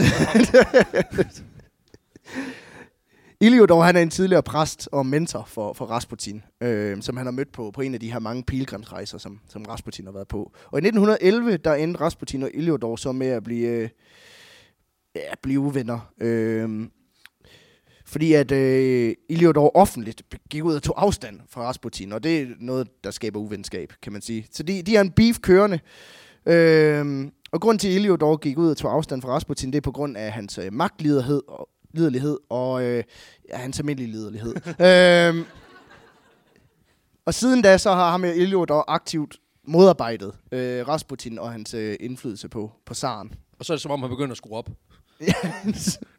Iliodor, 3.42 3.82
han 3.82 3.96
er 3.96 4.00
en 4.00 4.10
tidligere 4.10 4.42
præst 4.42 4.88
og 4.92 5.06
mentor 5.06 5.44
for, 5.46 5.72
for 5.72 5.84
Rasputin, 5.86 6.42
øh, 6.60 7.02
som 7.02 7.16
han 7.16 7.26
har 7.26 7.30
mødt 7.30 7.52
på, 7.52 7.70
på 7.74 7.80
en 7.80 7.94
af 7.94 8.00
de 8.00 8.12
her 8.12 8.18
mange 8.18 8.42
pilgrimsrejser, 8.42 9.18
som, 9.18 9.40
som 9.48 9.62
Rasputin 9.62 10.04
har 10.04 10.12
været 10.12 10.28
på. 10.28 10.38
Og 10.70 10.78
i 10.78 10.86
1911, 10.86 11.56
der 11.56 11.74
endte 11.74 12.00
Rasputin 12.00 12.42
og 12.42 12.50
Iliodor 12.54 12.96
så 12.96 13.12
med 13.12 13.26
at 13.26 13.44
blive, 13.44 13.68
øh, 13.68 13.88
ja, 15.14 15.34
blive 15.42 15.60
uvenner. 15.60 16.12
Øh, 16.20 16.88
fordi 18.06 18.32
at 18.32 18.52
øh, 18.52 19.14
Iliodor 19.28 19.76
offentligt 19.76 20.22
gik 20.50 20.64
ud 20.64 20.74
og 20.74 20.82
tog 20.82 21.02
afstand 21.02 21.40
fra 21.48 21.62
Rasputin, 21.62 22.12
og 22.12 22.22
det 22.22 22.40
er 22.40 22.46
noget, 22.58 23.04
der 23.04 23.10
skaber 23.10 23.40
uvenskab, 23.40 23.92
kan 24.02 24.12
man 24.12 24.22
sige. 24.22 24.46
Så 24.50 24.62
de, 24.62 24.82
de 24.82 24.94
har 24.94 25.00
en 25.00 25.10
beef 25.10 25.38
kørende. 25.38 25.80
Øh, 26.46 27.30
og 27.52 27.60
grund 27.60 27.78
til, 27.78 27.88
at 27.88 27.94
Iliodor 27.94 28.36
gik 28.36 28.58
ud 28.58 28.70
og 28.70 28.76
tog 28.76 28.92
afstand 28.92 29.22
fra 29.22 29.28
Rasputin, 29.28 29.70
det 29.70 29.76
er 29.76 29.80
på 29.80 29.92
grund 29.92 30.16
af 30.16 30.32
hans 30.32 30.58
øh, 30.58 30.72
magtliderhed 30.72 31.42
og, 31.48 31.68
liderlighed 31.92 32.38
og 32.48 32.84
øh, 32.84 33.04
ja, 33.48 33.56
hans 33.56 33.78
almindelige 33.78 34.10
liderlighed. 34.10 34.54
øhm, 35.28 35.44
og 37.24 37.34
siden 37.34 37.62
da, 37.62 37.78
så 37.78 37.92
har 37.92 38.10
ham 38.10 38.22
og 38.22 38.36
Iliodor 38.36 38.84
aktivt 38.88 39.36
modarbejdet 39.64 40.32
øh, 40.52 40.88
Rasputin 40.88 41.38
og 41.38 41.52
hans 41.52 41.74
øh, 41.74 41.96
indflydelse 42.00 42.48
på, 42.48 42.72
på 42.86 42.94
zaren. 42.94 43.32
Og 43.58 43.64
så 43.64 43.72
er 43.72 43.76
det 43.76 43.82
som 43.82 43.90
om, 43.90 44.00
han 44.00 44.10
begynder 44.10 44.30
at 44.30 44.36
skrue 44.36 44.56
op. 44.56 44.70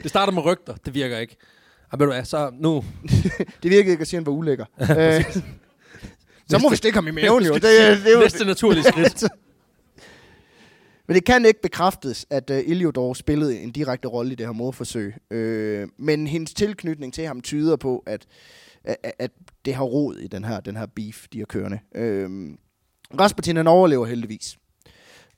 Det 0.04 0.10
starter 0.10 0.34
med 0.34 0.46
rygter. 0.46 0.76
Det 0.86 0.94
virker 0.94 1.18
ikke. 1.18 1.38
Og 1.92 2.00
ved 2.00 2.06
du 2.06 2.12
hvad, 2.12 2.26
så 2.26 2.52
nu... 2.54 2.84
det 3.64 3.72
virkede 3.72 3.92
ikke 3.92 4.02
at 4.02 4.08
sige, 4.08 4.18
at 4.18 4.22
han 4.22 4.26
var 4.26 4.32
ulækker. 4.32 4.66
øh, 4.82 5.38
så 6.50 6.60
må 6.60 6.70
vi 6.70 6.76
stikke 6.76 6.96
ham 6.98 7.08
i 7.08 7.12
maven 7.12 7.44
jo. 7.44 7.54
Det, 7.54 7.62
det, 7.62 8.08
er 8.08 8.12
jo 8.14 8.20
Næste 8.20 8.46
naturlige 8.46 8.84
skridt. 8.84 9.24
Men 11.08 11.16
det 11.16 11.26
kan 11.26 11.46
ikke 11.46 11.62
bekræftes, 11.62 12.26
at 12.30 12.50
uh, 12.50 12.58
Iliodor 12.58 13.14
spillede 13.14 13.60
en 13.60 13.72
direkte 13.72 14.08
rolle 14.08 14.32
i 14.32 14.36
det 14.36 14.46
her 14.46 14.54
modforsøg. 14.54 15.16
Øh, 15.32 15.88
men 15.98 16.28
hendes 16.28 16.54
tilknytning 16.54 17.14
til 17.14 17.26
ham 17.26 17.42
tyder 17.42 17.76
på, 17.76 18.04
at, 18.06 18.26
at, 18.84 19.12
at 19.20 19.32
det 19.66 19.76
har 19.76 19.84
rod 19.84 20.18
i 20.18 20.28
den 20.28 20.44
her, 20.44 20.60
den 20.60 20.78
her 20.78 20.86
beef, 20.86 21.28
de 21.34 21.40
har 21.40 21.46
kørende. 21.46 21.80
Øh, 21.96 22.30
Rasputin 23.20 23.58
han 23.58 23.68
overlever 23.68 24.06
heldigvis, 24.06 24.58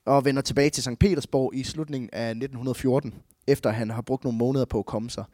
og 0.04 0.24
vender 0.24 0.42
tilbage 0.42 0.70
til 0.70 0.82
St. 0.82 0.98
Petersborg 1.00 1.54
i 1.54 1.62
slutningen 1.62 2.10
af 2.12 2.30
1914, 2.30 3.14
efter 3.46 3.70
han 3.70 3.90
har 3.90 4.02
brugt 4.02 4.24
nogle 4.24 4.38
måneder 4.38 4.64
på 4.64 4.78
at 4.78 4.86
komme 4.86 5.10
sig. 5.10 5.24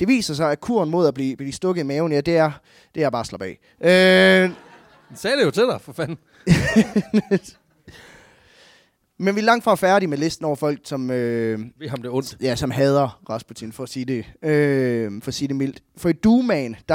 Det 0.00 0.08
viser 0.08 0.34
sig, 0.34 0.52
at 0.52 0.60
kuren 0.60 0.90
mod 0.90 1.06
at 1.08 1.14
blive, 1.14 1.36
blive 1.36 1.52
stukket 1.52 1.82
i 1.82 1.86
maven, 1.86 2.12
ja, 2.12 2.20
det 2.20 2.36
er, 2.36 2.50
det 2.94 3.02
er 3.02 3.10
bare 3.10 3.20
at 3.20 3.26
slappe 3.26 3.46
af. 3.46 3.58
Øh, 3.80 3.90
Jeg 5.10 5.18
sagde 5.18 5.36
det 5.36 5.44
jo 5.44 5.50
til 5.50 5.62
dig, 5.62 5.80
for 5.80 5.92
fanden. 5.92 6.18
men 9.18 9.34
vi 9.34 9.40
er 9.40 9.44
langt 9.44 9.64
fra 9.64 9.74
færdige 9.74 10.08
med 10.08 10.18
listen 10.18 10.44
over 10.46 10.56
folk, 10.56 10.80
som, 10.84 11.10
øh, 11.10 11.58
Vi 11.78 11.86
ham 11.86 12.02
det 12.02 12.10
ondt. 12.10 12.36
ja, 12.42 12.56
som 12.56 12.70
hader 12.70 13.20
Rasputin, 13.30 13.72
for 13.72 13.82
at 13.82 13.88
sige 13.88 14.04
det, 14.04 14.24
øh, 14.42 15.22
for 15.22 15.28
at 15.28 15.34
sige 15.34 15.48
det 15.48 15.56
mildt. 15.56 15.82
For 15.96 16.08
i 16.08 16.12
Dumaen, 16.12 16.76
der, 16.88 16.94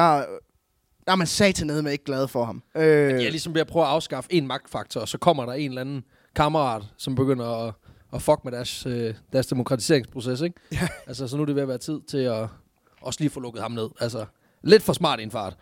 der 1.06 1.12
er 1.12 1.16
man 1.16 1.28
satanede 1.28 1.84
med 1.84 1.92
ikke 1.92 2.04
glad 2.04 2.28
for 2.28 2.46
ham. 2.46 2.64
Øh, 2.76 2.84
Jeg 2.84 3.12
er 3.26 3.30
ligesom 3.30 3.54
ved 3.54 3.62
at 3.62 3.68
prøve 3.68 3.86
at 3.86 3.92
afskaffe 3.92 4.34
en 4.34 4.48
magtfaktor, 4.48 5.02
og 5.02 5.08
så 5.08 5.18
kommer 5.18 5.46
der 5.46 5.54
en 5.54 5.70
eller 5.72 5.82
anden 5.82 6.04
kammerat, 6.36 6.84
som 6.98 7.16
begynder 7.16 7.68
at, 7.68 7.74
at 8.16 8.22
fuck 8.22 8.40
med 8.44 8.52
deres, 8.52 8.86
øh, 8.86 9.14
deres 9.34 9.48
demokratiseringsproces, 9.48 10.42
ikke? 10.42 10.60
Ja. 10.72 10.88
Altså, 11.08 11.28
så 11.28 11.38
nu 11.38 11.42
er 11.42 11.46
det 11.46 11.56
ved 11.56 11.62
at 11.62 11.68
være 11.68 11.78
tid 11.78 12.00
til 12.08 12.18
at 12.18 12.48
også 13.02 13.20
lige 13.20 13.30
få 13.30 13.40
lukket 13.40 13.62
ham 13.62 13.72
ned. 13.72 13.90
Altså, 14.00 14.26
lidt 14.64 14.84
for 14.84 14.94
smart 14.94 15.20
i 15.20 15.24
en 15.24 15.32
fart. 15.32 15.58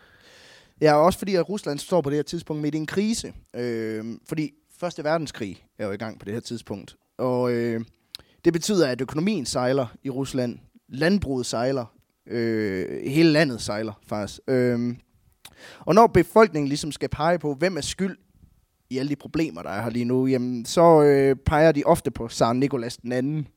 Ja, 0.80 0.94
og 0.94 1.02
også 1.02 1.18
fordi, 1.18 1.34
at 1.34 1.48
Rusland 1.48 1.78
står 1.78 2.00
på 2.00 2.10
det 2.10 2.16
her 2.16 2.22
tidspunkt 2.22 2.62
midt 2.62 2.74
i 2.74 2.78
en 2.78 2.86
krise. 2.86 3.32
Øh, 3.56 4.04
fordi 4.28 4.50
Første 4.78 5.04
Verdenskrig 5.04 5.66
er 5.78 5.86
jo 5.86 5.92
i 5.92 5.96
gang 5.96 6.18
på 6.18 6.24
det 6.24 6.34
her 6.34 6.40
tidspunkt. 6.40 6.96
Og 7.18 7.52
øh, 7.52 7.80
det 8.44 8.52
betyder, 8.52 8.88
at 8.88 9.00
økonomien 9.00 9.46
sejler 9.46 9.86
i 10.02 10.10
Rusland. 10.10 10.58
Landbruget 10.88 11.46
sejler. 11.46 11.84
Øh, 12.26 13.02
hele 13.06 13.32
landet 13.32 13.60
sejler, 13.62 13.92
faktisk. 14.06 14.40
Øh, 14.48 14.96
og 15.80 15.94
når 15.94 16.06
befolkningen 16.06 16.68
ligesom 16.68 16.92
skal 16.92 17.08
pege 17.08 17.38
på, 17.38 17.54
hvem 17.54 17.76
er 17.76 17.80
skyld 17.80 18.16
i 18.90 18.98
alle 18.98 19.08
de 19.08 19.16
problemer, 19.16 19.62
der 19.62 19.70
er 19.70 19.82
her 19.82 19.90
lige 19.90 20.04
nu, 20.04 20.26
jamen, 20.26 20.64
så 20.64 21.02
øh, 21.02 21.36
peger 21.36 21.72
de 21.72 21.84
ofte 21.84 22.10
på 22.10 22.28
San 22.28 22.56
Nikolas 22.56 22.96
den 22.96 23.12
anden. 23.12 23.48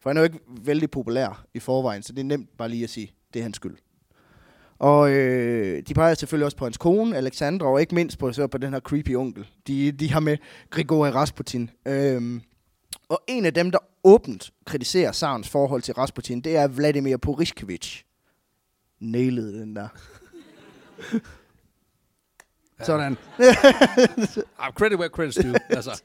For 0.00 0.10
han 0.10 0.16
er 0.16 0.20
jo 0.20 0.24
ikke 0.24 0.40
vældig 0.64 0.90
populær 0.90 1.44
i 1.54 1.58
forvejen, 1.58 2.02
så 2.02 2.12
det 2.12 2.20
er 2.20 2.24
nemt 2.24 2.56
bare 2.58 2.68
lige 2.68 2.84
at 2.84 2.90
sige, 2.90 3.12
det 3.34 3.40
er 3.40 3.42
hans 3.42 3.56
skyld. 3.56 3.76
Og 4.78 5.12
øh, 5.12 5.82
de 5.88 5.94
peger 5.94 6.14
selvfølgelig 6.14 6.44
også 6.44 6.56
på 6.56 6.64
hans 6.64 6.76
kone, 6.76 7.16
Alexandra, 7.16 7.66
og 7.66 7.80
ikke 7.80 7.94
mindst 7.94 8.18
på, 8.18 8.32
så 8.32 8.46
på 8.46 8.58
den 8.58 8.72
her 8.72 8.80
creepy 8.80 9.14
onkel. 9.14 9.46
De, 9.66 9.92
de 9.92 10.12
har 10.12 10.20
med 10.20 10.36
Grigori 10.70 11.10
Rasputin. 11.10 11.70
Øhm, 11.86 12.42
og 13.08 13.22
en 13.26 13.44
af 13.44 13.54
dem, 13.54 13.70
der 13.70 13.78
åbent 14.04 14.50
kritiserer 14.64 15.12
Sarens 15.12 15.48
forhold 15.48 15.82
til 15.82 15.94
Rasputin, 15.94 16.40
det 16.40 16.56
er 16.56 16.68
Vladimir 16.68 17.16
Porishkevich. 17.16 18.04
Nailede 19.00 19.60
den 19.60 19.76
der. 19.76 19.88
Sådan. 22.82 23.16
Ah, 24.58 24.72
credit 24.72 24.98
where 24.98 25.10
credit's 25.18 25.42
due. 25.42 25.54
altså, 25.76 26.02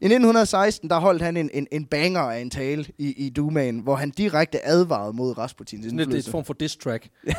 I 0.00 0.06
1916, 0.06 0.90
der 0.90 0.98
holdt 0.98 1.22
han 1.22 1.36
en, 1.36 1.50
en, 1.54 1.66
en 1.72 1.86
banger 1.86 2.20
af 2.20 2.38
en 2.40 2.50
tale 2.50 2.86
i, 2.98 3.12
i 3.26 3.30
Dumaen, 3.30 3.78
hvor 3.78 3.94
han 3.96 4.10
direkte 4.10 4.66
advarede 4.66 5.12
mod 5.12 5.38
Rasputins 5.38 5.84
sådan 5.84 5.96
lidt, 5.96 6.06
det 6.08 6.12
er 6.12 6.16
indflydelse. 6.16 6.28
et 6.28 6.32
form 6.32 6.44
for 6.44 6.54
diss 6.54 6.76
track. 6.76 7.08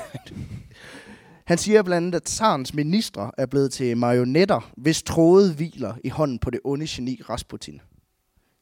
Han 1.45 1.57
siger 1.57 1.83
blandt 1.83 2.05
andet, 2.05 2.15
at 2.15 2.23
tsarens 2.23 2.73
ministre 2.73 3.31
er 3.37 3.45
blevet 3.45 3.71
til 3.71 3.97
marionetter, 3.97 4.71
hvis 4.77 5.03
tråde 5.03 5.53
hviler 5.53 5.93
i 6.03 6.09
hånden 6.09 6.39
på 6.39 6.49
det 6.49 6.59
onde 6.63 6.85
geni 6.89 7.21
Rasputin. 7.29 7.81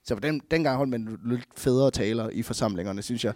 Så 0.05 0.15
den, 0.15 0.41
dengang 0.51 0.77
holdt 0.77 0.89
man 0.91 1.19
lidt 1.25 1.45
federe 1.57 1.91
taler 1.91 2.29
i 2.29 2.43
forsamlingerne, 2.43 3.01
synes 3.01 3.25
jeg. 3.25 3.33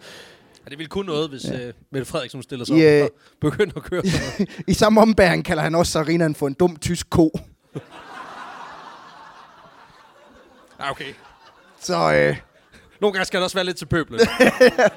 Ja, 0.68 0.69
det 0.69 0.77
ville 0.77 0.89
kun 0.89 1.06
noget, 1.06 1.30
hvis 1.30 1.45
Ja. 1.45 1.68
uh, 1.68 1.73
Mette 1.91 2.06
Frederiksen 2.11 2.44
stiller 2.44 2.65
sig 2.65 2.76
Ja. 2.77 3.03
op 3.03 3.10
og 3.10 3.18
begynder 3.52 3.77
at 3.77 3.84
køre. 3.84 4.03
I 4.68 4.73
samme 4.73 5.02
ombæring 5.02 5.45
kalder 5.45 5.64
han 5.64 5.76
også 5.76 5.91
Sarinaen 5.91 6.35
for 6.35 6.48
en 6.48 6.53
dum 6.53 6.76
tysk 6.76 7.10
ko. 7.10 7.31
Ah, 10.80 10.91
okay. 10.91 11.14
Så 11.80 11.94
øh, 12.14 12.38
Nogle 13.02 13.14
gange 13.14 13.26
skal 13.26 13.38
der 13.39 13.44
også 13.44 13.57
være 13.57 13.65
lidt 13.65 13.77
til 13.77 13.85
pøblet. 13.85 14.19
jeg 14.39 14.89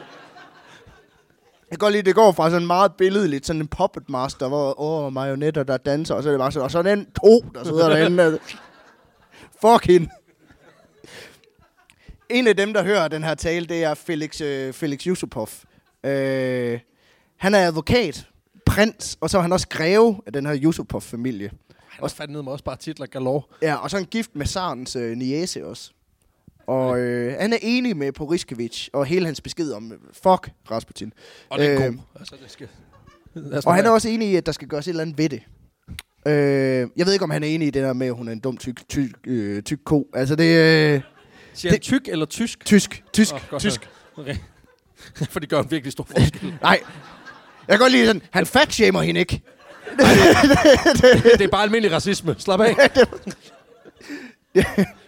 kan 1.71 1.79
godt 1.79 1.93
lide, 1.93 2.03
det 2.03 2.15
går 2.15 2.33
fra 2.33 2.51
sådan 2.51 2.67
meget 2.67 2.93
billedligt, 2.99 3.47
sådan 3.47 3.63
en 3.63 3.69
puppet 3.69 4.11
master, 4.11 4.49
hvor 4.49 4.81
åh, 4.81 5.13
marionetter, 5.13 5.63
der 5.63 5.77
danser, 5.77 6.15
og 6.15 6.23
så 6.23 6.29
er 6.29 6.33
det 6.33 6.39
bare 6.39 6.53
sådan, 6.53 6.65
og 6.65 6.71
så 6.71 6.83
den 6.83 7.07
to, 7.23 7.45
der 7.55 7.65
sidder 7.65 7.89
derinde. 7.89 8.39
Fuck 9.61 9.87
hende. 9.87 10.09
En 12.31 12.47
af 12.47 12.57
dem, 12.57 12.73
der 12.73 12.83
hører 12.85 13.09
den 13.09 13.25
her 13.25 13.35
tale, 13.35 13.67
det 13.67 13.85
er 13.85 13.95
Felix, 13.95 14.41
øh, 14.41 14.73
Felix 14.73 15.03
Yusupov. 15.03 15.49
Øh, 16.05 16.81
han 17.37 17.55
er 17.55 17.59
advokat, 17.67 18.27
prins, 18.67 19.19
og 19.21 19.31
så 19.31 19.39
er 19.39 19.43
han 19.43 19.53
også 19.53 19.69
greve 19.69 20.21
af 20.27 20.33
den 20.33 20.47
her 20.47 20.59
Yusupov-familie. 20.63 21.51
Han 21.89 22.05
også 22.05 22.17
fandt 22.17 22.33
ned 22.33 22.43
med 22.43 22.53
også 22.53 22.65
bare 22.65 22.77
titler 22.77 23.07
galore. 23.07 23.43
Ja, 23.63 23.75
og 23.75 23.91
så 23.91 23.97
er 23.97 24.01
han 24.01 24.09
gift 24.11 24.31
med 24.37 24.47
Sarens 24.47 24.97
øh, 24.97 25.17
niece 25.17 25.67
også. 25.67 25.91
Og 26.67 26.99
øh, 27.01 27.35
han 27.41 27.53
er 27.53 27.59
enig 27.63 27.97
med 27.97 28.13
Poriskevich 28.13 28.89
og 28.93 29.07
hele 29.07 29.27
hans 29.27 29.41
besked 29.41 29.73
om, 29.73 29.93
øh, 29.93 29.99
fuck 30.13 30.51
Rasputin. 30.71 31.13
Og 31.51 31.59
det 31.59 31.67
er 31.67 31.73
Øh, 31.75 31.79
god. 31.95 31.99
Altså, 32.19 32.35
det 32.43 32.51
skal... 32.51 32.69
Og 33.67 33.75
han 33.75 33.87
er 33.87 33.91
også 33.91 34.09
enig 34.09 34.29
i, 34.31 34.37
at 34.37 34.47
der 34.47 34.53
skal 34.53 34.69
gøres 34.69 34.87
et 34.87 34.91
eller 34.91 35.03
andet 35.03 35.19
ved 35.19 35.29
det. 35.29 35.43
Øh, 36.27 36.89
jeg 36.97 37.07
ved 37.07 37.13
ikke, 37.13 37.23
om 37.23 37.31
han 37.31 37.43
er 37.43 37.47
enig 37.47 37.69
i 37.69 37.71
det 37.71 37.83
der 37.83 37.93
med, 37.93 38.07
at 38.07 38.15
hun 38.15 38.29
er 38.29 38.33
en 38.33 38.41
dum 38.41 38.57
tyk, 38.57 38.89
tyk, 38.89 39.11
øh, 39.27 39.63
tyk 39.63 39.79
ko. 39.85 40.09
Altså, 40.15 40.37
det 40.37 40.57
øh, 40.95 41.01
Siger 41.55 41.73
det- 41.73 41.83
tyk 41.83 42.09
eller 42.09 42.27
tysk? 42.27 42.65
tysk, 42.65 43.05
tysk, 43.13 43.35
godt 43.51 43.61
tysk. 43.63 43.89
Okay. 44.17 44.37
For 45.31 45.41
det 45.41 45.49
gør 45.49 45.61
en 45.63 45.71
virkelig 45.71 45.93
stor 45.93 46.05
forskel. 46.05 46.55
Nej, 46.63 46.81
jeg 47.69 47.73
kan 47.77 47.79
godt 47.79 47.93
lide 47.93 48.07
sådan, 48.07 48.23
han 48.31 48.47
fatshamer 48.47 49.03
hende 49.03 49.21
ikke. 49.21 49.43
det 51.39 51.41
er 51.41 51.49
bare 51.51 51.63
almindelig 51.63 51.93
racisme. 51.93 52.35
Slap 52.39 52.61
af. 52.61 52.75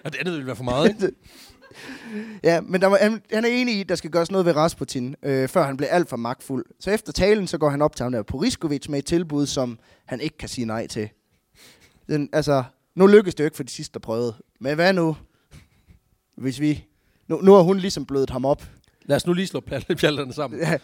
Og 0.05 0.12
det 0.12 0.19
andet 0.19 0.32
ville 0.35 0.47
være 0.47 0.56
for 0.56 0.64
meget, 0.64 0.89
ikke? 0.89 1.12
Ja, 2.43 2.60
men 2.60 2.81
der 2.81 2.86
var, 2.86 2.98
han, 3.01 3.23
han 3.32 3.44
er 3.44 3.48
enig 3.48 3.77
i, 3.77 3.81
at 3.81 3.89
der 3.89 3.94
skal 3.94 4.10
gøres 4.10 4.31
noget 4.31 4.47
ved 4.47 4.56
Rasputin, 4.56 5.14
øh, 5.23 5.48
før 5.48 5.62
han 5.62 5.77
blev 5.77 5.89
alt 5.90 6.09
for 6.09 6.16
magtfuld. 6.16 6.64
Så 6.81 6.90
efter 6.90 7.12
talen, 7.12 7.47
så 7.47 7.59
går 7.59 7.70
han 7.70 7.82
op 7.82 7.97
til 7.97 8.02
ham 8.05 8.12
der 8.12 8.23
Poriskovic 8.23 8.89
med 8.89 8.98
et 8.98 9.05
tilbud, 9.05 9.47
som 9.47 9.78
han 10.06 10.20
ikke 10.20 10.39
kan 10.39 10.48
sige 10.48 10.64
nej 10.64 10.86
til. 10.86 11.09
Den, 12.09 12.28
altså, 12.32 12.64
nu 12.94 13.06
lykkedes 13.06 13.35
det 13.35 13.40
jo 13.40 13.47
ikke 13.47 13.56
for 13.56 13.62
de 13.62 13.70
sidste, 13.70 13.93
der 13.94 14.01
prøvede. 14.01 14.35
Men 14.60 14.74
hvad 14.74 14.93
nu, 14.93 15.16
hvis 16.43 16.60
vi... 16.60 16.85
Nu, 17.28 17.40
nu 17.43 17.52
har 17.52 17.62
hun 17.62 17.78
ligesom 17.78 18.06
blødt 18.06 18.31
ham 18.31 18.44
op. 18.44 18.62
Lad 19.05 19.16
os 19.16 19.27
nu 19.27 19.32
lige 19.32 19.47
slå 19.47 19.60
pjalterne 19.60 20.32
sammen. 20.32 20.60
Ja, 20.60 20.78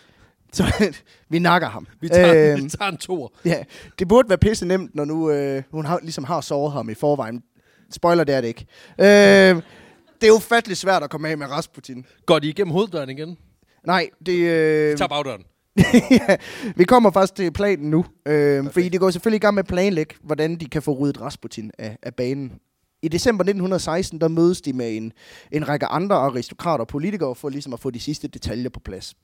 så 0.53 0.65
vi 1.31 1.39
nakker 1.39 1.69
ham. 1.69 1.87
Vi 2.01 2.09
tager, 2.09 2.53
Øhm, 2.53 2.65
vi 2.65 2.69
tager 2.69 2.91
en 2.91 2.97
tor. 2.97 3.33
Ja, 3.45 3.63
det 3.99 4.09
burde 4.09 4.29
være 4.29 4.39
pisse 4.39 4.67
nemt, 4.67 4.95
når 4.95 5.05
nu 5.05 5.31
øh, 5.31 5.63
hun 5.71 5.85
har, 5.85 5.99
ligesom 6.03 6.25
har 6.25 6.41
såret 6.41 6.73
ham 6.73 6.89
i 6.91 6.95
forvejen. 6.95 7.43
Spoiler, 7.91 8.25
det 8.25 8.35
er 8.35 8.41
det 8.41 8.49
ikke. 8.49 8.67
Øh, 8.99 9.63
det 10.21 10.29
er 10.29 10.33
ufatteligt 10.33 10.79
svært 10.81 11.03
at 11.03 11.11
komme 11.11 11.29
af 11.29 11.39
med 11.39 11.47
Rasputin. 11.51 12.07
Går 12.27 12.39
de 12.39 12.49
igennem 12.49 12.73
hoveddøren 12.73 13.11
igen? 13.11 13.37
Nej, 13.87 14.09
det... 14.27 14.39
Øh, 14.39 14.93
Vi 14.93 14.97
tager 14.99 15.09
bagdøren. 15.09 15.43
ja, 16.11 16.37
vi 16.77 16.85
kommer 16.85 17.11
faktisk 17.11 17.35
til 17.35 17.53
planen 17.53 17.91
nu. 17.91 18.05
Øh, 18.27 18.71
fordi 18.71 18.89
det 18.89 19.01
går 19.01 19.11
selvfølgelig 19.11 19.37
i 19.37 19.41
gang 19.41 19.55
med 19.55 19.63
at 19.63 19.67
planlægge, 19.69 20.15
hvordan 20.23 20.57
de 20.57 20.67
kan 20.69 20.83
få 20.83 20.93
ryddet 20.93 21.21
Rasputin 21.21 21.71
af, 21.79 21.97
af 22.03 22.15
banen. 22.15 22.53
I 23.03 23.09
december 23.09 23.43
1916, 23.45 24.21
der 24.21 24.29
mødes 24.29 24.61
de 24.61 24.73
med 24.73 24.97
en, 24.97 25.13
en 25.53 25.69
række 25.69 25.87
andre 25.87 26.17
aristokrater 26.17 26.85
og 26.85 26.89
politikere 26.89 27.35
for 27.35 27.49
ligesom 27.49 27.73
at 27.73 27.81
få 27.81 27.91
de 27.91 28.01
sidste 28.01 28.29
detaljer 28.29 28.69
på 28.69 28.81
plads. 28.81 29.15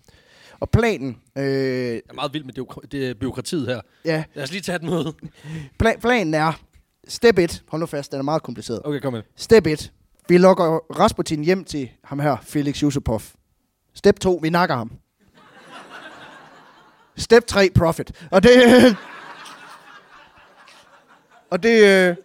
Og 0.61 0.71
planen, 0.71 1.17
øh, 1.39 1.45
Jeg 1.45 1.95
er 2.11 2.15
meget 2.15 2.33
vild 2.33 2.45
med 2.45 2.53
det, 2.53 2.93
det 2.93 3.19
byråkratiet 3.19 3.67
her. 3.67 3.81
ja, 4.05 4.25
Lad 4.35 4.45
os 4.45 4.51
lige 4.51 4.61
tage 4.63 4.77
et 4.77 4.83
møde. 4.83 5.13
pla- 5.83 5.99
planen 6.01 6.35
er, 6.35 6.53
step 7.09 7.39
1, 7.39 7.63
hold 7.69 7.81
nu 7.81 7.87
fast, 7.87 8.13
den 8.13 8.19
er 8.19 8.23
meget 8.25 8.43
kompliceret. 8.43 8.81
Okay, 8.85 9.01
kom 9.01 9.13
med. 9.13 9.23
Step 9.37 9.67
1. 9.67 9.93
Vi 10.29 10.39
lokker 10.39 10.65
Rasputin 11.01 11.45
hjem 11.45 11.65
til 11.65 11.91
ham 12.05 12.19
her, 12.21 12.37
Felix 12.43 12.79
Yusupov. 12.81 13.23
Step 13.95 14.21
2. 14.21 14.39
Vi 14.43 14.51
nakker 14.51 14.77
ham. 14.77 14.91
Step 17.17 17.47
3. 17.47 17.71
Profit. 17.75 18.27
Og 18.31 18.43
det... 18.43 18.51
og 21.51 21.63
det... 21.63 22.09
øh, 22.11 22.17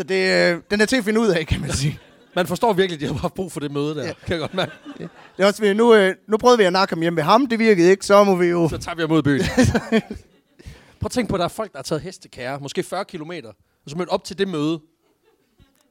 Så 0.00 0.04
det, 0.04 0.52
øh, 0.54 0.62
den 0.70 0.80
er 0.80 0.86
til 0.86 0.96
at 0.96 1.04
finde 1.04 1.20
ud 1.20 1.28
af, 1.28 1.46
kan 1.46 1.60
man 1.60 1.72
sige. 1.72 1.98
Man 2.36 2.46
forstår 2.46 2.72
virkelig, 2.72 2.96
at 2.96 3.00
de 3.00 3.06
har 3.06 3.20
haft 3.20 3.34
brug 3.34 3.52
for 3.52 3.60
det 3.60 3.70
møde 3.70 3.94
der. 3.94 4.02
Ja. 4.02 4.06
Ja. 4.06 4.12
Kan 4.12 4.32
jeg 4.32 4.40
godt 4.40 4.54
mærke. 4.54 4.72
Det 4.98 5.10
er 5.38 5.46
også, 5.46 5.74
nu, 5.74 5.94
øh, 5.94 6.14
nu 6.28 6.36
prøvede 6.36 6.58
vi 6.58 6.64
at 6.64 6.72
nakke 6.72 6.94
ham 6.94 7.00
hjem 7.00 7.16
ved 7.16 7.22
ham, 7.22 7.46
det 7.46 7.58
virkede 7.58 7.90
ikke, 7.90 8.06
så 8.06 8.24
må 8.24 8.36
vi 8.36 8.46
jo... 8.46 8.68
Så 8.68 8.78
tager 8.78 8.94
vi 8.94 9.02
imod 9.02 9.22
byen. 9.22 9.40
Prøv 11.00 11.04
at 11.04 11.10
tænke 11.10 11.28
på, 11.28 11.34
at 11.34 11.38
der 11.38 11.44
er 11.44 11.48
folk, 11.48 11.72
der 11.72 11.78
har 11.78 11.82
taget 11.82 12.02
hestekære, 12.02 12.58
måske 12.60 12.82
40 12.82 13.04
kilometer, 13.04 13.48
og 13.84 13.90
så 13.90 13.96
mødt 13.96 14.08
op 14.08 14.24
til 14.24 14.38
det 14.38 14.48
møde. 14.48 14.80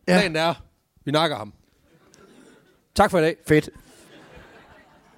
Ja. 0.08 0.14
Ja. 0.14 0.20
Planen 0.20 0.36
er, 0.36 0.54
vi 1.06 1.12
nakker 1.12 1.38
ham. 1.38 1.54
Tak 2.96 3.12
for 3.12 3.20
i 3.20 3.22
dag. 3.22 3.36
Fedt. 3.48 3.70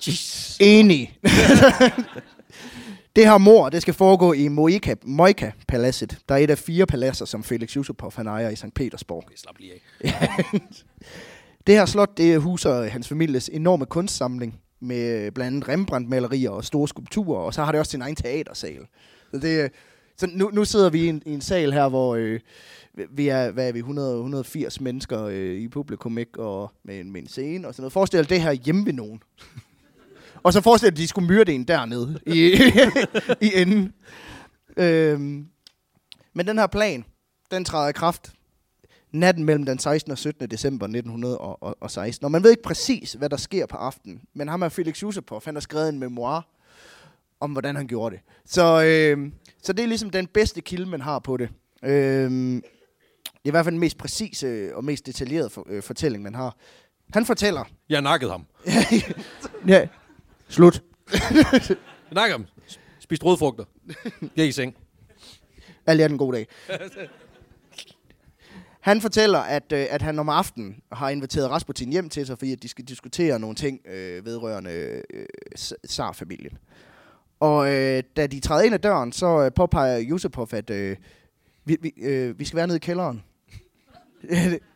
Jesus. 0.07 0.57
Enig. 0.59 1.19
det 3.15 3.25
her 3.25 3.37
mor, 3.37 3.69
det 3.69 3.81
skal 3.81 3.93
foregå 3.93 4.33
i 4.33 4.47
Moika, 4.47 4.95
Moika 5.03 5.51
Paladset. 5.67 6.17
Der 6.29 6.35
er 6.35 6.39
et 6.39 6.49
af 6.49 6.57
fire 6.57 6.85
paladser, 6.85 7.25
som 7.25 7.43
Felix 7.43 7.73
Yusupov 7.73 8.13
han 8.15 8.27
ejer 8.27 8.49
i 8.49 8.55
St. 8.55 8.73
Petersborg. 8.75 9.23
Okay, 9.25 9.35
slap 9.35 9.55
lige 9.59 9.73
af. 9.73 10.43
Det 11.67 11.75
her 11.75 11.85
slot, 11.85 12.17
det 12.17 12.41
huser 12.41 12.83
hans 12.83 13.07
families 13.07 13.49
enorme 13.53 13.85
kunstsamling 13.85 14.59
med 14.79 15.31
blandt 15.31 15.47
andet 15.47 15.69
Rembrandt-malerier 15.69 16.49
og 16.49 16.65
store 16.65 16.87
skulpturer, 16.87 17.39
og 17.39 17.53
så 17.53 17.63
har 17.63 17.71
det 17.71 17.79
også 17.79 17.91
sin 17.91 18.01
egen 18.01 18.15
teatersal. 18.15 18.87
Så, 19.31 19.39
det, 19.39 19.71
så 20.17 20.27
nu, 20.33 20.49
nu 20.53 20.65
sidder 20.65 20.89
vi 20.89 21.01
i 21.01 21.07
en, 21.07 21.21
i 21.25 21.33
en 21.33 21.41
sal 21.41 21.73
her, 21.73 21.89
hvor 21.89 22.15
øh, 22.15 22.39
vi 23.11 23.27
er, 23.27 23.51
hvad 23.51 23.67
er 23.67 23.71
vi, 23.71 23.79
100, 23.79 24.15
180 24.15 24.81
mennesker 24.81 25.23
øh, 25.23 25.55
i 25.55 25.67
publikum, 25.67 26.17
ikke? 26.17 26.39
Og 26.39 26.71
med 26.83 26.99
en, 26.99 27.11
med 27.11 27.21
en 27.21 27.27
scene 27.27 27.67
og 27.67 27.73
sådan 27.73 27.81
noget. 27.81 27.93
Forestil 27.93 28.19
dig 28.19 28.29
det 28.29 28.41
her 28.41 28.51
hjemme 28.51 28.85
ved 28.85 28.93
nogen. 28.93 29.21
Og 30.43 30.53
så 30.53 30.61
forestil 30.61 30.87
dig, 30.87 30.93
at 30.93 30.97
de 30.97 31.07
skulle 31.07 31.27
myrde 31.27 31.53
en 31.53 31.63
dernede 31.63 32.19
i, 32.25 32.39
i 33.47 33.51
enden. 33.55 33.93
Øhm, 34.77 35.47
men 36.33 36.47
den 36.47 36.57
her 36.57 36.67
plan, 36.67 37.05
den 37.51 37.65
træder 37.65 37.89
i 37.89 37.91
kraft 37.91 38.33
natten 39.11 39.43
mellem 39.43 39.65
den 39.65 39.79
16. 39.79 40.11
og 40.11 40.17
17. 40.17 40.49
december 40.49 40.85
1916. 40.85 42.25
Og 42.25 42.31
man 42.31 42.43
ved 42.43 42.51
ikke 42.51 42.63
præcis, 42.63 43.13
hvad 43.13 43.29
der 43.29 43.37
sker 43.37 43.65
på 43.65 43.77
aftenen. 43.77 44.21
Men 44.33 44.47
ham 44.47 44.61
er 44.61 44.69
Felix 44.69 44.99
Yusupov, 44.99 45.41
han 45.45 45.55
har 45.55 45.61
skrevet 45.61 45.89
en 45.89 45.99
memoir 45.99 46.47
om, 47.39 47.51
hvordan 47.51 47.75
han 47.75 47.87
gjorde 47.87 48.15
det. 48.15 48.23
Så, 48.45 48.83
øh, 48.83 49.31
så 49.63 49.73
det 49.73 49.83
er 49.83 49.87
ligesom 49.87 50.09
den 50.09 50.27
bedste 50.27 50.61
kilde, 50.61 50.85
man 50.85 51.01
har 51.01 51.19
på 51.19 51.37
det. 51.37 51.49
Øh, 51.83 52.31
det 52.31 53.47
er 53.47 53.49
i 53.49 53.49
hvert 53.49 53.65
fald 53.65 53.73
den 53.73 53.79
mest 53.79 53.97
præcise 53.97 54.75
og 54.75 54.83
mest 54.83 55.05
detaljerede 55.05 55.49
for, 55.49 55.65
øh, 55.69 55.83
fortælling, 55.83 56.23
man 56.23 56.35
har. 56.35 56.57
Han 57.13 57.25
fortæller... 57.25 57.63
Jeg 57.89 58.01
nakkede 58.01 58.31
ham. 58.31 58.45
ja, 59.67 59.87
slut. 60.51 60.83
Nakkede 62.11 62.31
ham. 62.31 62.45
Spist 62.99 63.23
rødfrugter. 63.25 63.65
Er 64.37 64.43
i 64.43 64.51
seng. 64.51 64.75
Alt 65.85 66.01
er 66.01 66.05
en 66.05 66.17
god 66.17 66.33
dag. 66.33 66.47
Han 68.79 69.01
fortæller, 69.01 69.39
at, 69.39 69.71
øh, 69.71 69.85
at 69.89 70.01
han 70.01 70.19
om 70.19 70.29
aftenen 70.29 70.81
har 70.91 71.09
inviteret 71.09 71.49
Rasputin 71.49 71.91
hjem 71.91 72.09
til 72.09 72.25
sig, 72.25 72.37
fordi 72.37 72.51
at 72.51 72.63
de 72.63 72.67
skal 72.67 72.85
diskutere 72.85 73.39
nogle 73.39 73.55
ting 73.55 73.79
øh, 73.87 74.25
vedrørende 74.25 75.01
øh, 75.13 75.25
Tsar-familien. 75.87 76.57
Og 77.39 77.73
øh, 77.73 78.03
da 78.17 78.27
de 78.27 78.39
træder 78.39 78.63
ind 78.63 78.73
ad 78.73 78.79
døren, 78.79 79.11
så 79.11 79.45
øh, 79.45 79.51
påpeger 79.55 80.03
Yusupov, 80.09 80.47
at 80.51 80.69
øh, 80.69 80.97
vi, 81.65 81.77
vi, 81.81 81.93
øh, 82.01 82.39
vi 82.39 82.45
skal 82.45 82.57
være 82.57 82.67
nede 82.67 82.77
i 82.77 82.79
kælderen. 82.79 83.23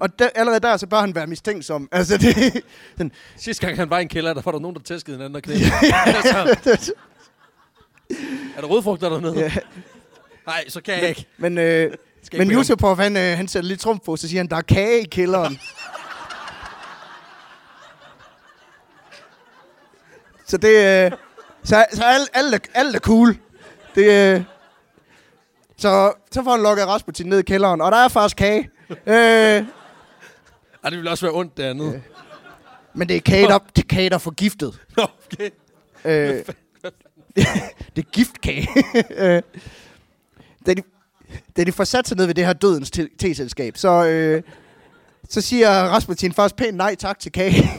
Og 0.00 0.18
der, 0.18 0.28
allerede 0.34 0.60
der, 0.60 0.76
så 0.76 0.86
bør 0.86 1.00
han 1.00 1.14
være 1.14 1.26
mistænkt 1.26 1.64
som. 1.64 1.88
Altså, 1.92 2.16
det, 2.16 2.62
sådan, 2.92 3.12
Sidste 3.36 3.66
gang 3.66 3.78
han 3.78 3.90
var 3.90 3.98
i 3.98 4.02
en 4.02 4.08
kælder, 4.08 4.34
der 4.34 4.42
var 4.44 4.52
der 4.52 4.58
nogen, 4.58 4.76
der 4.76 4.82
tæskede 4.82 5.16
hinanden 5.16 5.36
og 5.36 5.42
knæ. 5.42 5.54
altså, 6.06 6.54
er 8.56 8.60
der 8.60 8.68
rødfrugter 8.68 9.08
dernede? 9.08 9.38
ja, 9.38 9.52
Nej, 10.46 10.64
så 10.68 10.80
kan 10.80 10.94
jeg 10.94 11.08
ikke. 11.08 11.26
men 11.38 11.58
øh, 11.58 11.92
men 12.32 12.52
Yusupov, 12.52 12.96
han, 12.96 13.16
øh, 13.16 13.36
han 13.36 13.48
sætter 13.48 13.68
lidt 13.68 13.80
trumf 13.80 14.00
på, 14.06 14.16
så 14.16 14.28
siger 14.28 14.40
han, 14.40 14.48
der 14.48 14.56
er 14.56 14.60
kage 14.60 15.00
i 15.00 15.04
kælderen. 15.04 15.58
så 20.46 20.56
det, 20.56 21.04
øh, 21.04 21.10
så, 21.64 21.86
så 21.92 22.04
alt, 22.04 22.30
alt, 22.34 22.70
alt 22.74 22.96
er 22.96 23.00
cool. 23.00 23.36
Det, 23.94 24.34
øh, 24.34 24.42
så, 25.76 26.12
så 26.30 26.44
får 26.44 26.50
han 26.50 26.62
lukket 26.62 26.86
Rasputin 26.86 27.26
ned 27.26 27.38
i 27.38 27.42
kælderen, 27.42 27.80
og 27.80 27.92
der 27.92 27.98
er 27.98 28.08
faktisk 28.08 28.36
kage. 28.36 28.70
Øh, 29.06 29.64
Ej, 30.84 30.90
det 30.90 30.96
ville 30.98 31.10
også 31.10 31.26
være 31.26 31.34
ondt 31.34 31.56
dernede. 31.56 32.02
men 32.94 33.08
det 33.08 33.16
er 33.16 33.20
kage, 33.20 33.46
der, 33.48 33.58
det 33.76 33.82
er 33.84 33.88
kage, 33.88 34.08
der 34.10 34.14
er 34.14 34.18
forgiftet. 34.18 34.80
Okay. 35.32 35.50
Øh, 36.04 36.44
det 37.96 38.04
er 38.06 38.10
giftkage. 38.12 38.68
øh, 39.16 39.42
da, 40.66 40.74
de, 40.74 40.82
da 41.56 41.64
de 41.64 41.72
får 41.72 41.84
sat 41.84 42.08
sig 42.08 42.16
ned 42.16 42.26
ved 42.26 42.34
det 42.34 42.46
her 42.46 42.52
dødens 42.52 42.90
te- 42.90 43.08
te-selskab, 43.18 43.76
så, 43.76 44.04
øh, 44.06 44.42
så 45.28 45.40
siger 45.40 45.68
Rasputin 45.70 46.32
først 46.32 46.56
pænt 46.56 46.76
nej 46.76 46.94
tak 46.94 47.18
til 47.18 47.32
kage. 47.32 47.70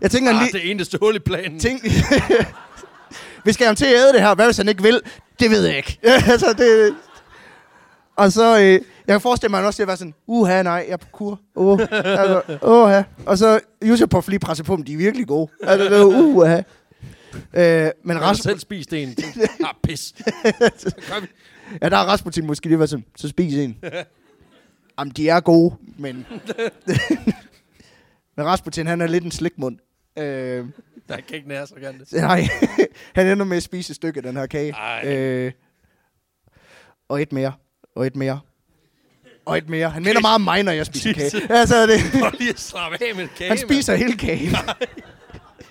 Jeg 0.00 0.10
tænker 0.10 0.32
Ah, 0.32 0.40
lige... 0.40 0.52
det 0.52 0.70
eneste 0.70 0.98
hul 1.00 1.16
i 1.16 1.18
planen. 1.18 1.60
Tænk, 1.60 1.82
vi 3.44 3.52
skal 3.52 3.66
ham 3.66 3.76
til 3.76 3.84
at 3.86 3.92
æde 3.94 4.12
det 4.12 4.20
her. 4.20 4.34
Hvad 4.34 4.46
hvis 4.46 4.56
han 4.56 4.68
ikke 4.68 4.82
vil? 4.82 5.00
Det 5.40 5.50
ved 5.50 5.66
jeg 5.66 5.76
ikke. 5.76 5.98
altså, 6.02 6.52
det, 6.58 6.94
og 8.16 8.32
så, 8.32 8.60
øh, 8.60 8.80
jeg 9.06 9.14
kan 9.14 9.20
forestille 9.20 9.50
mig, 9.50 9.58
at 9.58 9.62
han 9.62 9.66
også 9.66 9.76
siger, 9.76 9.86
være 9.86 9.96
sådan, 9.96 10.14
uha, 10.26 10.62
nej, 10.62 10.72
jeg 10.72 10.88
er 10.88 10.96
på 10.96 11.06
kur. 11.12 11.40
Åh, 11.56 11.80
altså, 11.80 12.58
åh, 12.62 13.02
Og 13.26 13.38
så 13.38 13.60
Yusupov 13.84 14.24
lige 14.28 14.38
presser 14.38 14.64
på 14.64 14.76
dem, 14.76 14.84
de 14.84 14.92
er 14.92 14.96
virkelig 14.96 15.26
gode. 15.26 15.50
Altså, 15.62 15.96
er 15.96 16.04
uha. 16.04 16.62
Øh, 17.54 17.90
men 18.04 18.16
har 18.16 18.22
Rasputin, 18.22 18.50
selv 18.50 18.58
spist 18.58 18.92
en. 18.92 19.08
Ah, 19.66 19.74
pis. 19.82 20.14
Ja, 21.82 21.88
der 21.88 21.96
er 21.96 22.04
Rasputin 22.04 22.46
måske 22.46 22.66
lige 22.66 22.78
været 22.78 22.90
sådan, 22.90 23.04
så 23.16 23.28
spis 23.28 23.54
en. 23.54 23.78
Jamen, 24.98 25.12
de 25.16 25.28
er 25.28 25.40
gode, 25.40 25.74
men... 25.98 26.16
men 28.36 28.46
Rasputin, 28.46 28.86
han 28.86 29.00
er 29.00 29.06
lidt 29.06 29.24
en 29.24 29.30
slikmund. 29.30 29.78
Øh, 30.18 30.66
Nej, 31.08 31.20
kan 31.20 31.36
ikke 31.36 31.48
nære 31.48 31.66
så 31.66 31.74
gerne 31.74 31.98
det. 31.98 32.12
Nej, 32.12 32.48
han 33.16 33.26
ender 33.26 33.44
med 33.44 33.56
at 33.56 33.62
spise 33.62 33.90
et 33.90 33.96
stykke 33.96 34.18
af 34.18 34.22
den 34.22 34.36
her 34.36 34.46
kage. 34.46 34.72
Ej. 34.72 35.14
Øh, 35.14 35.52
og 37.08 37.22
et 37.22 37.32
mere. 37.32 37.52
Og 37.94 38.06
et 38.06 38.16
mere. 38.16 38.40
Og 39.46 39.58
et 39.58 39.68
mere. 39.68 39.90
Han 39.90 40.02
minder 40.02 40.20
meget 40.20 40.34
om 40.34 40.40
mig, 40.40 40.62
når 40.62 40.72
jeg 40.72 40.86
spiser 40.86 41.12
kage. 41.12 41.52
Altså, 41.52 41.86
det, 41.86 42.00
Prøv 42.20 42.30
lige 42.38 42.50
at 42.50 42.60
slappe 42.60 42.98
af 43.08 43.14
med 43.16 43.28
kage, 43.38 43.48
han 43.48 43.58
spiser 43.58 43.94
hele 43.96 44.16
kagen. 44.16 44.56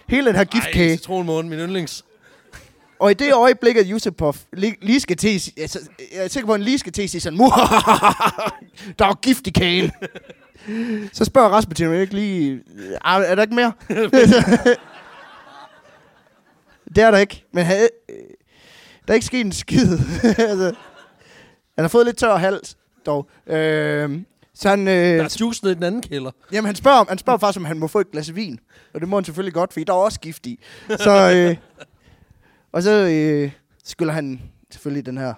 Hele 0.10 0.28
den 0.28 0.36
her 0.36 0.44
giftkage. 0.44 0.98
citronmåne, 0.98 1.50
min 1.50 1.60
yndlings. 1.60 2.06
Og 3.00 3.12
i 3.12 3.14
det 3.14 3.34
øjeblik, 3.34 3.76
at 3.78 3.86
Yusupov 3.90 4.36
lige, 4.54 4.76
lige 4.82 5.00
skal 5.00 5.18
til, 5.18 5.54
altså, 5.58 5.80
jeg 6.16 6.24
er 6.24 6.28
sikker 6.28 6.48
på, 6.48 6.54
at 6.54 6.60
han 6.60 6.64
lige 6.66 6.80
skal 6.80 6.92
til 6.92 7.02
at 7.02 7.10
sige 7.10 7.22
sådan, 7.22 7.38
"Muhahaha, 7.38 8.14
der 9.00 9.06
er 9.06 9.10
jo 9.10 9.14
gift 9.22 9.48
i 9.48 9.52
kagen. 9.52 9.92
Så 11.14 11.26
spørger 11.26 11.50
Rasputin, 11.50 11.94
ikke 11.94 12.14
lige, 12.16 12.62
"Ah, 13.06 13.22
er 13.26 13.36
der 13.36 13.42
ikke 13.42 13.56
mere? 13.56 13.72
det 16.96 17.04
er 17.04 17.12
der 17.12 17.18
ikke, 17.18 17.44
men 17.54 17.66
han, 17.66 17.78
der 17.78 17.88
er 19.08 19.14
ikke 19.14 19.26
sket 19.26 19.46
en 19.46 19.52
skid. 19.52 19.92
altså, 20.24 20.74
han 21.76 21.84
har 21.84 21.88
fået 21.88 22.06
lidt 22.06 22.18
tør 22.18 22.36
hals. 22.36 22.78
Dog. 23.06 23.30
Øh, 23.48 24.20
så 24.54 24.70
han, 24.70 24.88
Der 24.88 25.14
øh, 25.20 25.26
er 25.26 25.38
juice 25.40 25.64
nede 25.64 25.72
i 25.72 25.76
den 25.76 25.84
anden 25.84 26.02
kælder. 26.02 26.32
jamen, 26.52 26.66
han 26.66 26.76
spørger, 26.76 27.06
han 27.10 27.18
spørger 27.18 27.40
faktisk, 27.40 27.60
om 27.60 27.66
han 27.66 27.80
må 27.80 27.88
få 27.88 28.00
et 28.00 28.12
glas 28.12 28.36
vin. 28.36 28.60
Og 28.94 29.00
det 29.02 29.10
må 29.10 29.18
han 29.18 29.26
selvfølgelig 29.26 29.54
godt, 29.54 29.74
fordi 29.74 29.84
der 29.84 29.94
er 29.94 29.98
også 29.98 30.20
gift 30.20 30.46
i. 30.46 30.60
Så, 30.90 31.32
øh, 31.36 31.58
og 32.72 32.84
så 32.84 32.92
øh, 32.92 33.52
skyller 33.84 34.14
han 34.14 34.42
selvfølgelig 34.72 35.06
den 35.06 35.18
her 35.18 35.34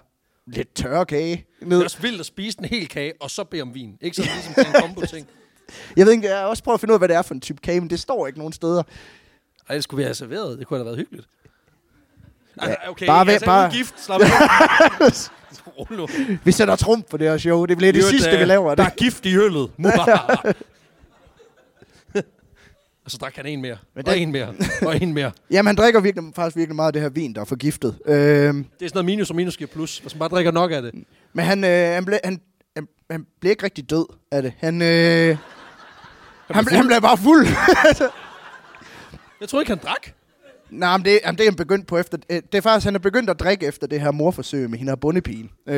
lidt 0.48 0.76
tørre 0.76 1.06
kage 1.06 1.46
Det 1.60 1.68
ned. 1.68 1.80
er 1.80 1.84
også 1.84 2.02
vildt 2.02 2.20
at 2.20 2.26
spise 2.26 2.60
en 2.60 2.66
hel 2.66 2.88
kage, 2.88 3.14
og 3.22 3.30
så 3.32 3.44
bede 3.44 3.62
om 3.62 3.74
vin. 3.74 3.98
Ikke 4.02 4.16
sådan 4.16 4.32
ligesom 4.36 4.54
en 4.76 4.82
kombo-ting. 4.82 5.28
Jeg 5.98 6.06
ved 6.06 6.14
ikke, 6.14 6.28
jeg 6.30 6.38
har 6.38 6.46
også 6.46 6.64
prøvet 6.64 6.74
at 6.78 6.80
finde 6.80 6.92
ud 6.92 6.96
af, 6.96 7.00
hvad 7.00 7.08
det 7.08 7.16
er 7.16 7.22
for 7.22 7.34
en 7.34 7.42
type 7.42 7.62
kage, 7.62 7.80
men 7.82 7.90
det 7.90 8.00
står 8.00 8.28
ikke 8.28 8.40
nogen 8.40 8.54
steder. 8.54 8.84
Ej, 9.70 9.76
det 9.76 9.84
skulle 9.84 9.98
vi 9.98 10.04
have 10.04 10.14
serveret. 10.16 10.60
Det 10.60 10.68
kunne 10.68 10.78
have 10.78 10.86
været 10.86 10.98
hyggeligt. 10.98 11.28
Ja, 12.62 12.70
Ja, 12.70 12.90
okay, 12.90 13.06
bare 13.08 13.26
ved- 13.26 13.34
altså, 13.34 13.46
bare- 13.46 13.70
bare... 13.70 13.78
gift. 13.78 14.04
Slap 14.06 14.22
af. 14.22 14.28
Nu. 15.92 16.08
Vi 16.44 16.52
sætter 16.52 16.76
trumf 16.76 17.06
på 17.12 17.18
det 17.18 17.30
her 17.30 17.38
show. 17.38 17.66
Det 17.66 17.78
bliver 17.78 17.94
det 17.94 18.02
Jo, 18.02 18.08
sidste, 18.08 18.32
der- 18.32 18.40
vi 18.40 18.46
laver. 18.46 18.76
Der 18.76 18.84
Det. 18.84 18.92
er 18.92 18.96
gift 18.96 19.26
i 19.26 19.36
øllet. 19.38 19.72
Og 23.06 23.12
så 23.12 23.18
drak 23.18 23.36
han 23.36 23.46
en 23.46 23.62
mere. 23.62 23.78
Men 23.96 24.06
det- 24.06 24.14
Og 24.14 24.20
en 24.20 24.32
mere. 24.32 24.54
Og 24.86 25.02
en 25.02 25.14
mere. 25.14 25.32
Jamen, 25.52 25.68
han 25.68 25.76
drikker 25.76 26.00
virkelig, 26.02 26.32
faktisk 26.36 26.58
virkelig 26.58 26.76
meget 26.76 26.88
af 26.88 26.94
det 26.94 27.02
her 27.02 27.10
vin, 27.10 27.36
der 27.36 27.42
er 27.42 27.46
forgiftet. 27.46 28.00
Øhm, 28.06 28.14
Det 28.14 28.22
er 28.22 28.90
sådan 28.90 28.90
noget 28.94 29.06
minus 29.06 29.30
og 29.30 29.36
minus 29.36 29.58
giver 29.58 29.68
plus. 29.68 29.98
Hvis 29.98 30.16
man 30.16 30.20
bare 30.20 30.30
drikker 30.30 30.52
nok 30.52 30.72
af 30.72 30.82
det. 30.82 30.92
men 31.34 31.46
han, 31.46 31.64
øh, 31.64 31.70
han, 31.94 32.06
ble, 32.06 32.20
han, 32.24 32.42
han, 32.76 32.88
han 33.12 33.26
blev 33.42 33.50
ikke 33.52 33.64
rigtig 33.64 33.90
død 33.90 34.06
af 34.32 34.42
det. 34.42 34.54
Han, 34.58 34.82
øh, 34.82 35.38
han, 36.52 36.66
ble, 36.66 36.76
han 36.76 36.88
blev 36.88 37.02
bare 37.02 37.18
fuld. 37.18 37.48
Jeg 39.42 39.50
tror 39.50 39.60
ikke, 39.60 39.72
han 39.72 39.80
drak. 39.84 40.08
Nej, 40.70 40.98
men 40.98 41.06
det, 41.06 41.20
jamen, 41.26 41.38
det 41.38 41.44
er 41.46 41.50
han 41.50 41.56
begyndt 41.56 41.88
på 41.88 41.98
efter... 41.98 42.18
øh, 42.30 42.42
Det 42.52 42.58
er 42.58 42.62
faktisk, 42.62 42.86
han 42.86 42.96
er 42.96 43.00
begyndt 43.00 43.30
at 43.30 43.40
drikke 43.40 43.66
efter 43.66 43.88
det 43.88 44.02
her 44.02 44.12
morforsøg 44.12 44.70
med 44.70 44.78
hende 44.78 44.92
her 44.92 44.96
bundepigen. 44.96 45.50
Øh, 45.68 45.76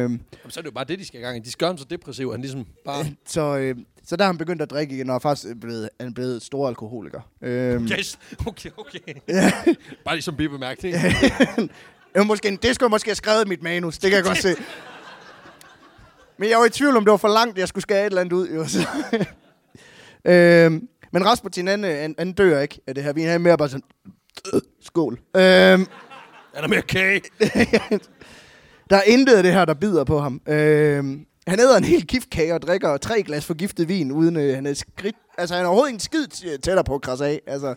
Jamen, 0.00 0.20
så 0.48 0.60
er 0.60 0.62
det 0.62 0.66
jo 0.66 0.74
bare 0.74 0.84
det, 0.84 0.98
de 0.98 1.04
skal 1.06 1.20
i 1.20 1.22
gang 1.22 1.36
i. 1.36 1.40
De 1.40 1.50
skal 1.52 1.66
ham 1.66 1.78
så 1.78 1.84
depressiv, 1.90 2.30
han 2.32 2.40
ligesom 2.40 2.64
bare... 2.84 3.04
så, 3.26 3.56
øh, 3.56 3.74
så 4.06 4.16
der 4.16 4.24
er 4.24 4.26
han 4.26 4.38
begyndt 4.38 4.62
at 4.62 4.70
drikke 4.70 4.94
igen, 4.94 5.10
og 5.10 5.14
er 5.16 5.20
faktisk 5.20 5.54
blevet, 5.60 5.88
han 6.00 6.08
er 6.08 6.12
blevet 6.14 6.42
stor 6.42 6.68
alkoholiker. 6.68 7.20
Øh, 7.42 7.82
Yes. 7.82 8.18
Okay, 8.46 8.70
okay. 8.76 8.98
bare 10.04 10.14
lige 10.14 10.22
som 10.22 10.36
bibemærkning. 10.36 10.94
Ja, 12.16 12.22
måske, 12.24 12.58
det 12.62 12.74
skulle 12.74 12.86
jeg 12.86 12.90
måske 12.90 13.08
have 13.08 13.14
skrevet 13.16 13.44
i 13.44 13.48
mit 13.48 13.62
manus, 13.62 13.98
det 13.98 14.10
kan 14.10 14.16
jeg 14.16 14.24
godt 14.24 14.38
se. 14.38 14.54
Men 16.38 16.48
jeg 16.50 16.58
var 16.58 16.64
i 16.64 16.70
tvivl 16.70 16.96
om, 16.96 17.04
det 17.04 17.10
var 17.10 17.16
for 17.16 17.28
langt, 17.28 17.58
jeg 17.58 17.68
skulle 17.68 17.82
skære 17.82 18.00
et 18.00 18.06
eller 18.06 18.20
andet 18.20 18.32
ud. 18.32 18.48
Jo, 18.48 18.66
så. 18.68 18.78
øhm, 20.24 20.88
men 21.12 21.26
Rasputin, 21.26 21.66
han, 21.66 21.84
øh, 21.84 21.96
han, 22.00 22.14
han 22.18 22.32
dør 22.32 22.60
ikke 22.60 22.80
af 22.86 22.94
det 22.94 23.04
her 23.04 23.12
vin. 23.12 23.24
Han 23.26 23.34
er 23.34 23.38
mere 23.38 23.58
bare 23.58 23.68
sådan, 23.68 23.82
øh, 24.06 24.12
skål. 24.80 25.12
Øhm, 25.12 25.42
Er 26.54 26.60
der 26.60 26.68
mere 26.68 26.82
kage? 26.82 27.22
der 28.90 28.96
er 28.96 29.02
intet 29.02 29.34
af 29.34 29.42
det 29.42 29.52
her, 29.52 29.64
der 29.64 29.74
bider 29.74 30.04
på 30.04 30.18
ham. 30.18 30.40
Øhm, 30.48 31.26
han 31.46 31.60
æder 31.60 31.76
en 31.76 31.84
hel 31.84 32.06
giftkage 32.06 32.54
og 32.54 32.62
drikker 32.62 32.96
tre 32.96 33.22
glas 33.22 33.44
forgiftet 33.44 33.88
vin, 33.88 34.12
uden 34.12 34.36
øh, 34.36 34.54
han 34.54 34.66
er 34.66 34.74
skridt... 34.74 35.16
Altså, 35.38 35.54
han 35.54 35.64
er 35.64 35.68
overhovedet 35.68 35.90
ikke 35.90 35.96
en 35.96 36.00
skid 36.00 36.26
tættere 36.58 36.84
på 36.84 36.94
at 36.94 37.02
krasse 37.02 37.26
af. 37.26 37.40
Altså, 37.46 37.74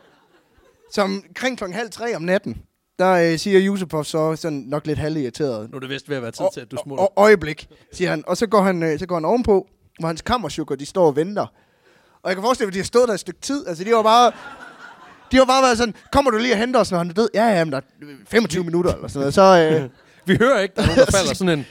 som 0.94 1.24
kring 1.34 1.56
klokken 1.58 1.74
halv 1.78 1.90
tre 1.90 2.16
om 2.16 2.22
natten, 2.22 2.56
der 2.98 3.12
øh, 3.12 3.38
siger 3.38 3.72
Yusupov 3.72 4.04
så 4.04 4.36
sådan 4.36 4.58
nok 4.58 4.86
lidt 4.86 4.98
halvirriteret. 4.98 5.70
Nu 5.70 5.76
er 5.76 5.80
det 5.80 5.88
vist 5.88 6.08
ved 6.08 6.16
at 6.16 6.22
være 6.22 6.30
tid 6.32 6.44
til, 6.54 6.60
at 6.60 6.70
du 6.70 6.76
smutter. 6.84 7.04
Og, 7.04 7.12
øjeblik, 7.16 7.68
siger 7.92 8.10
han. 8.10 8.24
Og 8.26 8.36
så 8.36 8.46
går 8.46 8.62
han, 8.62 8.82
øh, 8.82 8.98
så 8.98 9.06
går 9.06 9.16
han 9.16 9.24
ovenpå, 9.24 9.66
hvor 9.98 10.06
hans 10.06 10.22
kammersukker, 10.22 10.74
de 10.74 10.86
står 10.86 11.06
og 11.06 11.16
venter. 11.16 11.46
Og 12.22 12.30
jeg 12.30 12.36
kan 12.36 12.42
forestille 12.42 12.66
mig, 12.66 12.70
at 12.70 12.74
de 12.74 12.78
har 12.78 12.84
stået 12.84 13.08
der 13.08 13.14
et 13.14 13.20
stykke 13.20 13.40
tid. 13.40 13.66
Altså, 13.66 13.84
de 13.84 13.92
var 13.92 14.02
bare... 14.02 14.32
De 15.32 15.36
har 15.36 15.44
bare 15.44 15.62
været 15.62 15.78
sådan, 15.78 15.94
kommer 16.12 16.30
du 16.30 16.38
lige 16.38 16.52
og 16.54 16.58
henter 16.58 16.80
os, 16.80 16.90
når 16.90 16.98
han 16.98 17.10
er 17.10 17.14
død? 17.14 17.28
Ja, 17.34 17.46
ja, 17.46 17.64
men 17.64 17.72
der 17.72 17.78
er 17.78 17.82
25 18.28 18.64
minutter 18.64 18.94
eller 18.94 19.08
sådan 19.08 19.20
noget. 19.20 19.34
Så, 19.34 19.78
øh, 19.82 19.88
Vi 20.32 20.36
hører 20.36 20.60
ikke, 20.60 20.74
der 20.76 20.82
er 20.82 20.86
nogen, 20.86 21.00
der 21.00 21.10
falder 21.18 21.34
sådan 21.34 21.58
en... 21.58 21.66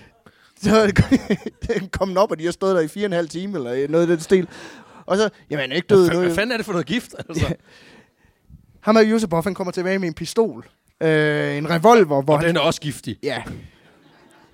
så 0.61 0.75
er 0.77 1.79
den 1.79 1.89
kommet 1.99 2.17
op, 2.17 2.31
og 2.31 2.39
de 2.39 2.45
har 2.45 2.51
stået 2.51 2.75
der 2.75 2.81
i 2.81 2.87
fire 2.87 3.03
og 3.03 3.05
en 3.05 3.13
halv 3.13 3.29
time, 3.29 3.57
eller 3.57 3.87
noget 3.87 4.07
i 4.07 4.11
den 4.11 4.19
stil. 4.19 4.47
Og 5.05 5.17
så, 5.17 5.29
jamen, 5.49 5.61
han 5.61 5.71
er 5.71 5.75
ikke 5.75 5.87
død 5.87 6.05
Hvad, 6.07 6.15
nu. 6.17 6.25
hvad 6.25 6.35
fanden 6.35 6.51
er 6.51 6.57
det 6.57 6.65
for 6.65 6.73
noget 6.73 6.87
gift? 6.87 7.15
Altså. 7.29 7.53
Ham 8.81 8.95
og 8.95 9.03
Yusupov, 9.05 9.43
han 9.43 9.53
kommer 9.53 9.71
tilbage 9.71 9.99
med 9.99 10.07
en 10.07 10.13
pistol. 10.13 10.67
Øh, 11.03 11.57
en 11.57 11.69
revolver, 11.69 12.21
hvor 12.21 12.33
Og 12.33 12.39
han 12.39 12.47
den 12.47 12.55
er 12.57 12.59
også 12.61 12.81
giftig. 12.81 13.17
Ja. 13.23 13.43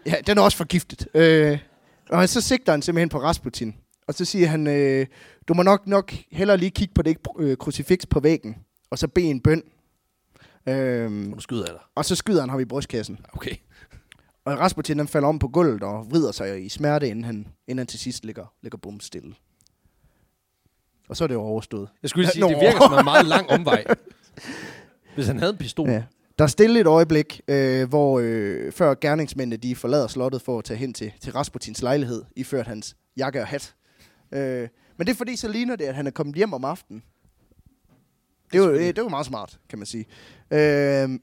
Ja, 0.06 0.14
den 0.28 0.38
er 0.38 0.42
også 0.42 0.58
forgiftet. 0.58 1.08
Øh, 1.14 1.58
og 2.10 2.30
så 2.30 2.42
sigter 2.42 2.72
han 2.72 2.82
simpelthen 2.82 3.10
på 3.10 3.22
Rasputin. 3.22 3.76
Og 4.08 4.14
så 4.14 4.26
siger 4.26 4.48
han, 4.48 4.68
øh, 4.68 5.06
du 5.48 5.54
må 5.54 5.64
nok, 5.64 5.88
nok 5.88 6.14
hellere 6.32 6.58
lige 6.58 6.70
kigge 6.72 6.94
på 6.94 7.02
det 7.02 7.18
øh, 7.40 7.58
krucifiks 7.58 8.06
på 8.06 8.20
væggen. 8.20 8.56
Og 8.94 9.00
så 9.00 9.08
bede 9.08 9.26
en 9.26 9.40
bøn. 9.40 9.64
Øh, 10.68 11.12
Nu 11.12 11.40
skyder 11.40 11.62
jeg 11.64 11.74
dig. 11.74 11.82
og 11.96 12.06
så 12.06 12.16
skyder 12.16 12.40
han 12.42 12.50
ham 12.50 12.60
i 12.60 12.66
brystkassen. 12.66 13.20
Okay. 13.34 13.56
Og 14.46 14.60
Rasputin 14.60 14.98
han 14.98 15.08
falder 15.08 15.28
om 15.28 15.40
på 15.40 15.48
gulvet 15.48 15.84
og 15.84 16.12
vrider 16.12 16.32
sig 16.32 16.66
i 16.66 16.70
smerte, 16.70 17.08
inden 17.10 17.24
han, 17.24 17.48
inden 17.68 17.78
han 17.78 17.88
til 17.88 18.00
sidst 18.00 18.26
ligger, 18.26 18.54
ligger 18.62 18.78
bum 18.78 19.00
stille. 19.00 19.36
Og 21.10 21.18
så 21.18 21.24
er 21.24 21.28
det 21.28 21.36
jo 21.36 21.42
overstået. 21.42 21.90
Jeg 22.02 22.10
skulle 22.10 22.24
lige 22.26 22.32
sige, 22.34 22.42
Nå. 22.42 22.48
det 22.50 22.58
virker 22.62 22.80
som 22.82 22.94
en 23.00 23.04
meget 23.06 23.26
lang 23.26 23.50
omvej. 23.50 23.84
Hvis 25.16 25.28
han 25.28 25.40
havde 25.40 25.52
en 25.52 25.58
pistol. 25.58 25.90
Ja. 25.90 26.04
Der 26.40 26.44
er 26.44 26.48
stille 26.48 26.80
et 26.80 26.88
øjeblik, 26.88 27.42
øh, 27.48 27.90
hvor 27.90 28.20
øh, 28.24 28.72
før 28.72 28.94
gerningsmændene 29.02 29.58
de 29.58 29.76
forlader 29.76 30.08
slottet 30.08 30.42
for 30.42 30.58
at 30.60 30.64
tage 30.64 30.78
hen 30.78 30.94
til, 30.94 31.12
til 31.22 31.34
Rasputins 31.34 31.82
lejlighed, 31.82 32.24
iført 32.36 32.68
hans 32.68 32.96
jakke 33.18 33.42
og 33.42 33.48
hat. 33.48 33.76
Øh, 34.32 34.68
men 34.98 35.08
det 35.08 35.14
er 35.14 35.18
fordi, 35.18 35.36
så 35.36 35.48
ligner 35.48 35.76
det, 35.76 35.86
at 35.86 35.96
han 35.96 36.08
er 36.08 36.12
kommet 36.12 36.36
hjem 36.36 36.54
om 36.54 36.66
aftenen. 36.66 37.04
Det 38.54 38.60
er 38.60 38.66
jo, 38.66 38.74
det 38.74 38.98
er 38.98 39.02
jo 39.02 39.10
meget 39.10 39.26
smart, 39.26 39.58
kan 39.70 39.80
man 39.80 39.86
sige. 39.86 40.06
Øh, 40.52 41.20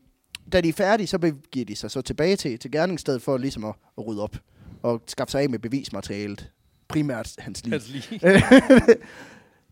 da 0.53 0.61
de 0.61 0.69
er 0.69 0.73
færdige, 0.73 1.07
så 1.07 1.19
begiver 1.19 1.67
de 1.67 1.77
sig 1.77 1.91
så 1.91 2.03
tilbage 2.03 2.37
til, 2.37 2.59
til 2.59 2.71
gerningsstedet 2.71 3.23
for 3.23 3.37
ligesom 3.37 3.65
at, 3.65 3.75
at 3.99 4.07
rydde 4.07 4.23
op 4.23 4.37
og 4.83 5.03
skaffe 5.07 5.33
sig 5.33 5.43
af 5.43 5.51
med 5.51 5.59
bevismaterialet. 5.59 6.51
Primært 6.89 7.35
hans 7.39 7.65
liv. 7.65 7.73
Hans 7.73 7.89
lige. 7.89 8.21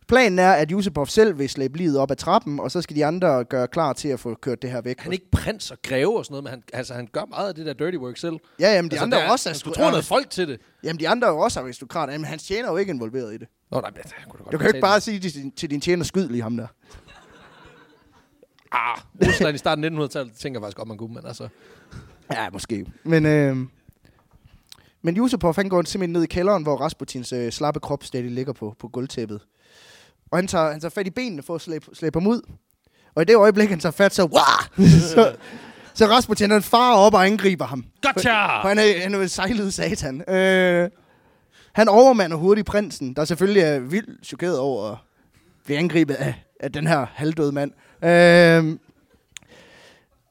Planen 0.09 0.39
er, 0.39 0.53
at 0.53 0.71
Yusupov 0.71 1.07
selv 1.07 1.39
vil 1.39 1.49
slæbe 1.49 1.79
livet 1.79 1.99
op 1.99 2.11
ad 2.11 2.17
trappen, 2.17 2.61
og 2.61 2.71
så 2.71 2.83
skal 2.83 2.97
de 2.97 3.07
andre 3.07 3.45
gøre 3.45 3.69
klar 3.69 3.93
til 3.93 4.09
at 4.09 4.21
få 4.21 4.35
kørt 4.35 4.63
det 4.63 4.71
her 4.71 4.81
væk. 4.81 5.01
Han 5.01 5.13
er 5.13 5.13
ikke 5.13 5.31
prins 5.31 5.71
og 5.71 5.79
greve 5.83 6.19
og 6.19 6.25
sådan 6.25 6.33
noget, 6.33 6.45
men 6.45 6.51
han, 6.51 6.63
altså, 6.73 6.95
han 6.95 7.09
gør 7.13 7.25
meget 7.25 7.49
af 7.49 7.55
det 7.55 7.67
der 7.67 7.73
dirty 7.73 7.97
work 7.97 8.17
selv. 8.17 8.37
Ja, 8.61 8.75
jamen 8.75 8.91
de 8.91 8.95
altså, 8.95 9.05
andre 9.05 9.19
der 9.19 9.25
er 9.25 9.31
også... 9.31 9.49
Han 9.49 9.57
skulle 9.59 9.75
tro, 9.75 9.91
noget 9.91 10.05
folk 10.05 10.31
til 10.31 10.49
det. 10.49 10.61
Jamen, 10.85 11.01
de 11.01 11.09
andre 11.09 11.29
er 11.29 11.33
jo 11.33 11.39
også 11.39 11.61
aristokrater. 11.61 12.13
Jamen, 12.13 12.25
han 12.25 12.39
tjener 12.39 12.71
jo 12.71 12.77
ikke 12.77 12.91
involveret 12.91 13.35
i 13.35 13.37
det. 13.37 13.49
Nå, 13.71 13.81
nej, 13.81 13.91
men 13.91 14.03
det 14.03 14.13
kunne 14.29 14.39
du 14.39 14.45
godt 14.45 14.53
Du 14.53 14.59
kan 14.59 14.67
jo 14.67 14.69
ikke 14.69 14.81
bare 14.81 15.01
sige 15.01 15.21
til 15.21 15.35
din, 15.35 15.53
til 15.53 15.71
din 15.71 15.81
tjener, 15.81 16.05
skyd 16.05 16.29
lige 16.29 16.43
ham 16.43 16.57
der. 16.57 16.67
Ah, 18.73 18.99
Rusland 19.27 19.55
i 19.55 19.59
starten 19.59 19.85
af 19.85 19.89
1900-tallet, 19.89 20.33
det 20.33 20.41
tænker 20.41 20.61
jeg 20.61 20.65
faktisk 20.65 20.77
godt, 20.77 20.89
man 20.89 20.99
kunne, 20.99 21.15
men 21.15 21.27
altså... 21.27 21.49
Ja, 22.33 22.51
måske. 22.51 22.87
Men, 23.05 23.27
øh, 23.27 23.57
men 25.03 25.17
Yusupov, 25.17 25.55
han 25.57 25.69
går 25.69 25.83
simpelthen 25.83 26.13
ned 26.13 26.23
i 26.23 26.27
kælderen, 26.27 26.63
hvor 26.63 26.77
Rasputins 26.77 27.33
øh, 27.33 27.53
slappe 27.53 27.81
krop 27.81 28.05
stadig 28.05 28.31
ligger 28.31 28.53
på, 28.53 28.77
på 28.79 28.89
gulvtæppet. 28.89 29.41
Og 30.31 30.39
han 30.39 30.47
tager, 30.47 30.71
han 30.71 30.81
tager 30.81 30.91
fat 30.91 31.07
i 31.07 31.11
benene 31.11 31.43
for 31.43 31.55
at 31.55 31.61
slæbe, 31.61 31.87
slæbe 31.93 32.19
ham 32.21 32.27
ud. 32.27 32.41
Og 33.15 33.23
i 33.23 33.25
det 33.25 33.37
øjeblik, 33.37 33.69
han 33.69 33.81
tager 33.81 33.93
fat, 33.93 34.15
så... 34.15 34.25
Wah! 34.25 34.89
så, 35.15 35.37
så 35.95 36.07
Rasputin, 36.07 36.51
han 36.51 36.63
farer 36.63 36.97
op 36.97 37.15
og 37.15 37.27
angriber 37.27 37.67
ham. 37.67 37.85
Gotcha! 38.03 38.63
For 38.63 38.69
han 38.69 38.79
er, 38.79 39.03
han 39.03 39.15
er 39.15 39.21
en 39.21 39.29
sejlet 39.29 39.75
satan. 39.75 40.31
Øh, 40.31 40.91
han 41.73 41.89
overmander 41.89 42.37
hurtigt 42.37 42.67
prinsen, 42.67 43.15
der 43.15 43.25
selvfølgelig 43.25 43.63
er 43.63 43.79
vildt 43.79 44.27
chokeret 44.27 44.59
over 44.59 44.91
at 44.91 44.99
blive 45.65 45.79
angrebet 45.79 46.15
af, 46.15 46.35
af 46.61 46.73
den 46.73 46.87
her 46.87 47.07
halvdøde 47.15 47.53
mand. 47.53 47.73
Øh, 48.03 48.79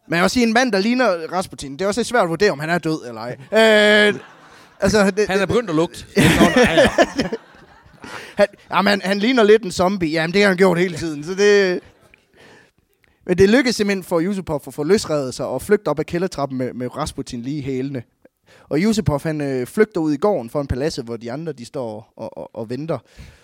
men 0.08 0.16
jeg 0.16 0.22
vil 0.22 0.30
sige, 0.30 0.48
en 0.48 0.54
mand, 0.54 0.72
der 0.72 0.80
ligner 0.80 1.08
Rasputin, 1.32 1.74
det 1.74 1.82
er 1.82 1.88
også 1.88 2.00
lidt 2.00 2.08
svært 2.08 2.24
at 2.24 2.30
vurdere, 2.30 2.52
om 2.52 2.60
han 2.60 2.70
er 2.70 2.78
død 2.78 3.08
eller 3.08 3.22
ej. 3.22 3.38
Øh, 3.42 4.20
altså, 4.80 5.12
det, 5.12 5.28
Han 5.28 5.40
er 5.40 5.46
begyndt 5.46 5.70
at 5.70 5.76
lugte. 5.76 6.06
Han, 8.38 8.48
jamen, 8.72 8.90
han, 8.90 9.02
han 9.02 9.20
ligner 9.20 9.44
lidt 9.44 9.64
en 9.64 9.72
zombie. 9.72 10.10
Jamen, 10.10 10.34
det 10.34 10.42
har 10.42 10.48
han 10.48 10.58
gjort 10.58 10.80
hele 10.80 10.98
tiden. 10.98 11.24
Så 11.24 11.36
det... 11.36 11.80
Men 13.26 13.38
det 13.38 13.50
lykkedes 13.50 13.76
simpelthen 13.76 14.04
for 14.04 14.22
Yusupov 14.22 14.62
at 14.68 14.74
få 14.74 14.84
løsredet 14.84 15.34
sig 15.34 15.46
og 15.46 15.62
flygte 15.62 15.88
op 15.88 16.00
ad 16.00 16.06
kældertrappen 16.06 16.58
med, 16.58 16.74
med 16.74 16.96
Rasputin 16.96 17.42
lige 17.42 17.58
i 17.58 17.62
hælene. 17.62 18.04
Og 18.70 18.80
Yusupov, 18.80 19.24
han 19.24 19.42
øh, 19.42 19.68
flygter 19.68 20.02
ud 20.02 20.14
i 20.14 20.18
gården 20.18 20.50
for 20.50 20.62
en 20.62 20.68
paladse, 20.68 21.02
hvor 21.02 21.18
de 21.18 21.32
andre, 21.32 21.54
de 21.54 21.66
står 21.66 22.14
og, 22.18 22.38
og, 22.38 22.56
og 22.56 22.70
venter. 22.70 22.98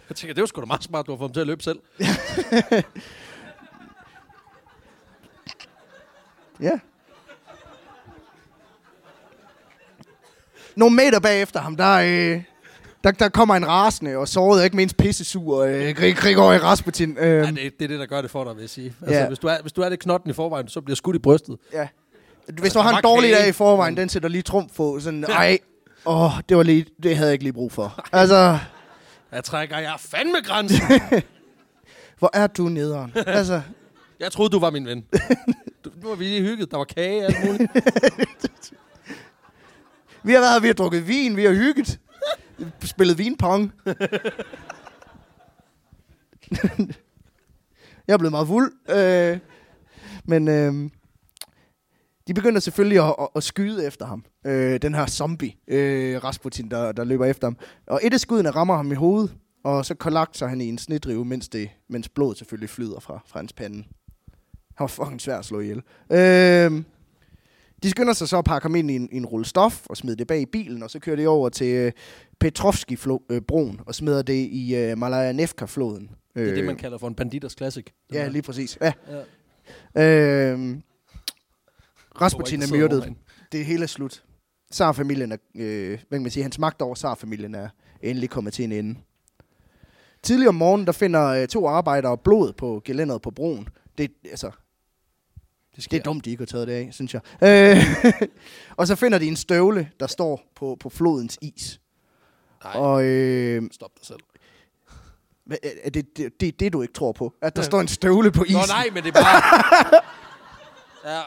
Jeg 0.10 0.16
tænker, 0.16 0.34
det 0.34 0.42
var 0.42 0.48
sgu 0.48 0.62
da 0.62 0.66
meget 0.66 0.84
smart, 0.84 1.08
du 1.08 1.12
har 1.12 1.18
fået 1.18 1.30
ham 1.30 1.34
til 1.34 1.42
at 1.42 1.48
løbe 1.48 1.64
selv. 1.64 1.80
Ja. 6.62 6.72
Nogle 10.76 10.96
meter 10.96 11.20
bagefter 11.20 11.60
ham, 11.60 11.76
der, 11.76 11.94
øh, 11.94 12.42
der, 13.04 13.12
der 13.12 13.30
kommer 13.30 13.56
en 13.56 13.68
rasende 13.68 14.18
og 14.18 14.28
såret, 14.28 14.64
ikke 14.64 14.76
mindst 14.76 14.98
pissesur, 14.98 15.64
øh, 15.64 15.96
Grig, 15.96 16.16
Grigori 16.16 16.58
Rasputin. 16.58 17.18
Øh, 17.20 17.28
Ja, 17.28 17.42
det, 17.46 17.56
det 17.58 17.84
er 17.84 17.88
det, 17.88 18.00
der 18.00 18.06
gør 18.06 18.22
det 18.22 18.32
for 18.32 18.44
dig, 18.44 18.56
vil 18.56 18.62
jeg 18.62 18.70
sige. 18.70 18.94
Altså, 19.02 19.20
Ja. 19.20 19.28
hvis, 19.28 19.40
du 19.40 19.48
er, 19.48 19.58
hvis 19.62 19.74
du 19.74 19.82
er 19.82 19.90
det 19.90 20.00
knotten 20.00 20.30
i 20.30 20.34
forvejen, 20.34 20.68
så 20.68 20.82
bliver 20.82 20.96
skudt 20.96 21.16
i 21.16 21.20
brystet. 21.20 21.58
Ja. 21.74 21.88
Hvis 22.60 22.74
du 22.74 22.80
har 22.80 22.98
en 22.98 23.04
dårlig 23.04 23.32
dag 23.32 23.48
i 23.50 23.52
forvejen, 23.52 23.98
den 23.98 24.10
sætter 24.10 24.30
lige 24.30 24.42
trumf 24.42 24.72
på. 24.76 25.00
Sådan, 25.00 25.24
ej, 25.24 25.60
åh, 26.06 26.32
det, 26.50 26.58
var 26.58 26.64
lige, 26.64 26.86
det 27.04 27.16
havde 27.18 27.28
jeg 27.30 27.34
ikke 27.34 27.44
lige 27.44 27.54
brug 27.54 27.72
for. 27.72 28.08
Altså, 28.12 28.60
Jeg 29.32 29.44
trækker 29.44 29.78
jeg 29.78 29.94
fandme 30.00 30.38
grænsen. 30.44 30.82
hvor 32.20 32.30
er 32.34 32.48
du 32.48 32.64
nederen? 32.64 33.14
Altså, 33.28 33.62
Jeg 34.20 34.32
troede, 34.32 34.50
du 34.50 34.60
var 34.60 34.70
min 34.70 34.86
ven. 34.86 35.06
Nu 36.04 36.10
har 36.10 36.16
vi 36.16 36.24
lige 36.24 36.42
hygget. 36.42 36.72
Der 36.72 36.78
var 36.78 36.84
kage 36.84 37.26
og 37.26 37.26
alt 37.26 37.46
muligt. 37.46 37.72
Vi 40.26 40.32
har 40.32 40.40
været 40.40 40.54
her, 40.54 40.60
vi 40.60 40.68
har 40.68 40.74
drukket 40.74 41.08
vin, 41.08 41.38
vi 41.38 41.44
har 41.46 41.54
hygget. 41.54 42.00
Spillet 42.80 43.18
vinpong. 43.18 43.72
jeg 48.08 48.14
er 48.14 48.18
blevet 48.18 48.32
meget 48.32 48.48
fuld. 48.48 48.74
Øh, 48.90 49.40
men 50.26 50.48
øh, 50.48 50.90
de 52.28 52.34
begynder 52.34 52.60
selvfølgelig 52.60 53.00
at, 53.00 53.16
at, 53.20 53.28
at 53.36 53.44
skyde 53.44 53.88
efter 53.88 54.06
ham. 54.06 54.26
Øh, 54.46 54.82
den 54.82 54.96
her 54.96 55.06
zombie, 55.06 55.54
øh, 55.68 56.24
Rasputin, 56.24 56.72
der, 56.72 56.92
der 56.92 57.04
løber 57.04 57.26
efter 57.26 57.48
ham. 57.48 57.58
Og 57.88 58.00
et 58.04 58.14
af 58.14 58.20
skuddene 58.20 58.50
rammer 58.50 58.76
ham 58.76 58.92
i 58.92 58.96
hovedet, 58.96 59.36
og 59.64 59.86
så 59.86 59.96
kollapser 59.96 60.48
han 60.48 60.62
i 60.62 60.70
en 60.70 60.78
snedrive, 60.78 61.26
mens, 61.26 61.50
det, 61.50 61.70
mens 61.90 62.10
blodet 62.10 62.38
selvfølgelig 62.38 62.70
flyder 62.70 63.00
fra, 63.00 63.22
fra 63.26 63.40
hans 63.40 63.54
pande. 63.54 63.84
Han 64.76 64.84
var 64.84 64.88
fucking 64.88 65.22
svær 65.22 65.38
at 65.38 65.46
slå 65.46 65.60
ihjel. 65.60 65.82
Øh, 66.12 66.84
de 67.84 67.90
skynder 67.90 68.14
sig 68.14 68.30
så 68.30 68.38
at 68.38 68.46
pakke 68.46 68.66
ham 68.66 68.76
ind 68.76 68.92
i 68.92 68.96
en, 68.96 69.10
i 69.12 69.18
en 69.18 69.26
rulle 69.26 69.46
stof 69.46 69.88
og 69.88 69.98
smider 69.98 70.16
det 70.16 70.28
bag 70.28 70.42
i 70.42 70.46
bilen, 70.46 70.84
og 70.84 70.90
så 70.90 71.00
kører 71.00 71.16
de 71.16 71.28
over 71.28 71.50
til 71.50 71.76
øh, 71.76 71.92
Petrovski-broen 72.40 73.80
og 73.86 73.96
smider 73.96 74.22
det 74.22 74.48
i 74.52 74.76
øh, 74.76 74.98
Malayanevka-floden. 74.98 76.10
Det 76.36 76.50
er 76.50 76.56
det, 76.56 76.66
man 76.66 76.76
kalder 76.76 76.98
for 76.98 77.08
en 77.08 77.16
banditers 77.16 77.54
classic. 77.58 77.86
Ja, 78.14 78.24
der. 78.24 78.30
lige 78.30 78.42
præcis. 78.42 78.78
Ja. 78.82 78.94
Ja. 79.96 80.52
Øh, 80.52 80.78
Rasputin 82.22 82.62
er 82.62 82.78
myrdet. 82.78 83.14
Det 83.52 83.66
hele 83.66 83.84
er 83.84 83.88
slut. 83.88 84.24
Tsar-familien 84.72 85.32
er, 85.32 85.38
øh, 85.56 85.90
hvad 85.90 86.20
kan 86.20 86.22
man 86.22 86.32
sige, 86.32 86.44
hans 86.44 86.60
magt 86.60 86.82
over 86.82 86.96
tsar-familien 86.96 87.56
er 87.56 87.70
endelig 88.02 88.30
kommet 88.30 88.54
til 88.54 88.66
en 88.66 88.72
ende. 88.72 89.00
Tidligere 90.24 90.50
om 90.50 90.56
morgenen, 90.56 90.88
der 90.88 90.94
finder 90.94 91.26
øh, 91.26 91.48
to 91.48 91.68
arbejdere 91.68 92.18
blod 92.18 92.54
på 92.54 92.82
gelænderet 92.86 93.22
på 93.22 93.32
broen. 93.32 93.68
Det, 93.98 94.12
altså, 94.30 94.52
Det, 95.76 95.92
det 95.92 96.00
er 96.00 96.04
dumt, 96.04 96.26
de 96.26 96.30
ikke 96.30 96.42
har 96.42 96.46
taget 96.46 96.68
det 96.68 96.74
af, 96.74 96.90
synes 96.92 97.14
jeg. 97.14 97.22
Øh, 97.42 98.28
og 98.78 98.88
så 98.88 98.96
finder 98.96 99.18
de 99.18 99.28
en 99.28 99.36
støvle, 99.36 99.90
der 100.00 100.08
står 100.08 100.42
på, 100.56 100.78
på 100.80 100.90
flodens 100.90 101.38
is. 101.42 101.80
Nej, 102.64 102.74
Og 102.76 103.04
øh, 103.04 103.64
stop 103.72 103.92
dig 103.98 104.06
selv. 104.06 104.20
er 105.84 105.90
det, 105.90 106.18
det, 106.18 106.42
det 106.42 106.48
er 106.48 106.52
det, 106.52 106.74
du 106.74 106.82
ikke 106.82 106.94
tror 106.94 107.12
på? 107.12 107.34
At 107.42 107.56
der 107.56 107.62
står 107.62 107.82
en 107.82 107.88
støvle 107.88 108.32
på 108.32 108.44
isen? 108.44 108.56
Nå 108.56 108.66
nej, 108.68 108.90
men 108.94 109.04
det 109.04 109.16
er 109.16 109.22
bare... 109.22 110.02
ja, 111.16 111.22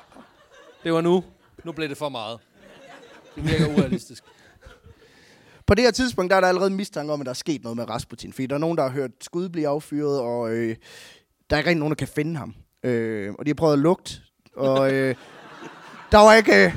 det 0.84 0.92
var 0.92 1.00
nu. 1.00 1.24
Nu 1.64 1.72
blev 1.72 1.88
det 1.88 1.96
for 1.96 2.08
meget. 2.08 2.38
Det 3.36 3.44
virker 3.44 3.66
urealistisk. 3.66 4.24
På 5.66 5.74
det 5.74 5.84
her 5.84 5.90
tidspunkt, 5.90 6.30
der 6.30 6.36
er 6.36 6.40
der 6.40 6.48
allerede 6.48 6.70
mistanke 6.70 7.12
om, 7.12 7.20
at 7.20 7.24
der 7.24 7.30
er 7.30 7.34
sket 7.34 7.62
noget 7.62 7.76
med 7.76 7.88
Rasputin. 7.90 8.32
Fordi 8.32 8.46
der 8.46 8.54
er 8.54 8.58
nogen, 8.58 8.76
der 8.76 8.82
har 8.82 8.90
hørt 8.90 9.10
skud 9.20 9.48
blive 9.48 9.68
affyret, 9.68 10.20
og 10.20 10.50
øh, 10.50 10.76
der 11.50 11.56
er 11.56 11.58
ikke 11.58 11.68
rigtig 11.68 11.78
nogen, 11.78 11.90
der 11.90 11.96
kan 11.96 12.08
finde 12.08 12.36
ham. 12.36 12.54
Øh, 12.82 13.34
og 13.38 13.46
de 13.46 13.50
har 13.50 13.54
prøvet 13.54 13.72
at 13.72 13.78
lugte, 13.78 14.20
og 14.56 14.92
øh, 14.92 15.14
der, 16.12 16.18
var 16.18 16.34
ikke, 16.34 16.64
øh, 16.64 16.74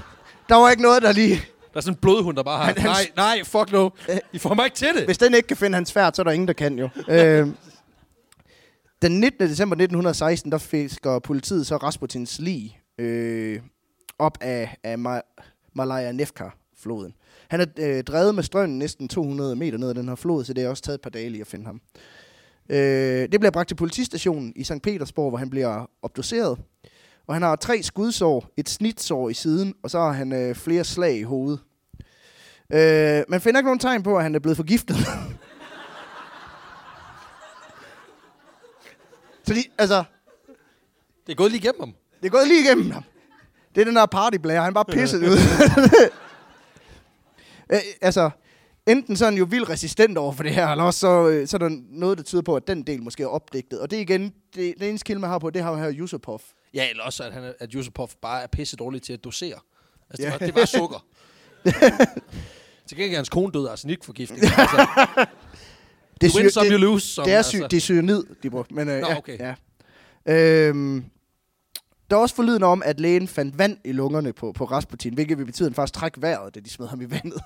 der 0.50 0.56
var 0.56 0.70
ikke 0.70 0.82
noget, 0.84 1.02
der 1.02 1.12
lige... 1.12 1.36
Der 1.74 1.78
er 1.78 1.82
sådan 1.82 1.94
en 1.94 2.00
blodhund, 2.02 2.38
der 2.38 2.44
bare 2.44 2.58
har... 2.58 2.66
Han- 2.66 2.78
han- 2.78 2.90
nej, 2.90 3.36
nej, 3.36 3.44
fuck 3.44 3.72
no. 3.72 3.90
I 4.34 4.38
får 4.38 4.54
mig 4.54 4.66
ikke 4.66 4.78
til 4.78 4.88
det. 4.96 5.06
Hvis 5.06 5.18
den 5.18 5.34
ikke 5.34 5.48
kan 5.48 5.58
finde 5.58 5.76
hans 5.76 5.92
færd, 5.94 6.14
så 6.14 6.22
er 6.22 6.24
der 6.24 6.32
ingen, 6.32 6.48
der 6.48 6.54
kan 6.54 6.80
jo. 6.80 6.90
øh, 7.10 7.48
den 9.02 9.20
19. 9.20 9.48
december 9.50 9.74
1916, 9.76 10.52
der 10.52 10.58
fisker 10.58 11.20
politiet 11.20 11.68
så 11.68 11.78
Rasputins 11.78 12.40
lig 12.40 12.80
øh, 12.98 13.60
op 14.20 14.38
af, 14.42 14.78
af 14.84 14.96
Ma- 14.96 15.44
Malayanevka-floden. 15.74 17.14
Han 17.48 17.62
er 17.62 17.66
øh, 17.80 18.04
drevet 18.04 18.36
med 18.36 18.44
strømmen 18.44 18.80
næsten 18.80 19.08
200 19.08 19.56
meter 19.56 19.78
ned 19.78 19.90
ad 19.90 19.94
den 19.94 20.08
her 20.08 20.16
flod, 20.16 20.44
så 20.44 20.54
det 20.54 20.64
har 20.64 20.70
også 20.70 20.84
taget 20.84 20.96
et 20.96 21.02
par 21.02 21.10
dage 21.10 21.30
lige 21.30 21.42
at 21.42 21.48
finde 21.48 21.66
ham. 21.66 21.82
Øh, 22.70 22.78
det 23.32 23.40
bliver 23.40 23.52
bragt 23.52 23.68
til 23.68 23.76
politistationen 23.76 24.54
i 24.56 24.64
St. 24.64 24.82
Petersborg, 24.84 25.30
hvor 25.32 25.38
han 25.38 25.50
bliver 25.50 25.90
obduceret. 26.02 26.60
Og 27.30 27.36
han 27.36 27.42
har 27.42 27.56
tre 27.56 27.84
skudsår, 27.84 28.50
et 28.58 28.70
snitsår 28.70 29.30
i 29.30 29.34
siden, 29.34 29.76
og 29.84 29.90
så 29.90 30.00
har 30.00 30.12
han 30.12 30.34
øh, 30.34 30.56
flere 30.56 30.84
slag 30.84 31.18
i 31.18 31.24
hovedet. 31.24 31.60
Øh, 32.74 33.24
man 33.28 33.42
finder 33.42 33.60
ikke 33.60 33.68
nogen 33.68 33.80
tegn 33.80 34.04
på, 34.04 34.18
at 34.18 34.24
han 34.24 34.36
er 34.36 34.40
blevet 34.40 34.58
forgiftet. 34.58 34.98
så 39.46 39.54
de, 39.54 39.64
altså, 39.78 40.04
Det 41.28 41.32
er 41.32 41.36
gået 41.36 41.52
lige 41.52 41.62
igennem 41.62 41.80
ham. 41.80 41.94
det 42.22 42.28
er 42.28 42.32
gået 42.32 42.48
lige 42.48 42.62
igennem 42.62 42.92
ham. 42.92 43.04
Det 43.76 43.82
er 43.82 43.86
den 43.86 43.96
der 43.96 44.06
partyblære, 44.06 44.64
han 44.64 44.74
bare 44.74 44.86
pisset 44.86 45.24
ud. 45.24 45.38
øh, 47.74 47.80
altså, 48.02 48.30
enten 48.88 49.18
så 49.18 49.26
er 49.26 49.30
han 49.30 49.38
jo 49.38 49.48
vildt 49.50 49.70
resistent 49.70 50.18
over 50.18 50.32
for 50.32 50.44
det 50.44 50.52
her, 50.52 50.68
eller 50.68 50.84
også 50.84 51.00
så, 51.00 51.28
øh, 51.28 51.48
så 51.48 51.58
er 51.58 51.60
der 51.60 51.70
noget, 51.90 52.18
der 52.18 52.24
tyder 52.24 52.42
på, 52.42 52.56
at 52.56 52.68
den 52.68 52.84
del 52.84 53.04
måske 53.04 53.24
er 53.24 53.28
opdigtet. 53.28 53.80
Og 53.80 53.92
det 53.92 53.98
er 53.98 54.02
igen, 54.02 54.34
det, 54.56 54.74
det 54.80 54.90
eneste 54.90 55.06
kilde, 55.06 55.22
man 55.22 55.30
har 55.30 55.40
på, 55.40 55.50
det 55.50 55.64
har 55.64 55.76
her 55.76 55.94
Yusupov. 55.94 56.42
Ja, 56.74 56.90
eller 56.90 57.04
også, 57.04 57.24
at, 57.24 57.34
han, 57.34 57.54
at 57.60 57.70
Yusupov 57.74 58.10
bare 58.22 58.44
er 58.44 58.48
pisse 58.48 58.76
dårlig 58.78 59.02
til 59.02 59.14
at 59.14 59.24
dosere. 59.24 59.60
Altså, 60.10 60.18
det, 60.18 60.24
Ja. 60.24 60.30
var, 60.32 60.38
det 60.38 60.56
var 60.56 60.66
sukker. 60.80 61.06
til 62.88 62.98
gengæld 62.98 63.12
er 63.12 63.16
hans 63.16 63.30
kone 63.30 63.52
død 63.52 63.68
af 63.68 63.72
arsenikforgiftning. 63.72 64.44
altså, 64.58 64.88
Det, 66.22 66.32
you 66.34 66.40
win 66.42 66.50
some, 66.52 66.70
you 66.70 66.78
lose 66.78 67.08
some. 67.08 67.26
det 67.26 67.34
er, 67.34 67.42
sy- 67.42 67.56
altså. 67.56 67.68
det 67.68 67.78
er 67.78 67.82
cyanid, 67.82 68.24
de 68.44 68.50
brugte. 68.50 68.74
Men, 68.76 68.90
øh, 68.90 69.02
Nå, 69.02 69.08
ja, 69.08 69.18
okay. 69.18 69.38
Ja. 69.40 69.56
Øhm, 70.34 71.06
der 72.10 72.16
er 72.16 72.20
også 72.22 72.36
forlyden 72.36 72.64
om, 72.64 72.82
at 72.86 73.00
lægen 73.00 73.28
fandt 73.28 73.58
vand 73.58 73.78
i 73.86 73.92
lungerne 73.92 74.34
på, 74.34 74.52
på 74.52 74.66
Rasputin, 74.66 75.14
hvilket 75.14 75.38
vil 75.38 75.46
betyde, 75.46 75.66
at 75.66 75.72
han 75.72 75.76
faktisk 75.76 75.94
træk 76.00 76.14
vejret, 76.18 76.56
da 76.56 76.60
de 76.60 76.70
smed 76.70 76.88
ham 76.88 77.02
i 77.02 77.10
vandet. 77.12 77.42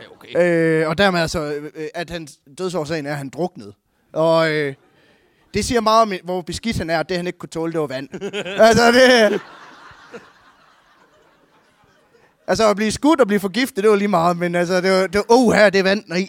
Ja, 0.00 0.04
okay. 0.12 0.80
Øh, 0.82 0.88
og 0.88 0.98
dermed 0.98 1.20
altså, 1.20 1.52
øh, 1.54 1.64
øh, 1.74 1.88
at 1.94 2.10
hans 2.10 2.38
dødsårsagen 2.58 3.06
er, 3.06 3.10
at 3.12 3.18
han 3.18 3.28
druknede. 3.28 3.72
Og 4.12 4.50
øh, 4.52 4.74
det 5.54 5.64
siger 5.64 5.80
meget 5.80 6.02
om, 6.02 6.12
hvor 6.24 6.42
beskidt 6.42 6.78
han 6.78 6.90
er, 6.90 7.00
at 7.00 7.08
det 7.08 7.16
han 7.16 7.26
ikke 7.26 7.38
kunne 7.38 7.48
tåle, 7.48 7.72
det 7.72 7.80
var 7.80 7.86
vand. 7.86 8.08
altså, 8.68 8.92
det... 8.92 9.40
Altså, 12.46 12.70
at 12.70 12.76
blive 12.76 12.92
skudt 12.92 13.20
og 13.20 13.26
blive 13.26 13.40
forgiftet, 13.40 13.84
det 13.84 13.90
var 13.90 13.96
lige 13.96 14.08
meget, 14.08 14.36
men 14.36 14.54
altså, 14.54 14.80
det 14.80 14.90
var, 14.90 15.06
det 15.06 15.14
var 15.14 15.24
oh, 15.28 15.52
her, 15.52 15.70
det 15.70 15.78
er 15.78 15.82
vand, 15.82 16.04
nej. 16.06 16.26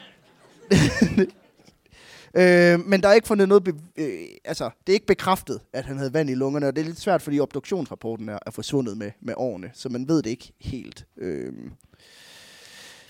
øh, 2.73 2.79
men 2.85 3.03
der 3.03 3.09
er 3.09 3.13
ikke 3.13 3.27
fundet 3.27 3.49
noget, 3.49 3.63
be- 3.63 3.73
øh, 3.97 4.27
altså, 4.45 4.69
det 4.87 4.93
er 4.93 4.93
ikke 4.93 5.05
bekræftet, 5.05 5.59
at 5.73 5.85
han 5.85 5.97
havde 5.97 6.13
vand 6.13 6.29
i 6.29 6.35
lungerne, 6.35 6.67
og 6.67 6.75
det 6.75 6.81
er 6.81 6.85
lidt 6.85 6.99
svært, 6.99 7.21
fordi 7.21 7.39
obduktionsrapporten 7.39 8.29
er, 8.29 8.39
er 8.45 8.51
forsvundet 8.51 8.97
med, 8.97 9.11
med 9.21 9.33
årene, 9.37 9.71
så 9.73 9.89
man 9.89 10.07
ved 10.07 10.23
det 10.23 10.29
ikke 10.29 10.51
helt. 10.61 11.05
Øh, 11.17 11.53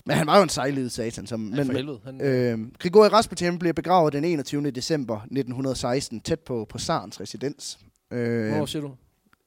men 0.06 0.16
han 0.16 0.26
var 0.26 0.36
jo 0.36 0.42
en 0.42 0.48
sejlivet 0.48 0.92
satan. 0.92 1.26
Som, 1.26 1.52
Ja, 1.54 1.64
men, 1.64 1.76
helvede. 1.76 2.00
Han, 2.04 2.20
Øh, 2.20 2.58
Grigori 2.78 3.08
Rasputin 3.08 3.58
blev 3.58 3.74
begravet 3.74 4.12
den 4.12 4.24
21. 4.24 4.70
december 4.70 5.16
1916, 5.16 6.20
tæt 6.20 6.40
på, 6.40 6.66
på 6.68 6.78
Sarens 6.78 7.20
residens. 7.20 7.78
Øh, 8.10 8.48
Hvornår 8.48 8.66
siger 8.66 8.82
du? 8.82 8.94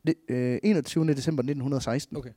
det, 0.08 0.16
øh, 0.30 0.60
21. 0.64 1.08
december 1.14 1.44
1916. 1.44 2.18
Okay. 2.18 2.30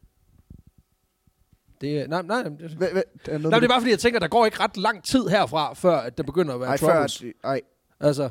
Det 1.80 2.00
er, 2.00 2.06
nej, 2.08 2.22
nej, 2.22 2.42
nej, 2.42 2.52
det, 2.58 2.70
Hva, 2.70 2.92
hva, 2.92 3.02
er 3.28 3.38
nej, 3.38 3.58
det 3.58 3.64
er 3.64 3.68
bare 3.68 3.80
fordi, 3.80 3.90
jeg 3.90 3.98
tænker, 3.98 4.20
der 4.20 4.28
går 4.28 4.44
ikke 4.44 4.60
ret 4.60 4.76
lang 4.76 5.04
tid 5.04 5.26
herfra, 5.26 5.74
før 5.74 5.96
at 5.96 6.16
der 6.18 6.22
begynder 6.24 6.54
at 6.54 6.60
være 6.60 6.68
Ej, 6.68 6.76
før, 6.76 6.86
troubles. 6.88 7.22
at- 7.22 7.32
ej, 7.44 7.60
Altså, 8.00 8.30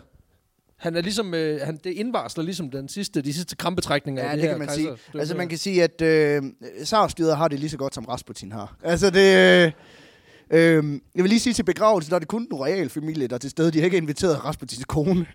han 0.77 0.95
er 0.95 1.01
ligesom, 1.01 1.33
øh, 1.33 1.61
han, 1.61 1.79
det 1.83 1.89
indvarsler 1.91 2.43
ligesom 2.43 2.71
den 2.71 2.89
sidste, 2.89 3.21
de 3.21 3.33
sidste 3.33 3.55
krampetrækninger. 3.55 4.23
af 4.23 4.27
ja, 4.29 4.33
det, 4.35 4.41
her 4.41 4.49
kan 4.49 4.59
man 4.59 4.69
sige. 4.69 4.89
Altså, 5.19 5.35
man 5.35 5.49
kan 5.49 5.57
sige, 5.57 5.83
at 5.83 6.01
øh, 6.01 6.43
Sarstyret 6.83 7.37
har 7.37 7.47
det 7.47 7.59
lige 7.59 7.69
så 7.69 7.77
godt, 7.77 7.95
som 7.95 8.05
Rasputin 8.05 8.51
har. 8.51 8.75
Altså, 8.83 9.09
det... 9.09 9.37
Øh, 9.37 9.71
øh, 10.51 10.99
jeg 11.15 11.23
vil 11.23 11.29
lige 11.29 11.39
sige 11.39 11.53
til 11.53 11.63
begravelsen, 11.63 12.09
der 12.09 12.15
er 12.15 12.19
det 12.19 12.27
kun 12.27 12.45
den 12.45 12.53
royale 12.53 12.89
familie, 12.89 13.27
der 13.27 13.33
er 13.35 13.39
til 13.39 13.49
stede. 13.49 13.71
De 13.71 13.77
har 13.77 13.85
ikke 13.85 13.97
inviteret 13.97 14.45
Rasputins 14.45 14.85
kone. 14.85 15.25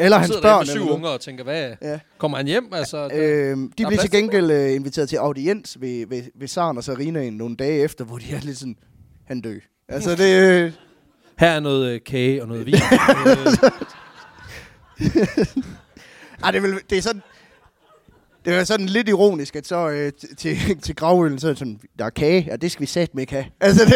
Eller 0.00 0.16
Han 0.16 0.20
hans 0.22 0.26
sidder 0.34 0.40
der 0.40 0.48
børn. 0.56 0.60
med 0.60 0.66
syv 0.66 0.90
unger 0.90 1.08
og 1.08 1.20
tænker, 1.20 1.44
hvad, 1.44 1.74
Ja. 1.82 1.98
kommer 2.18 2.36
han 2.38 2.46
hjem? 2.46 2.68
Altså, 2.72 3.08
det, 3.08 3.14
Øh, 3.14 3.56
de 3.56 3.82
er 3.82 3.88
blev 3.88 3.98
til 3.98 4.10
gengæld 4.10 4.50
øh, 4.50 4.74
inviteret 4.74 5.08
til 5.08 5.16
audiens 5.16 5.76
ved, 5.80 6.06
ved, 6.06 6.22
ved 6.34 6.48
Saren 6.48 6.76
og 6.76 6.84
Sarina 6.84 7.30
nogle 7.30 7.56
dage 7.56 7.80
efter, 7.82 8.04
hvor 8.04 8.18
de 8.18 8.24
er 8.34 8.40
lidt 8.40 8.58
sådan, 8.58 8.76
han 9.24 9.40
dø. 9.40 9.58
Altså 9.88 10.16
det... 10.16 10.40
Øh, 10.64 10.72
her 11.38 11.48
er 11.48 11.60
noget 11.60 11.94
øh, 11.94 12.00
kage 12.06 12.42
og 12.42 12.48
noget 12.48 12.66
vin. 12.66 12.74
ej, 16.44 16.50
det, 16.50 16.62
vil, 16.62 16.80
det 16.90 16.98
er 16.98 17.02
sådan... 17.02 17.22
Det 18.44 18.54
er 18.54 18.64
sådan 18.64 18.86
lidt 18.86 19.08
ironisk, 19.08 19.56
at 19.56 19.66
så 19.66 19.88
øh, 19.88 20.12
til, 20.12 20.36
til, 20.36 20.56
til 20.84 20.96
gravølen, 20.96 21.38
så 21.38 21.46
er 21.46 21.50
det 21.50 21.58
sådan, 21.58 21.80
der 21.98 22.04
er 22.04 22.10
kage, 22.10 22.44
ja, 22.50 22.56
det 22.56 22.72
skal 22.72 22.80
vi 22.80 22.86
satme 22.86 23.20
ikke 23.20 23.32
have. 23.32 23.46
Altså 23.60 23.84
det, 23.84 23.94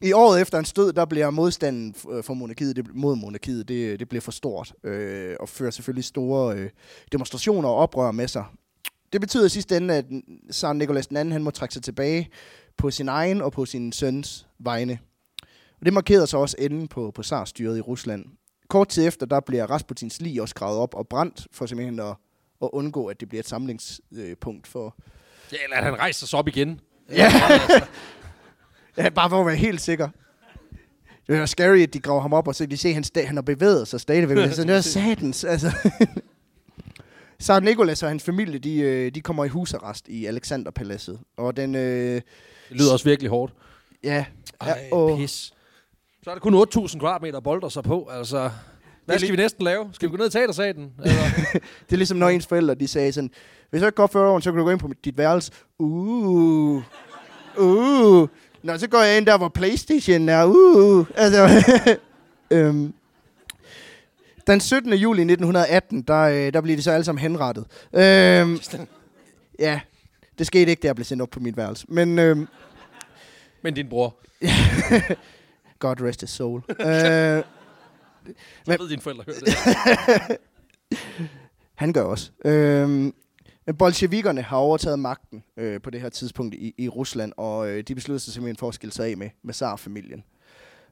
I 0.08 0.12
året 0.12 0.40
efter 0.40 0.58
en 0.58 0.64
stød, 0.64 0.92
der 0.92 1.04
bliver 1.04 1.30
modstanden 1.30 1.94
øh, 2.10 2.24
for 2.24 2.34
monarkiet, 2.34 2.76
det, 2.76 2.94
mod 2.94 3.16
monarkiet, 3.16 3.68
det, 3.68 4.00
det 4.00 4.08
bliver 4.08 4.22
for 4.22 4.32
stort, 4.32 4.72
øh, 4.84 5.36
og 5.40 5.48
fører 5.48 5.70
selvfølgelig 5.70 6.04
store 6.04 6.56
øh, 6.56 6.70
demonstrationer 7.12 7.68
og 7.68 7.76
oprør 7.76 8.10
med 8.10 8.28
sig. 8.28 8.44
Det 9.12 9.20
betyder 9.20 9.46
i 9.46 9.48
sidste 9.48 9.76
ende, 9.76 9.94
at 9.94 10.04
San 10.50 10.76
Nikolas 10.76 11.08
II 11.10 11.30
han 11.30 11.42
må 11.42 11.50
trække 11.50 11.74
sig 11.74 11.82
tilbage 11.82 12.30
på 12.76 12.90
sin 12.90 13.08
egen 13.08 13.42
og 13.42 13.52
på 13.52 13.64
sin 13.64 13.92
søns 13.92 14.46
vegne. 14.58 14.98
Og 15.80 15.86
det 15.86 15.92
markerede 15.92 16.26
så 16.26 16.36
også 16.38 16.56
enden 16.58 16.88
på, 16.88 17.10
på 17.14 17.22
Tsar-styret 17.22 17.78
i 17.78 17.80
Rusland. 17.80 18.24
Kort 18.68 18.88
tid 18.88 19.06
efter, 19.06 19.26
der 19.26 19.40
bliver 19.40 19.66
Rasputins 19.66 20.20
lig 20.20 20.42
også 20.42 20.54
gravet 20.54 20.78
op 20.78 20.94
og 20.94 21.08
brændt, 21.08 21.46
for 21.52 21.66
simpelthen 21.66 22.00
at, 22.00 22.14
at 22.62 22.68
undgå, 22.72 23.06
at 23.06 23.20
det 23.20 23.28
bliver 23.28 23.40
et 23.40 23.48
samlingspunkt 23.48 24.66
for... 24.66 24.96
ja, 25.52 25.56
eller 25.64 25.76
at 25.76 25.84
han 25.84 25.98
rejser 25.98 26.26
sig 26.26 26.38
op 26.38 26.48
igen. 26.48 26.80
Ja. 27.10 27.32
ja, 28.96 29.08
bare 29.08 29.30
for 29.30 29.40
at 29.40 29.46
være 29.46 29.56
helt 29.56 29.80
sikker. 29.80 30.08
Det 31.28 31.36
er 31.38 31.46
scary, 31.46 31.78
at 31.78 31.94
de 31.94 32.00
graver 32.00 32.20
ham 32.20 32.32
op, 32.32 32.48
og 32.48 32.54
så 32.54 32.64
kan 32.64 32.70
de 32.70 32.76
se, 32.76 32.88
at 32.88 32.94
han, 32.94 33.04
sta- 33.04 33.26
han 33.26 33.36
har 33.36 33.42
bevæget 33.42 33.88
sig 33.88 34.00
stadigvæk. 34.00 34.36
Sådan, 34.52 34.68
det 34.68 34.76
er 34.76 34.80
satans, 34.80 35.44
altså. 35.44 35.70
Tsar 37.40 37.60
Nikolas 37.60 38.02
og 38.02 38.08
hans 38.08 38.22
familie, 38.22 38.58
de, 38.58 38.76
øh, 38.80 39.14
de 39.14 39.20
kommer 39.20 39.44
i 39.44 39.48
husarrest 39.48 40.08
i 40.08 40.26
Alexanderpaladset. 40.26 41.20
Og 41.36 41.56
den, 41.56 41.74
øh, 41.74 41.80
Det 42.14 42.22
lyder 42.70 42.92
også 42.92 43.04
virkelig 43.04 43.30
hårdt. 43.30 43.52
ja, 44.04 44.24
Ej, 44.60 44.88
og- 44.92 45.18
pis. 45.18 45.52
Så 46.24 46.30
er 46.30 46.34
der 46.34 46.40
kun 46.40 46.54
8.000 46.84 46.98
kvadratmeter 46.98 47.36
at 47.36 47.42
bolde 47.42 47.70
sig 47.70 47.82
på, 47.82 48.08
altså... 48.12 48.50
Hvad 49.04 49.18
skal 49.18 49.32
vi 49.32 49.36
næsten 49.36 49.64
lave? 49.64 49.90
Skal 49.92 50.08
vi 50.08 50.10
gå 50.10 50.16
ned 50.16 50.26
i 50.26 50.30
teatersalen? 50.30 50.92
Eller? 51.04 51.22
det 51.52 51.92
er 51.92 51.96
ligesom, 51.96 52.18
når 52.18 52.28
ens 52.28 52.46
forældre, 52.46 52.74
de 52.74 52.88
sagde 52.88 53.12
sådan, 53.12 53.30
hvis 53.70 53.80
du 53.80 53.86
ikke 53.86 53.96
går 53.96 54.06
før 54.06 54.26
over, 54.26 54.40
så 54.40 54.50
kan 54.50 54.58
du 54.58 54.64
gå 54.64 54.70
ind 54.70 54.80
på 54.80 54.90
dit 55.04 55.18
værelse. 55.18 55.52
Uh, 55.78 56.82
uh. 57.58 58.28
Nå, 58.62 58.78
så 58.78 58.88
går 58.88 58.98
jeg 58.98 59.16
ind 59.16 59.26
der, 59.26 59.38
hvor 59.38 59.48
Playstation 59.48 60.28
er. 60.28 60.44
Uh. 60.44 61.06
Altså, 61.16 61.48
øhm. 62.56 62.94
Den 64.46 64.60
17. 64.60 64.92
juli 64.92 65.22
1918, 65.22 66.02
der, 66.02 66.20
øh, 66.20 66.52
der 66.52 66.60
blev 66.60 66.76
de 66.76 66.82
så 66.82 66.90
alle 66.90 67.04
sammen 67.04 67.22
henrettet. 67.22 67.64
Øhm, 67.92 68.58
ja, 69.58 69.80
det 70.38 70.46
skete 70.46 70.70
ikke, 70.70 70.82
da 70.82 70.86
jeg 70.86 70.94
blev 70.94 71.04
sendt 71.04 71.22
op 71.22 71.30
på 71.30 71.40
mit 71.40 71.56
værelse. 71.56 71.86
Men 71.88 72.18
øhm, 72.18 72.48
Men 73.62 73.74
din 73.74 73.88
bror. 73.88 74.16
God 75.80 76.00
rest 76.00 76.20
his 76.20 76.30
soul. 76.30 76.62
øh, 76.80 77.42
Men- 78.66 78.78
ved 78.80 78.88
dine 78.88 79.00
forældre 79.02 79.24
hører 79.26 79.38
det. 79.38 80.36
Han 81.74 81.92
gør 81.92 82.02
også. 82.02 82.30
Øhm, 82.44 83.14
men 83.66 83.76
bolsjevikerne 83.78 84.42
har 84.42 84.56
overtaget 84.56 84.98
magten 84.98 85.42
øh, 85.56 85.80
på 85.82 85.90
det 85.90 86.00
her 86.00 86.08
tidspunkt 86.08 86.54
i, 86.54 86.74
i 86.78 86.88
Rusland, 86.88 87.32
og 87.36 87.68
øh, 87.70 87.82
de 87.82 87.94
besluttede 87.94 88.24
sig 88.24 88.32
simpelthen 88.32 88.56
for 88.56 88.68
at 88.68 88.74
skille 88.74 88.92
sig 88.92 89.06
af 89.06 89.16
med, 89.16 89.30
med 89.42 89.54
Tsar-familien. 89.54 90.24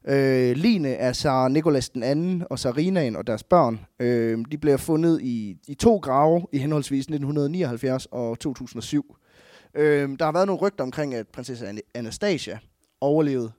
Øh, 0.04 0.56
Line 0.56 0.88
er 0.88 1.12
Tsar 1.12 1.48
Nikolas 1.48 1.88
den 1.88 2.02
anden 2.02 2.44
og 2.50 2.58
Tsarinaen 2.58 3.16
og 3.16 3.26
deres 3.26 3.42
børn. 3.42 3.80
Øh, 4.00 4.38
de 4.50 4.58
bliver 4.58 4.76
fundet 4.76 5.20
i, 5.22 5.56
i 5.68 5.74
to 5.74 5.96
grave 5.96 6.46
i 6.52 6.58
henholdsvis 6.58 7.02
1979 7.02 8.06
og 8.10 8.38
2007. 8.38 9.16
Øh, 9.74 10.08
der 10.18 10.24
har 10.24 10.32
været 10.32 10.46
nogle 10.46 10.60
rygter 10.62 10.84
omkring, 10.84 11.14
at 11.14 11.28
prinsesse 11.28 11.68
An- 11.68 11.78
Anastasia 11.94 12.58
overlevede. 13.00 13.52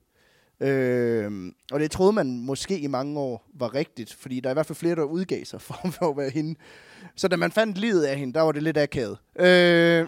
Øh, 0.61 1.31
og 1.71 1.79
det 1.79 1.91
troede 1.91 2.13
man 2.13 2.39
måske 2.39 2.79
i 2.79 2.87
mange 2.87 3.19
år 3.19 3.49
var 3.59 3.73
rigtigt, 3.75 4.13
fordi 4.13 4.39
der 4.39 4.49
er 4.49 4.53
i 4.53 4.55
hvert 4.55 4.65
fald 4.65 4.75
flere, 4.75 4.95
der 4.95 5.03
udgav 5.03 5.45
sig 5.45 5.61
for, 5.61 5.73
for 5.99 6.09
at 6.11 6.17
være 6.17 6.29
hende. 6.29 6.55
Så 7.15 7.27
da 7.27 7.35
man 7.35 7.51
fandt 7.51 7.77
livet 7.77 8.03
af 8.03 8.17
hende, 8.17 8.33
der 8.33 8.41
var 8.41 8.51
det 8.51 8.63
lidt 8.63 8.77
akavet. 8.77 9.17
Øh, 9.39 10.07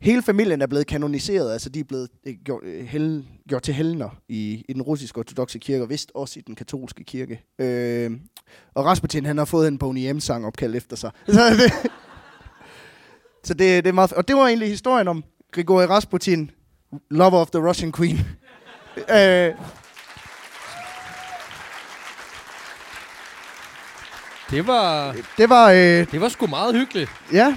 hele 0.00 0.22
familien 0.22 0.62
er 0.62 0.66
blevet 0.66 0.86
kanoniseret, 0.86 1.52
altså 1.52 1.68
de 1.68 1.80
er 1.80 1.84
blevet 1.84 2.08
øh, 2.26 2.34
gjort, 2.44 2.62
øh, 2.64 2.84
hel, 2.86 3.26
gjort 3.48 3.62
til 3.62 3.74
helgener 3.74 4.18
i, 4.28 4.64
i 4.68 4.72
den 4.72 4.82
russiske 4.82 5.18
ortodoxe 5.18 5.58
kirke, 5.58 5.82
og 5.82 5.90
vist 5.90 6.12
også 6.14 6.38
i 6.38 6.42
den 6.46 6.54
katolske 6.54 7.04
kirke. 7.04 7.42
Øh, 7.58 8.10
og 8.74 8.84
Rasputin, 8.84 9.26
han 9.26 9.38
har 9.38 9.44
fået 9.44 9.68
en 9.68 9.78
Boney 9.78 10.10
M-sang 10.12 10.46
opkaldt 10.46 10.76
efter 10.76 10.96
sig. 10.96 11.10
Så 11.28 11.40
det, 11.62 11.72
så 13.44 13.54
det, 13.54 13.84
det 13.84 13.86
er 13.88 13.92
meget... 13.92 14.12
f- 14.12 14.16
Og 14.16 14.28
det 14.28 14.36
var 14.36 14.46
egentlig 14.46 14.68
historien 14.68 15.08
om 15.08 15.24
Grigori 15.52 15.86
Rasputin, 15.86 16.50
lover 17.10 17.38
of 17.38 17.50
the 17.50 17.68
Russian 17.68 17.92
Queen 17.92 18.18
øh, 19.10 19.54
Det 24.50 24.66
var, 24.66 25.16
det 25.38 25.48
var... 25.48 25.70
Øh, 25.70 26.10
det 26.12 26.20
var 26.20 26.28
sgu 26.28 26.46
meget 26.46 26.74
hyggeligt. 26.74 27.10
ja, 27.32 27.56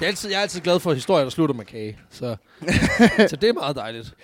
Jeg 0.00 0.06
er, 0.06 0.08
altid, 0.08 0.30
jeg 0.30 0.36
er 0.38 0.42
altid 0.42 0.60
glad 0.60 0.80
for 0.80 0.94
historier, 0.94 1.24
der 1.24 1.30
slutter 1.30 1.54
med 1.54 1.64
kage. 1.64 1.98
Så, 2.10 2.36
så 3.30 3.36
det 3.36 3.48
er 3.48 3.52
meget 3.52 3.76
dejligt. 3.76 4.14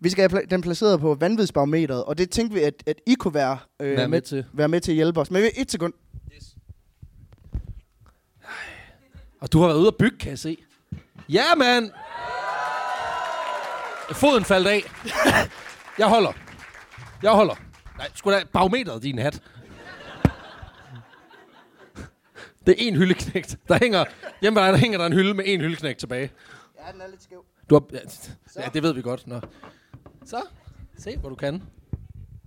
vi 0.00 0.10
skal 0.10 0.30
have 0.30 0.42
den 0.50 0.62
placeret 0.62 1.00
på 1.00 1.14
vanvidsbarometeret, 1.20 2.04
og 2.04 2.18
det 2.18 2.30
tænkte 2.30 2.54
vi, 2.54 2.62
at, 2.62 2.74
at 2.86 2.96
I 3.06 3.14
kunne 3.14 3.34
være, 3.34 3.58
øh, 3.82 3.96
Vær 3.96 4.06
med 4.06 4.20
til. 4.20 4.44
være 4.52 4.68
med 4.68 4.80
til 4.80 4.92
at 4.92 4.96
hjælpe 4.96 5.20
os. 5.20 5.30
Men 5.30 5.44
et 5.56 5.70
sekund. 5.72 5.92
Og 9.40 9.52
du 9.52 9.60
har 9.60 9.66
været 9.66 9.78
ude 9.78 9.88
at 9.88 9.96
bygge, 9.96 10.18
kan 10.18 10.30
jeg 10.30 10.38
se. 10.38 10.56
Ja, 11.28 11.54
mand! 11.56 11.90
Foden 14.12 14.44
faldt 14.44 14.68
af. 14.68 14.82
Jeg 16.00 16.08
holder. 16.08 16.32
Jeg 17.22 17.30
holder. 17.30 17.54
Nej, 17.98 18.08
sgu 18.14 18.30
da 18.30 18.42
barometeret, 18.52 19.02
din 19.02 19.18
hat. 19.18 19.42
Det 22.66 22.68
er 22.68 22.74
en 22.78 22.96
hyldeknægt. 22.96 23.56
Der 23.68 23.78
hænger, 23.82 24.04
hjemme 24.40 24.60
dig, 24.60 24.72
der 24.72 24.78
hænger 24.78 24.98
der 24.98 25.06
en 25.06 25.12
hylde 25.12 25.34
med 25.34 25.44
en 25.46 25.60
hyldeknægt 25.60 25.98
tilbage. 25.98 26.30
Ja, 26.86 26.92
den 26.92 27.00
er 27.00 27.06
lidt 27.10 27.22
skæv. 27.22 27.44
Du 27.70 27.74
har, 27.74 27.82
ja, 27.92 28.62
ja, 28.62 28.68
det 28.74 28.82
ved 28.82 28.94
vi 28.94 29.02
godt. 29.02 29.26
Nå. 29.26 29.40
Så, 30.26 30.42
se, 30.98 31.16
hvor 31.16 31.28
du 31.28 31.34
kan. 31.34 31.62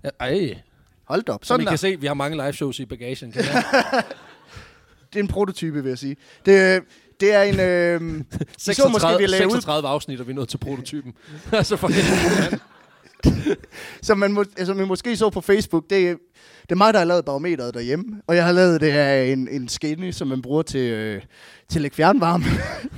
Ja, 0.04 0.10
ej. 0.20 0.62
Hold 1.06 1.24
da 1.24 1.32
op. 1.32 1.46
Som 1.46 1.62
I 1.62 1.64
der. 1.64 1.70
kan 1.70 1.78
se, 1.78 2.00
vi 2.00 2.08
har 2.08 2.14
mange 2.14 2.38
live 2.38 2.54
shows 2.54 2.80
i 2.80 2.86
bagagen. 2.86 3.32
Kan. 3.32 3.44
Det 5.14 5.20
er 5.20 5.24
en 5.24 5.28
prototype, 5.28 5.84
vil 5.84 5.90
jeg 5.90 5.98
sige. 5.98 6.18
Det, 6.46 6.84
det 7.20 7.34
er 7.34 7.42
en... 7.42 7.60
Øh, 7.60 8.20
I 8.70 8.74
så 8.74 8.90
måske, 8.90 9.08
vi 9.18 9.28
36, 9.28 9.28
lagde 9.28 9.48
ud, 9.48 9.52
36 9.52 9.90
afsnit, 9.90 10.20
og 10.20 10.28
vi 10.28 10.32
er 10.32 10.36
nået 10.36 10.50
til 10.50 10.58
prototypen. 10.58 11.14
altså 11.52 11.76
for 11.76 11.88
helvede. 11.88 12.60
som 14.02 14.18
man, 14.18 14.32
må, 14.32 14.46
altså, 14.58 14.74
man 14.74 14.88
måske 14.88 15.18
så 15.18 15.30
på 15.30 15.42
Facebook. 15.42 15.84
Det, 15.90 16.10
er- 16.10 16.16
det 16.62 16.72
er 16.72 16.76
mig, 16.76 16.94
der 16.94 17.00
har 17.00 17.06
lavet 17.06 17.26
barometeret 17.26 17.74
derhjemme. 17.74 18.06
Og 18.28 18.36
jeg 18.36 18.46
har 18.46 18.52
lavet 18.52 18.82
det 18.82 18.94
her 18.94 19.14
en, 19.22 19.48
en 19.48 19.70
skinne, 19.70 20.14
som 20.14 20.28
man 20.28 20.42
bruger 20.42 20.62
til, 20.64 20.80
øh, 20.92 21.22
til 21.70 21.80
at 21.80 21.82
lægge 21.82 21.96
fjernvarme. 21.96 22.46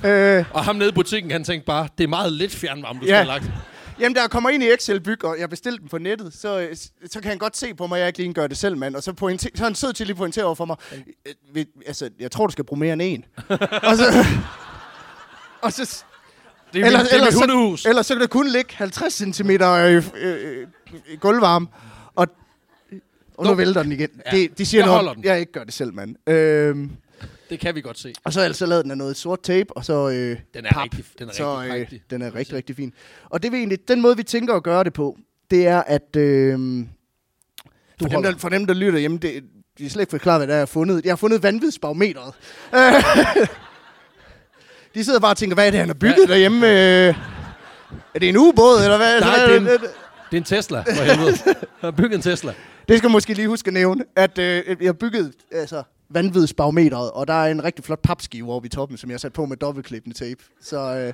øh, 0.09 0.45
Og 0.53 0.63
ham 0.63 0.75
nede 0.75 0.89
i 0.89 0.93
butikken, 0.93 1.31
han 1.31 1.43
tænkte 1.43 1.65
bare, 1.65 1.87
det 1.97 2.03
er 2.03 2.07
meget 2.07 2.31
lidt 2.33 2.51
fjernvarme, 2.55 2.99
du 2.99 3.05
Ja. 3.05 3.09
skal 3.09 3.15
have 3.15 3.27
lagt. 3.27 3.51
Jamen, 3.99 4.15
jeg 4.15 4.29
kommer 4.29 4.49
ind 4.49 4.63
i 4.63 4.73
Excel-byg, 4.73 5.25
og 5.25 5.35
jeg 5.39 5.49
bestilte 5.49 5.79
den 5.79 5.87
på 5.89 5.97
nettet, 5.97 6.33
så, 6.33 6.59
øh, 6.59 6.75
så 7.11 7.19
kan 7.21 7.29
han 7.29 7.37
godt 7.37 7.57
se 7.57 7.73
på 7.73 7.87
mig, 7.87 7.95
at 7.97 7.99
jeg 7.99 8.07
ikke 8.07 8.19
lige 8.19 8.33
gør 8.33 8.47
det 8.47 8.57
selv, 8.57 8.77
mand. 8.77 8.95
Og 8.95 9.03
så, 9.03 9.13
pointer, 9.13 9.49
så 9.55 9.63
han 9.63 9.75
sød 9.75 9.93
til 9.93 10.05
lige 10.07 10.13
at 10.13 10.17
pointere 10.17 10.45
over 10.45 10.55
for 10.55 10.65
mig. 10.65 10.75
Øh, 11.55 11.65
Altså, 11.87 12.09
jeg 12.19 12.31
tror, 12.31 12.47
du 12.47 12.51
skal 12.51 12.63
bruge 12.65 12.79
mere 12.79 12.93
end 12.93 13.01
en. 13.01 13.25
og 13.89 13.97
så... 13.97 14.25
Og 15.61 15.73
så, 15.73 16.03
Det 16.75 16.81
er, 16.81 16.85
Ellers- 16.87 17.01
mit, 17.03 17.05
det 17.05 17.11
er 17.11 17.15
ellers 17.17 17.33
mit 17.33 17.33
så- 17.33 17.39
hundehus. 17.55 17.85
ellers 17.85 18.05
så 18.05 18.13
kan 18.13 18.21
det 18.21 18.29
kun 18.29 18.47
ligge 18.47 18.75
50 18.75 19.13
cm 19.13 19.49
øh, 19.49 19.95
øh, 19.95 20.03
øh, 20.15 20.67
gulvvarme. 21.19 21.67
Og, 22.15 22.27
og 23.37 23.45
nu 23.45 23.53
vælter 23.53 23.83
den 23.83 23.91
igen. 23.91 24.09
Ja, 24.33 24.37
Ja, 24.37 24.47
de, 24.57 24.65
siger 24.65 24.85
jeg 24.85 25.01
noget 25.03 25.15
den. 25.17 25.25
jeg 25.25 25.39
ikke 25.39 25.51
gør 25.51 25.63
det 25.63 25.73
selv, 25.73 25.93
mand. 25.93 26.29
Øhm, 26.29 26.91
Det 27.49 27.59
kan 27.59 27.75
vi 27.75 27.81
godt 27.81 27.99
se. 27.99 28.13
og 28.23 28.33
så 28.33 28.39
har 28.39 28.43
jeg 28.43 28.49
altså 28.49 28.65
lavet 28.65 28.83
den 28.83 28.91
af 28.91 28.97
noget 28.97 29.17
sort 29.17 29.41
tape, 29.43 29.77
og 29.77 29.85
så 29.85 30.09
øh, 30.09 30.37
Den 30.53 30.65
er 30.65 30.71
pap. 30.71 30.83
rigtig, 30.83 31.05
den 31.19 31.29
er 31.29 31.33
så, 31.33 31.57
rigtig 31.59 31.71
prægtig. 31.71 32.01
den 32.09 32.21
er 32.21 32.35
rigtig, 32.35 32.55
rigtig 32.55 32.75
fin. 32.75 32.93
Og 33.29 33.43
det 33.43 33.53
er 33.53 33.57
egentlig, 33.57 33.87
den 33.87 34.01
måde, 34.01 34.17
vi 34.17 34.23
tænker 34.23 34.53
at 34.53 34.63
gøre 34.63 34.83
det 34.83 34.93
på, 34.93 35.17
det 35.51 35.67
er, 35.67 35.83
at 35.87 36.15
øh, 36.15 36.51
for, 36.53 36.57
dem, 37.99 38.11
holder. 38.11 38.31
der, 38.31 38.37
for 38.37 38.49
dem, 38.49 38.65
der 38.65 38.73
lytter 38.73 38.99
hjemme, 38.99 39.17
det, 39.17 39.43
de 39.77 39.85
er 39.85 39.89
slet 39.89 40.01
ikke 40.01 40.11
forklaret, 40.11 40.39
hvad 40.39 40.47
det 40.47 40.53
er, 40.53 40.57
jeg 40.57 40.61
har 40.61 40.65
fundet. 40.65 41.05
Jeg 41.05 41.11
har 41.11 41.15
fundet 41.17 41.43
vanvidsbarometeret. 41.43 42.33
de 44.95 45.05
sidder 45.05 45.19
bare 45.19 45.31
og 45.31 45.37
tænker, 45.37 45.53
hvad 45.55 45.67
er 45.67 45.71
det, 45.71 45.79
han 45.79 45.89
har 45.89 45.93
bygget 45.93 46.25
Ja. 46.27 46.33
derhjemme? 46.33 46.67
Øh, 46.67 47.15
er 48.15 48.19
det 48.19 48.29
en 48.29 48.37
ubåd, 48.37 48.83
eller 48.83 48.97
hvad? 48.97 49.21
Nej, 49.21 49.29
hvad 49.37 49.47
det 49.47 49.55
er 49.55 49.59
en- 49.59 49.65
det, 49.65 49.81
Det 50.31 50.37
er 50.37 50.37
en 50.37 50.43
Tesla, 50.43 50.79
for 50.79 51.03
helvede. 51.03 51.37
Jeg 51.45 51.55
har 51.81 51.91
bygget 51.91 52.13
en 52.15 52.21
Tesla. 52.21 52.53
det 52.87 52.97
skal 52.97 53.07
jeg 53.07 53.11
måske 53.11 53.33
lige 53.33 53.47
huske 53.47 53.67
at 53.67 53.73
nævne, 53.73 54.03
at 54.15 54.37
øh, 54.37 54.63
jeg 54.81 54.87
har 54.87 54.93
bygget 54.93 55.33
altså, 55.51 55.83
vanvidsbarometeret, 56.09 57.11
og 57.11 57.27
der 57.27 57.33
er 57.33 57.51
en 57.51 57.63
rigtig 57.63 57.85
flot 57.85 57.99
papskive 58.03 58.51
over 58.51 58.65
i 58.65 58.69
toppen, 58.69 58.97
som 58.97 59.09
jeg 59.09 59.13
har 59.13 59.19
sat 59.19 59.33
på 59.33 59.45
med 59.45 59.57
dobbeltklippende 59.57 60.17
tape. 60.17 60.43
Så, 60.61 60.79
øh, 60.79 61.13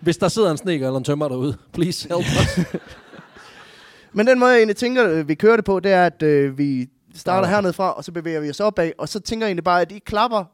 Hvis 0.00 0.16
der 0.16 0.28
sidder 0.28 0.50
en 0.50 0.56
sneker 0.56 0.86
eller 0.86 0.98
en 0.98 1.04
tømmer 1.04 1.28
derude, 1.28 1.56
please 1.72 2.08
help 2.08 2.20
us. 2.26 2.64
Men 4.12 4.26
den 4.26 4.38
måde, 4.38 4.50
jeg 4.50 4.58
egentlig 4.58 4.76
tænker, 4.76 5.08
øh, 5.10 5.28
vi 5.28 5.34
kører 5.34 5.56
det 5.56 5.64
på, 5.64 5.80
det 5.80 5.92
er, 5.92 6.06
at 6.06 6.22
øh, 6.22 6.58
vi 6.58 6.80
starter 6.82 7.18
Starter. 7.18 7.48
hernede 7.48 7.72
fra, 7.72 7.92
og 7.92 8.04
så 8.04 8.12
bevæger 8.12 8.40
vi 8.40 8.50
os 8.50 8.60
opad, 8.60 8.90
og 8.98 9.08
så 9.08 9.20
tænker 9.20 9.46
jeg 9.46 9.48
egentlig 9.50 9.64
bare, 9.64 9.80
at 9.80 9.92
I 9.92 9.98
klapper 9.98 10.44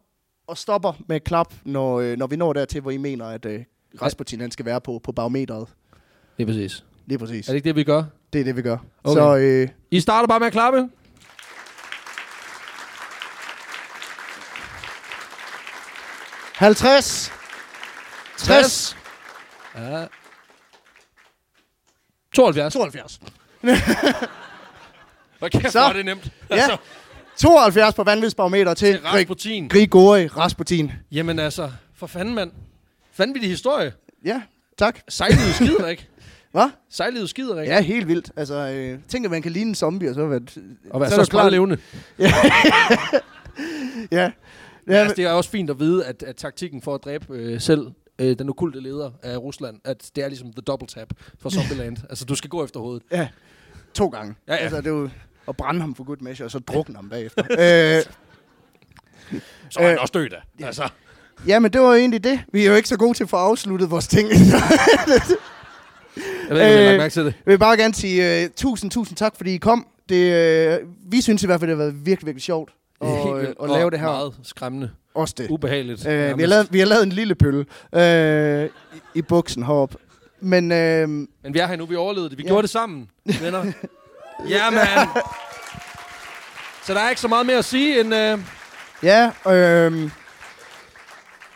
og 0.46 0.58
stopper 0.58 0.92
med 1.08 1.20
klap, 1.20 1.54
når, 1.64 2.00
øh, 2.00 2.16
når 2.16 2.26
vi 2.26 2.36
når 2.36 2.52
dertil, 2.52 2.80
hvor 2.80 2.90
I 2.90 2.96
mener, 2.96 3.26
at 3.26 3.44
øh, 3.46 3.60
Rasputin 4.02 4.40
han 4.40 4.50
skal 4.50 4.64
være 4.66 4.80
på, 4.80 5.00
på 5.04 5.12
barometeret. 5.12 5.68
Det 6.36 6.42
er 6.42 6.46
præcis. 6.46 6.84
Lige 7.06 7.18
præcis. 7.18 7.48
Er 7.48 7.52
det 7.52 7.56
ikke 7.56 7.68
det, 7.68 7.76
vi 7.76 7.84
gør? 7.84 8.04
Det 8.32 8.40
er 8.40 8.44
det, 8.44 8.56
vi 8.56 8.62
gør. 8.62 8.76
Okay. 9.04 9.20
Så 9.20 9.36
øh, 9.36 9.68
I 9.90 10.00
starter 10.00 10.26
bare 10.28 10.38
med 10.38 10.46
at 10.46 10.52
klappe.– 10.52 10.88
50, 16.54 17.32
60, 18.36 18.96
Ja. 19.74 20.06
72. 22.34 22.72
72. 22.72 23.20
Hvor 25.38 25.48
kæft, 25.48 25.72
Så. 25.72 25.80
er 25.80 25.92
det 25.92 26.04
nemt. 26.04 26.30
Altså, 26.50 26.70
Ja. 26.70 26.76
72 27.36 27.94
på 27.94 28.02
vanvidsbarometer 28.04 28.74
til 28.74 28.92
Til 28.92 29.00
Rasputin. 29.02 29.68
Grigori 29.68 30.26
Rasputin. 30.26 30.92
Jamen 31.12 31.38
altså, 31.38 31.70
for 31.94 32.06
fanden, 32.06 32.34
mand. 32.34 32.50
Vanvittig 33.18 33.50
historie. 33.50 33.92
Ja, 34.24 34.42
tak. 34.78 34.98
Sejlivet 35.08 35.54
skider 35.54 35.86
ikke. 35.94 36.08
Hvad? 36.52 36.70
Sejlivet 36.90 37.30
skider 37.30 37.60
ikke. 37.60 37.74
Ja, 37.74 37.80
helt 37.80 38.08
vildt. 38.08 38.30
Altså, 38.36 38.54
øh, 38.54 38.98
tænk, 39.08 39.24
at 39.24 39.30
man 39.30 39.42
kan 39.42 39.52
ligne 39.52 39.68
en 39.68 39.74
zombie, 39.74 40.08
og 40.08 40.14
så, 40.14 40.26
være, 40.26 40.40
Og 40.90 41.00
være 41.00 41.10
så 41.10 41.24
så, 41.24 41.30
klart. 41.30 41.52
levende. 41.52 41.78
Ja. 42.18 42.32
ja. 44.12 44.30
Ja, 44.88 44.94
altså, 44.94 45.14
det 45.16 45.24
er 45.24 45.30
også 45.30 45.50
fint 45.50 45.70
at 45.70 45.80
vide, 45.80 46.04
at, 46.06 46.22
at 46.22 46.36
taktikken 46.36 46.82
for 46.82 46.94
at 46.94 47.04
dræbe 47.04 47.26
øh, 47.30 47.60
selv 47.60 47.86
øh, 48.18 48.38
den 48.38 48.48
okulte 48.48 48.80
leder 48.80 49.10
af 49.22 49.36
Rusland, 49.36 49.76
at 49.84 50.10
det 50.16 50.24
er 50.24 50.28
ligesom 50.28 50.52
the 50.52 50.62
double 50.66 50.88
tap 50.88 51.08
for 51.40 51.50
Zombieland. 51.50 51.96
altså, 52.10 52.24
du 52.24 52.34
skal 52.34 52.50
gå 52.50 52.64
efter 52.64 52.80
hovedet. 52.80 53.02
Ja, 53.12 53.28
to 53.94 54.06
gange. 54.08 54.34
Ja, 54.48 54.54
ja. 54.54 54.58
Altså, 54.60 54.76
det 54.76 54.86
er 54.86 54.90
jo 54.90 55.08
at 55.48 55.56
brænde 55.56 55.80
ham 55.80 55.94
for 55.94 56.04
good 56.04 56.16
measure, 56.20 56.46
og 56.46 56.50
så 56.50 56.58
drukne 56.58 56.94
ham 56.96 57.08
bagefter. 57.10 57.42
øh, 57.50 58.02
Så 59.70 59.80
er 59.80 59.84
han 59.86 59.94
Øh, 59.94 60.00
også 60.02 60.12
død 60.14 60.28
da. 60.28 60.66
Altså. 60.66 60.88
Ja, 61.46 61.58
men 61.58 61.72
det 61.72 61.80
var 61.80 61.86
jo 61.86 61.94
egentlig 61.94 62.24
det. 62.24 62.40
Vi 62.52 62.62
er 62.64 62.70
jo 62.70 62.74
ikke 62.76 62.88
så 62.88 62.96
gode 62.96 63.14
til 63.14 63.24
at 63.24 63.30
få 63.30 63.36
afsluttet 63.36 63.90
vores 63.90 64.08
ting. 64.08 64.28
Jeg 66.48 66.56
ved 66.56 66.60
ikke, 66.62 66.74
om 66.76 66.78
jeg 66.78 66.86
har 66.86 66.92
Øh, 66.92 66.98
mærke 66.98 67.12
til 67.12 67.24
det. 67.24 67.34
Jeg 67.46 67.50
vil 67.52 67.58
bare 67.58 67.76
gerne 67.76 67.94
sige 67.94 68.44
uh, 68.44 68.50
tusind, 68.56 68.90
tusind 68.90 69.16
tak, 69.16 69.36
fordi 69.36 69.54
I 69.54 69.58
kom. 69.58 69.86
Det, 70.08 70.80
uh, 70.82 70.88
vi 71.12 71.20
synes 71.20 71.42
i 71.42 71.46
hvert 71.46 71.60
fald, 71.60 71.70
det 71.70 71.76
har 71.78 71.84
været 71.84 72.06
virkelig, 72.06 72.26
virkelig 72.26 72.42
sjovt 72.42 72.70
at, 73.00 73.08
uh, 73.08 73.38
at 73.40 73.46
lave 73.60 73.84
Og 73.84 73.92
det 73.92 74.00
her. 74.00 74.06
Meget 74.06 74.34
skræmmende. 74.42 74.90
Også 75.14 75.34
det. 75.38 75.50
Ubehageligt. 75.50 76.00
Uh, 76.06 76.12
vi, 76.12 76.12
har 76.42 76.46
lavet, 76.46 76.68
vi 76.72 76.78
har 76.78 76.86
lavet 76.86 77.02
en 77.02 77.12
lille 77.12 77.34
pølle 77.34 77.64
uh, 77.92 78.64
i, 78.96 79.00
i 79.14 79.22
buksen 79.22 79.62
heroppe. 79.62 79.96
Men 80.40 80.64
uh, 80.64 80.78
Men 81.08 81.28
vi 81.52 81.58
er 81.58 81.66
her 81.66 81.76
nu, 81.76 81.86
vi 81.86 81.96
overlevede 81.96 82.30
det. 82.30 82.38
Vi 82.38 82.42
Ja. 82.42 82.48
gjorde 82.48 82.62
det 82.62 82.70
sammen, 82.70 83.08
venner. 83.40 83.64
ja, 84.48 84.70
man. 84.70 85.08
Så 86.86 86.94
der 86.94 87.00
er 87.00 87.08
ikke 87.08 87.20
så 87.20 87.28
meget 87.28 87.46
mere 87.46 87.58
at 87.58 87.64
sige 87.64 88.00
end... 88.00 88.14
Uh, 88.14 88.40
ja, 89.02 89.30
uh, 89.90 90.10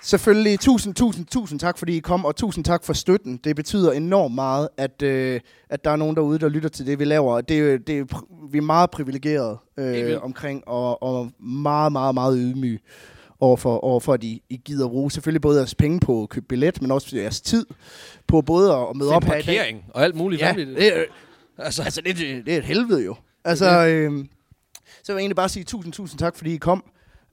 selvfølgelig 0.02 0.61
tusind, 0.61 0.94
tusind, 0.94 1.27
tusind 1.27 1.61
tak, 1.61 1.78
fordi 1.78 1.97
I 1.97 2.01
kom, 2.01 2.24
og 2.24 2.36
tusind 2.36 2.65
tak 2.65 2.85
for 2.85 2.93
støtten. 2.93 3.36
Det 3.44 3.57
betyder 3.57 3.93
enormt 3.93 4.35
meget, 4.35 4.69
at, 4.77 5.02
uh, 5.02 5.40
at 5.70 5.85
der 5.85 5.90
er 5.90 5.97
nogen 5.97 6.16
derude, 6.16 6.39
der 6.39 6.48
lytter 6.48 6.69
til 6.69 6.86
det, 6.86 6.98
vi 6.98 7.05
laver. 7.05 7.32
Og 7.35 7.48
Det, 7.48 7.86
det, 7.86 8.12
vi 8.52 8.59
er 8.59 8.62
meget 8.62 8.90
privilegerede 8.90 9.59
vildt. 9.77 10.23
omkring, 10.23 10.62
og, 10.69 11.02
og 11.02 11.31
meget, 11.40 11.93
meget, 11.93 12.15
meget 12.15 12.36
ydmyge 12.40 12.78
overfor, 13.40 13.78
overfor 13.85 14.15
at 14.15 14.24
I, 14.24 14.43
I 14.51 14.57
gider 14.65 14.89
bruge 14.89 15.11
selvfølgelig 15.11 15.43
både 15.43 15.57
jeres 15.59 15.74
penge 15.74 16.01
på 16.01 16.23
at 16.23 16.28
købe 16.28 16.47
billet, 16.48 16.82
men 16.82 16.90
også 16.90 17.16
jeres 17.16 17.40
tid 17.40 17.66
på 18.27 18.40
både 18.43 18.73
at 18.73 18.97
møde 18.97 19.12
op 19.15 19.24
her 19.24 19.32
i 19.35 19.36
dag. 19.36 19.44
parkering 19.44 19.85
og 19.94 20.02
alt 20.05 20.15
muligt 20.15 20.43
Ja, 20.43 20.52
det, 20.57 20.97
er- 20.98 21.05
Altså, 21.61 21.82
altså 21.82 22.01
det, 22.01 22.16
det, 22.16 22.47
det 22.47 22.55
er 22.55 22.59
et 22.59 22.65
helvede 22.65 23.05
jo. 23.05 23.15
Altså, 23.45 23.87
øhm, 23.87 24.28
så 25.03 25.12
vil 25.12 25.15
jeg 25.15 25.20
egentlig 25.20 25.37
bare 25.37 25.49
sige 25.49 25.65
tusind, 25.65 25.93
tusind 25.93 26.19
tak, 26.19 26.37
fordi 26.37 26.55
I 26.55 26.57
kom. 26.57 26.85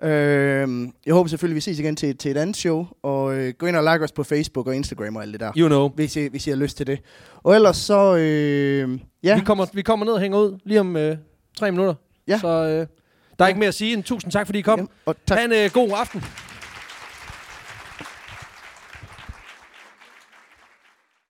Øhm, 0.04 0.94
jeg 1.06 1.14
håber 1.14 1.30
selvfølgelig, 1.30 1.56
vi 1.56 1.62
ses 1.62 1.80
igen 1.80 1.96
til, 1.96 2.18
til 2.18 2.32
et 2.32 2.38
andet 2.38 2.58
show, 2.58 2.88
og 3.04 3.36
øh, 3.36 3.54
gå 3.58 3.66
ind 3.66 3.76
og 3.76 3.94
like 3.94 4.04
os 4.04 4.12
på 4.12 4.24
Facebook 4.24 4.68
og 4.68 4.76
Instagram 4.76 5.16
og 5.16 5.22
alt 5.24 5.32
det 5.34 5.40
der, 5.40 5.52
you 5.58 5.68
know. 5.68 5.90
hvis 5.90 6.16
I, 6.16 6.28
hvis 6.28 6.48
I 6.48 6.50
har 6.50 6.58
lyst 6.58 6.78
til 6.78 6.88
det. 6.88 7.00
Og 7.44 7.56
ellers 7.56 7.78
så, 7.78 8.16
øh, 8.16 9.00
ja, 9.24 9.36
Vi, 9.36 9.42
kommer, 9.46 9.66
vi 9.74 9.82
kommer 9.82 10.06
ned 10.06 10.14
og 10.14 10.20
hænger 10.20 10.38
ud 10.38 10.60
lige 10.66 10.80
om 10.80 10.96
øh, 10.98 11.18
tre 11.58 11.72
minutter. 11.72 11.94
Ja. 12.28 12.40
Så 12.40 12.48
øh, 12.48 12.88
der 13.40 13.46
er 13.46 13.48
ikke 13.48 13.60
mere 13.60 13.68
at 13.68 13.74
sige 13.74 13.94
end 13.94 14.04
tusind 14.04 14.32
tak, 14.32 14.46
fordi 14.46 14.60
I 14.60 14.62
kom. 14.62 14.80
ja, 14.80 14.86
og 15.06 15.16
tak 15.28 15.38
Ha' 15.38 15.46
en 15.46 15.52
øh, 15.52 15.70
god 15.74 15.90
aften. 15.96 16.24